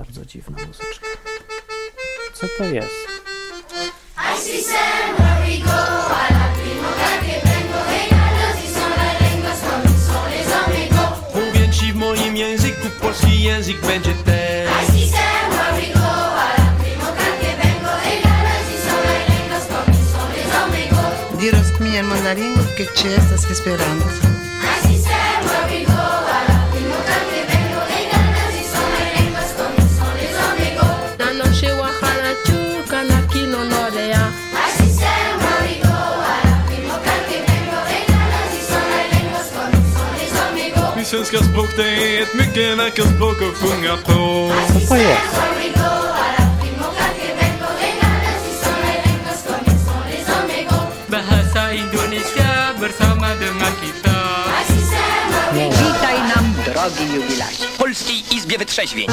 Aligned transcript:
Bardzo 0.00 0.24
dziwna 0.24 0.56
muzyczka. 0.66 1.06
Co 2.34 2.46
to 2.58 2.64
jest? 2.64 2.94
Mówię 11.34 11.72
ci 11.72 11.92
w 11.92 11.96
moim 11.96 12.36
języku, 12.36 12.88
polski 13.00 13.42
język 13.42 13.80
będzie 13.86 14.14
też 14.14 14.70
Diros 21.38 21.80
mi 21.80 21.96
el 21.96 22.04
mandarín 22.04 22.54
que 22.76 22.86
che 22.86 23.16
estás 23.16 23.50
esperando. 23.50 24.39
Språk 41.38 41.68
det 41.76 41.82
är 41.82 42.22
ett 42.22 42.34
mycket 42.34 42.78
vackert 42.78 43.14
språk 43.14 43.36
att 43.42 43.54
sjunga 43.56 43.96
på? 43.96 44.50
Bahasa 51.08 51.72
Indonesia 51.72 52.74
bersama 52.80 53.34
dengan 53.34 53.72
kita. 53.82 54.16
Witaj 55.54 56.18
nam, 56.34 56.54
drogi 56.64 57.14
jubilacie. 57.14 57.66
W 57.66 57.78
Polskiej 57.78 58.24
Izbie 58.30 58.58
Wytrzeźwień. 58.58 59.08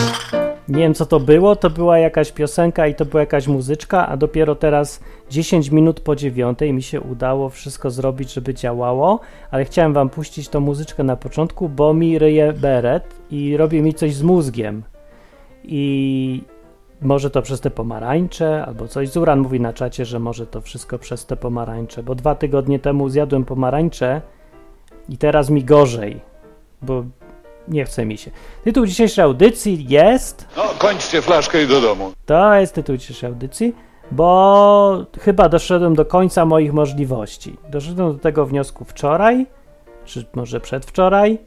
Nie 0.77 0.84
wiem 0.84 0.94
co 0.94 1.05
to 1.05 1.20
było, 1.20 1.55
to 1.55 1.70
była 1.70 1.99
jakaś 1.99 2.31
piosenka 2.31 2.88
i 2.88 2.95
to 2.95 3.05
była 3.05 3.22
jakaś 3.22 3.47
muzyczka, 3.47 4.08
a 4.08 4.17
dopiero 4.17 4.56
teraz 4.56 5.00
10 5.30 5.72
minut 5.72 6.00
po 6.00 6.16
dziewiątej 6.16 6.73
mi 6.73 6.83
się 6.83 7.02
udało 7.02 7.50
wszystko 7.50 7.89
zrobić, 7.89 8.33
żeby 8.33 8.53
działało, 8.53 9.20
ale 9.52 9.66
chciałem 9.66 9.94
wam 9.94 10.09
puścić 10.09 10.50
tą 10.50 10.59
muzyczkę 10.59 11.03
na 11.03 11.16
początku, 11.16 11.70
bo 11.70 11.94
mi 11.94 12.20
ryje 12.20 12.53
beret 12.53 13.16
i 13.31 13.58
robi 13.58 13.81
mi 13.81 13.94
coś 13.94 14.16
z 14.16 14.23
mózgiem. 14.23 14.83
I 15.64 16.44
może 17.02 17.30
to 17.30 17.42
przez 17.42 17.61
te 17.61 17.72
pomarańcze, 17.72 18.66
albo 18.66 18.88
coś. 18.88 19.09
Zuran 19.09 19.39
mówi 19.39 19.59
na 19.59 19.73
czacie, 19.73 20.05
że 20.05 20.20
może 20.20 20.48
to 20.48 20.61
wszystko 20.61 21.00
przez 21.00 21.25
te 21.25 21.38
pomarańcze, 21.38 22.03
bo 22.03 22.16
dwa 22.16 22.36
tygodnie 22.36 22.80
temu 22.80 23.09
zjadłem 23.09 23.45
pomarańcze 23.45 24.22
i 25.09 25.17
teraz 25.17 25.50
mi 25.50 25.64
gorzej, 25.64 26.22
bo 26.81 27.03
nie 27.68 27.86
chce 27.86 28.06
mi 28.06 28.18
się. 28.18 28.32
Tytuł 28.64 28.86
dzisiejszej 28.86 29.23
audycji 29.23 29.86
jest... 29.90 30.48
No, 30.58 30.64
kończcie 30.78 31.22
flaszkę 31.22 31.64
i 31.64 31.68
do 31.68 31.82
domu. 31.82 32.12
To 32.26 32.54
jest 32.56 32.73
tytuł 32.73 32.98
dzisiejszej 32.98 33.30
audycji, 33.30 33.76
bo 34.12 35.06
chyba 35.22 35.50
doszedłem 35.50 35.95
do 35.95 36.06
końca 36.06 36.45
moich 36.45 36.73
możliwości. 36.73 37.58
Doszedłem 37.70 38.14
do 38.14 38.20
tego 38.20 38.45
wniosku 38.45 38.86
wczoraj, 38.86 39.45
czy 40.06 40.26
może 40.36 40.60
przedwczoraj 40.60 41.38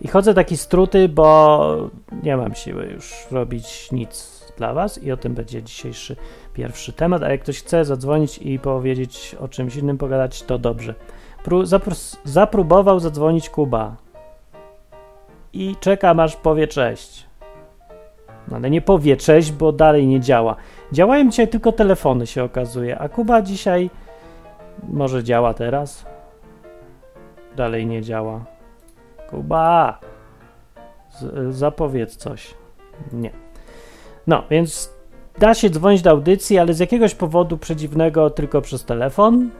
i 0.00 0.08
chodzę 0.08 0.34
taki 0.34 0.56
struty, 0.56 1.08
bo 1.08 1.76
nie 2.22 2.36
mam 2.36 2.54
siły 2.54 2.86
już 2.86 3.26
robić 3.30 3.92
nic 3.92 4.44
dla 4.56 4.74
was 4.74 5.02
i 5.02 5.12
o 5.12 5.16
tym 5.16 5.34
będzie 5.34 5.62
dzisiejszy 5.62 6.16
pierwszy 6.54 6.92
temat, 6.92 7.22
a 7.22 7.30
jak 7.30 7.40
ktoś 7.40 7.58
chce 7.58 7.84
zadzwonić 7.84 8.38
i 8.38 8.58
powiedzieć 8.58 9.36
o 9.40 9.48
czymś 9.48 9.76
innym, 9.76 9.98
pogadać, 9.98 10.42
to 10.42 10.58
dobrze. 10.58 10.94
Pró- 11.44 11.64
zapros- 11.64 12.16
zapróbował 12.24 13.00
zadzwonić 13.00 13.50
Kuba 13.50 13.96
i 15.54 15.76
czekam 15.80 16.20
aż 16.20 16.36
powie 16.36 16.68
cześć. 16.68 17.26
No 18.48 18.56
ale 18.56 18.70
nie 18.70 18.80
powie 18.80 19.16
cześć, 19.16 19.52
bo 19.52 19.72
dalej 19.72 20.06
nie 20.06 20.20
działa. 20.20 20.56
Działają 20.92 21.30
dzisiaj 21.30 21.48
tylko 21.48 21.72
telefony, 21.72 22.26
się 22.26 22.44
okazuje, 22.44 22.98
a 22.98 23.08
Kuba 23.08 23.42
dzisiaj 23.42 23.90
może 24.88 25.24
działa 25.24 25.54
teraz. 25.54 26.06
Dalej 27.56 27.86
nie 27.86 28.02
działa. 28.02 28.44
Kuba! 29.30 29.98
Z, 31.10 31.54
zapowiedz 31.54 32.16
coś. 32.16 32.54
Nie. 33.12 33.30
No, 34.26 34.42
więc 34.50 34.94
da 35.38 35.54
się 35.54 35.70
dzwonić 35.70 36.02
do 36.02 36.10
audycji, 36.10 36.58
ale 36.58 36.74
z 36.74 36.78
jakiegoś 36.78 37.14
powodu 37.14 37.58
przedziwnego 37.58 38.30
tylko 38.30 38.60
przez 38.60 38.84
telefon, 38.84 39.50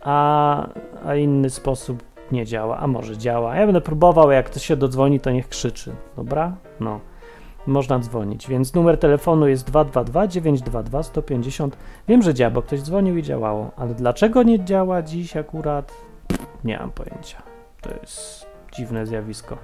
a, 0.00 0.68
a 1.06 1.14
inny 1.14 1.50
sposób 1.50 2.11
nie 2.32 2.46
działa. 2.46 2.78
A 2.78 2.86
może 2.86 3.18
działa. 3.18 3.56
Ja 3.56 3.66
będę 3.66 3.80
próbował, 3.80 4.30
jak 4.30 4.46
ktoś 4.46 4.66
się 4.66 4.76
dodzwoni, 4.76 5.20
to 5.20 5.30
niech 5.30 5.48
krzyczy. 5.48 5.94
Dobra? 6.16 6.56
No 6.80 7.00
można 7.66 7.98
dzwonić. 7.98 8.48
Więc 8.48 8.74
numer 8.74 8.98
telefonu 8.98 9.48
jest 9.48 9.66
222 9.66 10.26
922 10.26 11.02
150. 11.02 11.76
Wiem, 12.08 12.22
że 12.22 12.34
działa, 12.34 12.50
bo 12.50 12.62
ktoś 12.62 12.82
dzwonił 12.82 13.16
i 13.16 13.22
działało, 13.22 13.70
ale 13.76 13.94
dlaczego 13.94 14.42
nie 14.42 14.64
działa 14.64 15.02
dziś 15.02 15.36
akurat? 15.36 15.92
Nie 16.64 16.78
mam 16.78 16.90
pojęcia. 16.90 17.42
To 17.80 17.90
jest 18.00 18.46
dziwne 18.72 19.06
zjawisko. 19.06 19.56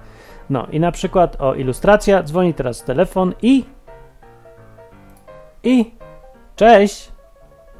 No 0.51 0.67
i 0.67 0.81
na 0.81 0.93
przykład 0.93 1.41
o 1.41 1.55
ilustracja, 1.55 2.23
dzwoni 2.23 2.55
teraz 2.55 2.85
telefon 2.85 3.35
i 3.43 3.65
i 5.63 5.95
cześć. 6.57 7.13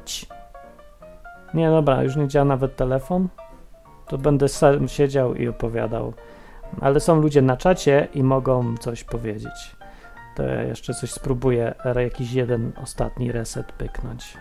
Ć. 0.05 0.27
Nie, 1.53 1.69
dobra, 1.69 2.03
już 2.03 2.15
nie 2.15 2.27
działa 2.27 2.45
nawet 2.45 2.75
telefon. 2.75 3.27
To 4.09 4.17
będę 4.17 4.47
sam 4.47 4.87
siedział 4.87 5.35
i 5.35 5.47
opowiadał. 5.47 6.13
Ale 6.81 6.99
są 6.99 7.21
ludzie 7.21 7.41
na 7.41 7.57
czacie 7.57 8.07
i 8.13 8.23
mogą 8.23 8.77
coś 8.77 9.03
powiedzieć 9.03 9.79
to 10.39 10.43
ja 10.43 10.63
jeszcze 10.63 10.93
coś 10.93 11.11
spróbuję, 11.11 11.75
jakiś 11.95 12.31
jeden 12.33 12.71
ostatni 12.83 13.31
reset 13.31 13.71
pyknąć. 13.71 14.37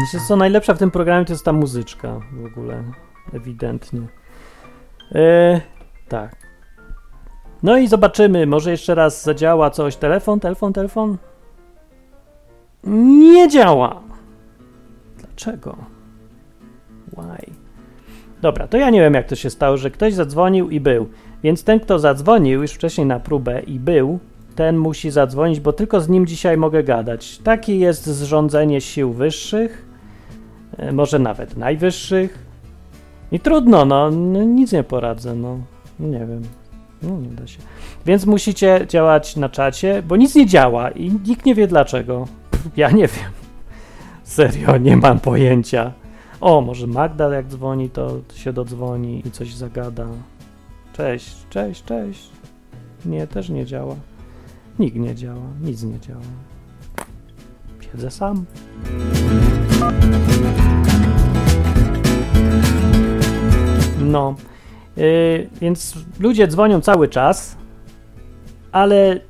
Wiecie 0.00 0.24
co, 0.28 0.36
najlepsza 0.36 0.74
w 0.74 0.78
tym 0.78 0.90
programie 0.90 1.24
to 1.24 1.32
jest 1.32 1.44
ta 1.44 1.52
muzyczka 1.52 2.20
w 2.32 2.46
ogóle, 2.46 2.82
ewidentnie. 3.32 4.06
E, 5.14 5.60
tak. 6.08 6.43
No 7.64 7.78
i 7.78 7.88
zobaczymy, 7.88 8.46
może 8.46 8.70
jeszcze 8.70 8.94
raz 8.94 9.22
zadziała 9.22 9.70
coś. 9.70 9.96
Telefon, 9.96 10.40
telefon, 10.40 10.72
telefon. 10.72 11.16
Nie 13.32 13.48
działa. 13.48 14.00
Dlaczego? 15.18 15.76
Why? 17.12 17.52
Dobra, 18.42 18.68
to 18.68 18.76
ja 18.76 18.90
nie 18.90 19.00
wiem, 19.00 19.14
jak 19.14 19.28
to 19.28 19.36
się 19.36 19.50
stało, 19.50 19.76
że 19.76 19.90
ktoś 19.90 20.14
zadzwonił 20.14 20.70
i 20.70 20.80
był. 20.80 21.08
Więc 21.42 21.64
ten, 21.64 21.80
kto 21.80 21.98
zadzwonił 21.98 22.62
już 22.62 22.72
wcześniej 22.72 23.06
na 23.06 23.20
próbę 23.20 23.60
i 23.60 23.80
był, 23.80 24.18
ten 24.56 24.76
musi 24.76 25.10
zadzwonić, 25.10 25.60
bo 25.60 25.72
tylko 25.72 26.00
z 26.00 26.08
nim 26.08 26.26
dzisiaj 26.26 26.56
mogę 26.56 26.82
gadać. 26.82 27.38
Takie 27.38 27.76
jest 27.78 28.06
zrządzenie 28.06 28.80
sił 28.80 29.12
wyższych, 29.12 29.86
e, 30.78 30.92
może 30.92 31.18
nawet 31.18 31.56
najwyższych. 31.56 32.38
I 33.32 33.40
trudno, 33.40 33.84
no, 33.84 34.10
no 34.10 34.42
nic 34.42 34.72
nie 34.72 34.84
poradzę, 34.84 35.34
no, 35.34 35.58
nie 36.00 36.18
wiem. 36.26 36.42
No, 37.08 37.20
nie 37.20 37.28
da 37.28 37.46
się. 37.46 37.58
Więc 38.06 38.26
musicie 38.26 38.86
działać 38.88 39.36
na 39.36 39.48
czacie, 39.48 40.02
bo 40.02 40.16
nic 40.16 40.34
nie 40.34 40.46
działa 40.46 40.90
i 40.90 41.10
nikt 41.26 41.46
nie 41.46 41.54
wie 41.54 41.66
dlaczego. 41.66 42.28
Pff, 42.50 42.70
ja 42.76 42.90
nie 42.90 43.08
wiem. 43.08 43.30
Serio, 44.22 44.76
nie 44.76 44.96
mam 44.96 45.20
pojęcia. 45.20 45.92
O, 46.40 46.60
może 46.60 46.86
Magda 46.86 47.34
jak 47.34 47.46
dzwoni, 47.46 47.90
to 47.90 48.20
się 48.34 48.52
dodzwoni 48.52 49.22
i 49.26 49.30
coś 49.30 49.54
zagada. 49.54 50.06
Cześć, 50.92 51.36
cześć, 51.50 51.84
cześć. 51.84 52.30
Nie, 53.04 53.26
też 53.26 53.48
nie 53.48 53.66
działa. 53.66 53.94
Nikt 54.78 54.96
nie 54.96 55.14
działa, 55.14 55.46
nic 55.62 55.82
nie 55.82 56.00
działa. 56.00 56.20
Siedzę 57.80 58.10
sam. 58.10 58.44
No, 64.00 64.34
yy, 64.96 65.48
więc 65.60 65.94
ludzie 66.20 66.46
dzwonią 66.46 66.80
cały 66.80 67.08
czas, 67.08 67.56
ale 68.72 69.20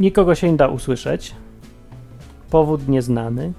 nikogo 0.00 0.34
się 0.34 0.50
nie 0.50 0.56
da 0.56 0.68
usłyszeć. 0.68 1.34
Powód 2.50 2.88
nieznany. 2.88 3.52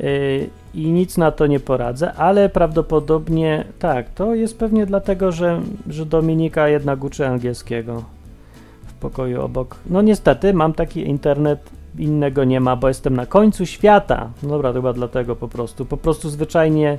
Yy, 0.00 0.50
I 0.74 0.90
nic 0.90 1.16
na 1.16 1.30
to 1.30 1.46
nie 1.46 1.60
poradzę, 1.60 2.12
ale 2.12 2.48
prawdopodobnie 2.48 3.64
tak, 3.78 4.10
to 4.10 4.34
jest 4.34 4.58
pewnie 4.58 4.86
dlatego, 4.86 5.32
że, 5.32 5.60
że 5.88 6.06
Dominika 6.06 6.68
jednak 6.68 7.04
uczy 7.04 7.26
angielskiego 7.26 8.04
w 8.86 8.92
pokoju 8.94 9.42
obok. 9.42 9.76
No 9.86 10.02
niestety, 10.02 10.54
mam 10.54 10.72
taki 10.72 11.08
internet, 11.08 11.70
innego 11.98 12.44
nie 12.44 12.60
ma, 12.60 12.76
bo 12.76 12.88
jestem 12.88 13.16
na 13.16 13.26
końcu 13.26 13.66
świata. 13.66 14.30
No 14.42 14.48
dobra, 14.48 14.70
to 14.70 14.78
chyba 14.78 14.92
dlatego 14.92 15.36
po 15.36 15.48
prostu. 15.48 15.86
Po 15.86 15.96
prostu 15.96 16.30
zwyczajnie 16.30 16.98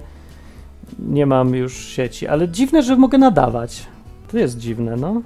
nie 0.99 1.25
mam 1.25 1.55
już 1.55 1.73
sieci, 1.77 2.27
ale 2.27 2.49
dziwne, 2.49 2.83
że 2.83 2.95
mogę 2.95 3.17
nadawać. 3.17 3.85
To 4.31 4.37
jest 4.37 4.57
dziwne, 4.57 4.95
no. 4.95 5.21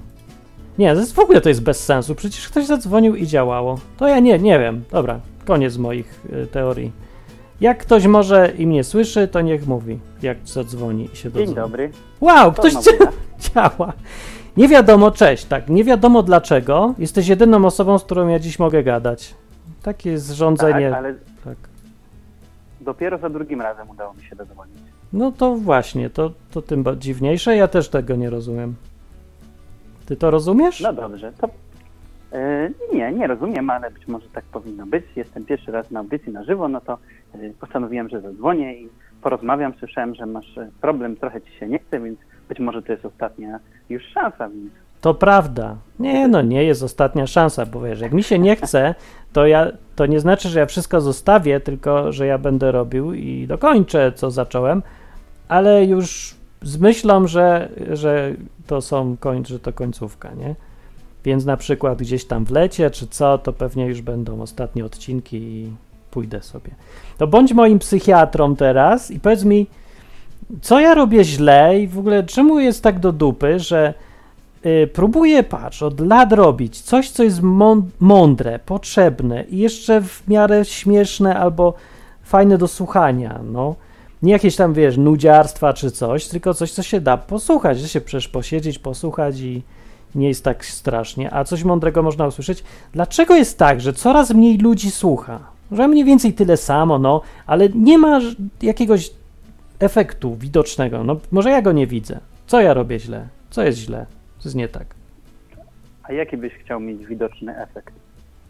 Nie, 0.78 0.94
w 0.96 1.18
ogóle 1.18 1.40
to 1.40 1.48
jest 1.48 1.62
bez 1.62 1.84
sensu. 1.84 2.14
Przecież 2.14 2.48
ktoś 2.48 2.66
zadzwonił 2.66 3.16
i 3.16 3.26
działało. 3.26 3.78
To 3.96 4.08
ja 4.08 4.20
nie, 4.20 4.38
nie 4.38 4.58
wiem. 4.58 4.84
Dobra, 4.90 5.20
koniec 5.44 5.76
moich 5.76 6.20
y, 6.32 6.46
teorii. 6.46 6.92
Jak 7.60 7.78
ktoś 7.78 8.06
może 8.06 8.52
i 8.58 8.66
mnie 8.66 8.84
słyszy, 8.84 9.28
to 9.28 9.40
niech 9.40 9.66
mówi, 9.66 9.98
jak 10.22 10.38
zadzwoni 10.44 11.08
i 11.12 11.16
się 11.16 11.22
Dzień 11.32 11.32
dodzwoni. 11.32 11.54
dobry. 11.54 11.90
Wow, 12.20 12.52
To 12.52 12.62
ktoś 12.62 12.72
działa. 13.54 13.92
Nie 14.56 14.68
wiadomo, 14.68 15.10
cześć, 15.10 15.44
tak, 15.44 15.68
nie 15.68 15.84
wiadomo 15.84 16.22
dlaczego. 16.22 16.94
Jesteś 16.98 17.28
jedyną 17.28 17.64
osobą, 17.64 17.98
z 17.98 18.04
którą 18.04 18.28
ja 18.28 18.38
dziś 18.38 18.58
mogę 18.58 18.82
gadać. 18.82 19.34
Takie 19.82 20.10
jest 20.10 20.30
rządzenie. 20.30 20.90
Tak, 20.90 20.98
ale 20.98 21.14
tak. 21.44 21.56
dopiero 22.80 23.18
za 23.18 23.30
drugim 23.30 23.60
razem 23.60 23.90
udało 23.90 24.14
mi 24.14 24.22
się 24.24 24.36
dodzwonić. 24.36 24.78
No 25.12 25.32
to 25.32 25.54
właśnie, 25.56 26.10
to, 26.10 26.32
to 26.50 26.62
tym 26.62 26.84
dziwniejsze. 26.98 27.56
Ja 27.56 27.68
też 27.68 27.88
tego 27.88 28.16
nie 28.16 28.30
rozumiem. 28.30 28.74
Ty 30.06 30.16
to 30.16 30.30
rozumiesz? 30.30 30.80
No 30.80 30.92
dobrze, 30.92 31.32
to 31.40 31.48
e, 32.32 32.70
nie, 32.94 33.12
nie 33.12 33.26
rozumiem, 33.26 33.70
ale 33.70 33.90
być 33.90 34.08
może 34.08 34.28
tak 34.28 34.44
powinno 34.44 34.86
być. 34.86 35.04
Jestem 35.16 35.44
pierwszy 35.44 35.72
raz 35.72 35.90
na 35.90 36.00
audycji 36.00 36.32
na 36.32 36.44
żywo, 36.44 36.68
no 36.68 36.80
to 36.80 36.98
e, 37.34 37.38
postanowiłem, 37.60 38.08
że 38.08 38.20
zadzwonię 38.20 38.74
i 38.74 38.88
porozmawiam. 39.22 39.72
Słyszałem, 39.78 40.14
że 40.14 40.26
masz 40.26 40.58
e, 40.58 40.70
problem, 40.80 41.16
trochę 41.16 41.40
ci 41.40 41.52
się 41.52 41.68
nie 41.68 41.78
chce, 41.78 42.00
więc 42.00 42.18
być 42.48 42.58
może 42.58 42.82
to 42.82 42.92
jest 42.92 43.04
ostatnia 43.04 43.58
już 43.88 44.02
szansa, 44.14 44.48
więc 44.48 44.72
To 45.00 45.14
prawda. 45.14 45.76
Nie, 45.98 46.28
no 46.28 46.42
nie 46.42 46.64
jest 46.64 46.82
ostatnia 46.82 47.26
szansa, 47.26 47.66
bo 47.66 47.80
wiesz, 47.80 48.00
jak 48.00 48.12
mi 48.12 48.22
się 48.22 48.38
nie 48.38 48.56
chce, 48.56 48.94
to 49.32 49.46
ja 49.46 49.66
to 49.96 50.06
nie 50.06 50.20
znaczy, 50.20 50.48
że 50.48 50.60
ja 50.60 50.66
wszystko 50.66 51.00
zostawię, 51.00 51.60
tylko 51.60 52.12
że 52.12 52.26
ja 52.26 52.38
będę 52.38 52.72
robił 52.72 53.14
i 53.14 53.46
dokończę, 53.46 54.12
co 54.12 54.30
zacząłem, 54.30 54.82
ale 55.48 55.84
już 55.84 56.34
z 56.62 56.78
myślą, 56.78 57.26
że, 57.26 57.68
że 57.92 58.34
to 58.66 58.80
są 58.80 59.16
koń, 59.16 59.44
że 59.46 59.58
to 59.58 59.72
końcówka, 59.72 60.34
nie? 60.34 60.54
Więc 61.24 61.44
na 61.44 61.56
przykład 61.56 61.98
gdzieś 61.98 62.24
tam 62.24 62.44
w 62.44 62.50
lecie 62.50 62.90
czy 62.90 63.06
co, 63.06 63.38
to 63.38 63.52
pewnie 63.52 63.86
już 63.86 64.00
będą 64.00 64.42
ostatnie 64.42 64.84
odcinki 64.84 65.36
i 65.36 65.72
pójdę 66.10 66.42
sobie. 66.42 66.70
To 67.18 67.26
bądź 67.26 67.52
moim 67.52 67.78
psychiatrą 67.78 68.56
teraz 68.56 69.10
i 69.10 69.20
powiedz 69.20 69.44
mi, 69.44 69.66
co 70.62 70.80
ja 70.80 70.94
robię 70.94 71.24
źle 71.24 71.80
i 71.80 71.88
w 71.88 71.98
ogóle 71.98 72.24
czemu 72.24 72.60
jest 72.60 72.82
tak 72.82 72.98
do 72.98 73.12
dupy, 73.12 73.58
że 73.58 73.94
y, 74.66 74.90
próbuję, 74.92 75.42
patrz, 75.42 75.82
od 75.82 76.00
lat 76.00 76.32
robić 76.32 76.80
coś, 76.80 77.10
co 77.10 77.22
jest 77.22 77.42
mą- 77.42 77.82
mądre, 78.00 78.58
potrzebne 78.58 79.44
i 79.44 79.58
jeszcze 79.58 80.00
w 80.02 80.28
miarę 80.28 80.64
śmieszne 80.64 81.36
albo 81.38 81.74
fajne 82.22 82.58
do 82.58 82.68
słuchania, 82.68 83.40
no. 83.52 83.74
Nie 84.22 84.32
jakieś 84.32 84.56
tam, 84.56 84.74
wiesz, 84.74 84.96
nudziarstwa 84.96 85.72
czy 85.72 85.90
coś, 85.90 86.28
tylko 86.28 86.54
coś, 86.54 86.72
co 86.72 86.82
się 86.82 87.00
da 87.00 87.16
posłuchać, 87.16 87.80
że 87.80 87.88
się 87.88 88.00
przecież 88.00 88.28
posiedzieć, 88.28 88.78
posłuchać 88.78 89.40
i 89.40 89.62
nie 90.14 90.28
jest 90.28 90.44
tak 90.44 90.64
strasznie, 90.64 91.34
a 91.34 91.44
coś 91.44 91.64
mądrego 91.64 92.02
można 92.02 92.26
usłyszeć. 92.26 92.64
Dlaczego 92.92 93.36
jest 93.36 93.58
tak, 93.58 93.80
że 93.80 93.92
coraz 93.92 94.30
mniej 94.30 94.58
ludzi 94.58 94.90
słucha? 94.90 95.40
Że 95.72 95.88
mniej 95.88 96.04
więcej 96.04 96.32
tyle 96.32 96.56
samo, 96.56 96.98
no, 96.98 97.20
ale 97.46 97.68
nie 97.68 97.98
ma 97.98 98.20
jakiegoś 98.62 99.10
efektu 99.78 100.36
widocznego. 100.36 101.04
No, 101.04 101.16
może 101.30 101.50
ja 101.50 101.62
go 101.62 101.72
nie 101.72 101.86
widzę. 101.86 102.20
Co 102.46 102.60
ja 102.60 102.74
robię 102.74 103.00
źle? 103.00 103.28
Co 103.50 103.62
jest 103.62 103.78
źle? 103.78 104.06
Co 104.38 104.48
jest 104.48 104.56
nie 104.56 104.68
tak? 104.68 104.94
a 106.02 106.12
jaki 106.12 106.36
byś 106.36 106.52
chciał 106.54 106.80
mieć 106.80 107.06
widoczny 107.06 107.56
efekt? 107.56 107.94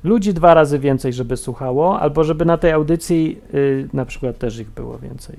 Ludzi 0.04 0.34
dwa 0.34 0.54
razy 0.54 0.78
więcej, 0.78 1.12
żeby 1.12 1.36
słuchało, 1.36 2.00
albo 2.00 2.24
żeby 2.24 2.44
na 2.44 2.58
tej 2.58 2.72
audycji 2.72 3.40
y, 3.54 3.88
na 3.92 4.04
przykład 4.04 4.38
też 4.38 4.58
ich 4.58 4.70
było 4.70 4.98
więcej. 4.98 5.36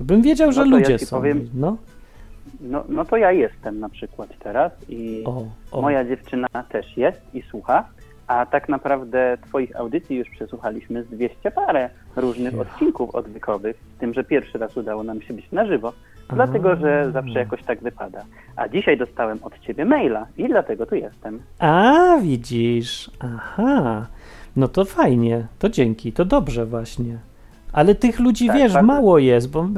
To 0.00 0.04
bym 0.04 0.22
wiedział, 0.22 0.52
że 0.52 0.64
No 0.64 0.66
ja 0.66 0.78
ludzie 0.82 0.98
ci 0.98 1.06
są. 1.06 1.16
powiem- 1.16 1.48
No, 1.54 1.76
No, 2.60 2.84
no 2.88 3.04
to 3.04 3.16
ja 3.16 3.32
jestem 3.32 3.80
na 3.80 3.88
przykład 3.88 4.28
teraz 4.38 4.72
i 4.88 5.22
o, 5.26 5.44
o. 5.72 5.82
moja 5.82 6.04
dziewczyna 6.04 6.46
też 6.68 6.96
jest 6.96 7.20
i 7.34 7.42
słucha, 7.42 7.84
a 8.26 8.46
tak 8.46 8.68
naprawdę 8.68 9.38
twoich 9.46 9.76
audycji 9.76 10.16
już 10.16 10.28
przesłuchaliśmy 10.30 11.04
z 11.04 11.08
200 11.08 11.50
parę 11.50 11.90
różnych 12.16 12.54
Ja. 12.54 12.60
odcinków 12.60 13.14
odwykowych, 13.14 13.76
z 13.96 14.00
tym, 14.00 14.14
że 14.14 14.24
pierwszy 14.24 14.58
raz 14.58 14.76
udało 14.76 15.02
nam 15.02 15.22
się 15.22 15.34
być 15.34 15.52
na 15.52 15.66
żywo, 15.66 15.92
dlatego, 16.34 16.76
że 16.76 17.10
zawsze 17.12 17.38
jakoś 17.38 17.62
tak 17.62 17.80
wypada. 17.82 18.24
A 18.56 18.68
dzisiaj 18.68 18.98
dostałem 18.98 19.38
od 19.42 19.58
ciebie 19.58 19.84
maila 19.84 20.26
i 20.36 20.48
dlatego 20.48 20.86
tu 20.86 20.94
jestem. 20.94 21.40
A, 21.58 22.16
widzisz. 22.22 23.10
Aha. 23.20 24.06
No 24.56 24.68
to 24.68 24.84
fajnie. 24.84 25.46
To 25.58 25.68
dzięki. 25.68 26.12
To 26.12 26.24
dobrze 26.24 26.66
właśnie. 26.66 27.18
Ale 27.72 27.94
tych 27.94 28.20
ludzi, 28.20 28.46
Tak, 28.46 28.56
wiesz, 28.56 28.72
bardzo. 28.72 28.86
mało 28.86 29.18
jest, 29.18 29.50
bo. 29.50 29.68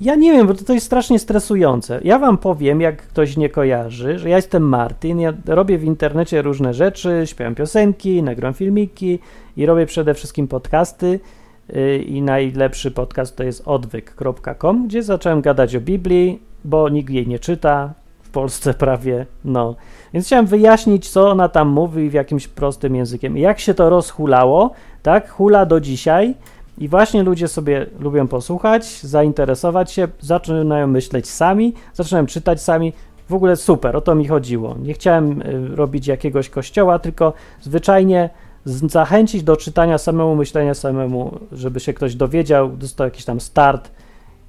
Ja 0.00 0.14
nie 0.14 0.32
wiem, 0.32 0.46
bo 0.46 0.54
to, 0.54 0.72
jest 0.72 0.86
strasznie 0.86 1.18
stresujące. 1.18 2.00
Ja 2.04 2.18
wam 2.18 2.38
powiem, 2.38 2.80
jak 2.80 2.96
ktoś 2.96 3.36
nie 3.36 3.48
kojarzy, 3.48 4.18
że 4.18 4.28
ja 4.28 4.36
jestem 4.36 4.62
Martin, 4.62 5.20
ja 5.20 5.32
robię 5.46 5.78
w 5.78 5.84
internecie 5.84 6.42
różne 6.42 6.74
rzeczy, 6.74 7.22
śpiewam 7.24 7.54
piosenki, 7.54 8.22
nagram 8.22 8.54
filmiki 8.54 9.18
i 9.56 9.66
robię 9.66 9.86
przede 9.86 10.14
wszystkim 10.14 10.48
podcasty 10.48 11.20
yy, 11.68 11.98
i 11.98 12.22
najlepszy 12.22 12.90
podcast 12.90 13.36
to 13.36 13.42
jest 13.44 13.62
odwyk.com, 13.68 14.86
gdzie 14.86 15.02
zacząłem 15.02 15.40
gadać 15.40 15.76
o 15.76 15.80
Biblii, 15.80 16.38
bo 16.64 16.88
nikt 16.88 17.10
jej 17.10 17.28
nie 17.28 17.38
czyta, 17.38 17.92
w 18.22 18.30
Polsce 18.30 18.74
prawie, 18.84 19.26
no. 19.44 19.74
Więc 20.14 20.26
chciałem 20.26 20.46
wyjaśnić, 20.46 21.08
co 21.08 21.30
ona 21.30 21.48
tam 21.48 21.68
mówi 21.68 22.10
w 22.10 22.12
jakimś 22.12 22.48
prostym 22.48 22.94
językiem. 22.96 23.36
Jak 23.36 23.60
się 23.60 23.74
to 23.74 23.90
rozhulało, 23.90 24.70
tak, 25.02 25.30
hula 25.30 25.66
do 25.66 25.80
dzisiaj 25.80 26.34
i 26.80 26.88
właśnie 26.88 27.22
ludzie 27.22 27.48
sobie 27.48 27.86
lubią 27.98 28.28
posłuchać, 28.28 29.00
zainteresować 29.00 29.92
się, 29.92 30.08
zaczynają 30.20 30.86
myśleć 30.86 31.28
sami, 31.28 31.74
zaczynają 31.94 32.26
czytać 32.26 32.62
sami. 32.62 32.92
W 33.28 33.34
ogóle 33.34 33.56
super, 33.56 33.96
o 33.96 34.00
to 34.00 34.14
mi 34.14 34.28
chodziło. 34.28 34.76
Nie 34.82 34.94
chciałem 34.94 35.42
y, 35.42 35.76
robić 35.76 36.06
jakiegoś 36.06 36.48
kościoła, 36.48 36.98
tylko 36.98 37.32
zwyczajnie 37.60 38.30
zachęcić 38.64 39.42
do 39.42 39.56
czytania 39.56 39.98
samemu, 39.98 40.36
myślenia 40.36 40.74
samemu, 40.74 41.38
żeby 41.52 41.80
się 41.80 41.92
ktoś 41.92 42.14
dowiedział, 42.14 42.68
dostał 42.68 43.06
jakiś 43.06 43.24
tam 43.24 43.40
start 43.40 43.90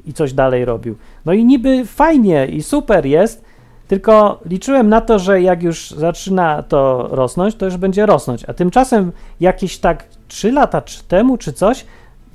i 0.06 0.14
coś 0.14 0.34
dalej 0.34 0.66
robił. 0.66 0.96
No 1.26 1.34
i 1.34 1.46
niby 1.46 1.86
fajnie 1.86 2.46
i 2.46 2.64
super 2.64 3.06
jest, 3.06 3.46
tylko 3.88 4.40
liczyłem 4.46 4.90
na 4.90 5.02
to, 5.02 5.20
że 5.20 5.42
jak 5.42 5.64
już 5.64 5.92
zaczyna 5.92 6.64
to 6.64 7.08
rosnąć, 7.12 7.56
to 7.56 7.66
już 7.66 7.78
będzie 7.78 8.06
rosnąć. 8.06 8.46
A 8.48 8.54
tymczasem 8.54 9.12
jakieś 9.40 9.78
tak 9.78 10.06
3 10.28 10.52
lata 10.52 10.82
temu 11.08 11.38
czy 11.38 11.54
coś, 11.54 11.86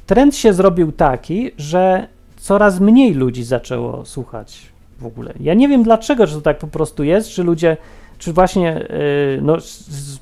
trend 0.06 0.36
się 0.36 0.52
zrobił 0.52 0.92
taki, 0.92 1.50
że 1.58 2.08
coraz 2.36 2.80
mniej 2.80 3.14
ludzi 3.14 3.44
zaczęło 3.44 4.04
słuchać 4.04 4.72
w 4.98 5.06
ogóle. 5.06 5.32
Ja 5.40 5.54
nie 5.54 5.68
wiem 5.68 5.82
dlaczego, 5.82 6.26
czy 6.26 6.34
to 6.34 6.40
tak 6.40 6.58
po 6.58 6.66
prostu 6.66 7.04
jest, 7.04 7.28
czy 7.28 7.44
ludzie, 7.44 7.76
czy 8.18 8.32
właśnie 8.32 8.86
yy, 8.90 9.42
no, 9.42 9.60
z, 9.60 10.18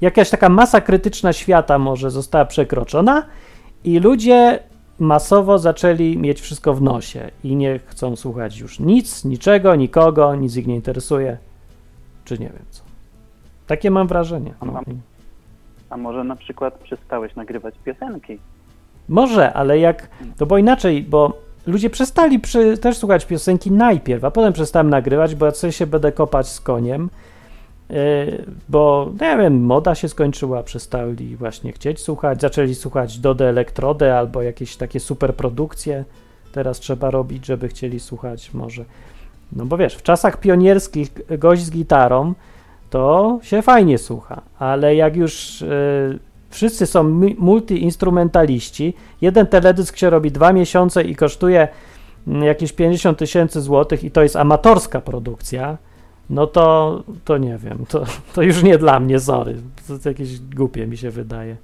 jakaś 0.00 0.30
taka 0.30 0.48
masa 0.48 0.80
krytyczna 0.80 1.32
świata 1.32 1.78
może 1.78 2.10
została 2.10 2.44
przekroczona 2.44 3.22
i 3.84 3.98
ludzie 3.98 4.58
masowo 4.98 5.58
zaczęli 5.58 6.16
mieć 6.16 6.40
wszystko 6.40 6.74
w 6.74 6.82
nosie 6.82 7.30
i 7.44 7.56
nie 7.56 7.78
chcą 7.86 8.16
słuchać 8.16 8.58
już 8.58 8.80
nic, 8.80 9.24
niczego, 9.24 9.74
nikogo, 9.74 10.34
nic 10.34 10.56
ich 10.56 10.66
nie 10.66 10.74
interesuje, 10.74 11.38
czy 12.24 12.38
nie 12.38 12.46
wiem 12.46 12.64
co. 12.70 12.82
Takie 13.66 13.90
mam 13.90 14.06
wrażenie. 14.06 14.54
No. 14.62 14.80
A 15.90 15.96
może 15.96 16.24
na 16.24 16.36
przykład 16.36 16.74
przestałeś 16.74 17.34
nagrywać 17.36 17.74
piosenki? 17.84 18.38
Może, 19.08 19.52
ale 19.52 19.78
jak. 19.78 20.08
To 20.36 20.46
bo 20.46 20.58
inaczej, 20.58 21.02
bo 21.02 21.38
ludzie 21.66 21.90
przestali 21.90 22.38
przy, 22.38 22.78
też 22.78 22.98
słuchać 22.98 23.26
piosenki 23.26 23.70
najpierw, 23.70 24.24
a 24.24 24.30
potem 24.30 24.52
przestałem 24.52 24.90
nagrywać, 24.90 25.34
bo 25.34 25.46
ja 25.46 25.52
coś 25.52 25.76
się 25.76 25.86
będę 25.86 26.12
kopać 26.12 26.48
z 26.48 26.60
koniem. 26.60 27.10
Yy, 27.90 27.96
bo 28.68 29.12
nie 29.20 29.36
wiem, 29.36 29.64
moda 29.64 29.94
się 29.94 30.08
skończyła, 30.08 30.62
przestali 30.62 31.36
właśnie 31.36 31.72
chcieć 31.72 32.00
słuchać, 32.00 32.40
zaczęli 32.40 32.74
słuchać 32.74 33.18
Dode 33.18 33.48
Elektrodę 33.48 34.18
albo 34.18 34.42
jakieś 34.42 34.76
takie 34.76 35.00
super 35.00 35.34
produkcje 35.34 36.04
teraz 36.56 36.80
trzeba 36.80 37.10
robić, 37.10 37.46
żeby 37.46 37.68
chcieli 37.68 38.00
słuchać 38.00 38.54
może. 38.54 38.84
No 39.52 39.66
bo 39.66 39.76
wiesz, 39.76 39.94
w 39.94 40.02
czasach 40.02 40.40
pionierskich 40.40 41.12
gość 41.38 41.62
z 41.62 41.70
gitarą 41.70 42.34
to 42.90 43.38
się 43.42 43.62
fajnie 43.62 43.98
słucha, 43.98 44.42
ale 44.58 44.94
jak 44.94 45.16
już 45.16 45.60
yy, 45.60 46.18
wszyscy 46.50 46.86
są 46.86 47.02
multiinstrumentaliści, 47.38 48.94
jeden 49.20 49.46
teledysk 49.46 49.96
się 49.96 50.10
robi 50.10 50.30
dwa 50.30 50.52
miesiące 50.52 51.02
i 51.02 51.16
kosztuje 51.16 51.68
mm, 52.26 52.42
jakieś 52.42 52.72
50 52.72 53.18
tysięcy 53.18 53.60
złotych 53.60 54.04
i 54.04 54.10
to 54.10 54.22
jest 54.22 54.36
amatorska 54.36 55.00
produkcja, 55.00 55.78
no 56.30 56.46
to, 56.46 57.02
to 57.24 57.38
nie 57.38 57.58
wiem, 57.58 57.84
to, 57.88 58.04
to 58.34 58.42
już 58.42 58.62
nie 58.62 58.78
dla 58.78 59.00
mnie, 59.00 59.20
sorry, 59.20 59.54
to, 60.02 60.08
jakieś 60.08 60.40
głupie 60.40 60.86
mi 60.86 60.96
się 60.96 61.10
wydaje. 61.10 61.56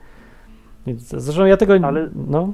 Zresztą 0.96 1.44
ja 1.44 1.56
tego, 1.56 1.74
Ale- 1.82 2.08
no, 2.28 2.52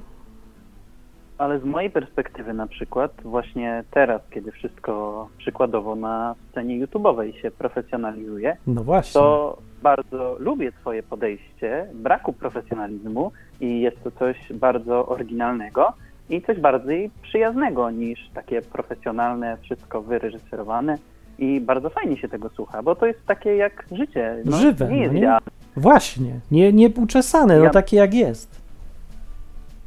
Ale 1.39 1.61
z 1.61 1.65
mojej 1.65 1.91
perspektywy 1.91 2.53
na 2.55 2.67
przykład, 2.67 3.13
właśnie 3.25 3.85
teraz, 3.91 4.23
kiedy 4.31 4.53
wszystko 4.53 5.29
przykładowo 5.39 5.95
na 5.95 6.35
scenie 6.51 6.87
YouTube'owej 6.87 7.41
się 7.43 7.51
profesjonalizuje, 7.51 8.57
no 8.67 8.85
właśnie. 8.85 9.21
to 9.21 9.57
bardzo 9.83 10.37
lubię 10.39 10.73
Twoje 10.73 11.03
podejście 11.03 11.87
braku 11.95 12.33
profesjonalizmu 12.33 13.33
i 13.61 13.81
jest 13.81 14.03
to 14.05 14.11
coś 14.11 14.37
bardzo 14.55 15.07
oryginalnego 15.07 15.93
i 16.31 16.43
coś 16.43 16.61
bardziej 16.61 17.11
przyjaznego 17.23 17.91
niż 17.91 18.31
takie 18.35 18.63
profesjonalne, 18.63 19.57
wszystko 19.63 20.03
wyreżyserowane 20.03 20.99
i 21.39 21.61
bardzo 21.61 21.91
fajnie 21.91 22.17
się 22.17 22.29
tego 22.29 22.49
słucha, 22.49 22.83
bo 22.83 22.95
to 22.97 23.07
jest 23.07 23.27
takie 23.27 23.57
jak 23.57 23.85
życie. 23.93 24.37
No, 24.45 24.57
Żywe, 24.57 24.89
Nie 24.89 24.99
jest 25.01 25.15
no 25.15 25.21
nie? 25.21 25.39
Właśnie, 25.77 26.33
nie, 26.51 26.73
nie 26.73 26.89
uczesane, 26.89 27.59
no 27.59 27.65
Ja- 27.65 27.71
takie 27.71 27.97
jak 27.97 28.15
jest. 28.15 28.61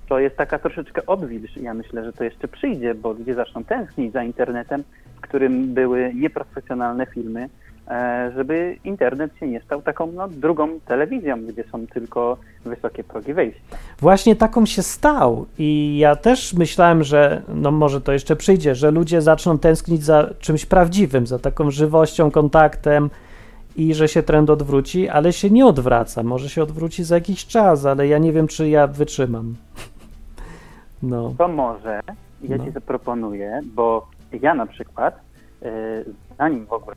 to 0.09 0.19
jest 0.19 0.37
taka 0.37 0.59
troszeczkę 0.59 1.05
odwilż. 1.05 1.57
Ja 1.57 1.73
myślę, 1.73 2.05
że 2.05 2.13
to 2.13 2.23
jeszcze 2.23 2.47
przyjdzie, 2.47 2.95
bo 2.95 3.11
ludzie 3.11 3.33
zaczną 3.35 3.63
tęsknić 3.63 4.13
za 4.13 4.23
internetem, 4.23 4.83
w 5.15 5.21
którym 5.21 5.73
były 5.73 6.11
nieprofesjonalne 6.15 7.05
filmy, 7.05 7.49
żeby 8.35 8.77
internet 8.83 9.31
się 9.39 9.47
nie 9.47 9.61
stał 9.61 9.81
taką 9.81 10.11
no, 10.11 10.27
drugą 10.27 10.79
telewizją, 10.79 11.45
gdzie 11.45 11.63
są 11.63 11.87
tylko 11.87 12.37
wysokie 12.65 13.03
progi 13.03 13.33
wejścia. 13.33 13.61
Właśnie 13.99 14.35
taką 14.35 14.65
się 14.65 14.81
stał 14.81 15.45
i 15.57 15.97
ja 15.97 16.15
też 16.15 16.53
myślałem, 16.53 17.03
że 17.03 17.41
no 17.47 17.71
może 17.71 18.01
to 18.01 18.11
jeszcze 18.13 18.35
przyjdzie, 18.35 18.75
że 18.75 18.91
ludzie 18.91 19.21
zaczną 19.21 19.59
tęsknić 19.59 20.03
za 20.03 20.29
czymś 20.39 20.65
prawdziwym, 20.65 21.27
za 21.27 21.39
taką 21.39 21.71
żywością, 21.71 22.31
kontaktem 22.31 23.09
i 23.75 23.93
że 23.93 24.07
się 24.07 24.23
trend 24.23 24.49
odwróci, 24.49 25.09
ale 25.09 25.33
się 25.33 25.49
nie 25.49 25.65
odwraca. 25.65 26.23
Może 26.23 26.49
się 26.49 26.63
odwróci 26.63 27.03
za 27.03 27.15
jakiś 27.15 27.45
czas, 27.45 27.85
ale 27.85 28.07
ja 28.07 28.17
nie 28.17 28.33
wiem, 28.33 28.47
czy 28.47 28.69
ja 28.69 28.87
wytrzymam. 28.87 29.55
No. 31.03 31.33
To 31.37 31.47
może 31.47 31.99
ja 32.43 32.57
No. 32.57 32.65
ci 32.65 32.71
zaproponuję, 32.71 33.61
bo 33.75 34.07
ja 34.41 34.53
na 34.53 34.65
przykład, 34.65 35.19
e, 35.61 35.71
zanim 36.37 36.65
w 36.65 36.73
ogóle 36.73 36.95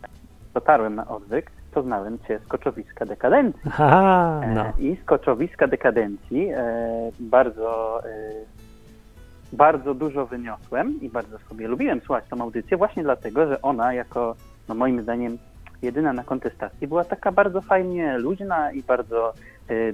dotarłem 0.55 0.95
na 0.95 1.09
odwyk, 1.09 1.51
to 1.73 1.83
znałem 1.83 2.19
cię 2.19 2.39
z 2.39 2.47
koczowiska 2.47 3.07
dekadencji. 3.07 3.61
Aha, 3.67 4.41
E, 4.43 4.55
no. 4.55 4.65
I 4.79 4.97
z 4.97 5.05
koczowiska 5.05 5.67
dekadencji 5.67 6.49
e, 6.49 7.11
bardzo, 7.21 8.01
e, 8.05 8.11
bardzo 9.53 9.95
dużo 9.95 10.27
wyniosłem 10.27 11.01
i 11.01 11.09
bardzo 11.09 11.39
sobie 11.39 11.69
lubiłem 11.69 12.01
słuchać 12.01 12.25
tą 12.31 12.41
audycję, 12.43 12.77
właśnie 12.77 13.03
dlatego, 13.03 13.47
że 13.47 13.63
ona 13.63 13.95
jako, 13.95 14.35
no 14.69 14.75
moim 14.75 15.03
zdaniem, 15.03 15.39
jedyna 15.83 16.13
na 16.13 16.25
kontestacji 16.25 16.89
była 16.89 17.05
taka 17.05 17.33
bardzo 17.33 17.61
fajnie 17.61 18.19
luźna 18.19 18.73
i 18.73 18.83
bardzo 18.83 19.33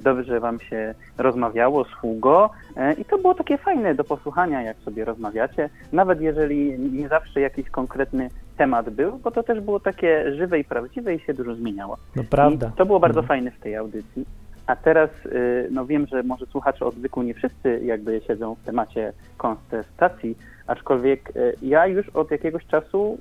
dobrze 0.03 0.41
wam 0.41 0.61
się 0.61 0.95
rozmawiało, 1.19 1.85
sługo 1.85 2.51
e, 2.77 2.93
i 2.93 3.05
to 3.05 3.19
było 3.19 3.35
takie 3.35 3.59
fajne 3.59 3.95
do 3.95 4.05
posłuchania, 4.05 4.63
jak 4.63 4.77
sobie 4.77 5.05
rozmawiacie, 5.05 5.69
nawet 5.93 6.21
jeżeli 6.21 6.79
nie 6.79 7.09
zawsze 7.09 7.41
jakiś 7.41 7.71
konkretny 7.71 8.31
temat 8.57 8.91
był, 8.91 9.19
bo 9.19 9.31
to 9.31 9.43
też 9.43 9.61
było 9.61 9.81
takie 9.81 10.35
żywe 10.37 10.59
i 10.59 10.65
prawdziwe 10.65 11.15
i 11.15 11.21
się 11.21 11.35
dużo 11.35 11.55
zmieniało. 11.55 11.97
No 12.17 12.23
prawda. 12.31 12.71
I 12.75 12.79
to 12.79 12.87
było 12.87 13.01
bardzo 13.01 13.21
Mhm. 13.21 13.29
fajne 13.29 13.51
w 13.51 13.61
tej 13.61 13.77
audycji. 13.77 14.27
A 14.67 14.77
teraz, 14.77 15.11
y, 15.27 15.69
no 15.71 15.87
wiem, 15.87 16.07
że 16.07 16.23
może 16.23 16.47
słuchacze 16.47 16.87
odwyku 16.87 17.23
nie 17.23 17.35
wszyscy 17.35 17.81
jakby 17.85 18.21
siedzą 18.27 18.55
w 18.55 18.65
temacie 18.65 19.13
kontestacji, 19.37 20.39
aczkolwiek 20.67 21.37
y, 21.37 21.55
ja 21.63 21.87
już 21.87 22.09
od 22.09 22.31
jakiegoś 22.31 22.67
czasu 22.67 23.19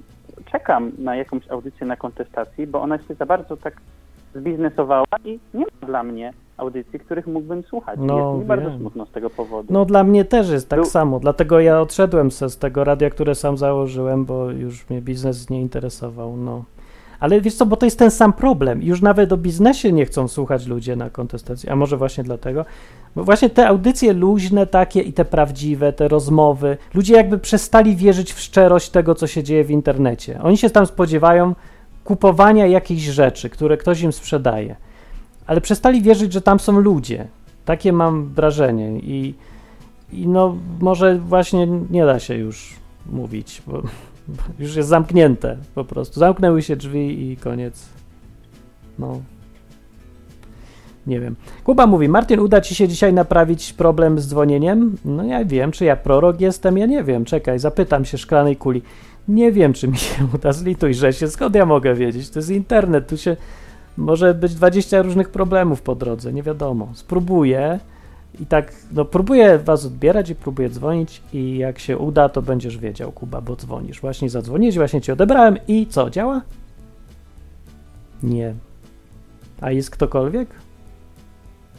czekam 0.52 0.92
na 0.98 1.16
jakąś 1.16 1.50
audycję 1.50 1.88
na 1.88 1.96
kontestacji, 1.96 2.68
bo 2.68 2.82
ona 2.82 2.98
się 2.98 3.14
za 3.14 3.26
bardzo 3.26 3.58
tak 3.58 3.74
zbiznesowała 4.36 5.06
i 5.26 5.40
nie 5.54 5.66
ma 5.82 5.88
dla 5.88 6.04
mnie 6.04 6.34
audycji, 6.58 7.00
których 7.00 7.28
mógłbym 7.28 7.64
słuchać. 7.64 8.00
No, 8.02 8.18
Jest 8.30 8.40
mi 8.42 8.46
bardzo 8.46 8.70
wiem. 8.70 8.80
smutno 8.80 9.06
z 9.06 9.12
tego 9.12 9.30
powodu. 9.30 9.74
No 9.74 9.86
dla 9.86 10.04
mnie 10.04 10.26
też 10.26 10.50
jest 10.50 10.70
tak 10.70 10.80
Był- 10.80 10.90
samo, 10.90 11.20
dlatego 11.20 11.60
ja 11.60 11.82
odszedłem 11.82 12.32
z 12.32 12.58
tego 12.58 12.84
radia, 12.84 13.10
które 13.10 13.36
sam 13.36 13.58
założyłem, 13.58 14.26
bo 14.26 14.52
już 14.52 14.90
mnie 14.90 15.02
biznes 15.02 15.50
nie 15.50 15.62
interesował, 15.62 16.38
no. 16.38 16.64
Ale 17.20 17.42
wiesz 17.42 17.56
co, 17.56 17.66
bo 17.66 17.76
to 17.76 17.86
jest 17.86 18.00
ten 18.00 18.12
sam 18.12 18.34
problem. 18.34 18.82
Już 18.84 19.02
nawet 19.02 19.34
o 19.34 19.38
biznesie 19.38 19.92
nie 19.92 20.06
chcą 20.06 20.28
słuchać 20.28 20.68
ludzie 20.68 20.96
na 20.96 21.10
kontestacji, 21.10 21.70
a 21.70 21.76
może 21.76 21.98
właśnie 21.98 22.24
dlatego. 22.24 22.66
Bo 23.16 23.24
właśnie 23.24 23.50
te 23.50 23.68
audycje 23.68 24.14
luźne 24.14 24.68
takie 24.68 25.02
i 25.02 25.14
te 25.14 25.26
prawdziwe, 25.26 25.94
te 25.94 26.08
rozmowy, 26.08 26.78
ludzie 26.94 27.14
jakby 27.16 27.38
przestali 27.38 27.96
wierzyć 27.96 28.34
w 28.34 28.40
szczerość 28.40 28.90
tego, 28.90 29.16
co 29.16 29.28
się 29.28 29.44
dzieje 29.44 29.64
w 29.64 29.72
internecie. 29.72 30.40
Oni 30.44 30.58
się 30.58 30.70
tam 30.70 30.86
spodziewają 30.86 31.56
kupowania 32.10 32.68
jakichś 32.68 33.04
rzeczy, 33.04 33.50
które 33.50 33.78
ktoś 33.78 34.02
im 34.02 34.14
sprzedaje. 34.14 34.76
Ale 35.46 35.62
przestali 35.62 36.02
wierzyć, 36.02 36.34
że 36.34 36.42
tam 36.42 36.60
są 36.60 36.80
ludzie. 36.80 37.28
Takie 37.66 37.94
mam 37.94 38.30
wrażenie 38.34 39.00
i, 39.00 39.34
i 40.14 40.28
no 40.28 40.56
może 40.80 41.18
właśnie 41.18 41.68
nie 41.90 42.06
da 42.06 42.20
się 42.20 42.36
już 42.36 42.76
mówić, 43.12 43.62
bo, 43.68 43.82
bo 44.28 44.44
już 44.60 44.76
jest 44.76 44.90
zamknięte 44.90 45.58
po 45.76 45.86
prostu. 45.86 46.20
Zamknęły 46.20 46.62
się 46.62 46.76
drzwi 46.76 47.32
i 47.32 47.38
koniec. 47.38 47.86
No. 49.00 49.22
Nie 51.08 51.20
wiem. 51.20 51.36
Kuba 51.64 51.88
mówi, 51.88 52.10
Martin, 52.10 52.40
uda 52.40 52.62
ci 52.62 52.76
się 52.76 52.88
dzisiaj 52.88 53.14
naprawić 53.14 53.74
problem 53.74 54.20
z 54.20 54.28
dzwonieniem? 54.28 54.98
No 55.06 55.24
ja 55.24 55.46
wiem, 55.46 55.72
czy 55.72 55.86
ja 55.86 55.96
prorok 55.96 56.42
jestem, 56.42 56.78
ja 56.78 56.86
nie 56.86 57.04
wiem. 57.04 57.26
Czekaj, 57.26 57.60
zapytam 57.60 58.06
się 58.06 58.18
szklanej 58.18 58.56
kuli. 58.56 58.82
Nie 59.30 59.52
wiem, 59.52 59.74
czy 59.74 59.88
mi 59.88 59.98
się 59.98 60.28
uda, 60.36 60.54
zlituj, 60.54 60.94
że 60.94 61.14
się, 61.14 61.28
skąd 61.28 61.56
ja 61.56 61.66
mogę 61.66 61.96
wiedzieć? 61.96 62.30
To 62.30 62.40
jest 62.40 62.50
internet, 62.50 63.08
tu 63.08 63.18
się 63.18 63.38
może 63.98 64.34
być 64.34 64.56
20 64.56 65.02
różnych 65.02 65.30
problemów 65.30 65.82
po 65.82 65.96
drodze, 65.96 66.34
nie 66.34 66.44
wiadomo. 66.44 66.90
Spróbuję 66.94 67.80
i 68.40 68.46
tak, 68.46 68.74
no 68.92 69.06
próbuję 69.06 69.58
was 69.58 69.86
odbierać 69.86 70.30
i 70.30 70.36
próbuję 70.36 70.70
dzwonić 70.70 71.22
i 71.34 71.58
jak 71.58 71.80
się 71.80 71.98
uda, 71.98 72.30
to 72.30 72.42
będziesz 72.42 72.78
wiedział, 72.78 73.12
Kuba, 73.12 73.42
bo 73.42 73.56
dzwonisz. 73.56 74.02
Właśnie 74.02 74.30
zadzwoniłeś, 74.30 74.76
właśnie 74.78 75.02
cię 75.02 75.14
odebrałem 75.14 75.58
i 75.68 75.88
co, 75.88 76.10
działa? 76.10 76.42
Nie. 78.24 78.54
A 79.62 79.72
jest 79.72 79.90
ktokolwiek? 79.90 80.50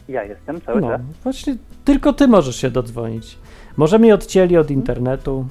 Ja 0.09 0.25
jestem 0.25 0.61
cały 0.61 0.81
No, 0.81 0.89
czas. 0.89 1.01
właśnie 1.23 1.57
tylko 1.85 2.13
ty 2.13 2.29
możesz 2.29 2.57
się 2.57 2.71
dodzwonić. 2.71 3.39
Może 3.77 3.99
mnie 3.99 4.15
odcięli 4.15 4.57
od 4.57 4.71
internetu, 4.71 5.47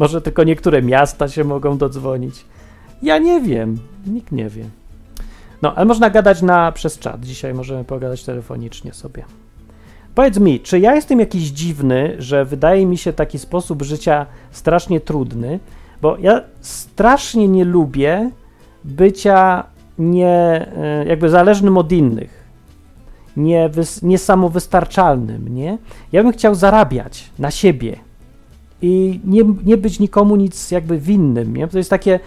może 0.00 0.20
tylko 0.20 0.44
niektóre 0.44 0.82
miasta 0.82 1.28
się 1.28 1.44
mogą 1.44 1.78
dodzwonić. 1.78 2.44
Ja 3.02 3.18
nie 3.18 3.40
wiem, 3.40 3.78
nikt 4.06 4.32
nie 4.32 4.48
wie. 4.48 4.64
No, 5.62 5.74
ale 5.74 5.86
można 5.86 6.10
gadać 6.10 6.42
na, 6.42 6.72
przez 6.72 6.98
czat. 6.98 7.20
Dzisiaj 7.24 7.54
możemy 7.54 7.84
pogadać 7.84 8.24
telefonicznie 8.24 8.92
sobie. 8.92 9.24
Powiedz 10.14 10.38
mi, 10.38 10.60
czy 10.60 10.78
ja 10.78 10.94
jestem 10.94 11.20
jakiś 11.20 11.42
dziwny, 11.42 12.16
że 12.18 12.44
wydaje 12.44 12.86
mi 12.86 12.98
się 12.98 13.12
taki 13.12 13.38
sposób 13.38 13.82
życia 13.82 14.26
strasznie 14.50 15.00
trudny, 15.00 15.60
bo 16.02 16.16
ja 16.18 16.40
strasznie 16.60 17.48
nie 17.48 17.64
lubię 17.64 18.30
bycia 18.84 19.64
nie, 19.98 20.68
e, 20.76 21.04
jakby 21.06 21.28
zależnym 21.28 21.78
od 21.78 21.92
innych 21.92 22.40
nie, 23.36 23.70
nie 24.02 24.18
samowystarczalnym, 24.18 25.54
nie? 25.54 25.78
Ja 26.12 26.22
bym 26.22 26.32
chciał 26.32 26.54
zarabiać 26.54 27.30
na 27.38 27.50
siebie 27.50 28.09
i 28.82 29.20
nie, 29.24 29.42
nie 29.64 29.76
być 29.76 30.00
nikomu 30.00 30.36
nic 30.36 30.70
jakby 30.70 30.98
winnym, 30.98 31.56
nie? 31.56 31.68
To 31.68 31.78
jest 31.78 31.90
takie 31.90 32.20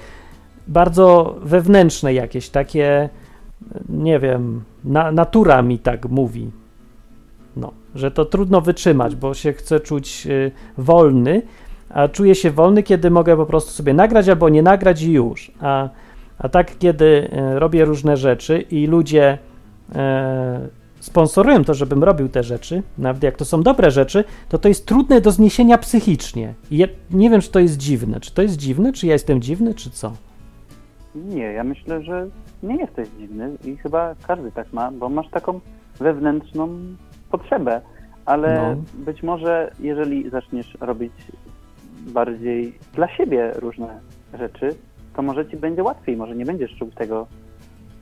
bardzo 0.68 1.36
wewnętrzne 1.44 2.14
jakieś, 2.14 2.50
takie, 2.50 3.10
nie 3.90 4.20
wiem, 4.20 4.64
na, 4.84 5.12
natura 5.12 5.62
mi 5.62 5.80
tak 5.80 6.10
mówi, 6.10 6.52
no, 7.56 7.72
że 7.96 8.12
to 8.12 8.26
trudno 8.26 8.62
wytrzymać, 8.62 9.16
bo 9.16 9.34
się 9.34 9.54
chcę 9.54 9.80
czuć 9.80 10.28
y, 10.28 10.52
wolny, 10.78 11.42
a 11.90 12.08
czuję 12.08 12.36
się 12.36 12.52
wolny, 12.52 12.84
kiedy 12.84 13.12
mogę 13.12 13.38
po 13.38 13.46
prostu 13.46 13.72
sobie 13.72 13.94
nagrać 13.94 14.30
albo 14.30 14.50
nie 14.50 14.64
nagrać 14.64 15.02
i 15.02 15.12
już, 15.12 15.52
a, 15.62 15.90
a 16.38 16.50
tak 16.50 16.78
kiedy 16.78 17.06
y, 17.56 17.60
robię 17.60 17.86
różne 17.86 18.18
rzeczy 18.18 18.62
i 18.62 18.88
ludzie 18.88 19.38
e, 19.96 20.83
sponsorują 21.04 21.64
to, 21.64 21.74
żebym 21.74 22.04
robił 22.04 22.30
te 22.30 22.44
rzeczy, 22.44 22.84
nawet 22.98 23.24
jak 23.24 23.38
to 23.38 23.46
są 23.46 23.64
dobre 23.64 23.92
rzeczy, 23.92 24.24
to 24.50 24.58
to 24.58 24.68
jest 24.68 24.86
trudne 24.86 25.22
do 25.22 25.32
zniesienia 25.32 25.78
psychicznie. 25.78 26.54
I 26.72 26.78
ja 26.78 26.88
nie 27.12 27.30
wiem, 27.30 27.42
czy 27.42 27.52
to 27.52 27.60
jest 27.60 27.78
dziwne. 27.78 28.20
Czy 28.20 28.34
to 28.34 28.42
jest 28.42 28.58
dziwne, 28.58 28.94
czy 28.94 29.08
ja 29.08 29.14
jestem 29.14 29.42
dziwny, 29.42 29.74
czy 29.74 29.90
co? 29.90 30.14
Nie, 31.16 31.44
ja 31.44 31.64
myślę, 31.64 32.04
że 32.04 32.28
nie 32.64 32.76
jesteś 32.76 33.08
dziwny 33.20 33.50
i 33.66 33.78
chyba 33.78 34.16
każdy 34.28 34.52
tak 34.52 34.74
ma, 34.74 34.92
bo 34.92 35.10
masz 35.10 35.30
taką 35.30 35.60
wewnętrzną 36.00 36.70
potrzebę, 37.32 37.82
ale 38.26 38.76
No. 38.76 38.84
być 39.06 39.24
może 39.24 39.72
jeżeli 39.80 40.30
zaczniesz 40.30 40.78
robić 40.82 41.12
bardziej 42.08 42.80
dla 42.96 43.08
siebie 43.18 43.52
różne 43.56 44.00
rzeczy, 44.40 44.76
to 45.16 45.22
może 45.22 45.46
ci 45.50 45.58
będzie 45.58 45.84
łatwiej, 45.84 46.18
może 46.18 46.36
nie 46.36 46.46
będziesz 46.46 46.76
czuł 46.76 46.92
tego 46.92 47.28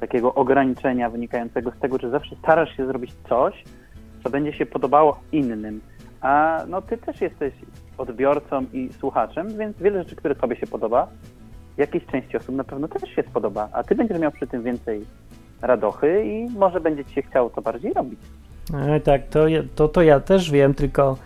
takiego 0.01 0.33
ograniczenia 0.33 1.09
wynikającego 1.09 1.71
z 1.71 1.79
tego, 1.79 1.97
że 1.97 2.09
zawsze 2.09 2.35
starasz 2.35 2.77
się 2.77 2.85
zrobić 2.85 3.11
coś, 3.29 3.63
co 4.23 4.29
będzie 4.29 4.53
się 4.53 4.65
podobało 4.65 5.19
innym. 5.31 5.81
A 6.21 6.63
no 6.67 6.81
ty 6.81 6.97
też 6.97 7.21
jesteś 7.21 7.53
odbiorcą 7.97 8.65
i 8.73 8.89
słuchaczem, 8.99 9.57
więc 9.57 9.77
wiele 9.77 10.03
rzeczy, 10.03 10.15
które 10.15 10.35
tobie 10.35 10.55
się 10.55 10.67
podoba, 10.67 11.07
jakiejś 11.77 12.05
części 12.05 12.37
osób 12.37 12.55
na 12.55 12.63
pewno 12.63 12.87
też 12.87 13.15
się 13.15 13.23
spodoba, 13.23 13.69
a 13.73 13.83
ty 13.83 13.95
będziesz 13.95 14.19
miał 14.19 14.31
przy 14.31 14.47
tym 14.47 14.63
więcej 14.63 15.05
radochy 15.61 16.23
i 16.25 16.49
może 16.49 16.79
będzie 16.79 17.05
ci 17.05 17.13
się 17.13 17.21
chciało 17.21 17.49
to 17.49 17.61
bardziej 17.61 17.93
robić. 17.93 18.19
E, 18.73 18.99
tak, 18.99 19.27
to, 19.27 19.45
to, 19.75 19.87
to 19.87 20.01
ja 20.01 20.19
też 20.19 20.51
wiem, 20.51 20.73
tylko 20.73 21.17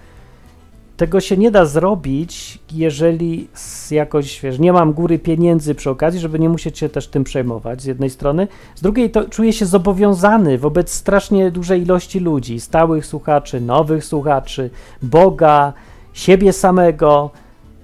tego 0.97 1.21
się 1.21 1.37
nie 1.37 1.51
da 1.51 1.65
zrobić, 1.65 2.59
jeżeli 2.71 3.47
jakoś, 3.91 4.41
wiesz, 4.41 4.59
nie 4.59 4.73
mam 4.73 4.93
góry 4.93 5.19
pieniędzy 5.19 5.75
przy 5.75 5.89
okazji, 5.89 6.19
żeby 6.19 6.39
nie 6.39 6.49
musieć 6.49 6.77
się 6.77 6.89
też 6.89 7.07
tym 7.07 7.23
przejmować 7.23 7.81
z 7.81 7.85
jednej 7.85 8.09
strony. 8.09 8.47
Z 8.75 8.81
drugiej 8.81 9.11
to 9.11 9.29
czuję 9.29 9.53
się 9.53 9.65
zobowiązany 9.65 10.57
wobec 10.57 10.91
strasznie 10.91 11.51
dużej 11.51 11.81
ilości 11.81 12.19
ludzi, 12.19 12.59
stałych 12.59 13.05
słuchaczy, 13.05 13.61
nowych 13.61 14.05
słuchaczy, 14.05 14.69
Boga, 15.01 15.73
siebie 16.13 16.53
samego, 16.53 17.29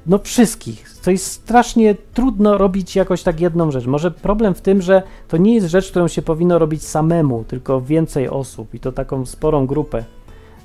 no 0.06 0.20
wszystkich. 0.20 0.91
To 1.03 1.12
jest 1.12 1.25
strasznie 1.25 1.96
trudno 2.13 2.58
robić 2.58 2.96
jakoś 2.96 3.24
tak 3.24 3.41
jedną 3.41 3.72
rzecz. 3.72 3.86
Może 3.86 4.12
problem 4.12 4.53
w 4.53 4.62
tym, 4.62 4.82
że 4.82 5.03
to 5.27 5.38
nie 5.38 5.56
jest 5.56 5.68
rzecz, 5.68 5.89
którą 5.89 6.08
się 6.08 6.22
powinno 6.22 6.60
robić 6.60 6.84
samemu, 6.84 7.44
tylko 7.44 7.82
więcej 7.82 8.30
osób 8.30 8.74
i 8.74 8.80
to 8.80 8.91
taką 8.91 9.25
sporą 9.25 9.68
grupę 9.68 10.03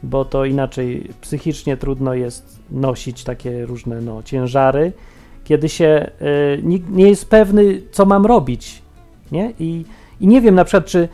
bo 0.02 0.24
to 0.24 0.44
inaczej 0.44 1.10
psychicznie 1.20 1.76
trudno 1.76 2.14
jest 2.14 2.60
nosić 2.70 3.24
takie 3.24 3.66
różne 3.66 4.00
no, 4.00 4.22
ciężary, 4.22 4.92
kiedy 5.44 5.68
się 5.68 6.10
y, 6.56 6.62
nikt 6.62 6.90
nie 6.90 7.08
jest 7.08 7.30
pewny, 7.30 7.82
co 7.90 8.06
mam 8.06 8.26
robić. 8.26 8.82
Nie? 9.32 9.52
I, 9.58 9.84
I 10.20 10.26
nie 10.26 10.40
wiem 10.40 10.54
na 10.54 10.64
przykład, 10.64 10.86
czy 10.86 11.08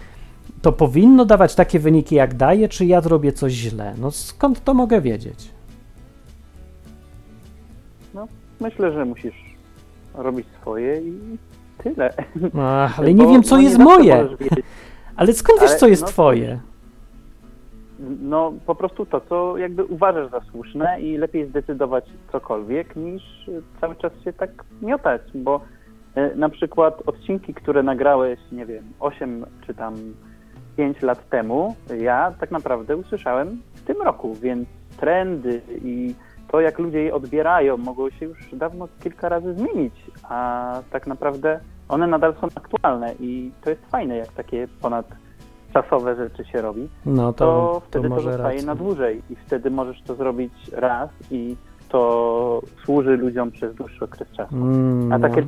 to 0.63 0.73
powinno 0.73 1.25
dawać 1.25 1.55
takie 1.55 1.79
wyniki, 1.79 2.15
jak 2.15 2.35
daje, 2.35 2.69
czy 2.69 2.87
ja 2.87 3.01
zrobię 3.01 3.33
coś 3.33 3.53
źle. 3.53 3.95
No 3.99 4.11
skąd 4.11 4.65
to 4.65 4.75
mogę 4.75 5.01
wiedzieć? 5.01 5.51
No, 8.15 8.29
myślę, 8.61 8.93
że 8.93 9.05
musisz 9.05 9.57
robić 10.15 10.47
swoje 10.61 11.01
i 11.01 11.39
tyle. 11.79 12.15
Ach, 12.61 12.99
ale 12.99 13.15
nie 13.15 13.25
Bo, 13.25 13.33
wiem, 13.33 13.43
co 13.43 13.57
no, 13.57 13.63
jest 13.63 13.79
nie 13.79 13.85
moje. 13.85 14.29
Ale 15.17 15.33
skąd 15.33 15.61
wiesz, 15.61 15.71
Ale, 15.71 15.79
co 15.79 15.89
jest 15.89 16.03
no, 16.03 16.09
twoje? 16.09 16.61
No, 18.21 18.53
po 18.67 18.75
prostu 18.75 19.07
to, 19.07 19.21
co 19.21 19.59
jakby 19.59 19.85
uważasz 19.85 20.31
za 20.31 20.41
słuszne 20.41 21.01
i 21.01 21.19
lepiej 21.19 21.47
zdecydować 21.47 22.05
cokolwiek, 22.33 22.97
niż 22.97 23.51
cały 23.81 23.97
czas 23.97 24.13
się 24.25 24.33
tak 24.33 24.51
miotać, 24.83 25.23
bo 25.35 25.61
e, 26.15 26.35
na 26.35 26.49
przykład 26.49 27.03
odcinki, 27.07 27.55
które 27.55 27.83
nagrałeś, 27.83 28.39
nie 28.53 28.67
wiem, 28.67 28.85
8 29.01 29.47
czy 29.67 29.75
tam 29.75 29.95
5 30.77 31.03
lat 31.03 31.29
temu, 31.29 31.77
ja 32.01 32.33
tak 32.41 32.51
naprawdę 32.51 32.97
usłyszałem 32.97 33.63
w 33.75 33.85
tym 33.85 34.03
roku, 34.03 34.35
więc 34.35 34.69
trendy 34.97 35.61
i 35.85 36.15
to, 36.49 36.61
jak 36.61 36.79
ludzie 36.79 37.03
je 37.03 37.15
odbierają, 37.15 37.77
mogło 37.77 38.11
się 38.11 38.27
już 38.27 38.39
dawno 38.53 38.89
kilka 39.03 39.29
razy 39.29 39.55
zmienić, 39.55 39.95
a 40.23 40.81
tak 40.91 41.07
naprawdę 41.07 41.61
one 41.89 42.07
nadal 42.07 42.35
są 42.41 42.49
aktualne 42.55 43.15
i 43.21 43.51
to 43.65 43.71
jest 43.71 43.87
fajne, 43.91 44.17
jak 44.17 44.33
takie 44.33 44.69
ponadczasowe 45.77 46.17
rzeczy 46.17 46.45
się 46.45 46.63
robi 46.63 46.89
No 47.07 47.33
to, 47.33 47.39
to, 47.39 47.45
to, 47.75 47.83
wtedy 47.89 48.09
to, 48.09 48.15
może 48.15 48.33
zostaje 48.33 48.63
na 48.63 48.75
dłużej 48.75 49.23
i 49.31 49.37
wtedy 49.37 49.71
możesz 49.71 50.03
to 50.03 50.15
zrobić 50.15 50.53
raz 50.73 51.11
i 51.31 51.57
to 51.89 52.63
służy 52.85 53.17
ludziom 53.17 53.51
przez 53.51 53.75
dłuższy 53.75 54.05
okres 54.05 54.29
czasu. 54.37 54.57
Mm, 54.57 55.13
A 55.13 55.19
takie 55.19 55.43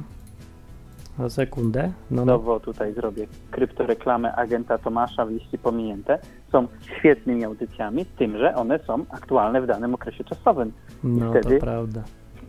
no. 1.18 1.24
O 1.24 1.30
sekundę. 1.30 1.92
No, 2.10 2.24
no. 2.24 2.60
Tutaj 2.60 2.94
zrobię 2.94 3.26
kryptoreklamę 3.50 4.34
agenta 4.34 4.78
Tomasza 4.78 5.26
w 5.26 5.30
liście 5.30 5.58
pominięte. 5.58 6.18
Są 6.52 6.66
świetnymi 6.98 7.44
audycjami, 7.44 8.04
z 8.04 8.08
tym, 8.18 8.38
że 8.38 8.54
one 8.54 8.78
są 8.78 9.04
aktualne 9.10 9.60
w 9.62 9.66
danym 9.66 9.94
okresie 9.94 10.24
czasowym. 10.24 10.72
no 11.04 11.30
wtedy- 11.30 11.54
to 11.58 11.60
prawda. 11.66 12.02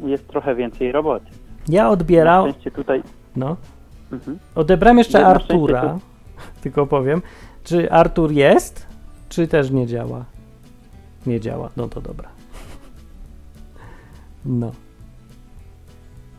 Jest 0.04 0.28
trochę 0.28 0.56
więcej 0.56 0.92
roboty. 0.92 1.26
Ja 1.70 1.90
odbierał, 1.90 2.48
tutaj... 2.76 3.04
no, 3.36 3.56
Mhm. 4.12 4.40
odebrałem 4.56 4.98
jeszcze 4.98 5.26
Artura, 5.26 5.98
tylko 6.64 6.88
powiem, 6.88 7.22
czy 7.66 7.92
Artur 7.92 8.32
jest, 8.32 8.86
czy 9.30 9.48
też 9.48 9.72
nie 9.72 9.88
działa? 9.88 10.26
Nie 11.26 11.40
działa, 11.40 11.70
no 11.78 11.88
to 11.88 12.02
dobra. 12.02 12.30
No. 14.46 14.72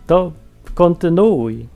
To 0.07 0.33
kontynuuj 0.75 1.69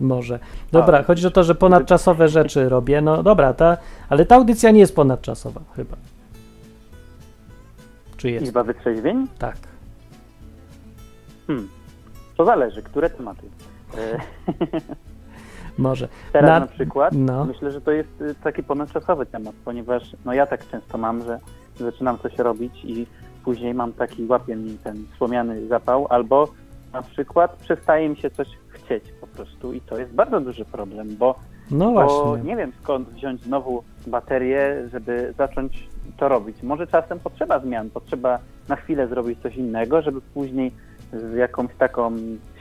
może. 0.00 0.38
Dobra, 0.72 0.98
A, 0.98 1.02
chodzi 1.02 1.26
o 1.26 1.30
to, 1.30 1.44
że 1.44 1.54
ponadczasowe 1.54 2.28
rzeczy 2.28 2.68
robię, 2.68 3.00
no 3.00 3.22
dobra, 3.22 3.54
ta, 3.54 3.76
ale 4.08 4.26
ta 4.26 4.36
audycja 4.36 4.70
nie 4.70 4.80
jest 4.80 4.94
ponadczasowa 4.94 5.60
chyba. 5.76 5.96
Czy 8.16 8.30
jest? 8.30 8.46
Izba 8.46 8.64
wytrzeźwień? 8.64 9.26
Tak. 9.38 9.56
Hmm. 11.46 11.68
To 12.36 12.44
zależy, 12.44 12.82
które 12.82 13.10
tematy. 13.10 13.42
Może. 15.78 16.08
Teraz 16.32 16.50
Na- 16.50 16.60
na, 16.60 16.66
przykład 16.66 17.14
no. 17.14 17.44
myślę, 17.44 17.70
że 17.70 17.80
to 17.80 17.90
jest 17.90 18.20
y, 18.20 18.34
taki 18.34 18.62
ponadczasowy 18.62 19.26
temat, 19.26 19.54
ponieważ 19.64 20.02
no 20.24 20.32
ja 20.32 20.46
tak 20.46 20.68
często 20.68 20.98
mam, 20.98 21.24
że 21.24 21.38
zaczynam 21.80 22.18
coś 22.18 22.38
robić 22.38 22.84
i 22.84 23.06
później 23.44 23.74
mam 23.74 23.92
taki, 23.92 24.26
łapie 24.26 24.56
mi 24.56 24.78
ten 24.84 25.04
wspomniany 25.12 25.66
zapał, 25.66 26.06
albo 26.10 26.48
na 26.92 27.02
przykład 27.02 27.56
przestaje 27.56 28.08
mi 28.08 28.16
się 28.16 28.30
coś 28.30 28.48
chcieć 28.68 29.04
po 29.20 29.26
prostu 29.26 29.72
i 29.72 29.80
to 29.80 29.98
jest 29.98 30.12
bardzo 30.12 30.40
duży 30.40 30.64
problem, 30.64 31.16
bo, 31.16 31.34
No 31.70 31.92
bo 31.92 32.36
nie 32.44 32.56
wiem 32.56 32.72
skąd 32.82 33.08
wziąć 33.08 33.42
znowu 33.42 33.82
baterię, 34.06 34.88
żeby 34.92 35.34
zacząć 35.38 35.88
to 36.16 36.28
robić. 36.28 36.62
Może 36.62 36.86
czasem 36.86 37.20
potrzeba 37.20 37.60
zmian, 37.60 37.90
potrzeba 37.90 38.38
na 38.68 38.76
chwilę 38.76 39.08
zrobić 39.08 39.42
coś 39.42 39.56
innego, 39.56 40.02
żeby 40.02 40.20
później 40.20 40.72
z 41.12 41.34
jakąś 41.34 41.74
taką 41.78 42.12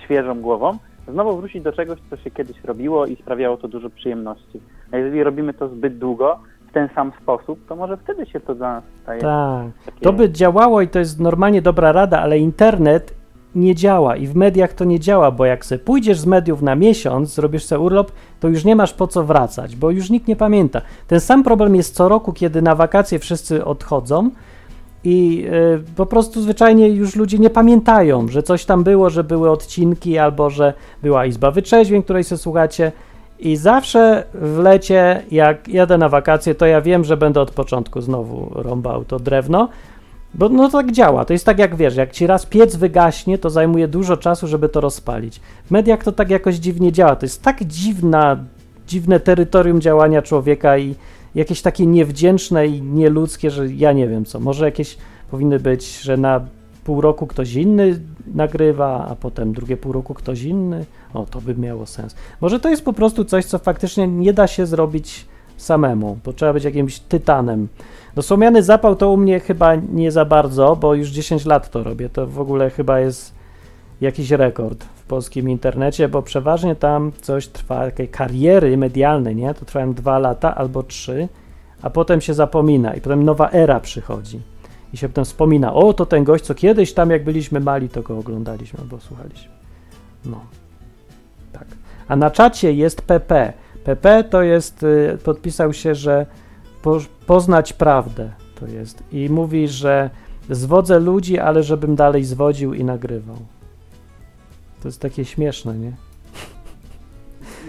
świeżą 0.05 0.41
głową 0.41 0.77
znowu 1.11 1.37
wrócić 1.37 1.63
do 1.63 1.71
czegoś, 1.71 1.99
co 2.09 2.17
się 2.17 2.31
kiedyś 2.31 2.63
robiło 2.63 3.05
i 3.05 3.15
sprawiało 3.15 3.57
to 3.57 3.67
dużo 3.67 3.89
przyjemności. 3.89 4.61
A 4.91 4.97
jeżeli 4.97 5.23
robimy 5.23 5.53
to 5.53 5.67
zbyt 5.67 5.97
długo, 5.97 6.39
w 6.69 6.73
ten 6.73 6.89
sam 6.95 7.11
sposób, 7.21 7.59
to 7.67 7.75
może 7.75 7.97
wtedy 7.97 8.25
się 8.25 8.39
to 8.39 8.55
dla 8.55 8.73
nas 8.73 8.83
staje 9.03 9.21
Tak. 9.21 9.65
takie... 9.85 10.01
To 10.01 10.13
by 10.13 10.29
działało 10.29 10.81
i 10.81 10.87
to 10.87 10.99
jest 10.99 11.19
normalnie 11.19 11.61
dobra 11.61 11.91
rada, 11.91 12.19
ale 12.19 12.39
internet 12.39 13.13
nie 13.55 13.75
działa 13.75 14.15
i 14.15 14.27
w 14.27 14.35
mediach 14.35 14.73
to 14.73 14.85
nie 14.85 14.99
działa, 14.99 15.31
bo 15.31 15.45
jak 15.45 15.65
sobie 15.65 15.79
pójdziesz 15.79 16.19
z 16.19 16.25
mediów 16.25 16.61
na 16.61 16.75
miesiąc, 16.75 17.33
zrobisz 17.33 17.63
sobie 17.63 17.79
urlop, 17.79 18.11
to 18.39 18.47
już 18.47 18.65
nie 18.65 18.75
masz 18.75 18.93
po 18.93 19.07
co 19.07 19.23
wracać, 19.23 19.75
bo 19.75 19.91
już 19.91 20.09
nikt 20.09 20.27
nie 20.27 20.35
pamięta. 20.35 20.81
Ten 21.07 21.19
sam 21.19 21.43
problem 21.43 21.75
jest 21.75 21.95
co 21.95 22.09
roku, 22.09 22.33
kiedy 22.33 22.61
na 22.61 22.75
wakacje 22.75 23.19
wszyscy 23.19 23.65
odchodzą 23.65 24.29
i 25.09 25.45
y, 25.47 25.95
po 25.95 26.05
prostu 26.05 26.41
zwyczajnie 26.41 26.89
już 26.89 27.15
ludzie 27.15 27.39
nie 27.39 27.49
pamiętają, 27.49 28.27
że 28.27 28.43
coś 28.43 28.65
tam 28.65 28.83
było, 28.83 29.09
że 29.09 29.23
były 29.23 29.51
odcinki 29.51 30.17
albo 30.17 30.49
że 30.49 30.73
była 31.03 31.25
Izba 31.25 31.51
Wytrzeźwień, 31.51 32.03
której 32.03 32.23
się 32.23 32.37
słuchacie 32.37 32.91
i 33.39 33.55
zawsze 33.55 34.23
w 34.33 34.57
lecie, 34.57 35.23
jak 35.31 35.67
jadę 35.67 35.97
na 35.97 36.09
wakacje, 36.09 36.55
to 36.55 36.65
ja 36.65 36.81
wiem, 36.81 37.03
że 37.03 37.17
będę 37.17 37.41
od 37.41 37.51
początku 37.51 38.01
znowu 38.01 38.51
rąbał 38.55 39.05
to 39.05 39.19
drewno, 39.19 39.69
bo 40.33 40.49
no 40.49 40.69
tak 40.69 40.91
działa. 40.91 41.25
To 41.25 41.33
jest 41.33 41.45
tak 41.45 41.59
jak 41.59 41.75
wiesz, 41.75 41.95
jak 41.95 42.11
ci 42.11 42.27
raz 42.27 42.45
piec 42.45 42.75
wygaśnie, 42.75 43.37
to 43.37 43.49
zajmuje 43.49 43.87
dużo 43.87 44.17
czasu, 44.17 44.47
żeby 44.47 44.69
to 44.69 44.81
rozpalić. 44.81 45.41
W 45.65 45.71
mediach 45.71 46.03
to 46.03 46.11
tak 46.11 46.29
jakoś 46.29 46.55
dziwnie 46.55 46.91
działa. 46.91 47.15
To 47.15 47.25
jest 47.25 47.41
tak 47.41 47.63
dziwna, 47.63 48.37
dziwne 48.87 49.19
terytorium 49.19 49.81
działania 49.81 50.21
człowieka 50.21 50.77
i 50.77 50.95
jakieś 51.37 51.61
takie 51.61 51.85
niewdzięczne 51.85 52.67
i 52.67 52.81
nieludzkie, 52.81 53.51
że 53.51 53.67
ja 53.67 53.91
nie 53.91 54.07
wiem 54.07 54.25
co. 54.25 54.39
Może 54.39 54.65
jakieś 54.65 54.97
powinny 55.31 55.59
być, 55.59 55.99
że 55.99 56.17
na 56.17 56.41
pół 56.83 57.01
roku 57.01 57.27
ktoś 57.27 57.53
inny 57.53 57.99
nagrywa, 58.33 59.07
a 59.09 59.15
potem 59.15 59.53
drugie 59.53 59.77
pół 59.77 59.91
roku 59.91 60.13
ktoś 60.13 60.43
inny. 60.43 60.85
O, 61.13 61.25
to 61.25 61.41
by 61.41 61.55
miało 61.55 61.85
sens. 61.85 62.15
Może 62.41 62.59
to 62.59 62.69
jest 62.69 62.85
po 62.85 62.93
prostu 62.93 63.25
coś, 63.25 63.45
co 63.45 63.59
faktycznie 63.59 64.07
nie 64.07 64.33
da 64.33 64.47
się 64.47 64.65
zrobić 64.65 65.25
samemu, 65.57 66.17
bo 66.25 66.33
trzeba 66.33 66.53
być 66.53 66.63
jakimś 66.63 66.99
tytanem. 66.99 67.67
No 68.15 68.21
słomiany 68.21 68.63
zapał 68.63 68.95
to 68.95 69.11
u 69.11 69.17
mnie 69.17 69.39
chyba 69.39 69.75
nie 69.75 70.11
za 70.11 70.25
bardzo, 70.25 70.75
bo 70.75 70.93
już 70.93 71.09
10 71.09 71.45
lat 71.45 71.71
to 71.71 71.83
robię. 71.83 72.09
To 72.09 72.27
w 72.27 72.39
ogóle 72.39 72.69
chyba 72.69 72.99
jest 72.99 73.36
jakiś 74.01 74.31
rekord 74.31 74.83
w 74.83 75.03
polskim 75.03 75.49
internecie, 75.49 76.09
bo 76.09 76.21
przeważnie 76.21 76.75
tam 76.75 77.11
coś 77.21 77.47
trwa, 77.47 77.85
takiej 77.85 78.07
kariery 78.07 78.77
medialnej, 78.77 79.35
nie? 79.35 79.53
To 79.53 79.65
trwają 79.65 79.93
dwa 79.93 80.19
lata 80.19 80.55
albo 80.55 80.83
trzy, 80.83 81.27
a 81.81 81.89
potem 81.89 82.21
się 82.21 82.33
zapomina 82.33 82.93
i 82.93 83.01
potem 83.01 83.23
nowa 83.23 83.49
era 83.49 83.79
przychodzi. 83.79 84.41
I 84.93 84.97
się 84.97 85.07
potem 85.07 85.25
wspomina, 85.25 85.73
o, 85.73 85.93
to 85.93 86.05
ten 86.05 86.23
gość, 86.23 86.43
co 86.43 86.55
kiedyś 86.55 86.93
tam, 86.93 87.09
jak 87.09 87.23
byliśmy 87.23 87.59
mali, 87.59 87.89
to 87.89 88.01
go 88.01 88.17
oglądaliśmy 88.17 88.79
albo 88.79 88.99
słuchaliśmy. 88.99 89.51
No. 90.25 90.41
Tak. 91.53 91.67
A 92.07 92.15
na 92.15 92.31
czacie 92.31 92.73
jest 92.73 93.01
PP. 93.01 93.53
PP 93.83 94.23
to 94.23 94.41
jest, 94.41 94.83
y, 94.83 95.17
podpisał 95.23 95.73
się, 95.73 95.95
że 95.95 96.25
po, 96.81 96.99
poznać 97.25 97.73
prawdę 97.73 98.29
to 98.59 98.67
jest. 98.67 99.03
I 99.11 99.29
mówi, 99.29 99.67
że 99.67 100.09
zwodzę 100.49 100.99
ludzi, 100.99 101.39
ale 101.39 101.63
żebym 101.63 101.95
dalej 101.95 102.23
zwodził 102.23 102.73
i 102.73 102.83
nagrywał. 102.83 103.37
To 104.87 104.89
jest 104.89 105.01
takie 105.01 105.25
śmieszne, 105.25 105.77
nie? 105.77 105.91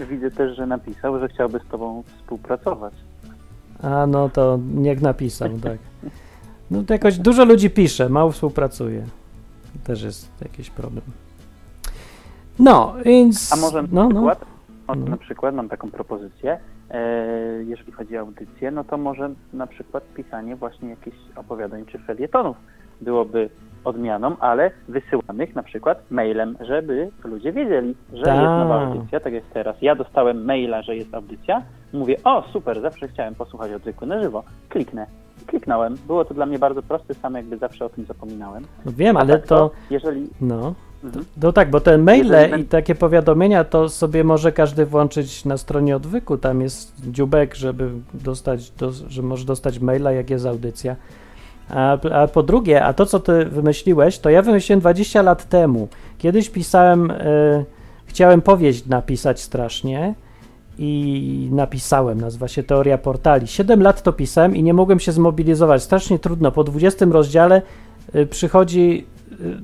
Widzę 0.05 0.31
też, 0.31 0.57
że 0.57 0.65
napisał, 0.67 1.19
że 1.19 1.27
chciałby 1.27 1.59
z 1.59 1.71
tobą 1.71 2.03
współpracować. 2.17 2.93
A 3.83 4.07
no 4.07 4.29
to 4.29 4.59
niech 4.73 5.01
napisał, 5.01 5.49
tak. 5.63 5.77
No 6.71 6.83
to 6.83 6.93
jakoś 6.93 7.17
dużo 7.17 7.45
ludzi 7.45 7.69
pisze, 7.69 8.09
mało 8.09 8.31
współpracuje. 8.31 9.05
Też 9.83 10.01
jest 10.03 10.31
jakiś 10.41 10.69
problem. 10.69 11.05
No, 12.59 12.95
więc. 13.05 13.53
A 13.53 13.55
może 13.55 13.81
na 13.81 13.87
no, 13.91 14.03
no. 14.03 14.09
przykład, 14.09 14.45
No. 14.87 14.95
na 14.95 15.17
przykład 15.17 15.55
mam 15.55 15.69
taką 15.69 15.91
propozycję, 15.91 16.59
e, 16.89 17.63
jeżeli 17.63 17.91
chodzi 17.91 18.17
o 18.17 18.19
audycję, 18.19 18.71
no 18.71 18.83
to 18.83 18.97
może 18.97 19.29
na 19.53 19.67
przykład 19.67 20.03
pisanie 20.13 20.55
właśnie 20.55 20.89
jakichś 20.89 21.17
opowiadań 21.35 21.85
czy 21.85 21.99
felietonów 21.99 22.57
byłoby 23.01 23.49
odmianą, 23.83 24.35
ale 24.39 24.71
wysyłanych 24.87 25.55
na 25.55 25.63
przykład 25.63 26.01
mailem, 26.11 26.55
żeby 26.67 27.09
ludzie 27.23 27.51
wiedzieli, 27.51 27.95
że 28.13 28.23
Tak. 28.23 28.35
jest 28.35 28.47
nowa 28.47 28.81
audycja, 28.81 29.19
tak 29.19 29.33
jak 29.33 29.43
teraz. 29.53 29.75
Ja 29.81 29.95
dostałem 29.95 30.45
maila, 30.45 30.81
że 30.81 30.95
jest 30.95 31.13
audycja, 31.15 31.61
mówię, 31.93 32.15
o 32.23 32.43
super, 32.53 32.81
zawsze 32.81 33.07
chciałem 33.07 33.35
posłuchać 33.35 33.71
odwyku 33.71 34.05
na 34.05 34.23
żywo, 34.23 34.43
kliknę. 34.69 35.05
Kliknąłem. 35.47 35.95
Było 36.07 36.25
to 36.25 36.33
dla 36.33 36.45
mnie 36.45 36.59
bardzo 36.59 36.81
proste, 36.83 37.13
sam 37.13 37.33
jakby 37.35 37.57
zawsze 37.57 37.85
o 37.85 37.89
tym 37.89 38.05
zapominałem. 38.05 38.63
no 38.85 38.91
wiem, 38.95 39.17
A 39.17 39.19
ale 39.19 39.33
tak 39.39 39.47
to. 39.47 39.71
Jeżeli... 39.89 40.27
No. 40.41 40.73
Mhm. 41.03 41.25
No 41.43 41.51
tak, 41.51 41.69
bo 41.69 41.79
te 41.79 41.97
maile 41.97 42.31
Jeżeli 42.31 42.61
i 42.61 42.65
takie 42.65 42.95
powiadomienia 42.95 43.63
to 43.63 43.89
sobie 43.89 44.23
może 44.23 44.51
każdy 44.51 44.85
włączyć 44.85 45.45
na 45.45 45.57
stronie 45.57 45.95
odwyku. 45.95 46.37
Tam 46.37 46.61
jest 46.61 47.11
dziubek, 47.11 47.55
żeby 47.55 47.89
dostać, 48.13 48.71
do, 48.71 48.91
że 48.91 49.21
może 49.21 49.45
dostać 49.45 49.79
maila, 49.79 50.11
jak 50.11 50.29
jest 50.29 50.45
audycja. 50.45 50.95
A, 51.69 51.97
a 52.11 52.27
po 52.27 52.43
drugie, 52.43 52.83
a 52.83 52.93
to 52.93 53.05
co 53.05 53.19
ty 53.19 53.45
wymyśliłeś, 53.45 54.19
to 54.19 54.29
ja 54.29 54.41
wymyśliłem 54.41 54.79
20 54.79 55.21
lat 55.21 55.49
temu. 55.49 55.87
Kiedyś 56.17 56.49
pisałem, 56.49 57.11
e, 57.11 57.15
chciałem 58.05 58.41
powieść 58.41 58.85
napisać 58.85 59.41
strasznie 59.41 60.13
i 60.79 61.49
napisałem, 61.51 62.21
nazywa 62.21 62.47
się 62.47 62.63
Teoria 62.63 62.97
Portali. 62.97 63.47
7 63.47 63.81
lat 63.81 64.03
to 64.03 64.13
pisałem 64.13 64.55
i 64.55 64.63
nie 64.63 64.73
mogłem 64.73 64.99
się 64.99 65.11
zmobilizować. 65.11 65.83
Strasznie 65.83 66.19
trudno. 66.19 66.51
Po 66.51 66.63
20 66.63 67.05
rozdziale 67.05 67.61
y, 68.15 68.25
przychodzi 68.25 69.05
y, 69.18 69.18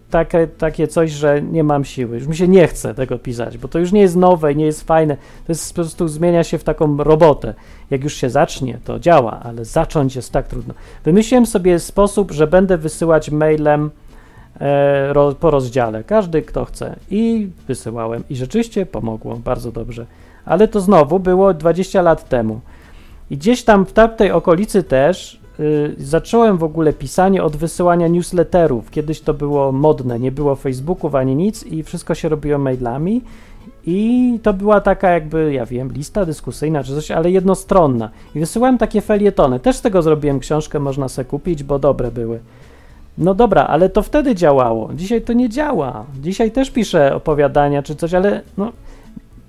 takie, 0.10 0.48
takie 0.48 0.88
coś, 0.88 1.12
że 1.12 1.42
nie 1.42 1.64
mam 1.64 1.86
siły. 1.86 2.18
Już 2.18 2.28
mi 2.28 2.36
się 2.36 2.48
nie 2.48 2.68
chce 2.68 2.94
tego 2.94 3.20
pisać, 3.20 3.58
bo 3.58 3.68
to 3.68 3.80
już 3.80 3.92
nie 3.92 4.02
jest 4.02 4.16
nowe 4.16 4.54
i 4.54 4.56
nie 4.56 4.66
jest 4.66 4.84
fajne. 4.84 5.18
To 5.18 5.52
jest 5.52 5.70
po 5.70 5.76
prostu 5.76 6.08
zmienia 6.08 6.44
się 6.44 6.58
w 6.58 6.64
taką 6.64 6.98
robotę. 6.98 7.54
Jak 7.90 8.04
już 8.04 8.14
się 8.14 8.30
zacznie, 8.30 8.80
to 8.86 9.00
działa, 9.00 9.40
ale 9.44 9.66
zacząć 9.66 10.16
jest 10.16 10.32
tak 10.32 10.48
trudno. 10.48 10.74
Wymyśliłem 11.04 11.46
sobie 11.46 11.80
sposób, 11.80 12.32
że 12.32 12.48
będę 12.48 12.78
wysyłać 12.78 13.32
mailem 13.32 13.92
e, 14.60 15.14
ro, 15.14 15.36
po 15.40 15.52
rozdziale. 15.52 16.04
Każdy, 16.04 16.42
kto 16.42 16.66
chce. 16.66 16.96
I 17.10 17.50
wysyłałem. 17.68 18.24
I 18.30 18.36
rzeczywiście 18.36 18.86
pomogło. 18.86 19.36
Bardzo 19.36 19.72
dobrze. 19.72 20.06
Ale 20.46 20.68
to 20.68 20.82
znowu 20.82 21.20
było 21.20 21.54
20 21.54 22.02
lat 22.02 22.30
temu. 22.30 22.60
I 23.30 23.38
gdzieś 23.38 23.64
tam 23.64 23.86
w 23.86 23.94
tamtej 23.94 24.32
okolicy 24.32 24.84
też 24.84 25.45
y, 25.60 25.96
zacząłem 25.98 26.58
w 26.58 26.64
ogóle 26.64 26.94
pisanie 26.94 27.44
od 27.44 27.56
wysyłania 27.56 28.08
newsletterów. 28.08 28.92
Kiedyś 28.92 29.22
to 29.22 29.34
było 29.34 29.72
modne, 29.72 30.20
nie 30.20 30.32
było 30.32 30.56
Facebooków 30.56 31.16
ani 31.16 31.36
nic 31.36 31.66
i 31.66 31.84
wszystko 31.84 32.16
się 32.16 32.30
robiło 32.30 32.58
mailami. 32.58 33.22
I 33.88 34.40
to 34.44 34.54
była 34.54 34.82
taka 34.82 35.10
jakby, 35.10 35.54
ja 35.54 35.66
wiem, 35.66 35.92
lista 35.92 36.26
dyskusyjna 36.26 36.84
czy 36.84 36.96
coś, 36.96 37.12
ale 37.12 37.32
jednostronna. 37.32 38.10
I 38.36 38.40
wysyłałem 38.40 38.78
takie 38.78 39.02
felietony. 39.02 39.60
Też 39.60 39.76
z 39.76 39.82
tego 39.82 40.02
zrobiłem 40.02 40.40
książkę, 40.40 40.80
można 40.80 41.10
se 41.10 41.26
kupić, 41.26 41.64
bo 41.64 41.80
dobre 41.80 42.12
były. 42.12 42.40
No 43.18 43.34
dobra, 43.34 43.64
ale 43.68 43.90
to 43.90 44.02
wtedy 44.02 44.36
działało. 44.36 44.90
Dzisiaj 44.94 45.22
to 45.22 45.34
nie 45.34 45.50
działa. 45.50 46.06
Dzisiaj 46.22 46.52
też 46.52 46.72
piszę 46.72 47.16
opowiadania 47.16 47.84
czy 47.84 47.96
coś, 47.96 48.14
ale 48.14 48.42
no 48.58 48.72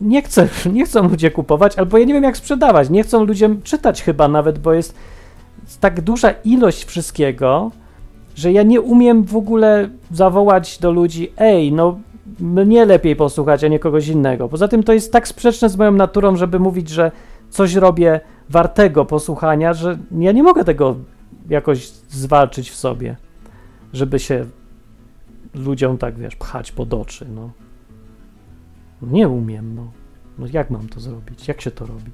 nie 0.01 0.23
chcę, 0.23 0.49
nie 0.73 0.85
chcą 0.85 1.09
ludzie 1.09 1.31
kupować, 1.31 1.79
albo 1.79 1.99
ja 1.99 2.05
nie 2.05 2.15
wiem 2.15 2.25
jak 2.25 2.37
sprzedawać. 2.37 2.91
Nie 2.91 3.03
chcą 3.03 3.25
ludziom 3.25 3.63
czytać 3.63 4.03
chyba 4.03 4.29
nawet, 4.29 4.59
bo 4.59 4.73
jest 4.73 4.95
tak 5.81 6.01
duża 6.01 6.31
ilość 6.31 6.85
wszystkiego, 6.85 7.71
że 8.35 8.53
ja 8.53 8.63
nie 8.63 8.81
umiem 8.81 9.25
w 9.25 9.37
ogóle 9.37 9.89
zawołać 10.11 10.79
do 10.79 10.93
ludzi, 10.93 11.33
ej, 11.39 11.73
no 11.73 11.99
mnie 12.41 12.85
lepiej 12.85 13.17
posłuchać, 13.17 13.65
a 13.65 13.69
nie 13.69 13.79
kogoś 13.79 14.09
innego. 14.09 14.49
Poza 14.49 14.69
tym 14.69 14.83
to 14.83 14.93
jest 14.93 15.13
tak 15.13 15.29
sprzeczne 15.29 15.69
z 15.69 15.77
moją 15.77 15.93
naturą, 15.93 16.37
żeby 16.37 16.59
mówić, 16.59 16.89
że 16.89 17.13
coś 17.51 17.75
robię 17.75 18.21
wartego 18.49 19.05
posłuchania, 19.05 19.75
że 19.75 19.99
ja 20.19 20.33
nie 20.33 20.43
mogę 20.43 20.65
tego 20.65 20.97
jakoś 21.49 21.89
zwalczyć 22.09 22.71
w 22.71 22.77
sobie, 22.77 23.17
żeby 23.93 24.19
się 24.19 24.47
ludziom 25.55 25.99
tak, 25.99 26.19
wiesz, 26.19 26.37
pchać 26.37 26.73
pod 26.73 26.95
oczy, 26.95 27.27
no. 27.35 27.51
Nie 29.03 29.29
umiem, 29.29 29.75
no. 29.75 29.91
No 30.39 30.47
jak 30.53 30.71
mam 30.71 30.89
to 30.89 31.01
zrobić? 31.01 31.49
Jak 31.49 31.61
się 31.61 31.71
to 31.71 31.87
robi? 31.87 32.11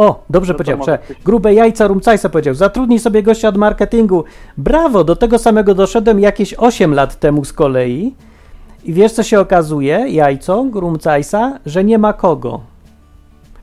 O, 0.00 0.24
dobrze 0.30 0.52
No 0.52 0.58
powiedział. 0.58 0.98
Grube 1.24 1.54
jajca 1.54 1.86
Rumcajsa 1.86 2.28
powiedział. 2.28 2.54
Zatrudnij 2.54 2.98
sobie 2.98 3.22
gościa 3.22 3.48
od 3.48 3.56
marketingu. 3.56 4.24
Brawo, 4.56 5.04
do 5.04 5.16
tego 5.16 5.38
samego 5.38 5.74
doszedłem 5.74 6.20
jakieś 6.20 6.54
8 6.54 6.94
lat 6.94 7.20
temu 7.20 7.44
z 7.44 7.52
kolei. 7.52 8.14
I 8.84 8.92
wiesz, 8.92 9.12
co 9.12 9.22
się 9.22 9.40
okazuje, 9.40 10.08
jajco 10.08 10.66
Rumcajsa, 10.74 11.58
że 11.66 11.84
nie 11.84 11.98
ma 11.98 12.12
kogo. 12.12 12.60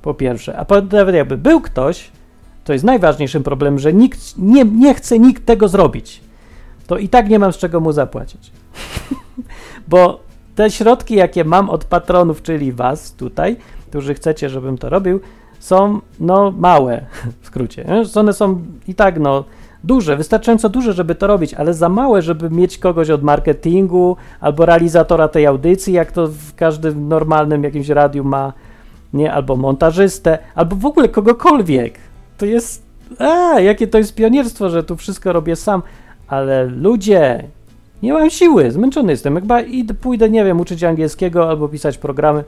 Po 0.01 0.13
pierwsze. 0.13 0.57
A 0.57 0.65
po, 0.65 0.81
nawet 0.81 1.15
jakby 1.15 1.37
był 1.37 1.61
ktoś, 1.61 2.11
to 2.63 2.73
jest 2.73 2.85
najważniejszym 2.85 3.43
problemem, 3.43 3.79
że 3.79 3.93
nikt 3.93 4.37
nie, 4.37 4.65
nie 4.65 4.93
chce 4.93 5.19
nikt 5.19 5.45
tego 5.45 5.67
zrobić. 5.67 6.21
To 6.87 6.97
i 6.97 7.09
tak 7.09 7.29
nie 7.29 7.39
mam 7.39 7.53
z 7.53 7.57
czego 7.57 7.79
mu 7.79 7.91
zapłacić. 7.91 8.51
Bo 9.87 10.19
te 10.55 10.71
środki, 10.71 11.15
jakie 11.15 11.43
mam 11.43 11.69
od 11.69 11.85
patronów, 11.85 12.41
czyli 12.41 12.71
was 12.71 13.11
tutaj, 13.13 13.55
którzy 13.89 14.13
chcecie, 14.13 14.49
żebym 14.49 14.77
to 14.77 14.89
robił, 14.89 15.19
są 15.59 15.99
no 16.19 16.51
małe 16.51 17.05
w 17.41 17.47
skrócie. 17.47 17.85
One 18.15 18.33
są 18.33 18.61
i 18.87 18.95
tak 18.95 19.19
no 19.19 19.43
duże, 19.83 20.17
wystarczająco 20.17 20.69
duże, 20.69 20.93
żeby 20.93 21.15
to 21.15 21.27
robić, 21.27 21.53
ale 21.53 21.73
za 21.73 21.89
małe, 21.89 22.21
żeby 22.21 22.49
mieć 22.49 22.77
kogoś 22.77 23.09
od 23.09 23.23
marketingu 23.23 24.17
albo 24.39 24.65
realizatora 24.65 25.27
tej 25.27 25.45
audycji, 25.45 25.93
jak 25.93 26.11
to 26.11 26.27
w 26.27 26.55
każdym 26.55 27.07
normalnym 27.07 27.63
jakimś 27.63 27.89
radiu 27.89 28.23
ma, 28.23 28.53
nie, 29.13 29.33
albo 29.33 29.55
montażystę, 29.55 30.37
albo 30.55 30.75
w 30.75 30.85
ogóle 30.85 31.09
kogokolwiek. 31.09 31.99
To 32.37 32.45
jest, 32.45 32.83
a, 33.19 33.59
jakie 33.59 33.87
to 33.87 33.97
jest 33.97 34.15
pionierstwo, 34.15 34.69
że 34.69 34.83
tu 34.83 34.95
wszystko 34.95 35.33
robię 35.33 35.55
sam, 35.55 35.81
ale 36.27 36.65
ludzie, 36.65 37.43
nie 38.03 38.13
mam 38.13 38.29
siły, 38.29 38.71
zmęczony 38.71 39.11
jestem. 39.11 39.39
Chyba 39.39 39.61
i 39.61 39.83
pójdę, 39.83 40.29
nie 40.29 40.45
wiem, 40.45 40.59
uczyć 40.59 40.83
angielskiego 40.83 41.49
albo 41.49 41.67
pisać 41.67 41.97
programy 41.97 42.43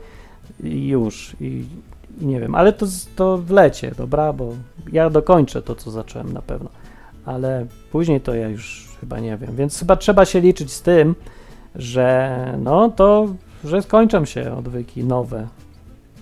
i 0.64 0.88
już. 0.88 1.36
I 1.42 1.64
nie 2.22 2.40
wiem, 2.40 2.56
ale 2.56 2.74
to, 2.74 2.86
to 3.16 3.38
w 3.38 3.52
lecie, 3.52 3.92
dobra, 3.98 4.34
bo 4.34 4.54
ja 4.92 5.10
dokończę 5.10 5.62
to, 5.62 5.76
co 5.76 5.92
zacząłem 5.92 6.34
na 6.34 6.42
pewno. 6.42 6.70
Ale 7.26 7.66
później 7.92 8.22
to 8.22 8.36
ja 8.36 8.50
już 8.50 8.90
chyba 9.00 9.20
nie 9.20 9.38
wiem. 9.38 9.56
Więc 9.56 9.80
chyba 9.80 9.96
trzeba 9.96 10.26
się 10.26 10.42
liczyć 10.42 10.72
z 10.72 10.82
tym, 10.82 11.16
że 11.76 12.58
no 12.60 12.90
to, 12.90 13.28
że 13.64 13.82
skończą 13.82 14.26
się 14.26 14.58
odwyki 14.58 15.04
nowe. 15.04 15.48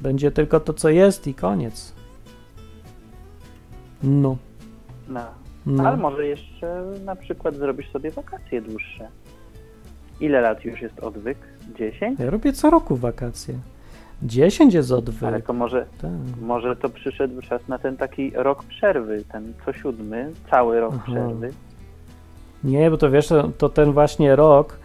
Będzie 0.01 0.31
tylko 0.31 0.59
to, 0.59 0.73
co 0.73 0.89
jest 0.89 1.27
i 1.27 1.33
koniec. 1.33 1.93
No. 4.03 4.37
No. 5.07 5.25
no. 5.65 5.87
Ale 5.87 5.97
może 5.97 6.27
jeszcze 6.27 6.83
na 7.05 7.15
przykład 7.15 7.55
zrobisz 7.55 7.91
sobie 7.91 8.11
wakacje 8.11 8.61
dłuższe. 8.61 9.07
Ile 10.19 10.41
lat 10.41 10.65
już 10.65 10.81
jest 10.81 10.99
odwyk? 10.99 11.37
10? 11.77 12.19
Ja 12.19 12.29
robię 12.29 12.53
co 12.53 12.69
roku 12.69 12.95
wakacje. 12.95 13.59
10 14.23 14.73
jest 14.73 14.91
odwyk. 14.91 15.23
Ale 15.23 15.41
to 15.41 15.53
może, 15.53 15.85
Tak. 16.01 16.11
może 16.41 16.75
to 16.75 16.89
przyszedł 16.89 17.41
czas 17.41 17.67
na 17.67 17.79
ten 17.79 17.97
taki 17.97 18.31
rok 18.35 18.63
przerwy, 18.63 19.23
ten 19.31 19.53
co 19.65 19.73
siódmy, 19.73 20.31
cały 20.49 20.79
rok 20.79 20.93
Aha. 20.95 21.03
przerwy. 21.11 21.49
Nie, 22.63 22.91
bo 22.91 22.97
to 22.97 23.11
wiesz, 23.11 23.29
to, 23.57 23.69
ten 23.69 23.91
właśnie 23.91 24.35
rok, 24.35 24.79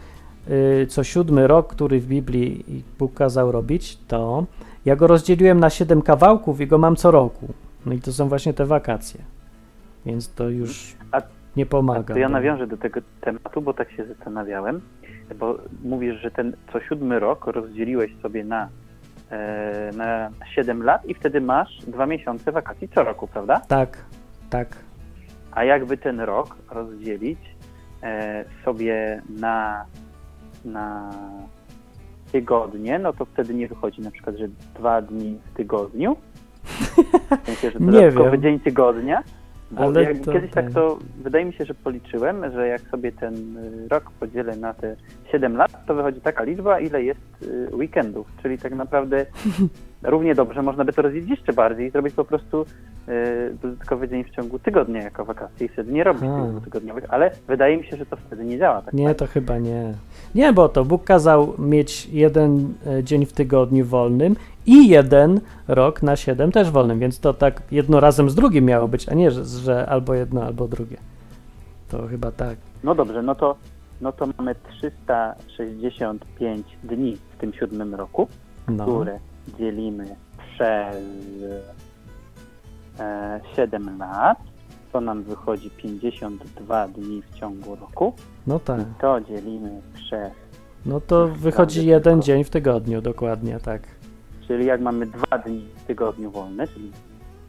y, 0.83 0.87
co 0.87 1.05
siódmy 1.05 1.47
rok, 1.47 1.75
który 1.75 2.01
w 2.01 2.07
Biblii 2.07 2.65
Bóg 2.99 3.15
kazał 3.15 3.53
robić, 3.53 3.99
to 4.09 4.47
ja 4.85 4.97
go 4.97 5.07
rozdzieliłem 5.07 5.61
na 5.61 5.71
siedem 5.71 6.03
kawałków 6.03 6.61
i 6.61 6.67
go 6.67 6.79
mam 6.79 6.97
co 6.97 7.11
roku. 7.11 7.49
No 7.87 7.93
i 7.93 7.99
to 8.01 8.13
są 8.13 8.29
właśnie 8.29 8.55
te 8.55 8.67
wakacje. 8.67 9.21
Więc 10.07 10.35
to 10.35 10.49
już 10.49 10.95
A- 11.13 11.23
nie 11.57 11.67
pomaga. 11.67 12.15
To 12.15 12.21
ja 12.21 12.29
nawiążę 12.29 12.67
do 12.67 12.77
tego 12.77 13.01
tematu, 13.21 13.61
bo 13.63 13.75
tak 13.75 13.91
się 13.93 14.05
zastanawiałem, 14.07 14.81
bo 15.39 15.59
mówisz, 15.85 16.21
że 16.23 16.31
ten 16.31 16.57
co 16.73 16.81
siódmy 16.81 17.21
rok 17.21 17.47
rozdzieliłeś 17.47 18.11
sobie 18.23 18.45
na, 18.45 18.69
na 19.97 20.31
7 20.55 20.83
lat 20.83 21.05
i 21.05 21.15
wtedy 21.15 21.41
masz 21.41 21.79
dwa 21.87 22.07
miesiące 22.07 22.53
wakacji 22.53 22.89
co 22.89 23.05
roku, 23.05 23.27
prawda? 23.27 23.61
Tak, 23.69 24.05
tak. 24.51 24.77
A 25.53 25.65
jakby 25.65 25.97
ten 25.97 26.21
rok 26.21 26.57
rozdzielić 26.71 27.39
e, 28.03 28.45
sobie 28.65 29.23
na, 29.41 29.85
na 30.65 31.11
tygodnie, 32.33 32.99
no 32.99 33.13
to 33.13 33.25
wtedy 33.25 33.55
nie 33.55 33.69
wychodzi 33.69 34.01
na 34.01 34.11
przykład, 34.11 34.37
że 34.37 34.49
dwa 34.75 35.03
dni 35.03 35.39
w 35.53 35.57
tygodniu. 35.57 36.17
W 37.43 37.47
sensie, 37.47 37.71
że 37.71 37.79
Nie 37.79 37.91
dodatkowy 37.91 38.39
dzień 38.39 38.61
tygodnia. 38.61 39.23
Bo 39.73 39.83
Ale 39.83 40.03
jak, 40.03 40.19
to 40.19 40.33
kiedyś 40.33 40.51
tak 40.51 40.73
to 40.73 40.99
wydaje 41.23 41.45
mi 41.45 41.53
się, 41.53 41.65
że 41.65 41.75
policzyłem, 41.75 42.53
że 42.53 42.69
jak 42.69 42.81
sobie 42.81 43.13
ten 43.13 43.57
y, 43.57 43.89
rok 43.89 44.11
podzielę 44.21 44.57
na 44.57 44.75
te 44.75 44.97
7 45.33 45.57
lat, 45.57 45.87
to 45.87 45.95
wychodzi 45.95 46.21
taka 46.21 46.45
liczba, 46.45 46.81
ile 46.81 47.03
jest 47.03 47.21
y, 47.43 47.77
weekendów. 47.77 48.27
Czyli 48.43 48.59
tak 48.59 48.75
naprawdę 48.75 49.27
równie 50.03 50.35
dobrze 50.35 50.63
można 50.63 50.85
by 50.85 50.93
to 50.93 51.03
rozdzielić 51.03 51.31
jeszcze 51.31 51.53
bardziej 51.53 51.87
i 51.87 51.91
zrobić 51.91 52.15
po 52.15 52.25
prostu 52.25 52.63
y, 52.63 53.55
dodatkowy 53.63 54.09
dzień 54.09 54.25
w 54.25 54.31
ciągu 54.31 54.59
tygodnia 54.59 55.03
jako 55.03 55.25
wakacje 55.25 55.67
i 55.67 55.69
wtedy 55.69 55.93
nie 55.93 56.05
robić 56.05 56.23
tygodniowych, 56.65 57.05
ale 57.09 57.31
wydaje 57.49 57.77
mi 57.77 57.85
się, 57.85 57.97
że 57.97 58.07
to 58.07 58.17
wtedy 58.17 58.45
nie 58.45 58.59
działa 58.59 58.83
tak. 58.83 58.95
Nie, 58.95 59.15
to 59.15 59.27
chyba 59.27 59.59
nie. 59.59 59.95
Nie, 60.35 60.53
bo 60.53 60.69
to 60.69 60.85
Bóg 60.85 61.05
kazał 61.05 61.55
mieć 61.59 62.07
jeden 62.07 62.75
e, 62.87 63.05
dzień 63.05 63.27
w 63.27 63.33
tygodniu 63.33 63.85
wolnym 63.85 64.37
i 64.67 64.89
jeden 64.89 65.41
rok 65.69 66.03
na 66.03 66.17
siedem 66.17 66.53
też 66.53 66.71
wolnym, 66.71 66.99
więc 66.99 67.21
to 67.21 67.35
tak 67.35 67.63
jedno 67.71 68.01
razem 68.01 68.31
z 68.31 68.35
drugim 68.35 68.65
miało 68.65 68.89
być, 68.89 69.09
a 69.09 69.15
nie, 69.15 69.31
że, 69.31 69.45
że 69.45 69.87
albo 69.87 70.15
jedno, 70.15 70.43
albo 70.45 70.69
drugie. 70.69 70.97
To 71.89 72.09
chyba 72.09 72.31
tak. 72.33 72.59
No 72.85 72.95
dobrze, 72.95 73.23
no 73.23 73.35
to, 73.35 73.57
no 74.01 74.13
to 74.13 74.27
mamy 74.39 74.55
365 74.71 76.67
dni 76.85 77.17
w 77.17 77.37
tym 77.41 77.53
siódmym 77.53 77.95
roku, 77.95 78.29
No. 78.69 78.85
które 78.85 79.19
dzielimy 79.59 80.17
przez 80.55 80.97
e, 83.01 83.41
7 83.57 83.99
lat, 83.99 84.39
to 84.93 85.01
nam 85.01 85.23
wychodzi 85.23 85.71
52 85.71 86.89
dni 86.89 87.23
w 87.23 87.35
ciągu 87.35 87.77
roku. 87.77 88.13
No 88.47 88.59
tak. 88.59 88.81
I 88.81 88.85
to 89.01 89.21
dzielimy 89.21 89.81
przez, 89.95 90.33
No 90.87 91.01
to 91.01 91.29
wychodzi 91.29 91.87
jeden 91.87 92.23
dzień 92.23 92.45
w 92.45 92.51
tygodniu, 92.51 93.01
dokładnie 93.03 93.59
tak. 93.61 93.83
Czyli 94.53 94.67
jak 94.67 94.81
mamy 94.81 95.07
dwa 95.07 95.39
dni 95.39 95.69
w 95.77 95.85
tygodniu 95.85 96.31
wolne, 96.31 96.69
czyli 96.69 96.93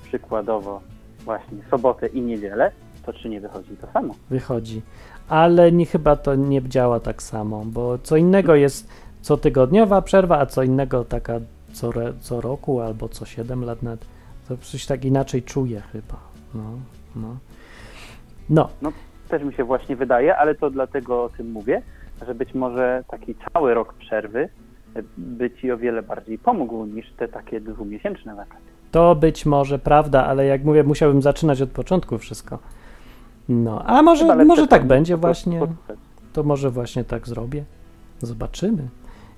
przykładowo 0.04 0.82
właśnie 1.26 1.58
sobotę 1.72 2.08
i 2.08 2.22
niedzielę, 2.22 2.72
to 3.06 3.14
czy 3.14 3.30
nie 3.30 3.42
wychodzi 3.42 3.78
to 3.78 3.88
samo. 3.88 4.16
wychodzi. 4.30 4.82
Ale 5.30 5.72
nie, 5.72 5.86
chyba 5.86 6.16
to 6.16 6.36
nie 6.36 6.62
działa 6.70 7.00
tak 7.00 7.24
samo, 7.24 7.64
bo 7.66 7.98
co 7.98 8.18
innego 8.18 8.56
jest 8.56 8.90
cotygodniowa 9.22 10.02
przerwa, 10.02 10.40
a 10.40 10.46
co 10.46 10.64
innego 10.64 11.06
taka 11.06 11.40
co, 11.74 11.90
re, 11.90 12.14
co 12.20 12.42
roku 12.42 12.82
albo 12.82 13.10
co 13.10 13.26
7 13.26 13.66
lat 13.66 13.84
nawet. 13.84 14.06
To 14.48 14.58
coś 14.58 14.86
tak 14.86 15.06
inaczej 15.06 15.44
czuję 15.44 15.82
chyba. 15.92 16.20
No, 16.56 16.64
no. 17.16 18.70
No, 18.82 18.92
Też 19.30 19.44
mi 19.44 19.54
się 19.54 19.64
właśnie 19.64 19.96
wydaje, 19.96 20.38
ale 20.38 20.56
to 20.56 20.70
dlatego 20.70 21.24
o 21.24 21.30
tym 21.30 21.52
mówię, 21.52 21.82
że 22.28 22.36
być 22.36 22.54
może 22.54 23.04
taki 23.08 23.36
cały 23.54 23.74
rok 23.74 23.94
przerwy 23.94 24.50
by 25.18 25.52
ci 25.52 25.72
o 25.72 25.78
wiele 25.78 26.04
bardziej 26.04 26.38
pomógł 26.40 26.86
niż 26.86 27.12
te 27.18 27.28
takie 27.28 27.62
dwumiesięczne 27.62 28.36
wakacje. 28.36 28.66
to 28.92 29.16
być 29.16 29.46
może 29.46 29.80
prawda, 29.80 30.26
ale 30.26 30.46
jak 30.46 30.64
mówię, 30.64 30.84
musiałbym 30.84 31.22
zaczynać 31.22 31.62
od 31.62 31.70
początku 31.70 32.18
wszystko. 32.18 32.60
No, 33.50 33.84
a 33.86 34.02
może, 34.02 34.28
Chyba 34.28 34.46
może 34.46 34.68
tak 34.68 34.86
będzie 34.86 35.18
właśnie. 35.18 35.60
to 36.34 36.44
może 36.44 36.70
właśnie 36.70 37.04
tak 37.04 37.28
zrobię. 37.28 37.64
Zobaczymy. 38.22 38.88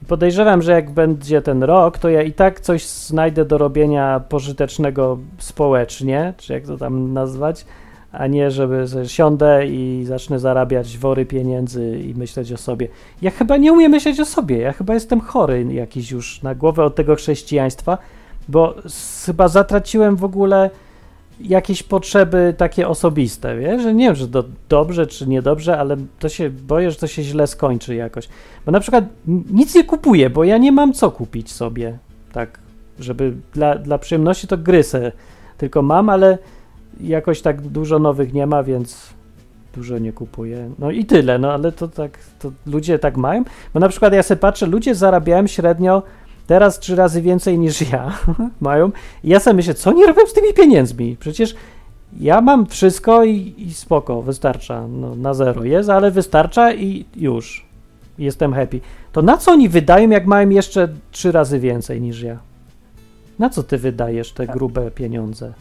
I 0.04 0.06
podejrzewam, 0.06 0.62
że 0.62 0.72
jak 0.72 0.92
będzie 0.92 1.42
ten 1.42 1.64
rok, 1.64 1.98
to 1.98 2.10
ja 2.10 2.22
i 2.22 2.34
tak 2.34 2.60
coś 2.60 2.88
znajdę 2.88 3.46
do 3.46 3.58
robienia 3.58 4.20
pożytecznego 4.30 5.18
społecznie, 5.38 6.34
czy 6.38 6.54
jak 6.54 6.66
to 6.66 6.78
tam 6.78 7.14
nazwać, 7.14 7.66
a 8.18 8.28
nie, 8.28 8.52
żeby 8.52 8.86
siądę 9.08 9.68
i 9.68 10.04
zacznę 10.06 10.40
zarabiać 10.40 10.98
wory 10.98 11.26
pieniędzy 11.26 12.00
i 12.00 12.16
myśleć 12.16 12.52
o 12.54 12.58
sobie. 12.58 12.88
Ja 13.22 13.32
chyba 13.32 13.58
nie 13.58 13.74
umiem 13.74 13.92
myśleć 13.92 14.20
o 14.20 14.26
sobie, 14.26 14.58
ja 14.58 14.74
chyba 14.74 14.94
jestem 14.94 15.22
chory 15.22 15.66
jakiś 15.74 16.12
już 16.12 16.44
na 16.44 16.56
głowę 16.56 16.84
od 16.84 16.96
tego 16.96 17.16
chrześcijaństwa, 17.16 17.98
bo 18.48 18.76
chyba 19.26 19.48
zatraciłem 19.48 20.16
w 20.16 20.24
ogóle 20.24 20.70
jakieś 21.40 21.84
potrzeby 21.84 22.54
takie 22.58 22.88
osobiste, 22.88 23.58
wiesz, 23.58 23.82
że 23.82 23.94
nie 23.94 24.06
wiem, 24.06 24.16
że 24.16 24.28
to 24.28 24.44
dobrze 24.70 25.08
czy 25.08 25.28
niedobrze, 25.28 25.80
ale 25.80 25.98
to 26.20 26.30
się 26.30 26.50
boję, 26.50 26.92
że 26.92 26.98
to 26.98 27.08
się 27.08 27.24
źle 27.24 27.48
skończy 27.48 27.96
jakoś. 27.96 28.30
Bo 28.66 28.72
na 28.72 28.80
przykład 28.80 29.06
nic 29.52 29.76
nie 29.76 29.84
kupuję, 29.84 30.30
bo 30.30 30.44
ja 30.44 30.58
nie 30.58 30.72
mam 30.72 30.94
co 30.94 31.12
kupić 31.12 31.52
sobie, 31.52 31.98
tak, 32.32 32.60
żeby 33.00 33.34
dla, 33.54 33.76
dla 33.76 33.98
przyjemności 33.98 34.48
to 34.48 34.58
gry 34.58 34.82
tylko 35.58 35.82
mam, 35.82 36.10
ale 36.10 36.38
jakoś 37.02 37.42
tak 37.42 37.62
dużo 37.62 38.00
nowych 38.00 38.34
nie 38.34 38.48
ma, 38.48 38.64
więc 38.64 39.14
dużo 39.76 39.98
nie 39.98 40.14
kupuję. 40.14 40.72
No 40.80 40.92
i 40.92 41.06
tyle, 41.06 41.40
no 41.40 41.54
ale 41.54 41.72
to 41.72 41.88
tak, 41.88 42.18
to 42.40 42.52
ludzie 42.66 43.00
tak 43.00 43.18
mają, 43.18 43.44
bo 43.74 43.80
na 43.80 43.90
przykład 43.90 44.14
ja 44.14 44.24
sobie 44.24 44.40
patrzę, 44.40 44.66
ludzie 44.66 44.96
zarabiają 44.96 45.48
średnio 45.48 46.04
teraz 46.48 46.80
trzy 46.80 46.96
razy 46.96 47.22
więcej 47.22 47.60
niż 47.60 47.92
ja 47.92 48.18
mają 48.62 48.92
i 49.24 49.30
ja 49.30 49.40
sobie 49.40 49.56
myślę, 49.56 49.74
co 49.74 49.90
oni 49.90 50.06
robią 50.06 50.26
z 50.28 50.34
tymi 50.34 50.54
pieniędzmi? 50.54 51.18
Przecież 51.20 51.56
ja 52.20 52.42
mam 52.42 52.66
wszystko 52.66 53.24
i, 53.24 53.54
i 53.58 53.74
spoko, 53.74 54.22
wystarcza. 54.22 54.88
No, 54.88 55.16
na 55.16 55.34
zero 55.34 55.64
jest, 55.64 55.90
ale 55.90 56.12
wystarcza 56.12 56.74
i 56.74 57.06
już. 57.16 57.66
Jestem 58.18 58.54
happy. 58.54 58.80
To 59.12 59.22
na 59.22 59.38
co 59.38 59.52
oni 59.52 59.70
wydają, 59.70 60.10
jak 60.10 60.26
mają 60.26 60.50
jeszcze 60.50 60.88
trzy 61.12 61.32
razy 61.32 61.60
więcej 61.60 62.02
niż 62.02 62.22
ja? 62.22 62.38
Na 63.40 63.50
co 63.50 63.64
ty 63.64 63.78
wydajesz 63.78 64.32
te 64.32 64.48
Tak. 64.48 64.56
grube 64.56 64.92
pieniądze? 64.92 65.54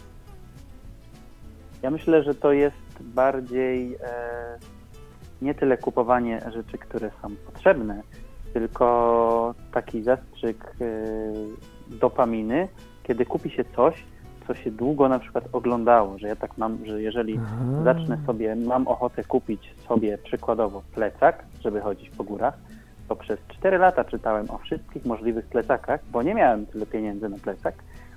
Ja 1.84 1.90
myślę, 1.90 2.22
że 2.22 2.34
to 2.34 2.52
jest 2.52 3.02
bardziej 3.02 3.94
e, 3.94 3.98
nie 5.42 5.54
tyle 5.54 5.76
kupowanie 5.76 6.40
rzeczy, 6.54 6.78
które 6.78 7.10
są 7.22 7.36
potrzebne, 7.46 8.02
tylko 8.52 9.54
taki 9.72 10.02
zastrzyk 10.02 10.72
e, 10.80 10.84
dopaminy, 11.96 12.68
kiedy 13.02 13.26
kupi 13.26 13.50
się 13.50 13.64
coś, 13.76 14.04
co 14.46 14.54
się 14.54 14.70
długo 14.70 15.08
na 15.08 15.18
przykład 15.18 15.44
oglądało, 15.52 16.18
że 16.18 16.28
ja 16.28 16.36
tak 16.36 16.58
mam, 16.58 16.86
że 16.86 17.02
jeżeli 17.02 17.40
Aha. 17.42 17.84
zacznę 17.84 18.18
sobie, 18.26 18.56
mam 18.56 18.88
ochotę 18.88 19.24
kupić 19.24 19.74
sobie 19.88 20.18
przykładowo 20.18 20.82
plecak, 20.94 21.44
żeby 21.60 21.80
chodzić 21.80 22.10
po 22.10 22.24
górach, 22.24 22.54
to 23.08 23.16
przez 23.16 23.38
4 23.48 23.78
lata 23.78 24.04
czytałem 24.04 24.50
o 24.50 24.58
wszystkich 24.58 25.04
możliwych 25.04 25.46
plecakach, 25.46 26.00
bo 26.12 26.22
nie 26.22 26.34
miałem 26.34 26.66
tyle 26.66 26.86
pieniędzy 26.86 27.28
na 27.28 27.38
plecak, 27.38 27.74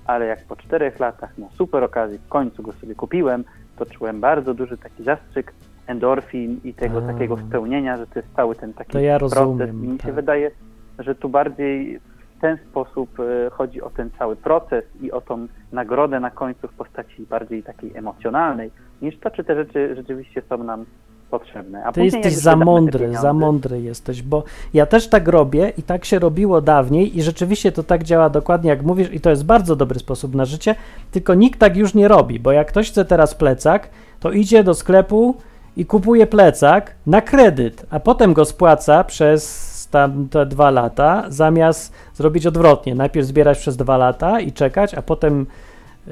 ale 0.08 0.26
jak 0.26 0.44
po 0.44 0.56
4 0.56 0.92
latach 0.98 1.38
na 1.38 1.48
super 1.50 1.84
okazji 1.84 2.18
w 2.18 2.28
końcu 2.28 2.62
go 2.62 2.72
sobie 2.72 2.94
kupiłem, 2.94 3.44
to 3.76 3.86
czułem 3.86 4.20
bardzo 4.20 4.54
duży 4.54 4.76
taki 4.78 5.04
zastrzyk 5.04 5.52
endorfin 5.86 6.60
i 6.64 6.74
tego 6.74 6.98
A. 6.98 7.12
takiego 7.12 7.36
spełnienia, 7.36 7.96
że 7.96 8.06
to 8.06 8.18
jest 8.18 8.34
cały 8.36 8.54
ten 8.54 8.74
taki 8.74 9.02
ja 9.02 9.18
proces. 9.18 9.38
rozumiem, 9.38 9.84
I 9.84 9.88
mi 9.88 9.98
się 9.98 10.04
tak. 10.04 10.14
wydaje, 10.14 10.50
że 10.98 11.14
tu 11.14 11.28
bardziej 11.28 12.00
w 12.36 12.40
ten 12.40 12.58
sposób 12.70 13.20
e, 13.20 13.50
chodzi 13.50 13.82
o 13.82 13.90
ten 13.90 14.10
cały 14.18 14.36
proces 14.36 14.84
i 15.00 15.12
o 15.12 15.20
tą 15.20 15.46
nagrodę 15.72 16.20
na 16.20 16.30
końcu 16.30 16.68
w 16.68 16.72
postaci 16.72 17.26
bardziej 17.30 17.62
takiej 17.62 17.96
emocjonalnej, 17.96 18.70
niż 19.02 19.18
to, 19.18 19.30
czy 19.30 19.44
te 19.44 19.54
rzeczy 19.54 19.94
rzeczywiście 19.96 20.42
są 20.48 20.64
nam 20.64 20.84
potrzebne. 21.30 21.84
A 21.84 21.92
Ty 21.92 22.04
jesteś 22.04 22.34
za 22.34 22.56
mądry, 22.56 23.16
za 23.16 23.32
mądry 23.32 23.80
jesteś, 23.80 24.22
bo 24.22 24.44
ja 24.74 24.86
też 24.86 25.08
tak 25.08 25.28
robię 25.28 25.72
i 25.78 25.82
tak 25.82 26.04
się 26.04 26.18
robiło 26.18 26.60
dawniej 26.60 27.18
i 27.18 27.22
rzeczywiście 27.22 27.72
to 27.72 27.82
tak 27.82 28.04
działa 28.04 28.30
dokładnie 28.30 28.70
jak 28.70 28.82
mówisz 28.82 29.12
i 29.12 29.20
to 29.20 29.30
jest 29.30 29.44
bardzo 29.44 29.76
dobry 29.76 29.98
sposób 29.98 30.34
na 30.34 30.44
życie, 30.44 30.74
tylko 31.10 31.34
nikt 31.34 31.60
tak 31.60 31.76
już 31.76 31.94
nie 31.94 32.08
robi, 32.08 32.40
bo 32.40 32.52
jak 32.52 32.68
ktoś 32.68 32.90
chce 32.90 33.04
teraz 33.04 33.34
plecak, 33.34 33.88
to 34.20 34.30
idzie 34.30 34.64
do 34.64 34.74
sklepu 34.74 35.34
i 35.76 35.86
kupuje 35.86 36.26
plecak 36.26 36.94
na 37.06 37.20
kredyt, 37.20 37.86
a 37.90 38.00
potem 38.00 38.32
go 38.34 38.44
spłaca 38.44 39.04
przez 39.04 39.68
tam 39.90 40.28
te 40.28 40.46
dwa 40.46 40.70
lata, 40.70 41.24
zamiast 41.28 41.92
zrobić 42.14 42.46
odwrotnie, 42.46 42.94
najpierw 42.94 43.26
zbierać 43.26 43.58
przez 43.58 43.76
dwa 43.76 43.96
lata 43.96 44.40
i 44.40 44.52
czekać, 44.52 44.94
a 44.94 45.02
potem 45.02 45.46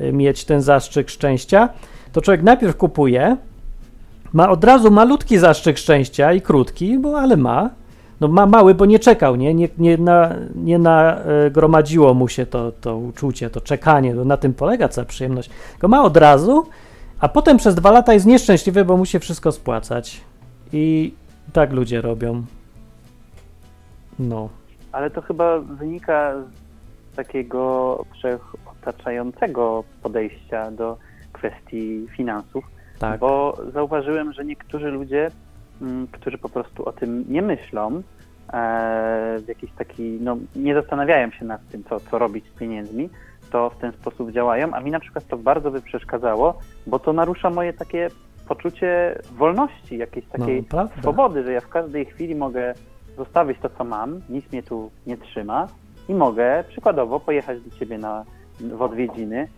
y, 0.01 0.13
mieć 0.13 0.45
ten 0.45 0.63
zastrzyk 0.63 1.11
szczęścia, 1.11 1.69
to 2.13 2.21
człowiek 2.21 2.43
najpierw 2.43 2.77
kupuje, 2.77 3.37
ma 4.33 4.51
od 4.51 4.65
razu 4.65 4.91
malutki 4.91 5.39
zastrzyk 5.39 5.79
szczęścia 5.79 6.33
i 6.33 6.41
krótki, 6.41 6.99
bo 6.99 7.21
ale 7.21 7.37
ma. 7.37 7.71
No 8.21 8.29
ma 8.29 8.47
mały, 8.47 8.75
bo 8.75 8.87
nie 8.87 8.99
czekał, 8.99 9.37
nie, 9.37 9.55
nie, 9.55 9.69
nie, 9.79 9.99
na, 9.99 10.35
nie 10.55 10.79
nagromadziło 10.79 12.15
mu 12.15 12.29
się 12.29 12.47
to, 12.47 12.73
to 12.73 12.97
uczucie, 12.97 13.51
to 13.51 13.61
czekanie, 13.61 14.15
na 14.15 14.37
tym 14.37 14.55
polega 14.55 14.89
cała 14.89 15.05
przyjemność. 15.05 15.51
Tylko 15.71 15.89
ma 15.89 16.03
od 16.03 16.17
razu, 16.17 16.67
a 17.21 17.29
potem 17.29 17.57
przez 17.57 17.75
dwa 17.75 17.91
lata 17.91 18.15
jest 18.15 18.27
nieszczęśliwy, 18.27 18.85
bo 18.85 18.97
musi 18.97 19.19
wszystko 19.19 19.53
spłacać. 19.53 20.21
I 20.73 21.15
tak 21.53 21.73
ludzie 21.73 22.01
robią. 22.01 22.45
No. 24.19 24.49
Ale 24.93 25.11
to 25.11 25.23
chyba 25.23 25.59
wynika 25.59 26.35
z 27.13 27.17
takiego 27.17 28.05
wszechotaczającego 28.13 29.85
podejścia 30.03 30.71
do 30.71 30.99
kwestii 31.33 32.07
finansów, 32.17 32.65
Tak. 32.99 33.21
bo 33.21 33.59
zauważyłem, 33.73 34.33
że 34.33 34.45
niektórzy 34.45 34.91
ludzie, 34.91 35.31
mm, 35.83 36.07
którzy 36.07 36.39
po 36.39 36.49
prostu 36.49 36.89
o 36.89 36.93
tym 36.93 37.25
nie 37.29 37.43
myślą, 37.43 38.03
e, 38.53 39.39
w 39.39 39.49
jakiś 39.49 39.71
taki, 39.73 40.03
no 40.21 40.37
nie 40.57 40.75
zastanawiają 40.75 41.31
się 41.31 41.45
nad 41.45 41.69
tym, 41.69 41.85
co, 41.85 42.01
co 42.01 42.19
robić 42.19 42.45
z 42.55 42.59
pieniędzmi, 42.59 43.09
to 43.51 43.71
w 43.71 43.77
ten 43.77 43.93
sposób 43.93 44.31
działają, 44.33 44.75
a 44.75 44.81
mi 44.81 44.91
na 44.91 45.01
przykład 45.01 45.27
to 45.27 45.37
bardzo 45.37 45.71
by 45.71 45.81
przeszkadzało, 45.83 46.59
bo 46.87 46.99
to 46.99 47.13
narusza 47.13 47.51
moje 47.51 47.73
takie 47.73 48.09
poczucie 48.49 49.19
wolności, 49.33 49.99
jakiejś 49.99 50.27
No, 50.27 50.39
takiej 50.39 50.63
prawda. 50.63 51.03
swobody, 51.03 51.45
że 51.45 51.53
ja 51.53 51.61
w 51.61 51.69
każdej 51.69 52.05
chwili 52.05 52.35
mogę 52.35 52.75
zostawić 53.17 53.59
to, 53.59 53.71
co 53.71 53.85
mam, 53.85 54.21
nic 54.29 54.53
mnie 54.53 54.63
tu 54.63 54.91
nie 55.07 55.17
trzyma 55.17 55.67
i 56.09 56.15
mogę 56.15 56.65
przykładowo 56.69 57.21
pojechać 57.21 57.61
do 57.61 57.79
ciebie 57.79 57.99
na, 57.99 58.25
w 58.61 58.83
odwiedziny 58.83 59.49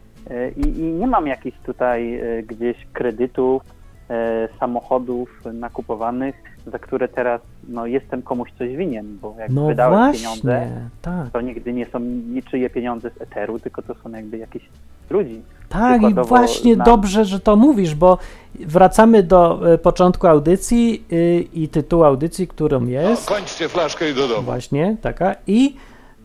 i, 0.56 0.68
i 0.80 0.82
nie 0.82 1.06
mam 1.06 1.26
jakichś 1.26 1.58
tutaj 1.66 2.14
e, 2.14 2.42
gdzieś 2.42 2.76
kredytów, 2.92 3.62
e, 4.10 4.48
samochodów 4.60 5.44
nakupowanych, 5.52 6.34
za 6.66 6.78
które 6.78 7.08
teraz 7.08 7.40
no, 7.68 7.86
jestem 7.86 8.22
komuś 8.22 8.48
coś 8.58 8.76
winien, 8.76 9.18
bo 9.22 9.34
jak 9.38 9.50
No 9.50 9.66
wydałem 9.66 9.98
właśnie, 9.98 10.18
pieniądze, 10.20 10.66
tak. 11.02 11.30
to 11.32 11.40
nigdy 11.40 11.72
nie 11.72 11.86
są 11.86 12.00
niczyje 12.28 12.70
pieniądze 12.70 13.10
z 13.10 13.22
eteru, 13.22 13.58
tylko 13.58 13.82
to 13.82 13.94
są 13.94 14.10
jakby 14.10 14.38
jakieś 14.38 14.62
ludzi. 15.10 15.42
Tak, 15.68 16.02
i 16.02 16.14
właśnie 16.14 16.74
znam- 16.74 16.84
dobrze, 16.86 17.24
że 17.24 17.40
to 17.40 17.56
mówisz, 17.56 17.94
bo 17.94 18.18
wracamy 18.54 19.22
do 19.22 19.72
e, 19.72 19.78
początku 19.78 20.26
audycji 20.26 21.04
y, 21.12 21.44
i 21.54 21.68
tytułu 21.68 22.04
audycji, 22.04 22.48
którą 22.48 22.86
jest. 22.86 23.28
Kończcie 23.28 23.68
flaszkę 23.68 24.10
i 24.10 24.14
do 24.14 24.28
domu. 24.28 24.42
Właśnie, 24.42 24.96
taka. 25.02 25.34
I 25.46 25.76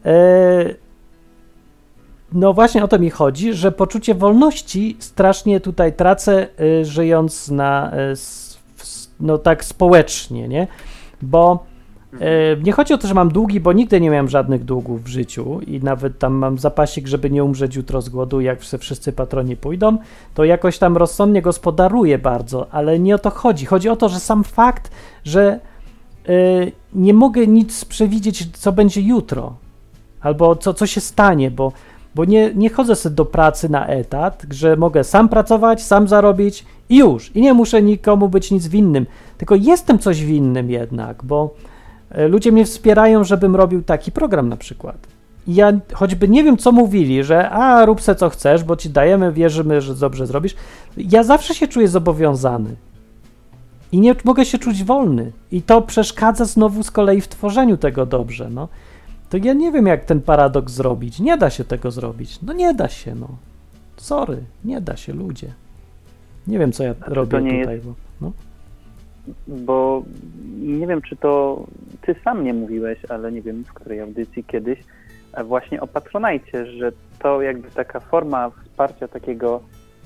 e, 0.05 0.13
no 2.33 2.53
właśnie 2.53 2.83
o 2.83 2.87
to 2.87 2.99
mi 2.99 3.09
chodzi, 3.09 3.53
że 3.53 3.71
poczucie 3.71 4.15
wolności 4.15 4.97
strasznie 4.99 5.59
tutaj 5.59 5.93
tracę, 5.93 6.47
e, 6.81 6.85
żyjąc 6.85 7.49
na, 7.51 7.91
s- 8.11 8.59
no 9.19 9.37
tak 9.37 9.65
społecznie, 9.65 10.47
nie? 10.47 10.67
Bo 11.21 11.63
e, 12.13 12.17
nie 12.63 12.71
chodzi 12.71 12.93
o 12.93 12.97
to, 12.97 13.07
że 13.07 13.13
mam 13.13 13.29
długi, 13.31 13.59
bo 13.59 13.73
nigdy 13.73 14.01
nie 14.01 14.09
miałem 14.09 14.29
żadnych 14.29 14.63
długów 14.65 15.03
w 15.03 15.07
życiu 15.07 15.59
i 15.67 15.79
nawet 15.79 16.19
tam 16.19 16.33
mam 16.33 16.57
zapasik, 16.57 17.07
żeby 17.07 17.29
nie 17.29 17.43
umrzeć 17.43 17.75
jutro 17.75 18.01
z 18.01 18.09
głodu, 18.09 18.41
jak 18.41 18.59
wszyscy 18.61 19.13
patroni 19.13 19.55
pójdą, 19.55 19.97
to 20.33 20.43
jakoś 20.43 20.77
tam 20.77 20.97
rozsądnie 20.97 21.41
gospodaruję 21.41 22.17
bardzo, 22.17 22.67
ale 22.71 22.99
nie 22.99 23.15
o 23.15 23.19
to 23.19 23.29
chodzi. 23.29 23.65
Chodzi 23.65 23.89
o 23.89 23.95
to, 23.95 24.09
że 24.09 24.19
sam 24.19 24.43
fakt, 24.43 24.91
że 25.23 25.59
y, 26.29 26.71
nie 26.93 27.13
mogę 27.13 27.47
nic 27.47 27.85
przewidzieć, 27.85 28.57
co 28.57 28.71
będzie 28.71 29.01
jutro, 29.01 29.55
albo 30.21 30.55
co, 30.55 30.73
co 30.73 30.87
się 30.87 31.01
stanie, 31.01 31.51
bo 31.51 31.71
bo 32.15 32.25
nie, 32.25 32.53
nie 32.55 32.69
chodzę 32.69 32.95
sobie 32.95 33.15
do 33.15 33.25
pracy 33.25 33.69
na 33.69 33.87
etat, 33.87 34.45
że 34.51 34.75
mogę 34.75 35.03
sam 35.03 35.29
pracować, 35.29 35.83
sam 35.83 36.07
zarobić 36.07 36.65
i 36.89 36.97
już. 36.97 37.35
I 37.35 37.41
nie 37.41 37.53
muszę 37.53 37.81
nikomu 37.81 38.29
być 38.29 38.51
nic 38.51 38.67
winnym. 38.67 39.05
Tylko 39.37 39.55
jestem 39.55 39.99
coś 39.99 40.25
winnym 40.25 40.69
jednak, 40.69 41.23
bo 41.23 41.55
e, 42.09 42.27
ludzie 42.27 42.51
mnie 42.51 42.65
wspierają, 42.65 43.23
żebym 43.23 43.55
robił 43.55 43.83
taki 43.83 44.11
program 44.11 44.49
na 44.49 44.57
przykład. 44.57 45.07
I 45.47 45.55
ja 45.55 45.73
choćby 45.93 46.27
nie 46.27 46.43
wiem, 46.43 46.57
co 46.57 46.71
mówili, 46.71 47.23
że 47.23 47.49
a, 47.49 47.85
rób 47.85 48.01
se 48.01 48.15
co 48.15 48.29
chcesz, 48.29 48.63
bo 48.63 48.75
ci 48.75 48.89
dajemy, 48.89 49.31
wierzymy, 49.31 49.81
że 49.81 49.95
dobrze 49.95 50.27
zrobisz. 50.27 50.55
Ja 50.97 51.23
zawsze 51.23 51.55
się 51.55 51.67
czuję 51.67 51.87
zobowiązany. 51.87 52.75
I 53.91 53.99
nie 53.99 54.15
mogę 54.23 54.45
się 54.45 54.57
czuć 54.57 54.83
wolny. 54.83 55.31
I 55.51 55.61
to 55.61 55.81
przeszkadza 55.81 56.45
znowu 56.45 56.83
z 56.83 56.91
kolei 56.91 57.21
w 57.21 57.27
tworzeniu 57.27 57.77
tego 57.77 58.05
dobrze, 58.05 58.49
no. 58.49 58.67
To 59.33 59.37
ja 59.37 59.53
nie 59.53 59.71
wiem, 59.71 59.87
jak 59.87 60.05
ten 60.05 60.21
paradoks 60.21 60.73
zrobić. 60.73 61.19
Nie 61.19 61.37
da 61.37 61.49
się 61.49 61.63
tego 61.63 61.91
zrobić. 61.91 62.41
No 62.41 62.53
nie 62.53 62.73
da 62.73 62.89
się, 62.89 63.15
no. 63.15 63.27
Sorry, 63.97 64.37
nie 64.65 64.81
da 64.81 64.97
się, 64.97 65.13
ludzie. 65.13 65.47
Nie 66.47 66.59
wiem, 66.59 66.71
co 66.71 66.83
ja 66.83 66.93
to 66.93 67.13
robię 67.13 67.37
tutaj, 67.37 67.75
jest- 67.75 67.85
bo... 67.85 67.93
No. 68.21 68.31
bo 69.47 70.03
nie 70.57 70.87
wiem, 70.87 71.01
czy 71.01 71.15
to 71.15 71.63
ty 72.01 72.15
sam 72.23 72.43
nie 72.43 72.53
mówiłeś, 72.53 72.99
ale 73.09 73.31
nie 73.31 73.41
wiem 73.41 73.63
w 73.63 73.73
której 73.73 74.01
audycji 74.01 74.43
kiedyś, 74.43 74.79
właśnie 75.45 75.81
o 75.81 75.87
Patronajcie, 75.87 76.65
że 76.65 76.91
to 77.19 77.41
jakby 77.41 77.71
taka 77.71 77.99
forma 77.99 78.49
wsparcia 78.49 79.07
takiego 79.07 79.61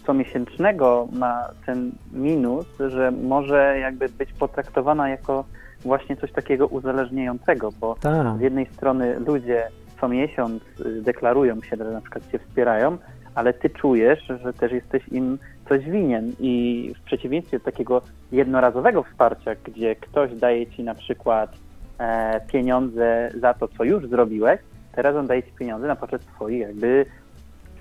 comiesięcznego 0.06 1.08
ma 1.12 1.50
ten 1.66 1.92
minus, 2.14 2.66
że 2.90 3.12
może 3.12 3.78
jakby 3.80 4.10
być 4.10 4.34
potraktowana 4.34 5.10
jako 5.10 5.46
właśnie 5.82 6.18
coś 6.18 6.32
takiego 6.32 6.68
uzależniającego, 6.68 7.70
bo 7.80 7.96
Tak. 8.02 8.38
z 8.38 8.42
jednej 8.42 8.66
strony 8.66 9.20
ludzie 9.20 9.68
co 10.02 10.08
miesiąc 10.08 10.64
y, 10.80 11.02
deklarują 11.02 11.62
się, 11.62 11.76
że 11.76 11.92
na 11.92 12.02
przykład 12.02 12.32
cię 12.32 12.40
wspierają, 12.40 12.98
ale 13.36 13.54
ty 13.54 13.70
czujesz, 13.70 14.28
że 14.44 14.54
też 14.54 14.72
jesteś 14.72 15.08
im 15.08 15.38
coś 15.70 15.86
winien 15.86 16.34
i 16.40 16.94
w 16.98 17.06
przeciwieństwie 17.06 17.60
do 17.60 17.66
takiego 17.66 18.02
jednorazowego 18.32 19.04
wsparcia, 19.04 19.52
gdzie 19.64 19.96
ktoś 19.96 20.36
daje 20.36 20.68
ci 20.68 20.84
na 20.84 20.96
przykład 20.96 21.54
e, 22.00 22.42
pieniądze 22.48 23.30
za 23.40 23.54
to, 23.54 23.68
co 23.68 23.84
już 23.84 24.08
zrobiłeś, 24.08 24.60
teraz 24.92 25.16
on 25.16 25.28
daje 25.28 25.44
ci 25.44 25.52
pieniądze 25.52 25.88
na 25.88 25.96
poczet 25.96 26.26
twoich 26.26 26.60
jakby 26.60 27.06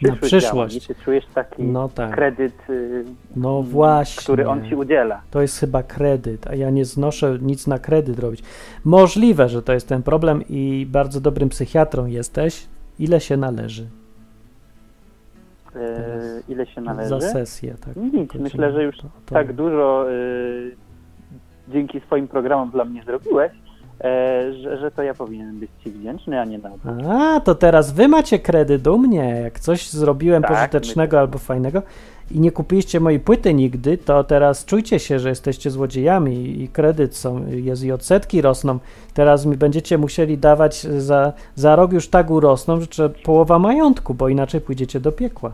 Na 0.02 0.16
przyszłość. 0.16 0.74
działań 0.74 0.80
ty 0.88 1.04
czujesz 1.04 1.24
taki 1.34 1.62
No 1.62 1.88
tak. 1.88 2.14
kredyt, 2.14 2.70
y, 2.70 3.04
No 3.36 3.62
właśnie. 3.62 4.22
który 4.22 4.48
on 4.48 4.68
ci 4.68 4.74
udziela. 4.74 5.20
To 5.30 5.40
jest 5.42 5.58
chyba 5.60 5.82
kredyt, 5.82 6.46
a 6.46 6.54
ja 6.54 6.70
nie 6.70 6.84
znoszę 6.84 7.38
nic 7.42 7.66
na 7.66 7.78
kredyt 7.78 8.18
robić. 8.18 8.42
Możliwe, 8.84 9.48
że 9.48 9.62
to 9.62 9.72
jest 9.72 9.88
ten 9.88 10.02
problem 10.02 10.42
i 10.48 10.86
bardzo 10.90 11.20
dobrym 11.20 11.48
psychiatrą 11.48 12.06
jesteś. 12.06 12.66
Ile 12.98 13.20
się 13.20 13.36
należy? 13.36 13.86
E, 15.76 16.40
ile 16.48 16.66
się 16.66 16.80
należy? 16.80 17.08
Za 17.08 17.20
sesję, 17.20 17.74
tak. 17.84 17.96
Nic, 17.96 18.34
myślę, 18.34 18.72
że 18.72 18.82
już 18.84 18.96
To- 18.96 19.02
to- 19.26 19.34
tak 19.34 19.52
dużo 19.52 20.10
y, 20.10 20.76
dzięki 21.68 22.00
swoim 22.00 22.28
programom 22.28 22.70
dla 22.70 22.84
mnie 22.84 23.02
zrobiłeś, 23.04 23.52
że, 24.62 24.78
że 24.80 24.90
to 24.90 25.02
ja 25.02 25.14
powinienem 25.14 25.58
być 25.60 25.70
Ci 25.84 25.90
wdzięczny, 25.90 26.40
a 26.40 26.44
nie 26.44 26.58
na 26.58 26.72
odwrót. 26.74 26.94
A, 27.10 27.40
to 27.40 27.54
teraz 27.54 27.92
wy 27.92 28.08
macie 28.08 28.38
kredyt 28.38 28.86
u 28.86 28.98
mnie. 28.98 29.40
Jak 29.44 29.60
coś 29.60 29.90
zrobiłem 29.90 30.42
Tak, 30.42 30.50
pożytecznego 30.52 31.16
my- 31.16 31.20
albo 31.20 31.38
fajnego 31.38 31.82
i 32.30 32.40
nie 32.40 32.52
kupiliście 32.52 33.00
mojej 33.00 33.20
płyty 33.20 33.54
nigdy, 33.54 33.98
to 33.98 34.24
teraz 34.24 34.64
czujcie 34.64 34.98
się, 34.98 35.18
że 35.18 35.28
jesteście 35.28 35.70
złodziejami 35.70 36.62
i 36.62 36.68
kredyt 36.68 37.16
są, 37.16 37.46
jest 37.46 37.84
i 37.84 37.92
odsetki 37.92 38.42
rosną. 38.42 38.78
Teraz 39.14 39.46
mi 39.46 39.56
będziecie 39.56 39.98
musieli 39.98 40.38
dawać 40.38 40.80
za, 40.82 41.32
za 41.54 41.76
rok 41.76 41.92
już 41.92 42.08
tak 42.08 42.30
urosną, 42.30 42.78
że 42.90 43.10
połowa 43.10 43.58
majątku, 43.58 44.14
bo 44.14 44.28
inaczej 44.28 44.60
pójdziecie 44.60 45.00
do 45.00 45.12
piekła. 45.12 45.52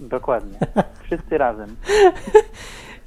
Dokładnie. 0.00 0.58
Wszyscy 1.02 1.38
razem. 1.38 1.76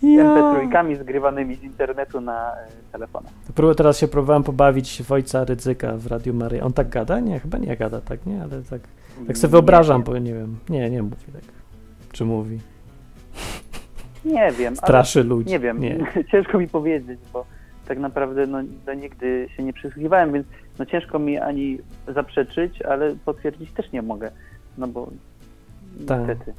Ja. 0.04 0.24
MP3 0.24 1.00
zgrywanymi 1.02 1.56
z 1.56 1.64
internetu 1.64 2.22
na 2.22 2.52
e, 2.54 2.68
telefonach. 2.92 3.32
Pró- 3.56 3.76
Teraz 3.76 3.98
się 3.98 4.08
próbowałem 4.08 4.44
pobawić 4.44 5.04
w 5.04 5.12
ojca 5.12 5.44
Rydzyka 5.46 5.98
w 5.98 6.08
Radiu 6.08 6.34
Maryja. 6.34 6.64
On 6.64 6.74
tak 6.74 6.90
gada? 6.90 7.20
Nie, 7.20 7.40
chyba 7.40 7.58
nie 7.58 7.78
gada 7.78 8.02
tak, 8.02 8.26
nie? 8.26 8.42
Ale 8.42 8.62
tak, 8.70 8.82
tak 9.28 9.38
sobie 9.38 9.52
wyobrażam, 9.52 10.04
bo 10.04 10.18
nie 10.18 10.34
wiem. 10.34 10.58
Nie, 10.70 10.90
nie 10.90 11.04
mówi 11.04 11.16
tak. 11.34 11.42
Czy 12.12 12.26
mówi? 12.26 12.60
nie 14.26 14.52
wiem, 14.52 14.76
Straszy 14.76 15.24
ludzi. 15.24 15.50
nie 15.50 15.60
wiem. 15.60 15.80
Nie. 15.80 15.98
ciężko 16.32 16.60
mi 16.60 16.68
powiedzieć, 16.68 17.20
bo 17.34 17.46
tak 17.88 18.00
naprawdę 18.00 18.48
no, 18.48 18.58
no, 18.88 18.94
nigdy 18.94 19.48
się 19.58 19.64
nie 19.64 19.74
przysłuchiwałem, 19.74 20.34
więc 20.34 20.48
no, 20.80 20.86
ciężko 20.86 21.20
mi 21.20 21.38
ani 21.38 21.78
zaprzeczyć, 22.08 22.82
ale 22.82 23.16
potwierdzić 23.26 23.72
też 23.72 23.92
nie 23.92 24.02
mogę. 24.02 24.32
No 24.78 24.88
bo 24.88 25.08
Tak. 26.08 26.20
niestety. 26.20 26.54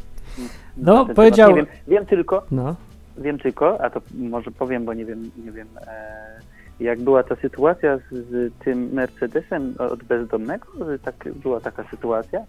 No, 0.77 0.93
niestety, 0.95 1.15
powiedział- 1.15 1.55
wiem, 1.55 1.67
wiem 1.89 2.07
tylko, 2.07 2.43
No. 2.51 2.75
Wiem 3.19 3.39
tylko, 3.39 3.81
a 3.81 3.91
to 3.91 4.01
może 4.19 4.51
powiem, 4.51 4.85
bo 4.85 4.95
nie 4.95 5.05
wiem, 5.05 5.31
nie 5.45 5.53
wiem, 5.53 5.69
e, 5.87 6.41
jak 6.81 7.01
była 7.01 7.23
ta 7.23 7.37
sytuacja 7.37 7.99
z, 8.11 8.53
tym 8.65 8.89
Mercedesem 8.93 9.75
od 9.79 10.03
bezdomnego, 10.05 10.67
że 10.87 10.99
tak, 10.99 11.15
była 11.43 11.61
taka 11.61 11.85
sytuacja, 11.91 12.41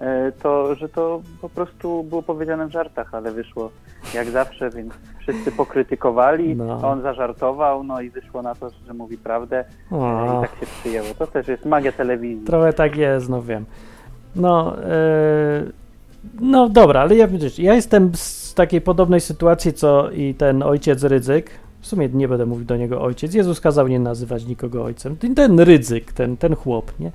e, 0.00 0.32
to, 0.32 0.74
że 0.74 0.88
to 0.88 1.22
po 1.40 1.48
prostu 1.48 2.02
było 2.04 2.22
powiedziane 2.22 2.66
w 2.66 2.70
żartach, 2.72 3.14
ale 3.14 3.32
wyszło 3.32 3.70
jak 4.14 4.28
zawsze, 4.30 4.70
więc 4.70 4.92
wszyscy 5.18 5.52
pokrytykowali, 5.52 6.56
No. 6.56 6.80
on 6.90 7.02
zażartował, 7.02 7.84
no 7.84 8.00
i 8.00 8.10
wyszło 8.10 8.42
na 8.42 8.54
to, 8.54 8.70
że 8.86 8.94
mówi 8.94 9.18
prawdę 9.18 9.64
e, 9.92 9.96
O. 9.96 10.38
i 10.38 10.48
tak 10.48 10.60
się 10.60 10.66
przyjęło. 10.66 11.08
To 11.18 11.26
też 11.26 11.48
jest 11.48 11.64
magia 11.64 11.92
telewizji. 11.92 12.46
Trochę 12.46 12.72
tak 12.72 12.96
jest, 12.96 13.28
no 13.28 13.42
wiem. 13.42 13.64
No, 14.36 14.76
e, 14.84 15.62
no 16.40 16.68
dobra, 16.68 17.00
ale 17.00 17.16
ja, 17.16 17.28
ja 17.58 17.74
jestem 17.74 18.12
z 18.52 18.54
takiej 18.54 18.80
podobnej 18.80 19.20
sytuacji, 19.20 19.72
co 19.72 20.10
i 20.10 20.34
ten 20.34 20.62
ojciec 20.62 21.02
Rydzyk. 21.02 21.50
W 21.80 21.86
sumie 21.86 22.08
nie 22.08 22.28
będę 22.28 22.46
mówił 22.46 22.64
do 22.64 22.76
niego 22.76 23.02
ojciec. 23.02 23.34
Jezus 23.34 23.60
kazał 23.60 23.88
nie 23.88 24.00
nazywać 24.00 24.46
nikogo 24.46 24.84
ojcem. 24.84 25.16
Ten, 25.16 25.34
ten 25.34 25.60
Rydzyk, 25.60 26.12
ten, 26.12 26.36
ten 26.36 26.56
chłop, 26.56 26.92
nie? 27.00 27.10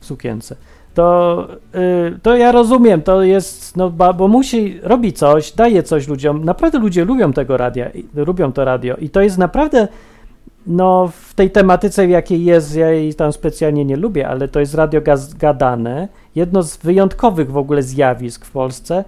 W 0.00 0.06
sukience. 0.06 0.56
To, 0.94 1.48
y, 1.74 2.18
to 2.22 2.36
ja 2.36 2.52
rozumiem, 2.52 3.02
to 3.02 3.22
jest, 3.22 3.76
no 3.76 3.90
bo 3.90 4.28
musi, 4.28 4.80
robi 4.82 5.12
coś, 5.12 5.52
daje 5.52 5.82
coś 5.82 6.08
ludziom. 6.08 6.44
Naprawdę 6.44 6.78
ludzie 6.78 7.04
lubią 7.04 7.32
tego 7.32 7.56
radia, 7.56 7.90
lubią 8.14 8.52
to 8.52 8.64
radio 8.64 8.96
i 8.96 9.10
to 9.10 9.20
jest 9.20 9.38
naprawdę 9.38 9.88
no, 10.66 11.10
w 11.28 11.34
tej 11.34 11.50
tematyce, 11.50 12.06
w 12.06 12.10
jakiej 12.10 12.44
jest, 12.44 12.76
ja 12.76 12.90
jej 12.90 13.14
tam 13.14 13.32
specjalnie 13.32 13.84
nie 13.84 13.96
lubię, 13.96 14.28
ale 14.28 14.48
to 14.48 14.60
jest 14.60 14.74
radio 14.74 15.00
gadane. 15.38 16.08
Jedno 16.34 16.62
z 16.62 16.76
wyjątkowych 16.76 17.50
w 17.50 17.56
ogóle 17.56 17.82
zjawisk 17.82 18.44
w 18.44 18.50
Polsce. 18.50 19.04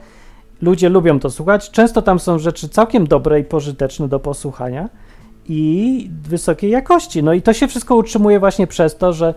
Ludzie 0.62 0.88
lubią 0.88 1.20
to 1.20 1.30
słuchać. 1.30 1.70
Często 1.70 2.02
tam 2.02 2.18
są 2.18 2.38
rzeczy 2.38 2.68
całkiem 2.68 3.06
dobre 3.06 3.40
i 3.40 3.44
pożyteczne 3.44 4.08
do 4.08 4.20
posłuchania 4.20 4.88
i 5.48 6.10
wysokiej 6.22 6.70
jakości. 6.70 7.22
No 7.22 7.32
i 7.32 7.42
to 7.42 7.52
się 7.52 7.68
wszystko 7.68 7.96
utrzymuje 7.96 8.40
właśnie 8.40 8.66
przez 8.66 8.96
to, 8.96 9.12
że 9.12 9.34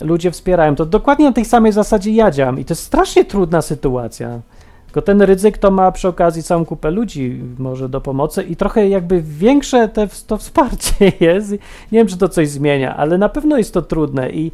ludzie 0.00 0.30
wspierają. 0.30 0.74
To 0.74 0.86
dokładnie 0.86 1.24
na 1.24 1.32
tej 1.32 1.44
samej 1.44 1.72
zasadzie 1.72 2.10
ja 2.10 2.30
działam 2.30 2.60
i 2.60 2.64
to 2.64 2.72
jest 2.72 2.82
strasznie 2.82 3.24
trudna 3.24 3.62
sytuacja. 3.62 4.40
Tylko 4.86 5.02
ten 5.02 5.22
ryzyk 5.22 5.58
to 5.58 5.70
ma 5.70 5.92
przy 5.92 6.08
okazji 6.08 6.42
całą 6.42 6.64
kupę 6.64 6.90
ludzi 6.90 7.40
może 7.58 7.88
do 7.88 8.00
pomocy 8.00 8.42
i 8.42 8.56
trochę 8.56 8.88
jakby 8.88 9.22
większe 9.22 9.88
te, 9.88 10.08
to 10.26 10.36
wsparcie 10.36 11.12
jest. 11.20 11.50
Nie 11.92 11.98
wiem, 11.98 12.06
czy 12.06 12.16
to 12.16 12.28
coś 12.28 12.48
zmienia, 12.48 12.96
ale 12.96 13.18
na 13.18 13.28
pewno 13.28 13.58
jest 13.58 13.74
to 13.74 13.82
trudne 13.82 14.30
i 14.30 14.52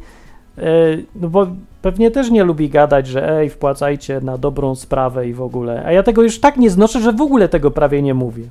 no 1.15 1.29
bo 1.29 1.47
pewnie 1.81 2.11
też 2.11 2.31
nie 2.31 2.43
lubi 2.43 2.69
gadać, 2.69 3.07
że 3.07 3.37
ej, 3.37 3.49
wpłacajcie 3.49 4.21
na 4.21 4.37
dobrą 4.37 4.75
sprawę 4.75 5.27
i 5.27 5.33
w 5.33 5.41
ogóle. 5.41 5.83
A 5.85 5.91
ja 5.91 6.03
tego 6.03 6.23
już 6.23 6.39
tak 6.39 6.57
nie 6.57 6.69
znoszę, 6.69 7.01
że 7.01 7.13
w 7.13 7.21
ogóle 7.21 7.49
tego 7.49 7.71
prawie 7.71 8.01
nie 8.01 8.13
mówię. 8.13 8.43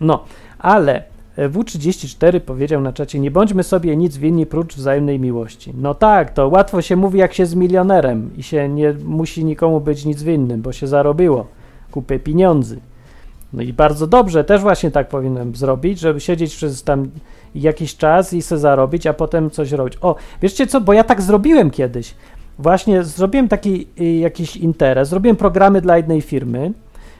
No, 0.00 0.24
ale 0.58 1.02
e, 1.36 1.48
W34 1.48 2.40
powiedział 2.40 2.80
na 2.80 2.92
czacie, 2.92 3.18
nie 3.18 3.30
bądźmy 3.30 3.62
sobie 3.62 3.96
nic 3.96 4.16
winni 4.16 4.46
prócz 4.46 4.76
wzajemnej 4.76 5.20
miłości. 5.20 5.72
No 5.78 5.94
tak, 5.94 6.30
to 6.30 6.48
łatwo 6.48 6.82
się 6.82 6.96
mówi 6.96 7.18
jak 7.18 7.34
się 7.34 7.46
z 7.46 7.54
milionerem 7.54 8.30
i 8.36 8.42
się 8.42 8.68
nie 8.68 8.94
musi 9.04 9.44
nikomu 9.44 9.80
być 9.80 10.04
nic 10.04 10.22
winnym, 10.22 10.62
bo 10.62 10.72
się 10.72 10.86
zarobiło 10.86 11.46
kupę 11.90 12.18
pieniędzy. 12.18 12.80
No 13.52 13.62
i 13.62 13.72
bardzo 13.72 14.06
dobrze, 14.06 14.44
też 14.44 14.60
właśnie 14.62 14.90
tak 14.90 15.08
powinienem 15.08 15.56
zrobić, 15.56 15.98
żeby 15.98 16.20
siedzieć 16.20 16.56
przez 16.56 16.82
tam 16.82 17.10
jakiś 17.54 17.96
czas 17.96 18.32
i 18.32 18.42
se 18.42 18.58
zarobić, 18.58 19.06
a 19.06 19.12
potem 19.12 19.50
coś 19.50 19.72
robić. 19.72 19.98
O, 20.00 20.16
wiecie 20.42 20.66
co, 20.66 20.80
bo 20.80 20.92
ja 20.92 21.04
tak 21.04 21.22
zrobiłem 21.22 21.70
kiedyś. 21.70 22.14
Właśnie 22.58 23.04
zrobiłem 23.04 23.48
taki 23.48 23.86
y, 24.00 24.04
jakiś 24.04 24.56
interes, 24.56 25.08
zrobiłem 25.08 25.36
programy 25.36 25.80
dla 25.80 25.96
jednej 25.96 26.20
firmy, 26.20 26.72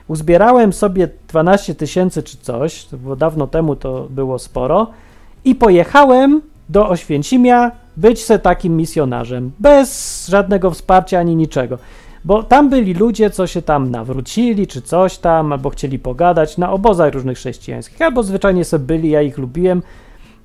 uzbierałem 0.07 0.73
sobie 0.73 1.09
12 1.27 1.75
tysięcy 1.75 2.23
czy 2.23 2.37
coś, 2.37 2.87
było 2.91 3.15
dawno 3.15 3.47
temu, 3.47 3.75
to 3.75 4.07
było 4.09 4.39
sporo, 4.39 4.87
i 5.45 5.55
pojechałem 5.55 6.41
do 6.69 6.89
Oświęcimia 6.89 7.71
być 7.97 8.25
se 8.25 8.39
takim 8.39 8.77
misjonarzem, 8.77 9.51
bez 9.59 10.27
żadnego 10.27 10.71
wsparcia 10.71 11.19
ani 11.19 11.35
niczego. 11.35 11.77
Bo 12.25 12.43
tam 12.43 12.69
byli 12.69 12.93
ludzie, 12.93 13.29
co 13.29 13.47
się 13.47 13.61
tam 13.61 13.91
nawrócili, 13.91 14.67
czy 14.67 14.81
coś 14.81 15.17
tam, 15.17 15.53
albo 15.53 15.69
chcieli 15.69 15.99
pogadać 15.99 16.57
na 16.57 16.71
obozach 16.71 17.13
różnych 17.13 17.37
chrześcijańskich, 17.37 18.01
albo 18.01 18.23
zwyczajnie 18.23 18.65
sobie 18.65 18.85
byli, 18.85 19.09
ja 19.09 19.21
ich 19.21 19.37
lubiłem. 19.37 19.81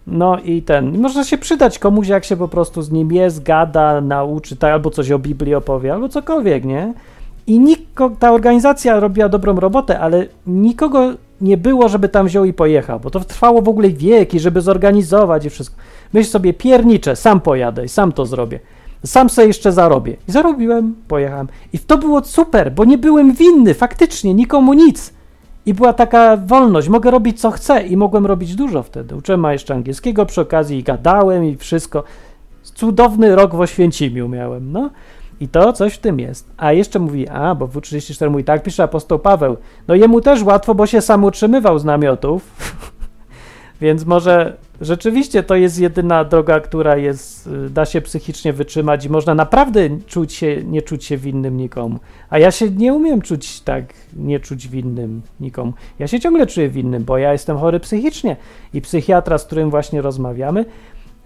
No 0.07 0.39
i 0.39 0.62
ten, 0.62 0.99
można 0.99 1.24
się 1.24 1.39
przydać 1.39 1.79
komuś, 1.79 2.09
jak 2.09 2.24
się 2.24 2.37
po 2.37 2.49
prostu 2.49 2.83
z 2.83 2.91
nim 2.91 3.12
jest, 3.12 3.43
gada, 3.43 4.01
nauczy, 4.01 4.57
tak, 4.57 4.72
albo 4.72 4.91
coś 4.91 5.11
o 5.11 5.18
Biblii 5.18 5.55
opowie, 5.55 5.93
albo 5.93 6.09
cokolwiek, 6.09 6.64
nie? 6.64 6.95
I 7.47 7.61
niko, 7.61 8.11
ta 8.18 8.33
organizacja 8.33 9.01
robiła 9.01 9.29
dobrą 9.29 9.61
robotę, 9.61 10.01
ale 10.01 10.27
nikogo 10.47 11.12
nie 11.41 11.57
było, 11.57 11.89
żeby 11.89 12.09
tam 12.09 12.27
wziął 12.27 12.45
i 12.45 12.53
pojechał, 12.53 13.01
bo 13.01 13.11
to 13.11 13.20
trwało 13.20 13.62
w 13.62 13.68
ogóle 13.68 13.89
wieki, 13.89 14.41
żeby 14.41 14.61
zorganizować 14.61 15.45
i 15.45 15.51
wszystko. 15.51 15.77
Myśl 16.12 16.31
sobie, 16.31 16.55
piernicze, 16.55 17.16
sam 17.16 17.41
pojadę 17.41 17.85
i 17.85 17.89
sam 17.89 18.12
to 18.12 18.27
zrobię. 18.27 18.61
Sam 19.07 19.31
sobie 19.31 19.49
jeszcze 19.49 19.73
zarobię. 19.73 20.17
I 20.29 20.33
zarobiłem, 20.33 20.95
pojechałem. 21.09 21.49
I 21.73 21.79
to 21.79 21.99
było 21.99 22.25
super, 22.25 22.73
bo 22.73 22.85
nie 22.85 22.99
byłem 22.99 23.33
winny, 23.33 23.75
faktycznie, 23.75 24.35
nikomu 24.35 24.75
nic. 24.75 25.13
I 25.67 25.75
była 25.75 25.93
taka 25.93 26.37
wolność, 26.37 26.89
mogę 26.89 27.11
robić 27.11 27.41
co 27.41 27.51
chcę 27.51 27.87
i 27.87 27.97
mogłem 27.97 28.27
robić 28.27 28.55
dużo 28.55 28.83
wtedy. 28.83 29.17
Uczyłem 29.17 29.45
jeszcze 29.45 29.75
angielskiego 29.75 30.27
przy 30.27 30.41
okazji 30.41 30.79
i 30.79 30.83
gadałem 30.83 31.45
i 31.45 31.57
wszystko. 31.57 32.05
Cudowny 32.63 33.37
rok 33.37 33.55
w 33.55 33.61
Oświęcimiu 33.61 34.29
miałem, 34.29 34.73
no. 34.73 34.91
I 35.41 35.49
to 35.49 35.73
coś 35.73 35.95
w 35.95 35.99
tym 35.99 36.21
jest. 36.21 36.51
A 36.57 36.73
jeszcze 36.73 36.99
mówi, 36.99 37.29
a, 37.29 37.55
bo 37.55 37.67
w 37.67 37.81
34 37.81 38.31
mówi, 38.31 38.45
tak 38.45 38.63
pisze 38.63 38.83
apostoł 38.83 39.19
Paweł. 39.19 39.57
No 39.89 39.95
jemu 39.95 40.21
też 40.21 40.43
łatwo, 40.43 40.75
bo 40.75 40.87
się 40.87 41.01
sam 41.01 41.25
utrzymywał 41.25 41.79
z 41.79 41.85
namiotów. 41.85 42.43
Więc 43.81 44.05
może 44.05 44.57
rzeczywiście 44.81 45.43
to 45.43 45.55
jest 45.55 45.79
jedyna 45.79 46.24
droga, 46.24 46.61
która 46.61 46.97
jest, 46.97 47.47
y, 47.47 47.70
da 47.70 47.85
się 47.85 48.01
psychicznie 48.01 48.53
wytrzymać 48.53 49.05
i 49.05 49.11
można 49.11 49.35
naprawdę 49.35 49.81
czuć 50.07 50.33
się, 50.33 50.64
nie 50.64 50.83
czuć 50.83 51.05
się 51.05 51.16
winnym 51.16 51.57
nikomu. 51.57 51.99
A 52.31 52.39
ja 52.39 52.51
się 52.51 52.70
nie 52.70 52.95
umiem 52.95 53.22
czuć 53.22 53.61
tak, 53.61 53.95
nie 54.16 54.41
czuć 54.41 54.68
winnym 54.68 55.22
nikomu. 55.41 55.72
Ja 55.99 56.07
się 56.07 56.20
ciągle 56.20 56.47
czuję 56.47 56.68
winnym, 56.68 57.05
bo 57.05 57.18
ja 57.18 57.33
jestem 57.33 57.59
chory 57.59 57.81
psychicznie 57.81 58.37
i 58.74 58.81
psychiatra, 58.81 59.39
z 59.39 59.45
którym 59.45 59.70
właśnie 59.70 60.03
rozmawiamy, 60.03 60.64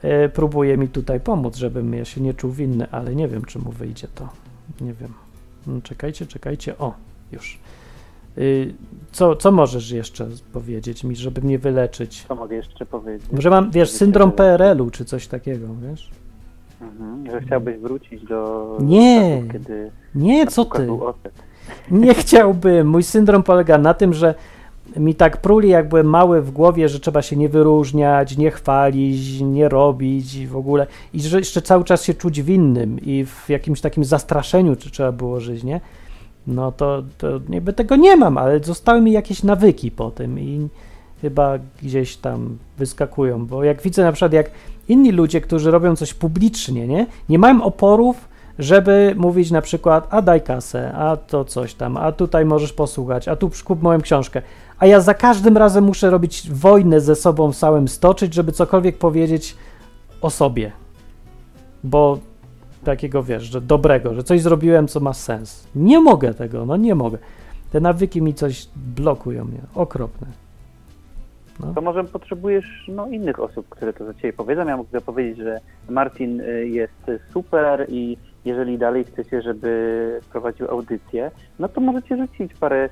e, 0.03 0.29
próbuje 0.29 0.77
mi 0.77 0.89
tutaj 0.89 1.21
pomóc, 1.21 1.57
żebym 1.57 1.95
ja 1.95 2.05
się 2.05 2.21
nie 2.21 2.35
czuł 2.35 2.51
winny, 2.51 2.87
ale 2.91 3.15
nie 3.15 3.29
wiem, 3.29 3.45
czy 3.45 3.59
mu 3.59 3.73
wyjdzie 3.73 4.09
to. 4.15 4.29
Nie 4.81 4.93
wiem. 4.93 5.13
No, 5.67 5.81
czekajcie, 5.81 6.27
czekajcie. 6.27 6.79
O, 6.79 6.95
już. 7.33 7.60
Y, 8.39 8.75
Co, 9.13 9.37
co 9.37 9.53
możesz 9.53 9.91
jeszcze 9.91 10.27
powiedzieć 10.53 11.05
mi, 11.05 11.17
żeby 11.17 11.41
mnie 11.41 11.59
wyleczyć? 11.59 12.25
Co 12.29 12.35
mogę 12.35 12.57
jeszcze 12.57 12.87
powiedzieć? 12.87 13.33
Może 13.33 13.51
mam, 13.51 13.71
wiesz, 13.71 13.91
syndrom 13.91 14.33
PRL-u 14.33 14.91
czy 14.91 15.05
coś 15.05 15.27
takiego, 15.27 15.67
wiesz? 15.91 16.11
Mhm, 16.81 17.31
że 17.31 17.41
chciałbyś 17.41 17.77
wrócić 17.79 18.25
do 18.25 18.77
Nie. 18.81 19.37
czasów, 19.37 19.53
kiedy 19.53 19.91
Nie, 20.15 20.47
co 20.47 20.65
ty? 20.65 20.89
Nie 21.91 22.15
chciałbym. 22.15 22.89
Mój 22.89 23.03
syndrom 23.03 23.43
polega 23.43 23.79
na 23.79 23.95
tym, 23.95 24.15
że 24.15 24.35
mi 24.97 25.15
tak 25.15 25.37
pruli, 25.41 25.69
jak 25.69 25.89
byłem 25.89 26.07
mały 26.07 26.43
w 26.43 26.51
głowie, 26.51 26.89
że 26.89 27.01
trzeba 27.01 27.23
się 27.23 27.37
nie 27.37 27.49
wyróżniać, 27.49 28.37
nie 28.37 28.51
chwalić, 28.51 29.41
nie 29.41 29.69
robić 29.69 30.35
i 30.35 30.47
w 30.47 30.57
ogóle. 30.57 30.87
I 31.15 31.21
że 31.21 31.39
jeszcze 31.39 31.63
cały 31.63 31.85
czas 31.85 32.05
się 32.05 32.15
czuć 32.15 32.43
winnym 32.43 33.01
i 33.01 33.25
w 33.25 33.49
jakimś 33.49 33.81
takim 33.81 34.05
zastraszeniu 34.05 34.77
czy 34.77 34.91
trzeba 34.91 35.13
było 35.13 35.41
żyć, 35.41 35.65
nie? 35.65 35.81
No 36.47 36.73
to, 36.73 37.03
to 37.19 37.27
niby 37.49 37.73
tego 37.73 37.97
nie 37.97 38.17
mam, 38.17 38.39
ale 38.39 38.61
zostały 38.61 39.01
mi 39.01 39.13
jakieś 39.13 39.43
nawyki 39.43 39.91
po 39.91 40.11
tym 40.11 40.41
i 40.41 40.69
chyba 41.21 41.59
gdzieś 41.83 42.17
tam 42.17 42.59
wyskakują, 42.79 43.47
bo 43.47 43.65
jak 43.65 43.83
widzę 43.83 44.05
na 44.05 44.13
przykład 44.13 44.33
jak 44.33 44.51
inni 44.89 45.13
ludzie, 45.13 45.41
którzy 45.41 45.71
robią 45.71 45.97
coś 45.97 46.15
publicznie, 46.15 46.87
nie? 46.87 47.07
Nie 47.29 47.39
mają 47.39 47.63
oporów, 47.63 48.29
żeby 48.59 49.15
mówić 49.17 49.51
na 49.51 49.63
przykład, 49.63 50.07
a 50.11 50.23
daj 50.23 50.43
kasę, 50.43 50.93
a 50.93 51.17
to 51.17 51.45
coś 51.45 51.75
tam, 51.75 51.97
a 51.97 52.13
tutaj 52.13 52.45
możesz 52.45 52.73
posłuchać, 52.73 53.29
a 53.29 53.37
tu 53.37 53.51
kup 53.65 53.83
moją 53.83 54.01
książkę. 54.01 54.43
A 54.79 54.87
ja 54.87 55.01
za 55.01 55.15
każdym 55.15 55.57
razem 55.57 55.85
muszę 55.85 56.11
robić 56.11 56.51
wojnę 56.51 57.01
ze 57.01 57.17
sobą 57.17 57.53
samym 57.53 57.89
stoczyć, 57.89 58.35
żeby 58.35 58.53
cokolwiek 58.53 58.99
powiedzieć 58.99 59.57
o 60.21 60.31
sobie. 60.31 60.73
Bo 61.85 62.19
takiego, 62.85 63.23
wiesz, 63.23 63.43
że 63.43 63.61
dobrego, 63.61 64.15
że 64.15 64.23
coś 64.23 64.41
zrobiłem, 64.41 64.89
co 64.89 65.01
ma 65.01 65.13
sens. 65.13 65.69
Nie 65.75 66.01
mogę 66.01 66.35
tego, 66.35 66.67
no 66.67 66.77
nie 66.77 66.95
mogę. 66.95 67.19
Te 67.73 67.81
nawyki 67.81 68.23
mi 68.23 68.35
coś 68.35 68.69
blokują 68.77 69.45
mnie. 69.45 69.61
Okropne. 69.75 70.27
To 71.75 71.81
może 71.81 72.05
potrzebujesz 72.05 72.85
no, 72.89 73.09
innych 73.09 73.41
osób, 73.41 73.69
które 73.69 73.93
to 73.93 74.05
za 74.05 74.15
ciebie 74.15 74.33
powiedzą. 74.33 74.67
Ja 74.67 74.77
mogę 74.77 75.01
powiedzieć, 75.01 75.39
że 75.39 75.61
Martin 75.89 76.41
y, 76.41 76.69
jest 76.69 77.11
super 77.33 77.87
i 77.89 78.17
jeżeli 78.45 78.79
dalej 78.79 79.05
chcecie, 79.05 79.43
żeby 79.43 80.21
prowadził 80.33 80.71
audycję, 80.71 81.31
no 81.59 81.69
to 81.69 81.81
możecie 81.81 82.17
rzucić 82.17 82.55
parę 82.55 82.89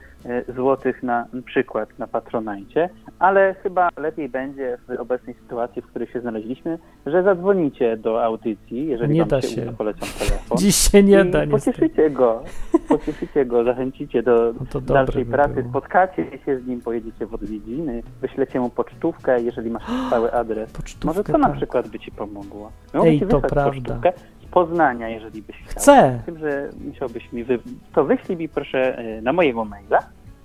y, 0.48 0.52
złotych 0.56 1.02
na 1.02 1.26
przykład 1.44 1.98
na 1.98 2.06
Patronajcie, 2.06 2.88
ale 3.18 3.54
chyba 3.62 3.88
lepiej 3.96 4.28
będzie 4.28 4.78
w 4.88 5.00
obecnej 5.00 5.34
sytuacji, 5.34 5.82
w 5.82 5.86
której 5.86 6.08
się 6.08 6.20
znaleźliśmy, 6.20 6.78
że 7.06 7.22
zadzwonicie 7.22 7.96
do 7.96 8.24
audycji, 8.24 8.86
jeżeli 8.86 9.14
Nie 9.14 9.24
wam 9.24 9.42
się, 9.42 9.48
się. 9.48 9.72
polecam 9.78 10.08
telefon. 10.18 10.58
Dziś 10.62 10.74
się 10.76 11.02
nie 11.02 11.24
da, 11.24 11.44
niestety. 11.44 11.50
pocieszycie 11.72 12.10
go, 12.10 12.42
pocieszycie 12.88 13.44
go, 13.44 13.64
zachęcicie 13.64 14.22
do 14.22 14.52
No 14.74 14.80
dalszej 14.80 15.24
by 15.24 15.30
pracy, 15.32 15.54
było. 15.54 15.68
spotkacie 15.70 16.38
się 16.44 16.58
z 16.60 16.66
nim, 16.66 16.80
pojedziecie 16.80 17.26
w 17.26 17.34
odwiedziny, 17.34 18.02
wyślecie 18.20 18.60
mu 18.60 18.70
pocztówkę, 18.70 19.42
jeżeli 19.42 19.70
masz 19.70 19.82
stały 20.08 20.32
adres. 20.32 20.72
Pocztówkę, 20.72 21.06
Może 21.08 21.24
to 21.24 21.38
na 21.38 21.48
tak. 21.48 21.56
przykład 21.56 21.88
by 21.88 21.98
ci 21.98 22.10
pomogło. 22.10 22.70
No, 22.94 23.06
Ej, 23.06 23.20
to 23.20 23.40
prawda. 23.40 23.64
pocztówkę 23.64 24.12
Poznania, 24.58 25.08
jeżeli 25.08 25.42
byś 25.42 25.56
chciał. 25.56 25.82
Chcę. 25.82 26.20
Z 26.22 26.26
tym, 26.26 26.38
że 26.38 26.70
musiałbyś 26.88 27.32
mi 27.32 27.44
wy... 27.44 27.58
To 27.94 28.04
wyślij 28.04 28.36
mi 28.36 28.48
proszę 28.48 28.98
e, 28.98 29.22
na 29.22 29.32
mojego 29.32 29.64
maila 29.64 29.98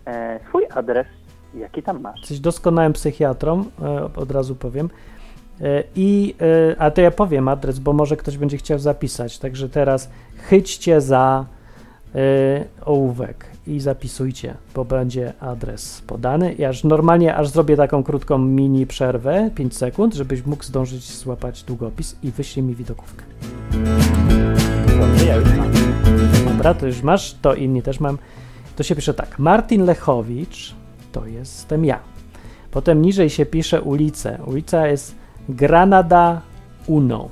e, 0.05 0.39
swój 0.47 0.63
adres, 0.75 1.07
jaki 1.55 1.83
tam 1.83 2.01
masz. 2.01 2.19
Jesteś 2.19 2.39
doskonałym 2.39 2.93
psychiatrą, 2.93 3.65
e, 3.81 4.09
od 4.15 4.31
razu 4.31 4.55
powiem. 4.55 4.89
I, 5.95 6.35
a 6.77 6.91
to 6.91 7.01
ja 7.01 7.11
powiem 7.11 7.47
adres, 7.47 7.79
bo 7.79 7.93
może 7.93 8.17
ktoś 8.17 8.37
będzie 8.37 8.57
chciał 8.57 8.79
zapisać. 8.79 9.39
Także 9.39 9.69
teraz 9.69 10.09
chyćcie 10.37 11.01
za 11.01 11.45
ołówek 12.85 13.45
i 13.67 13.79
zapisujcie, 13.79 14.53
bo 14.75 14.85
będzie 14.85 15.33
adres 15.39 16.01
podany. 16.07 16.55
Aż 16.69 16.83
normalnie, 16.83 17.35
aż 17.35 17.49
zrobię 17.49 17.77
taką 17.77 18.03
krótką 18.03 18.37
mini 18.37 18.85
przerwę, 18.87 19.51
5 19.55 19.77
sekund, 19.77 20.13
żebyś 20.13 20.45
mógł 20.45 20.63
zdążyć 20.63 21.17
złapać 21.17 21.63
długopis 21.63 22.15
i 22.23 22.31
wyślij 22.31 22.65
mi 22.65 22.75
widokówkę. 22.75 23.23
Ja. 25.27 25.35
Dobra, 26.49 26.73
to 26.73 26.87
już 26.87 27.01
masz, 27.01 27.33
to 27.41 27.55
inni 27.55 27.81
też 27.81 27.99
mam. 27.99 28.17
To 28.75 28.83
się 28.83 28.95
pisze 28.95 29.13
tak. 29.13 29.39
Martin 29.39 29.85
Lechowicz 29.85 30.75
to 31.11 31.25
jestem 31.25 31.85
ja. 31.85 31.99
Potem 32.71 33.01
niżej 33.01 33.29
się 33.29 33.45
pisze 33.45 33.81
ulicę. 33.81 34.39
Ulica 34.45 34.87
jest 34.87 35.15
Granada 35.49 36.41
Uno. 36.87 37.29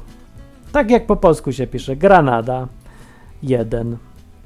Tak 0.72 0.92
jak 0.92 1.06
po 1.06 1.16
polsku 1.16 1.52
się 1.52 1.68
pisze 1.68 1.96
Granada 1.96 2.68
1. 3.44 3.98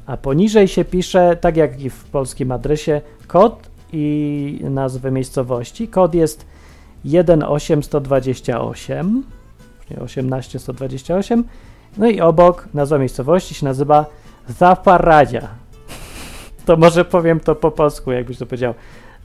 A 0.06 0.18
poniżej 0.18 0.68
się 0.68 0.86
pisze, 0.86 1.38
tak 1.41 1.58
jak 1.58 1.82
i 1.82 1.89
w 1.89 2.03
polskim 2.03 2.51
adresie, 2.51 3.01
kod 3.28 3.70
i 3.93 4.60
nazwę 4.64 5.12
miejscowości. 5.12 5.88
Kod 5.88 6.16
jest 6.16 6.45
18128, 7.06 9.24
nie 9.91 9.97
18128. 9.97 11.43
No 11.97 12.08
i 12.08 12.22
obok 12.22 12.68
nazwa 12.74 12.97
miejscowości 12.97 13.53
się 13.53 13.66
nazywa 13.66 14.06
Zafaradzia. 14.47 15.47
To 16.66 16.78
może 16.78 17.06
powiem 17.06 17.39
to 17.39 17.56
po 17.56 17.72
polsku, 17.72 18.12
jakbyś 18.12 18.38
to 18.38 18.45
powiedział. 18.45 18.74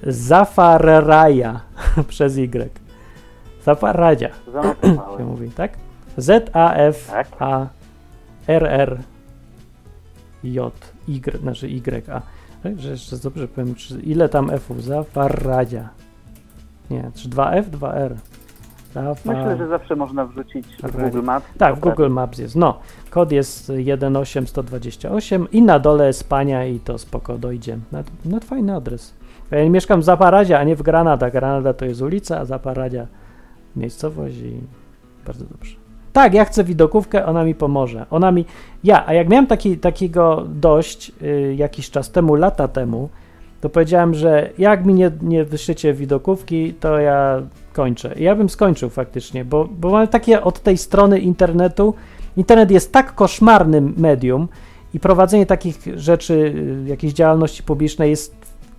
Zafarraja 0.03 1.61
przez 2.09 2.37
Y. 2.37 2.71
Zafaradzia 3.65 4.29
się 5.19 5.25
mówi, 5.25 5.51
tak? 5.51 5.73
Z-A-F-A-R-R-J. 10.45 10.95
Y, 11.09 11.39
znaczy 11.39 11.69
Y-A. 11.69 12.23
Tak, 12.63 12.79
Że 12.79 12.91
jeszcze 12.91 13.17
dobrze 13.17 13.49
powiem, 13.49 13.75
czy 13.75 14.01
ile 14.01 14.29
tam 14.29 14.51
F-ów? 14.51 14.85
Zafaradzia. 14.85 15.89
Nie, 16.91 17.11
czy 17.15 17.29
2F, 17.29 17.65
2R. 17.65 18.15
Zafa... 18.95 19.33
Myślę, 19.33 19.57
że 19.57 19.69
zawsze 19.69 19.97
można 19.97 20.27
wrzucić 20.27 20.67
w. 20.83 21.03
Google 21.03 21.23
Maps. 21.23 21.47
Tak, 21.59 21.77
w 21.77 21.81
Google 21.81 22.09
Maps 22.09 22.39
jest. 22.39 22.57
No, 22.57 22.79
kod 23.11 23.33
jest 23.33 23.71
18128 23.71 25.51
i 25.53 25.63
na 25.63 25.79
dole 25.79 26.07
jest 26.07 26.29
Pania 26.29 26.67
i 26.67 26.81
to 26.81 26.99
spoko 26.99 27.39
dojdzie. 27.39 27.79
Nad 28.25 28.45
fajny 28.45 28.75
adres. 28.75 29.15
Ja 29.51 29.71
mieszkam 29.71 30.01
w 30.01 30.05
Zaparadzie, 30.05 30.59
a 30.59 30.65
nie 30.65 30.77
w 30.77 30.83
Granada. 30.83 31.31
Granada 31.31 31.73
to 31.75 31.85
jest 31.85 32.03
ulica, 32.03 32.39
a 32.39 32.45
Zaparadia 32.45 33.07
miejscowość 33.77 34.37
i 34.37 34.61
bardzo 35.27 35.45
dobrze. 35.45 35.80
Tak, 36.13 36.35
ja 36.35 36.45
chcę 36.45 36.65
widokówkę, 36.65 37.27
ona 37.27 37.45
mi 37.45 37.55
pomoże. 37.55 38.07
Ona 38.11 38.33
mi. 38.33 38.45
Ja, 38.85 39.07
a 39.07 39.13
jak 39.13 39.29
miałem 39.29 39.47
taki, 39.47 39.79
takiego 39.79 40.45
dość 40.49 41.13
y, 41.23 41.55
jakiś 41.59 41.91
czas 41.91 42.11
temu, 42.11 42.35
lata 42.35 42.69
temu, 42.69 43.09
to 43.61 43.69
powiedziałem, 43.69 44.15
że 44.15 44.51
jak 44.59 44.85
mi 44.85 44.95
nie, 44.95 45.11
nie 45.23 45.45
wyślecie 45.45 45.95
widokówki, 45.95 46.75
to 46.75 46.99
ja 46.99 47.43
kończę. 47.73 48.15
I 48.17 48.23
ja 48.23 48.35
bym 48.35 48.49
skończył 48.49 48.91
faktycznie, 48.91 49.45
bo, 49.45 49.69
bo 49.79 49.91
mam 49.91 50.09
takie 50.09 50.43
od 50.43 50.61
tej 50.61 50.79
strony 50.79 51.19
internetu. 51.19 51.95
Internet 52.37 52.71
jest 52.71 52.93
tak 52.93 53.15
koszmarnym 53.15 53.95
medium 53.97 54.49
i 54.95 55.01
prowadzenie 55.01 55.47
takich 55.47 55.79
rzeczy, 55.97 56.35
y, 56.87 56.89
jakiejś 56.89 57.13
działalności 57.13 57.63
publicznej 57.63 58.11
jest 58.11 58.35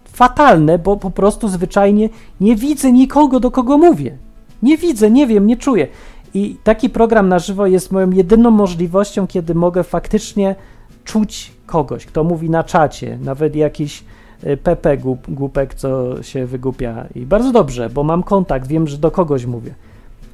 fatalne, 0.05 0.79
bo 0.79 0.97
po 0.97 1.11
prostu 1.11 1.47
zwyczajnie 1.47 2.09
nie 2.41 2.55
widzę 2.55 2.91
nikogo, 2.91 3.39
do 3.39 3.51
kogo 3.51 3.77
mówię. 3.77 4.17
Nie 4.63 4.77
widzę, 4.77 5.11
nie 5.11 5.27
wiem, 5.27 5.47
nie 5.47 5.57
czuję. 5.57 5.88
I 6.34 6.57
taki 6.63 6.89
program 6.89 7.29
na 7.29 7.39
żywo 7.39 7.65
jest 7.67 7.91
moją 7.91 8.11
jedyną 8.11 8.51
możliwością, 8.51 9.27
kiedy 9.27 9.55
mogę 9.55 9.84
faktycznie 9.84 10.55
czuć 11.03 11.51
kogoś, 11.65 12.05
kto 12.05 12.23
mówi 12.23 12.49
na 12.49 12.63
czacie, 12.63 13.17
nawet 13.21 13.55
jakiś 13.55 14.03
y, 14.43 14.57
Pepe 14.57 14.97
głup, 14.97 15.19
głupek, 15.29 15.73
co 15.73 16.23
się 16.23 16.45
wygupia. 16.45 17.05
I 17.15 17.25
bardzo 17.25 17.51
dobrze, 17.51 17.89
bo 17.89 18.03
mam 18.03 18.23
kontakt, 18.23 18.67
wiem, 18.67 18.88
że 18.88 18.97
do 18.97 19.11
kogoś 19.11 19.45
mówię. 19.45 19.73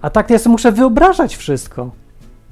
A 0.02 0.10
tak 0.10 0.28
to 0.28 0.34
ja 0.34 0.40
sobie 0.40 0.52
muszę 0.52 0.72
wyobrażać 0.72 1.36
wszystko. 1.36 1.90